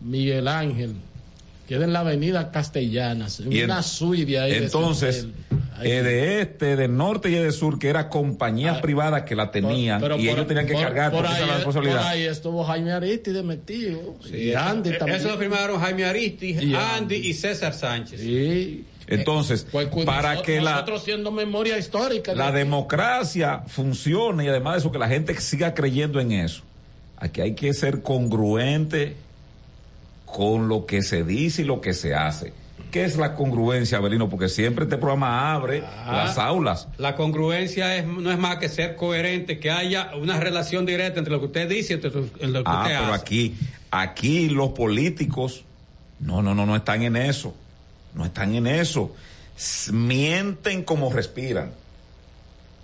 Miguel 0.00 0.48
Ángel. 0.48 0.92
Queda 1.68 1.84
en 1.84 1.92
la 1.92 2.00
avenida 2.00 2.50
Castellanas. 2.50 3.40
en 3.40 3.52
Y 3.52 3.58
en- 3.60 3.64
una 3.66 3.82
suite 3.82 4.38
ahí. 4.40 4.50
de 4.52 4.64
entonces, 4.64 5.24
hotel. 5.24 5.34
eh, 5.82 6.02
de 6.02 6.40
este, 6.42 6.74
de 6.76 6.88
norte 6.88 7.30
y 7.30 7.34
de 7.34 7.52
sur, 7.52 7.78
que 7.78 7.88
era 7.88 8.08
compañías 8.08 8.78
privadas 8.80 9.22
que 9.22 9.36
la 9.36 9.50
tenían 9.52 10.00
Pero 10.00 10.18
y 10.18 10.26
por- 10.26 10.34
ellos 10.34 10.46
tenían 10.48 10.66
que 10.66 10.72
por- 10.72 10.82
cargar 10.82 11.10
por 11.12 11.20
porque 11.24 11.32
esa 11.34 11.36
ahí, 11.36 11.42
era 11.48 11.58
la 11.58 11.64
por 11.64 11.74
responsabilidad. 11.74 12.08
ahí 12.08 12.22
estuvo 12.24 12.64
Jaime 12.64 12.92
Aristide 12.92 13.42
metido. 13.44 14.16
Sí, 14.28 14.36
y 14.36 14.52
Andy 14.54 14.90
eso- 14.90 14.98
también. 14.98 15.20
Eso 15.20 15.28
lo 15.30 15.38
firmaron 15.38 15.80
Jaime 15.80 16.04
Aristi, 16.04 16.50
Y 16.60 16.74
Andy 16.74 17.14
y 17.16 17.34
César 17.34 17.72
Sánchez. 17.72 18.20
Sí. 18.20 18.84
Entonces, 19.10 19.66
para 20.06 20.34
Noso- 20.36 20.42
que 20.42 20.60
la, 20.60 20.72
Nosotros 20.72 21.02
siendo 21.04 21.30
memoria 21.32 21.76
histórica. 21.78 22.34
la 22.34 22.46
¿no? 22.46 22.52
democracia 22.52 23.62
funcione 23.66 24.44
y 24.44 24.48
además 24.48 24.74
de 24.74 24.78
eso, 24.80 24.92
que 24.92 24.98
la 24.98 25.08
gente 25.08 25.38
siga 25.40 25.74
creyendo 25.74 26.20
en 26.20 26.32
eso, 26.32 26.62
aquí 27.16 27.40
hay 27.40 27.54
que 27.54 27.72
ser 27.74 28.02
congruente 28.02 29.16
con 30.26 30.68
lo 30.68 30.86
que 30.86 31.02
se 31.02 31.24
dice 31.24 31.62
y 31.62 31.64
lo 31.64 31.80
que 31.80 31.92
se 31.92 32.14
hace. 32.14 32.52
¿Qué 32.90 33.04
es 33.04 33.16
la 33.16 33.34
congruencia, 33.36 33.98
Abelino? 33.98 34.28
Porque 34.28 34.48
siempre 34.48 34.84
este 34.84 34.96
programa 34.96 35.52
abre 35.54 35.82
Ah. 35.84 36.24
las 36.24 36.38
aulas. 36.38 36.88
La 36.98 37.14
congruencia 37.14 37.96
es, 37.96 38.04
no 38.06 38.30
es 38.32 38.38
más 38.38 38.56
que 38.58 38.68
ser 38.68 38.96
coherente, 38.96 39.60
que 39.60 39.70
haya 39.70 40.10
una 40.20 40.40
relación 40.40 40.86
directa 40.86 41.18
entre 41.20 41.32
lo 41.32 41.38
que 41.40 41.46
usted 41.46 41.68
dice 41.68 41.92
y 41.92 41.96
entre 41.96 42.10
lo 42.10 42.64
que 42.64 42.70
Ah, 42.70 42.82
usted 42.82 42.96
pero 42.98 43.12
hace. 43.14 43.22
aquí, 43.22 43.54
aquí 43.92 44.48
los 44.48 44.70
políticos, 44.70 45.64
no, 46.18 46.42
no, 46.42 46.52
no, 46.54 46.66
no 46.66 46.74
están 46.74 47.02
en 47.02 47.14
eso. 47.16 47.54
No 48.14 48.24
están 48.24 48.54
en 48.54 48.66
eso. 48.66 49.14
Mienten 49.92 50.84
como 50.84 51.12
respiran. 51.12 51.72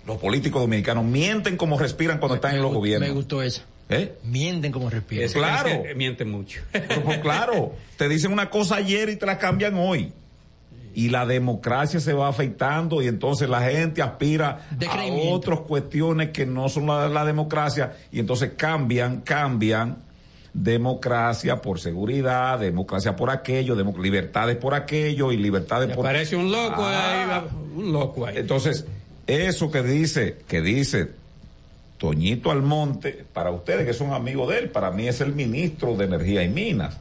Los 0.05 0.17
políticos 0.17 0.61
dominicanos 0.61 1.03
mienten 1.03 1.57
como 1.57 1.77
respiran 1.77 2.19
cuando 2.19 2.35
están 2.35 2.55
en 2.55 2.61
los 2.61 2.73
gobiernos. 2.73 3.09
Me 3.09 3.15
gustó 3.15 3.41
esa. 3.41 3.63
¿Eh? 3.89 4.17
Mienten 4.23 4.71
como 4.71 4.89
respiran. 4.89 5.29
Claro. 5.29 5.69
es 5.69 5.81
que 5.81 5.95
miente 5.95 6.25
mucho. 6.25 6.61
Pero, 6.71 7.03
pues, 7.03 7.19
claro, 7.19 7.75
te 7.97 8.07
dicen 8.07 8.31
una 8.31 8.49
cosa 8.49 8.77
ayer 8.77 9.09
y 9.09 9.15
te 9.17 9.25
la 9.25 9.37
cambian 9.37 9.75
hoy. 9.75 10.13
Y 10.93 11.09
la 11.09 11.25
democracia 11.25 11.99
se 11.99 12.13
va 12.13 12.27
afectando 12.27 13.03
y 13.03 13.07
entonces 13.07 13.47
la 13.47 13.61
gente 13.61 14.01
aspira 14.01 14.67
a 14.87 15.05
otras 15.29 15.59
cuestiones 15.59 16.29
que 16.29 16.45
no 16.45 16.69
son 16.69 16.87
la, 16.87 17.07
la 17.07 17.23
democracia 17.23 17.95
y 18.11 18.19
entonces 18.19 18.53
cambian, 18.57 19.21
cambian 19.21 20.06
democracia 20.57 21.61
por 21.61 21.79
seguridad, 21.79 22.59
democracia 22.59 23.15
por 23.15 23.29
aquello, 23.29 23.75
libertades 24.01 24.57
por 24.57 24.73
aquello 24.73 25.31
y 25.31 25.37
libertades 25.37 25.89
Y 25.89 25.93
por... 25.93 26.05
aparece 26.05 26.35
un 26.35 26.51
loco 26.51 26.83
Ah. 26.83 27.43
ahí, 27.43 27.79
un 27.79 27.91
loco 27.93 28.25
ahí. 28.25 28.37
Entonces, 28.37 28.85
eso 29.27 29.69
que 29.69 29.83
dice, 29.83 30.37
que 30.47 30.61
dice 30.61 31.11
Toñito 31.97 32.51
Almonte, 32.51 33.25
para 33.33 33.51
ustedes 33.51 33.85
que 33.85 33.93
son 33.93 34.13
amigos 34.13 34.49
de 34.49 34.59
él, 34.59 34.69
para 34.69 34.91
mí 34.91 35.07
es 35.07 35.21
el 35.21 35.33
ministro 35.33 35.95
de 35.95 36.05
Energía 36.05 36.43
y 36.43 36.49
Minas. 36.49 36.97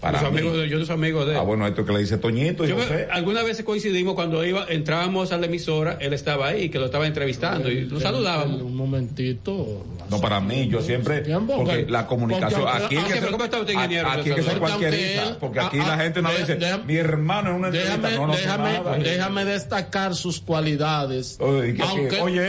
Para 0.00 0.20
Yo 0.20 0.26
soy 0.26 0.32
mí. 0.34 0.38
amigo 0.40 0.56
de- 0.56 0.68
yo 0.68 0.84
soy 0.84 0.94
amigo 0.94 1.24
de 1.24 1.32
él. 1.32 1.38
Ah, 1.40 1.42
bueno, 1.42 1.66
esto 1.66 1.84
que 1.84 1.92
le 1.92 1.98
dice 1.98 2.18
Toñito 2.18 2.64
y 2.64 2.68
Yo 2.68 2.76
me- 2.76 2.82
José. 2.82 3.08
algunas 3.10 3.44
veces 3.44 3.64
coincidimos 3.64 4.14
cuando 4.14 4.44
iba, 4.44 4.64
entrábamos 4.68 5.32
a 5.32 5.38
la 5.38 5.46
emisora, 5.46 5.98
él 6.00 6.12
estaba 6.12 6.46
ahí, 6.46 6.68
que 6.68 6.78
lo 6.78 6.84
estaba 6.86 7.06
entrevistando 7.08 7.68
y 7.68 7.80
lo 7.86 7.98
saludábamos. 7.98 8.62
Un 8.62 8.76
momentito. 8.76 9.84
No, 10.08 10.20
para 10.20 10.40
mí, 10.40 10.68
yo 10.68 10.80
siempre, 10.82 11.22
porque 11.56 11.86
la 11.88 12.06
comunicación, 12.06 12.60
porque- 12.62 12.84
aquí 12.84 12.96
es 12.96 13.02
Ah, 13.02 13.06
que, 13.08 13.14
pero 13.20 13.32
¿cómo 13.32 13.44
está 13.44 13.60
usted, 13.60 13.72
ingeniero? 13.74 14.08
aquí 14.08 14.30
es 14.30 14.36
que 14.36 14.42
se 14.42 14.56
cualquieriza, 14.58 15.22
él- 15.30 15.36
porque 15.40 15.60
aquí 15.60 15.78
ah, 15.80 15.88
la 15.88 15.98
gente 15.98 16.22
no 16.22 16.30
dice, 16.30 16.58
mi 16.86 16.96
hermano 16.96 17.50
en 17.50 17.56
una 17.56 17.68
entrevista, 17.68 18.10
no, 18.10 18.26
no 18.28 18.34
sé 18.34 18.40
déjame, 18.42 19.02
déjame 19.02 19.44
destacar 19.44 20.14
sus 20.14 20.38
cualidades. 20.40 21.36
Oye, 21.40 21.76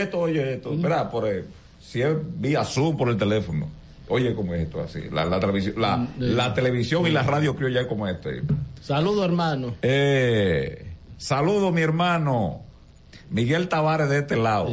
esto, 0.02 0.18
oye 0.20 0.52
esto, 0.54 0.72
espera, 0.72 1.10
por 1.10 1.26
eh, 1.28 1.44
si 1.80 2.00
es 2.02 2.14
vía 2.36 2.64
Zoom 2.64 2.96
por 2.96 3.08
el 3.08 3.16
teléfono. 3.16 3.68
Oye, 4.10 4.34
como 4.34 4.54
es 4.54 4.62
esto 4.62 4.80
así. 4.80 5.00
La, 5.10 5.24
la 5.24 5.40
televisión, 5.40 5.74
la, 5.80 5.96
Mm, 5.96 6.08
la 6.18 6.52
televisión 6.52 7.06
y 7.06 7.10
la 7.10 7.22
radio 7.22 7.54
criolla 7.56 7.82
es 7.82 7.86
como 7.86 8.06
este. 8.08 8.42
Saludo, 8.82 9.24
hermano. 9.24 9.76
Eh, 9.82 10.86
saludo, 11.16 11.70
mi 11.72 11.80
hermano. 11.80 12.62
Miguel 13.30 13.68
Tavares 13.68 14.08
de 14.08 14.18
este 14.18 14.36
lado. 14.36 14.66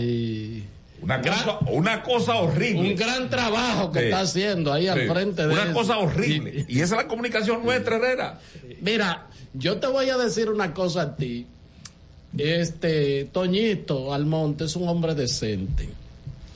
Una, 1.00 1.22
cosa, 1.22 1.60
una 1.68 2.02
cosa 2.04 2.36
horrible. 2.38 2.90
Un 2.90 2.96
gran 2.96 3.30
trabajo 3.30 3.92
que 3.92 4.00
Sí. 4.00 4.06
está 4.06 4.20
haciendo 4.22 4.74
ahí 4.74 4.88
al 4.88 5.08
frente 5.08 5.46
de 5.46 5.54
Una 5.54 5.64
eso. 5.66 5.74
cosa 5.74 5.98
horrible. 6.00 6.66
Y 6.68 6.80
esa 6.82 6.96
es 6.96 7.04
la 7.04 7.08
comunicación 7.08 7.64
nuestra, 7.64 7.98
Herrera. 7.98 8.40
Mira, 8.82 9.28
yo 9.54 9.78
te 9.78 9.86
voy 9.88 10.10
a 10.10 10.18
decir 10.18 10.50
una 10.50 10.74
cosa 10.74 11.04
a 11.04 11.16
ti. 11.16 11.46
Este 12.38 13.26
Toñito 13.32 14.14
Almonte 14.14 14.66
es 14.66 14.76
un 14.76 14.88
hombre 14.90 15.14
decente. 15.16 15.88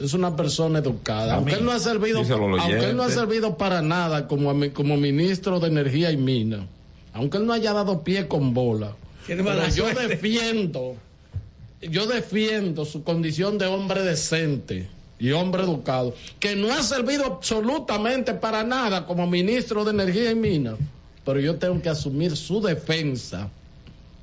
Es 0.04 0.14
una 0.14 0.36
persona 0.36 0.80
educada. 0.80 1.34
A 1.34 1.36
Aunque 1.38 1.52
mí, 1.54 1.58
él 1.60 1.66
no 1.66 1.72
ha 1.72 1.80
servido, 1.80 2.20
aunque 2.20 2.86
él 2.90 2.96
no 2.96 3.04
ha 3.04 3.10
servido 3.10 3.58
para 3.58 3.82
nada 3.82 4.28
como, 4.28 4.54
como 4.74 4.98
ministro 4.98 5.60
de 5.60 5.68
Energía 5.68 6.12
y 6.12 6.18
Mina, 6.18 6.66
aunque 7.14 7.38
él 7.38 7.46
no 7.46 7.54
haya 7.54 7.74
dado 7.74 8.04
pie 8.04 8.28
con 8.28 8.54
bola, 8.54 8.94
pero 9.28 9.68
yo 9.70 9.84
suerte. 9.86 10.08
defiendo, 10.08 10.96
yo 11.82 12.08
defiendo 12.08 12.86
su 12.86 13.04
condición 13.04 13.58
de 13.58 13.68
hombre 13.68 14.02
decente 14.04 14.88
y 15.20 15.32
hombre 15.32 15.64
educado, 15.64 16.16
que 16.40 16.56
no 16.56 16.74
ha 16.74 16.82
servido 16.82 17.26
absolutamente 17.26 18.34
para 18.34 18.64
nada 18.64 19.06
como 19.06 19.28
ministro 19.28 19.84
de 19.84 19.92
Energía 19.92 20.32
y 20.32 20.36
Mina, 20.36 20.76
pero 21.24 21.40
yo 21.40 21.56
tengo 21.56 21.80
que 21.82 21.90
asumir 21.90 22.36
su 22.36 22.62
defensa. 22.62 23.50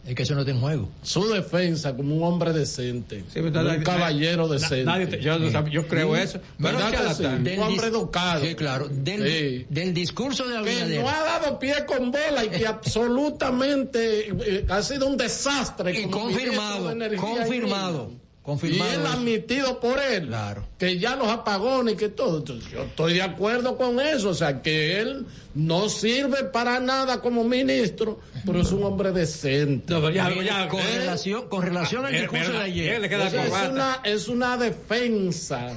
Es 0.06 0.14
que 0.14 0.22
eso 0.22 0.34
no 0.34 0.40
está 0.40 0.52
en 0.52 0.60
juego. 0.60 0.88
Su 1.02 1.28
defensa 1.28 1.94
como 1.94 2.16
un 2.16 2.22
hombre 2.22 2.52
decente, 2.54 3.24
como 3.34 3.46
un 3.48 3.52
nadie- 3.52 3.82
caballero 3.82 4.46
na- 4.46 4.54
decente. 4.54 4.84
nadie 4.84 5.06
te- 5.06 5.20
yo 5.20 5.38
sab- 5.50 5.68
yo 5.68 5.86
creo 5.86 6.14
Sí. 6.16 6.22
eso. 6.22 6.40
¿Verdad 6.56 6.88
Pero 6.90 7.08
que 7.08 7.14
sí? 7.14 7.56
Un 7.58 7.62
hombre 7.62 7.86
educado. 7.88 8.44
Sí, 8.44 8.54
claro. 8.54 8.88
Del, 8.90 9.22
Sí. 9.30 9.66
del 9.68 9.92
discurso 9.92 10.44
de 10.44 10.52
que 10.64 10.70
Abinader. 10.70 11.00
no 11.02 11.08
ha 11.10 11.22
dado 11.24 11.58
pie 11.58 11.84
con 11.86 12.10
bola 12.10 12.44
y 12.44 12.48
que 12.48 12.66
absolutamente 12.66 14.28
eh, 14.28 14.64
ha 14.68 14.82
sido 14.82 15.06
un 15.08 15.16
desastre. 15.16 16.00
Y 16.00 16.06
confirmado, 16.06 16.94
confirmado. 17.18 18.10
Confirmado 18.48 18.90
Y 18.90 18.94
él 18.94 19.06
admitido 19.06 19.78
por 19.78 20.00
él. 20.00 20.26
Claro. 20.28 20.66
Que 20.78 20.98
ya 20.98 21.14
los 21.16 21.28
apagones 21.28 21.94
y 21.94 21.96
que 21.98 22.08
todo. 22.08 22.38
Entonces, 22.38 22.70
yo 22.72 22.82
estoy 22.84 23.12
de 23.14 23.22
acuerdo 23.22 23.76
con 23.76 24.00
eso. 24.00 24.30
O 24.30 24.34
sea, 24.34 24.62
que 24.62 25.00
él 25.00 25.26
no 25.54 25.88
sirve 25.88 26.44
para 26.44 26.80
nada 26.80 27.20
como 27.20 27.44
ministro, 27.44 28.20
pero 28.46 28.60
es 28.62 28.72
un 28.72 28.82
hombre 28.84 29.12
decente. 29.12 29.92
No, 29.92 30.00
pero 30.00 30.10
ya- 30.14 30.28
Mire, 30.30 30.46
ya- 30.46 30.68
con, 30.68 30.80
¿eh? 30.80 30.98
relación, 30.98 31.48
con 31.48 31.62
relación 31.62 32.04
al 32.06 32.12
Mira, 32.12 32.22
discurso 32.22 32.52
de 32.52 32.58
ayer. 32.58 32.94
él 32.94 33.02
le 33.02 33.08
queda 33.08 33.26
O 33.26 33.30
sea, 33.30 33.46
es, 33.46 33.70
una, 33.70 34.00
es 34.04 34.28
una 34.28 34.56
defensa. 34.56 35.70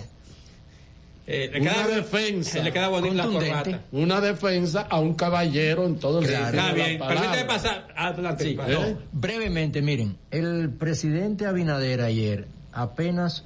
Eh, 1.27 1.49
le 1.53 1.61
una 1.61 1.73
queda- 1.73 1.87
defensa. 1.95 2.59
Le 2.63 2.71
queda 2.73 2.87
bonita 2.89 3.15
la 3.15 3.25
corbata. 3.27 3.81
Una 3.91 4.19
defensa 4.21 4.81
a 4.89 4.99
un 4.99 5.13
caballero 5.13 5.85
en 5.85 5.97
todo 5.97 6.19
el 6.19 6.27
Claro. 6.27 6.45
sentido 6.57 6.63
Está 6.63 6.73
bien, 6.73 6.99
permíteme 6.99 7.45
pasar 7.45 7.87
adelante. 7.95 8.43
Sí, 8.43 8.55
no, 8.55 8.83
¿Eh? 8.85 8.97
brevemente, 9.11 9.81
miren, 9.81 10.17
el 10.31 10.71
presidente 10.71 11.45
Abinader 11.45 12.01
ayer 12.01 12.47
apenas 12.73 13.43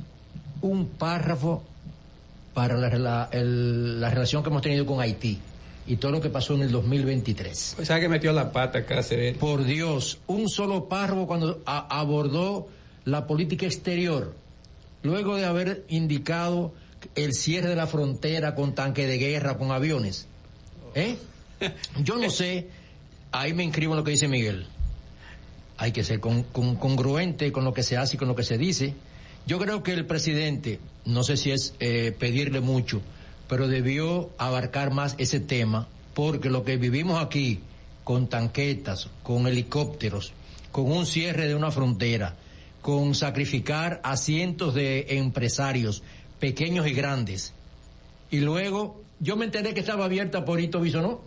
un 0.62 0.88
párrafo 0.88 1.64
para 2.54 2.78
la, 2.78 3.30
el- 3.32 4.00
la 4.00 4.10
relación 4.10 4.44
que 4.44 4.50
hemos 4.50 4.62
tenido 4.62 4.86
con 4.86 5.02
Haití 5.02 5.40
y 5.88 5.98
todo 5.98 6.12
lo 6.14 6.22
que 6.22 6.30
pasó 6.30 6.56
en 6.56 6.62
el 6.62 6.72
2023. 6.72 7.74
Pues 7.76 7.88
sabe 7.88 8.02
que 8.02 8.10
metió 8.10 8.32
la 8.34 8.52
pata 8.52 8.86
Cáceres. 8.86 9.38
Por 9.38 9.64
Dios, 9.66 10.20
un 10.28 10.50
solo 10.50 10.86
párrafo 10.88 11.28
cuando 11.28 11.62
a- 11.66 12.00
abordó 12.00 12.68
la 13.04 13.28
política 13.28 13.66
exterior, 13.66 14.34
luego 15.04 15.36
de 15.36 15.46
haber 15.46 15.84
indicado 15.90 16.74
el 17.14 17.34
cierre 17.34 17.70
de 17.70 17.76
la 17.76 17.86
frontera 17.86 18.56
con 18.56 18.74
tanque 18.74 19.06
de 19.06 19.18
guerra, 19.20 19.58
con 19.58 19.72
aviones. 19.72 20.28
¿Eh? 20.96 21.18
Yo 22.02 22.18
no 22.18 22.30
sé, 22.32 22.68
ahí 23.32 23.54
me 23.54 23.64
inscribo 23.64 23.94
en 23.94 23.98
lo 23.98 24.04
que 24.04 24.12
dice 24.12 24.28
Miguel. 24.28 24.66
Hay 25.78 25.92
que 25.92 26.04
ser 26.04 26.20
con- 26.20 26.44
con- 26.44 26.78
congruente 26.78 27.52
con 27.52 27.64
lo 27.66 27.74
que 27.74 27.84
se 27.84 27.98
hace 27.98 28.16
y 28.16 28.18
con 28.18 28.28
lo 28.30 28.36
que 28.36 28.44
se 28.44 28.58
dice. 28.58 28.94
Yo 29.48 29.60
creo 29.60 29.84
que 29.84 29.94
el 29.94 30.08
presidente, 30.08 30.80
no 31.06 31.24
sé 31.24 31.38
si 31.38 31.52
es 31.52 31.76
eh, 31.80 32.16
pedirle 32.18 32.62
mucho, 32.62 33.04
pero 33.48 33.68
debió 33.68 34.32
abarcar 34.40 34.92
más 34.92 35.14
ese 35.20 35.40
tema, 35.40 35.88
porque 36.16 36.50
lo 36.50 36.64
que 36.64 36.78
vivimos 36.78 37.22
aquí, 37.22 37.60
con 38.04 38.28
tanquetas, 38.28 39.10
con 39.22 39.46
helicópteros, 39.46 40.34
con 40.72 40.92
un 40.92 41.06
cierre 41.06 41.48
de 41.48 41.54
una 41.54 41.70
frontera, 41.70 42.36
con 42.82 43.14
sacrificar 43.14 44.02
a 44.04 44.18
cientos 44.18 44.74
de 44.74 45.06
empresarios, 45.10 46.02
pequeños 46.40 46.88
y 46.88 46.94
grandes, 46.94 47.54
y 48.32 48.40
luego 48.40 49.04
yo 49.20 49.38
me 49.38 49.46
enteré 49.46 49.76
que 49.76 49.80
estaba 49.82 50.06
abierta 50.06 50.44
por 50.44 50.60
Hito 50.60 50.82
Bisonó, 50.82 51.22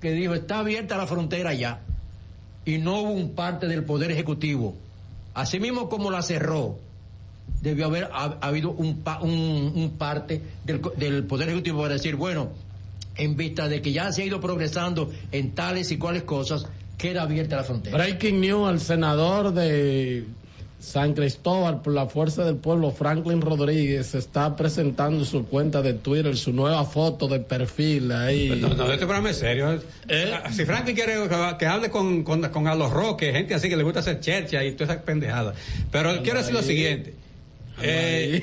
que 0.00 0.12
dijo, 0.12 0.34
está 0.34 0.60
abierta 0.60 0.96
la 0.96 1.08
frontera 1.08 1.54
ya, 1.54 1.82
y 2.64 2.78
no 2.78 3.00
hubo 3.00 3.10
un 3.10 3.34
parte 3.34 3.66
del 3.66 3.82
Poder 3.82 4.12
Ejecutivo, 4.12 4.76
así 5.34 5.58
mismo 5.58 5.88
como 5.88 6.12
la 6.12 6.22
cerró, 6.22 6.85
debió 7.62 7.86
haber 7.86 8.04
ha- 8.12 8.38
habido 8.40 8.70
un, 8.70 8.98
pa- 9.00 9.20
un, 9.20 9.30
un 9.74 9.90
parte 9.98 10.40
del, 10.64 10.80
co- 10.80 10.92
del 10.96 11.24
Poder 11.24 11.48
Ejecutivo 11.48 11.82
para 11.82 11.94
decir, 11.94 12.16
bueno, 12.16 12.50
en 13.16 13.36
vista 13.36 13.68
de 13.68 13.80
que 13.82 13.92
ya 13.92 14.12
se 14.12 14.22
ha 14.22 14.24
ido 14.26 14.40
progresando 14.40 15.10
en 15.32 15.52
tales 15.54 15.90
y 15.90 15.98
cuales 15.98 16.22
cosas, 16.24 16.66
queda 16.98 17.22
abierta 17.22 17.56
la 17.56 17.64
frontera. 17.64 17.96
Breaking 17.96 18.40
news, 18.40 18.70
el 18.72 18.80
senador 18.80 19.52
de 19.54 20.24
San 20.78 21.14
Cristóbal, 21.14 21.80
por 21.80 21.94
la 21.94 22.06
fuerza 22.06 22.44
del 22.44 22.56
pueblo, 22.56 22.90
Franklin 22.90 23.40
Rodríguez 23.40 24.14
está 24.14 24.54
presentando 24.54 25.24
su 25.24 25.44
cuenta 25.46 25.80
de 25.82 25.94
Twitter, 25.94 26.36
su 26.36 26.52
nueva 26.52 26.84
foto 26.84 27.26
de 27.26 27.40
perfil 27.40 28.12
ahí. 28.12 28.58
No, 28.60 28.68
no, 28.68 28.84
este 28.92 29.06
programa 29.06 29.30
es 29.30 29.38
serio. 29.38 29.80
¿Eh? 30.08 30.32
Si 30.52 30.64
Franklin 30.66 30.94
quiere 30.94 31.14
que, 31.28 31.56
que 31.58 31.66
hable 31.66 31.90
con, 31.90 32.22
con, 32.22 32.42
con 32.50 32.68
a 32.68 32.74
los 32.74 32.90
roques, 32.92 33.32
gente 33.32 33.54
así 33.54 33.68
que 33.70 33.76
le 33.76 33.82
gusta 33.82 34.00
hacer 34.00 34.20
chercha 34.20 34.62
y 34.62 34.72
toda 34.72 34.92
esa 34.94 35.02
pendejada. 35.02 35.54
Pero 35.90 36.22
quiero 36.22 36.38
decir 36.38 36.54
lo 36.54 36.62
siguiente. 36.62 37.14
Eh, 37.82 38.42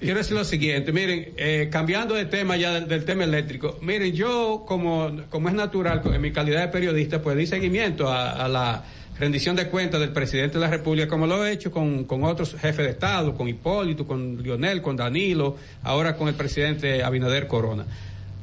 quiero 0.00 0.18
decir 0.18 0.34
lo 0.36 0.44
siguiente, 0.44 0.92
miren, 0.92 1.32
eh, 1.36 1.68
cambiando 1.70 2.14
de 2.14 2.24
tema 2.24 2.56
ya 2.56 2.80
del, 2.80 3.04
tema 3.04 3.24
eléctrico, 3.24 3.78
miren, 3.82 4.14
yo 4.14 4.64
como, 4.66 5.24
como 5.30 5.48
es 5.48 5.54
natural, 5.54 6.02
en 6.04 6.20
mi 6.20 6.32
calidad 6.32 6.62
de 6.62 6.68
periodista, 6.68 7.20
pues 7.20 7.36
di 7.36 7.46
seguimiento 7.46 8.08
a, 8.08 8.30
a 8.30 8.48
la 8.48 8.84
rendición 9.18 9.56
de 9.56 9.68
cuentas 9.68 10.00
del 10.00 10.10
presidente 10.10 10.54
de 10.54 10.60
la 10.60 10.70
República, 10.70 11.08
como 11.08 11.26
lo 11.26 11.44
he 11.44 11.52
hecho 11.52 11.70
con, 11.70 12.04
con 12.04 12.24
otros 12.24 12.52
jefes 12.54 12.84
de 12.84 12.90
Estado, 12.90 13.34
con 13.34 13.48
Hipólito, 13.48 14.06
con 14.06 14.42
Lionel, 14.42 14.82
con 14.82 14.96
Danilo, 14.96 15.56
ahora 15.82 16.16
con 16.16 16.28
el 16.28 16.34
presidente 16.34 17.02
Abinader 17.02 17.46
Corona. 17.46 17.84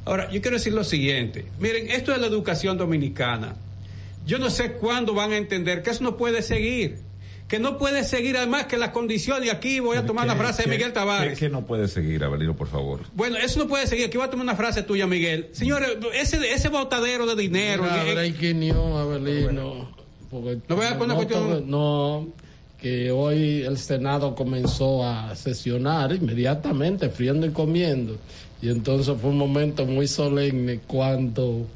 Ahora, 0.04 0.30
yo 0.30 0.40
quiero 0.40 0.56
decir 0.56 0.72
lo 0.72 0.84
siguiente, 0.84 1.44
miren, 1.60 1.90
esto 1.90 2.12
es 2.12 2.20
la 2.20 2.26
educación 2.26 2.78
dominicana. 2.78 3.54
Yo 4.26 4.38
no 4.38 4.50
sé 4.50 4.72
cuándo 4.72 5.14
van 5.14 5.32
a 5.32 5.36
entender 5.36 5.82
que 5.82 5.90
eso 5.90 6.04
no 6.04 6.16
puede 6.16 6.42
seguir 6.42 6.98
que 7.52 7.58
no 7.58 7.76
puede 7.76 8.02
seguir 8.04 8.38
además 8.38 8.64
que 8.64 8.78
las 8.78 8.92
condiciones, 8.92 9.46
y 9.46 9.50
aquí 9.50 9.78
voy 9.78 9.98
a 9.98 10.06
tomar 10.06 10.24
¿Qué, 10.24 10.32
una 10.32 10.42
frase 10.42 10.62
qué, 10.62 10.70
de 10.70 10.74
Miguel 10.74 10.94
Tavares. 10.94 11.38
¿qué, 11.38 11.48
¿Qué, 11.48 11.52
no 11.52 11.66
puede 11.66 11.86
seguir, 11.86 12.24
Abelino, 12.24 12.56
por 12.56 12.66
favor? 12.66 13.00
Bueno, 13.12 13.36
eso 13.36 13.58
no 13.58 13.68
puede 13.68 13.86
seguir, 13.86 14.06
aquí 14.06 14.16
voy 14.16 14.26
a 14.26 14.30
tomar 14.30 14.44
una 14.44 14.56
frase 14.56 14.82
tuya, 14.84 15.06
Miguel. 15.06 15.50
Señores, 15.52 15.98
ese, 16.14 16.50
ese 16.50 16.70
botadero 16.70 17.26
de 17.26 17.36
dinero. 17.36 17.82
Mira, 17.82 18.08
eh, 18.08 18.14
breaking 18.14 18.58
news, 18.58 18.96
Abelino. 18.96 19.90
Porque 20.30 20.60
no 20.66 20.76
voy 20.76 20.86
a 20.86 20.96
poner 20.96 21.14
cuestión. 21.14 21.70
No, 21.70 22.26
que 22.80 23.10
hoy 23.10 23.60
el 23.60 23.76
Senado 23.76 24.34
comenzó 24.34 25.04
a 25.04 25.36
sesionar 25.36 26.14
inmediatamente, 26.14 27.10
friendo 27.10 27.46
y 27.46 27.50
comiendo. 27.50 28.16
Y 28.62 28.70
entonces 28.70 29.14
fue 29.20 29.28
un 29.28 29.36
momento 29.36 29.84
muy 29.84 30.08
solemne 30.08 30.80
cuando 30.86 31.66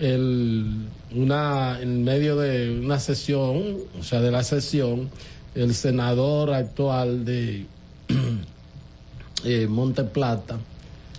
el, 0.00 0.86
una, 1.14 1.80
en 1.80 2.04
medio 2.04 2.36
de 2.36 2.80
una 2.80 3.00
sesión, 3.00 3.78
o 3.98 4.02
sea, 4.02 4.20
de 4.20 4.30
la 4.30 4.44
sesión, 4.44 5.10
el 5.54 5.74
senador 5.74 6.52
actual 6.52 7.24
de 7.24 7.66
eh, 9.44 9.66
Monte 9.68 10.04
Plata, 10.04 10.58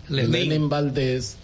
Lenín 0.07 0.69
Valdés, 0.69 1.37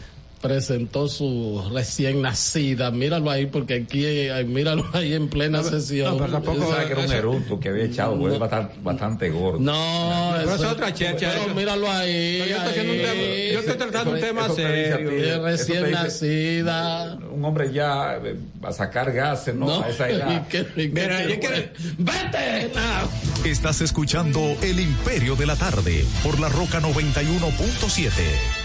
presentó 0.46 1.08
su 1.08 1.64
recién 1.74 2.22
nacida. 2.22 2.92
Míralo 2.92 3.32
ahí, 3.32 3.48
porque 3.48 3.76
aquí, 3.76 4.06
eh, 4.06 4.44
míralo 4.46 4.86
ahí 4.94 5.14
en 5.14 5.28
plena 5.28 5.60
no, 5.62 5.64
sesión. 5.64 6.12
No, 6.12 6.18
pero 6.18 6.34
tampoco 6.34 6.74
era 6.74 6.86
que 6.86 6.94
era 6.94 7.02
un 7.02 7.12
eructo 7.12 7.60
que 7.60 7.70
había 7.70 7.86
echado, 7.86 8.16
no, 8.16 8.40
bastante, 8.40 8.76
bastante 8.82 9.30
gordo. 9.30 9.60
No, 9.60 10.34
pero 10.38 10.56
eso 10.56 10.66
es 10.66 10.72
otra 10.72 10.94
checha. 10.94 11.32
Pero 11.42 11.56
míralo 11.56 11.92
ahí. 11.92 12.38
Yo 12.48 12.58
estoy, 12.58 12.80
ahí, 12.80 12.90
un 12.90 12.98
tema, 12.98 13.54
yo 13.54 13.60
estoy 13.60 13.78
tratando 13.78 14.12
un 14.12 14.20
tema 14.20 14.50
serio. 14.50 15.44
recién 15.44 15.92
nacida. 15.92 17.18
Un 17.32 17.44
hombre 17.44 17.74
ya 17.74 18.20
a 18.64 18.72
sacar 18.72 19.12
gases, 19.12 19.56
¿no? 19.56 19.82
A 19.82 19.90
esa 19.90 20.10
edad. 20.10 20.48
¿Qué, 20.48 20.66
qué, 20.76 20.88
Mira, 20.90 21.24
yo 21.28 21.40
quiero... 21.40 21.56
¡Vete! 21.98 22.72
No. 22.76 23.50
Estás 23.50 23.82
escuchando 23.82 24.40
El 24.62 24.80
Imperio 24.80 25.36
de 25.36 25.46
la 25.46 25.56
Tarde 25.56 26.06
por 26.24 26.40
la 26.40 26.50
Roca 26.50 26.80
91.7. 26.80 28.65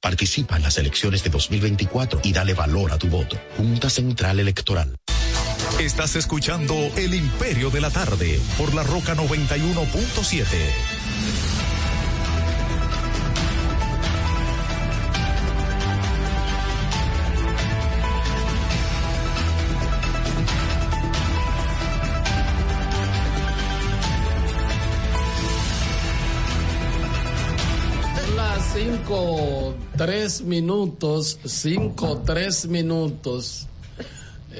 Participa 0.00 0.56
en 0.56 0.62
las 0.62 0.78
elecciones 0.78 1.22
de 1.22 1.30
2024 1.30 2.20
y 2.24 2.32
dale 2.32 2.54
valor 2.54 2.92
a 2.92 2.98
tu 2.98 3.08
voto. 3.08 3.38
Junta 3.56 3.88
Central 3.88 4.40
Electoral. 4.40 4.96
Estás 5.78 6.16
escuchando 6.16 6.74
El 6.96 7.14
Imperio 7.14 7.70
de 7.70 7.80
la 7.80 7.90
Tarde 7.90 8.40
por 8.58 8.74
la 8.74 8.82
Roca 8.82 9.14
91.7. 9.14 11.51
tres 30.04 30.40
minutos, 30.40 31.38
cinco, 31.44 32.22
tres 32.26 32.66
minutos. 32.66 33.68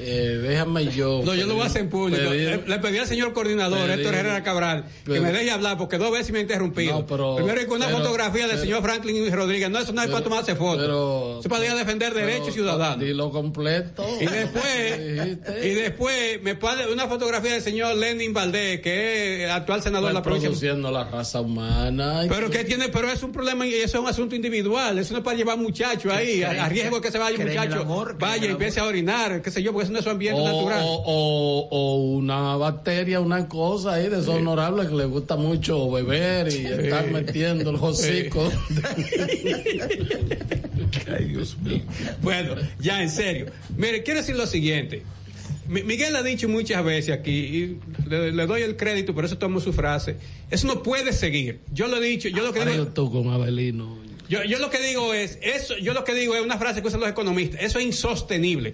Eh, 0.05 0.37
déjame 0.41 0.87
yo. 0.87 1.21
No, 1.25 1.33
yo 1.35 1.45
lo 1.47 1.53
voy 1.55 1.63
a 1.63 1.67
hacer 1.67 1.81
en 1.81 1.89
público. 1.89 2.29
pedir- 2.29 2.61
Le, 2.65 2.67
le 2.67 2.79
pedí 2.79 2.97
al 2.97 3.07
señor 3.07 3.33
coordinador, 3.33 3.79
pedir- 3.87 3.99
Héctor 3.99 4.15
Herrera 4.15 4.43
Cabral, 4.43 4.85
que 5.05 5.19
me 5.19 5.31
deje 5.31 5.51
hablar 5.51 5.77
porque 5.77 5.97
dos 5.97 6.11
veces 6.11 6.31
me 6.31 6.39
ha 6.39 6.41
interrumpido. 6.41 6.93
No, 6.99 7.05
pero- 7.05 7.35
Primero 7.35 7.61
y 7.61 7.65
con 7.65 7.77
una 7.77 7.87
pero- 7.87 7.97
fotografía 7.99 8.41
del 8.41 8.51
pero- 8.51 8.61
señor 8.61 8.81
Franklin 8.83 9.15
y 9.15 9.29
Rodríguez. 9.29 9.69
No, 9.69 9.79
eso 9.79 9.93
no 9.93 10.01
es 10.03 10.09
para 10.09 10.23
tomarse 10.23 10.55
fotos. 10.55 11.43
Se 11.43 11.49
podría 11.49 11.75
defender 11.75 12.13
derechos 12.13 12.53
ciudadanos. 12.53 12.99
Dilo 12.99 13.31
completo. 13.31 14.05
Y 14.19 14.25
después, 14.25 14.99
y 15.63 15.69
después 15.69 16.41
me 16.41 16.55
pone 16.55 16.87
una 16.91 17.07
fotografía 17.07 17.53
del 17.53 17.61
señor 17.61 17.95
Lenin 17.95 18.33
Valdés, 18.33 18.81
que 18.81 19.45
es 19.45 19.49
actual 19.51 19.81
senador 19.81 20.09
de 20.09 20.13
la 20.13 20.21
provincia. 20.21 20.49
produciendo 20.49 20.91
la 20.91 21.05
raza 21.05 21.41
humana. 21.41 22.23
Pero 22.29 22.49
que 22.49 22.63
tiene, 22.63 22.89
pero 22.89 23.09
es 23.11 23.23
un 23.23 23.31
problema 23.31 23.65
y 23.65 23.73
eso 23.75 23.97
es 23.97 24.03
un 24.03 24.07
asunto 24.09 24.35
individual. 24.35 24.97
Eso 24.99 25.13
no 25.13 25.19
es 25.19 25.23
para 25.23 25.37
llevar 25.37 25.57
muchachos 25.57 26.11
ahí, 26.11 26.43
a, 26.43 26.65
a 26.65 26.69
riesgo 26.69 26.99
que 27.01 27.11
se 27.11 27.17
vaya 27.17 27.37
el 27.37 27.47
muchacho, 27.47 27.81
amor, 27.81 28.17
vaya 28.17 28.43
y 28.43 28.45
el 28.45 28.51
empiece 28.51 28.79
a 28.79 28.85
orinar, 28.85 29.41
qué 29.41 29.51
sé 29.51 29.61
yo, 29.63 29.71
porque 29.71 29.85
eso 29.85 29.92
es 29.99 30.03
su 30.05 30.09
ambiente 30.09 30.39
o, 30.41 30.45
natural. 30.45 30.83
o- 30.85 31.67
o 31.71 31.95
una 31.95 32.55
bacteria, 32.57 33.19
una 33.19 33.47
cosa 33.47 33.93
ahí 33.93 34.09
deshonorable 34.09 34.87
que 34.87 34.95
le 34.95 35.05
gusta 35.05 35.35
mucho 35.35 35.89
beber 35.91 36.47
y 36.51 36.65
estar 36.65 37.09
metiendo 37.11 37.69
el 37.71 37.75
hocico. 37.77 38.51
Ay, 41.17 41.25
Dios 41.25 41.57
mío. 41.59 41.81
Bueno, 42.21 42.55
ya 42.79 43.01
en 43.01 43.09
serio. 43.09 43.47
Mire, 43.77 44.03
quiero 44.03 44.19
decir 44.19 44.35
lo 44.35 44.47
siguiente. 44.47 45.03
Mi- 45.67 45.83
Miguel 45.83 46.15
ha 46.15 46.23
dicho 46.23 46.47
muchas 46.49 46.83
veces 46.83 47.15
aquí, 47.15 47.31
y 47.31 47.79
le, 48.09 48.31
le 48.31 48.45
doy 48.45 48.61
el 48.61 48.75
crédito, 48.75 49.13
por 49.13 49.25
eso 49.25 49.37
tomo 49.37 49.59
su 49.59 49.73
frase. 49.73 50.17
Eso 50.51 50.67
no 50.67 50.83
puede 50.83 51.13
seguir. 51.13 51.61
Yo 51.71 51.87
lo 51.87 51.97
he 51.97 52.05
dicho, 52.05 52.27
yo 52.29 52.43
lo 52.43 52.53
que 52.53 52.65
digo. 52.65 52.87
tú 52.87 53.11
con 53.11 53.29
Abelino. 53.29 53.97
Yo, 54.29 54.43
yo 54.43 54.57
lo 54.59 54.69
que 54.69 54.79
digo 54.81 55.13
es, 55.13 55.37
eso, 55.41 55.77
yo 55.77 55.93
lo 55.93 56.03
que 56.03 56.13
digo 56.15 56.33
es 56.35 56.41
una 56.43 56.57
frase 56.57 56.81
que 56.81 56.87
usan 56.87 57.01
los 57.01 57.09
economistas, 57.09 57.61
eso 57.61 57.77
es 57.79 57.85
insostenible. 57.85 58.73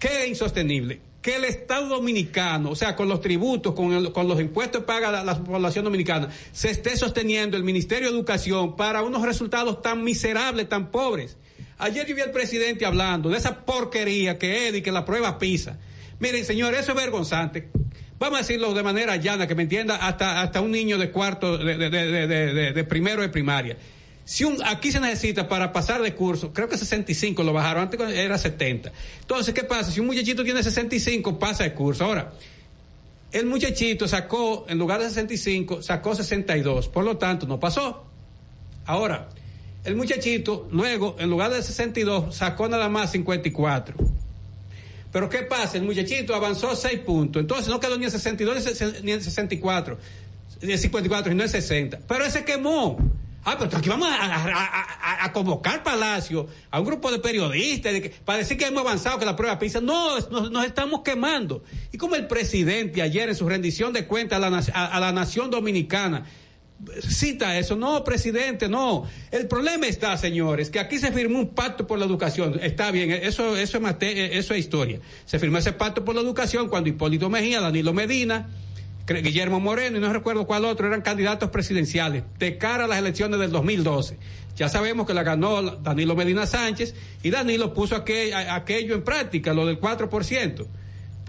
¿Qué 0.00 0.22
es 0.24 0.28
insostenible? 0.30 1.00
Que 1.22 1.36
el 1.36 1.44
Estado 1.44 1.86
dominicano, 1.88 2.70
o 2.70 2.74
sea, 2.74 2.96
con 2.96 3.08
los 3.08 3.20
tributos, 3.20 3.74
con, 3.74 4.02
los 4.28 4.40
impuestos 4.40 4.80
que 4.80 4.86
paga 4.86 5.12
la, 5.12 5.22
la 5.22 5.38
población 5.38 5.84
dominicana, 5.84 6.28
se 6.52 6.70
esté 6.70 6.96
sosteniendo 6.96 7.56
el 7.58 7.62
Ministerio 7.62 8.08
de 8.10 8.16
Educación 8.16 8.74
para 8.74 9.02
unos 9.02 9.22
resultados 9.22 9.82
tan 9.82 10.02
miserables, 10.02 10.68
tan 10.68 10.90
pobres. 10.90 11.36
Ayer 11.76 12.06
yo 12.06 12.14
vi 12.14 12.22
al 12.22 12.30
presidente 12.30 12.86
hablando 12.86 13.28
de 13.28 13.36
esa 13.38 13.64
porquería 13.66 14.38
que 14.38 14.68
es 14.68 14.74
y 14.74 14.82
que 14.82 14.90
la 14.90 15.04
prueba 15.04 15.38
PISA. 15.38 15.78
Miren, 16.18 16.44
señor, 16.44 16.74
eso 16.74 16.92
es 16.92 16.96
vergonzante. 16.96 17.68
Vamos 18.18 18.38
a 18.38 18.42
decirlo 18.42 18.74
de 18.74 18.82
manera 18.82 19.16
llana, 19.16 19.46
que 19.46 19.54
me 19.54 19.62
entienda 19.62 19.96
hasta, 19.96 20.42
hasta 20.42 20.60
un 20.60 20.70
niño 20.70 20.98
de 20.98 21.10
cuarto, 21.10 21.56
de- 21.58 21.76
de- 21.76 21.90
de- 21.90 22.72
de 22.72 22.84
primero 22.84 23.22
de 23.22 23.28
primaria. 23.30 23.76
Si 24.30 24.44
un, 24.44 24.58
aquí 24.64 24.92
se 24.92 25.00
necesita 25.00 25.48
para 25.48 25.72
pasar 25.72 26.00
de 26.02 26.14
curso, 26.14 26.52
creo 26.52 26.68
que 26.68 26.78
65 26.78 27.42
lo 27.42 27.52
bajaron, 27.52 27.82
antes 27.82 28.00
era 28.16 28.38
70. 28.38 28.92
Entonces, 29.22 29.52
¿qué 29.52 29.64
pasa? 29.64 29.90
Si 29.90 29.98
un 29.98 30.06
muchachito 30.06 30.44
tiene 30.44 30.62
65, 30.62 31.36
pasa 31.36 31.64
de 31.64 31.74
curso. 31.74 32.04
Ahora, 32.04 32.32
el 33.32 33.46
muchachito 33.46 34.06
sacó, 34.06 34.66
en 34.68 34.78
lugar 34.78 35.00
de 35.00 35.08
65, 35.08 35.82
sacó 35.82 36.14
62. 36.14 36.86
Por 36.86 37.02
lo 37.04 37.16
tanto, 37.16 37.44
no 37.48 37.58
pasó. 37.58 38.04
Ahora, 38.86 39.30
el 39.82 39.96
muchachito, 39.96 40.68
luego, 40.70 41.16
en 41.18 41.28
lugar 41.28 41.50
de 41.52 41.60
62, 41.60 42.32
sacó 42.32 42.68
nada 42.68 42.88
más 42.88 43.10
54. 43.10 43.96
Pero 45.10 45.28
¿qué 45.28 45.38
pasa? 45.38 45.76
El 45.76 45.82
muchachito 45.82 46.36
avanzó 46.36 46.76
6 46.76 47.00
puntos. 47.00 47.40
Entonces 47.40 47.66
no 47.66 47.80
quedó 47.80 47.98
ni 47.98 48.04
en 48.04 48.12
62 48.12 48.54
ni 48.54 48.62
en 48.70 48.76
ses- 48.76 49.02
ni 49.02 49.10
en 49.10 49.24
64. 49.24 49.98
Ni 50.62 50.70
en 50.70 50.78
54, 50.78 51.32
sino 51.32 51.42
en 51.42 51.48
60. 51.48 51.98
Pero 52.06 52.24
ese 52.24 52.44
quemó. 52.44 52.96
Ah, 53.44 53.56
pero 53.58 53.74
aquí 53.76 53.88
vamos 53.88 54.08
a, 54.10 55.32
convocar 55.32 55.82
Palacio 55.82 56.46
a 56.70 56.78
un 56.80 56.86
grupo 56.86 57.10
de 57.10 57.18
periodistas 57.20 57.94
para 58.24 58.38
decir 58.38 58.58
que 58.58 58.66
hemos 58.66 58.82
avanzado, 58.82 59.18
que 59.18 59.24
la 59.24 59.34
prueba 59.36 59.58
PISA. 59.58 59.80
No, 59.80 60.18
nos, 60.50 60.66
estamos 60.66 61.00
quemando. 61.02 61.62
Y 61.92 61.96
como 61.98 62.16
el 62.16 62.26
presidente 62.26 63.00
ayer 63.00 63.28
en 63.30 63.34
su 63.34 63.48
rendición 63.48 63.92
de 63.92 64.06
cuentas 64.06 64.42
a 64.42 64.50
la, 64.50 64.58
a- 64.74 65.00
la 65.00 65.12
nación 65.12 65.50
dominicana 65.50 66.26
cita 67.06 67.58
eso. 67.58 67.76
No, 67.76 68.02
presidente, 68.04 68.68
no. 68.68 69.06
El 69.30 69.46
problema 69.48 69.86
está, 69.86 70.16
señores, 70.16 70.70
que 70.70 70.80
aquí 70.80 70.98
se 70.98 71.12
firmó 71.12 71.38
un 71.38 71.48
pacto 71.50 71.86
por 71.86 71.98
la 71.98 72.06
educación. 72.06 72.58
Está 72.62 72.90
bien, 72.90 73.10
eso, 73.10 73.56
eso, 73.56 73.78
es, 73.78 73.94
eso 74.00 74.54
es 74.54 74.60
historia. 74.60 75.00
Se 75.24 75.38
firmó 75.38 75.58
ese 75.58 75.72
pacto 75.72 76.04
por 76.04 76.14
la 76.14 76.20
educación 76.22 76.68
cuando 76.68 76.88
Hipólito 76.88 77.28
Mejía, 77.28 77.60
Danilo 77.60 77.92
Medina, 77.92 78.48
Guillermo 79.18 79.60
Moreno 79.60 79.98
y 79.98 80.00
no 80.00 80.12
recuerdo 80.12 80.46
cuál 80.46 80.64
otro 80.64 80.86
eran 80.86 81.02
candidatos 81.02 81.50
presidenciales 81.50 82.24
de 82.38 82.58
cara 82.58 82.84
a 82.84 82.88
las 82.88 82.98
elecciones 82.98 83.40
del 83.40 83.50
2012. 83.50 84.16
Ya 84.56 84.68
sabemos 84.68 85.06
que 85.06 85.14
la 85.14 85.22
ganó 85.22 85.62
Danilo 85.62 86.14
Medina 86.14 86.46
Sánchez 86.46 86.94
y 87.22 87.30
Danilo 87.30 87.74
puso 87.74 87.96
aquello 87.96 88.94
en 88.94 89.02
práctica, 89.02 89.52
lo 89.52 89.66
del 89.66 89.80
4% 89.80 90.66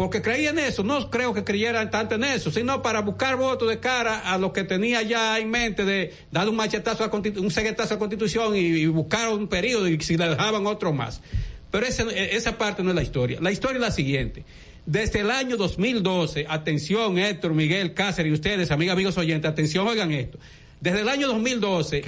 porque 0.01 0.21
creían 0.21 0.57
eso, 0.57 0.83
no 0.83 1.11
creo 1.11 1.31
que 1.31 1.43
creyeran 1.43 1.91
tanto 1.91 2.15
en 2.15 2.23
eso, 2.23 2.49
sino 2.49 2.81
para 2.81 3.01
buscar 3.01 3.35
votos 3.35 3.69
de 3.69 3.79
cara 3.79 4.19
a 4.19 4.39
lo 4.39 4.51
que 4.51 4.63
tenía 4.63 5.03
ya 5.03 5.37
en 5.37 5.51
mente 5.51 5.85
de 5.85 6.11
dar 6.31 6.49
un 6.49 6.55
machetazo, 6.55 7.03
a 7.03 7.11
un 7.13 7.51
ceguetazo 7.51 7.93
a 7.93 7.95
la 7.97 7.99
constitución 7.99 8.55
y, 8.55 8.87
buscar 8.87 9.29
un 9.29 9.47
periodo 9.47 9.87
y 9.87 9.99
si 10.01 10.17
le 10.17 10.27
dejaban 10.27 10.65
otro 10.65 10.91
más. 10.91 11.21
Pero 11.69 11.85
esa 11.85 12.57
parte 12.57 12.81
no 12.81 12.89
es 12.89 12.95
la 12.95 13.03
historia. 13.03 13.39
La 13.41 13.51
historia 13.51 13.75
es 13.75 13.81
la 13.81 13.91
siguiente. 13.91 14.43
Desde 14.85 15.19
el 15.19 15.29
año 15.31 15.57
2012, 15.57 16.45
atención 16.49 17.17
Héctor, 17.17 17.53
Miguel, 17.53 17.93
Cáceres 17.93 18.31
y 18.31 18.33
ustedes, 18.33 18.71
amigas, 18.71 18.93
amigos 18.93 19.17
oyentes, 19.17 19.49
atención, 19.49 19.87
oigan 19.87 20.11
esto. 20.11 20.39
Desde 20.79 21.01
el 21.01 21.09
año 21.09 21.27
2012, 21.27 22.01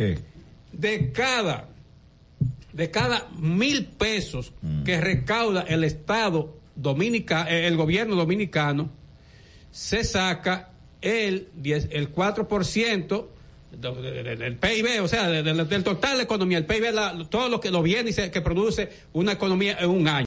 de 0.71 1.11
cada, 1.11 1.69
de 2.73 2.89
cada 2.89 3.27
mil 3.37 3.85
pesos 3.85 4.51
que 4.83 4.99
recauda 4.99 5.61
el 5.61 5.83
Estado 5.83 6.57
dominicano, 6.75 7.47
el 7.49 7.77
gobierno 7.77 8.15
dominicano, 8.15 8.89
se 9.71 10.03
saca 10.03 10.69
el 11.01 11.49
10, 11.55 11.89
el 11.91 12.11
4% 12.11 13.29
de- 13.71 13.91
de- 14.01 14.23
de- 14.23 14.35
del 14.35 14.55
PIB, 14.57 15.01
o 15.03 15.07
sea, 15.07 15.27
de- 15.29 15.43
de- 15.43 15.65
del 15.65 15.83
total 15.83 16.11
de 16.11 16.17
la 16.17 16.23
economía, 16.23 16.57
el 16.57 16.65
PIB, 16.65 16.91
la- 16.91 17.27
todo 17.29 17.49
lo 17.49 17.59
que 17.59 17.69
lo 17.69 17.83
viene 17.83 18.09
y 18.09 18.13
se- 18.13 18.31
que 18.31 18.41
produce 18.41 18.89
una 19.13 19.33
economía 19.33 19.77
en 19.79 19.89
un 19.89 20.07
año. 20.07 20.25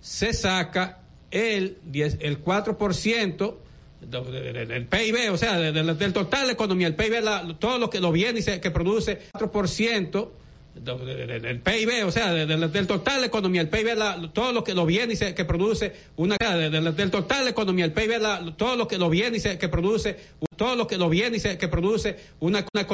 Se 0.00 0.32
saca 0.32 1.00
el 1.30 1.78
10, 1.84 2.18
el 2.20 2.42
4% 2.42 3.58
de- 4.00 4.20
de- 4.20 4.52
de- 4.52 4.66
del 4.66 4.86
PIB, 4.86 5.32
o 5.32 5.36
sea, 5.38 5.58
de- 5.58 5.72
de- 5.72 5.94
del 5.94 6.12
total 6.12 6.42
de 6.42 6.46
la 6.48 6.52
economía, 6.52 6.86
el 6.86 6.94
PIB, 6.94 7.20
la- 7.22 7.56
todo 7.58 7.78
lo 7.78 7.90
que 7.90 8.00
lo 8.00 8.12
viene 8.12 8.38
y 8.38 8.42
se- 8.42 8.60
que 8.60 8.70
produce 8.70 9.18
4% 9.32 10.32
de- 10.74 10.94
de- 10.94 11.26
de- 11.26 11.40
del 11.40 11.60
PIB, 11.60 12.04
o 12.06 12.12
sea, 12.12 12.32
de- 12.32 12.44
de- 12.44 12.68
del 12.68 12.86
total 12.86 13.14
de 13.14 13.20
la 13.22 13.26
economía, 13.26 13.62
el 13.62 13.68
PIB, 13.70 13.94
la- 13.96 14.30
todo 14.34 14.52
lo 14.52 14.62
que 14.62 14.74
lo 14.74 14.84
viene 14.84 15.14
y 15.14 15.16
se- 15.16 15.34
que 15.34 15.44
produce 15.46 15.94
una 16.16 16.36
de- 16.38 16.68
de- 16.70 16.92
del 16.92 17.10
total 17.10 17.38
de 17.38 17.44
la 17.44 17.50
economía, 17.50 17.86
el 17.86 17.92
PIB, 17.92 18.18
la- 18.20 18.54
todo 18.56 18.76
lo 18.76 18.86
que 18.86 18.98
lo 18.98 19.08
viene 19.08 19.38
y 19.38 19.40
se- 19.40 19.56
que 19.58 19.68
produce 19.68 20.16
todo 20.56 20.76
lo 20.76 20.86
que 20.86 20.96
lo 20.98 21.08
y 21.36 21.40
se- 21.40 21.58
que 21.58 21.68
produce 21.68 22.16
una, 22.40 22.64
una 22.72 22.82
economía 22.82 22.86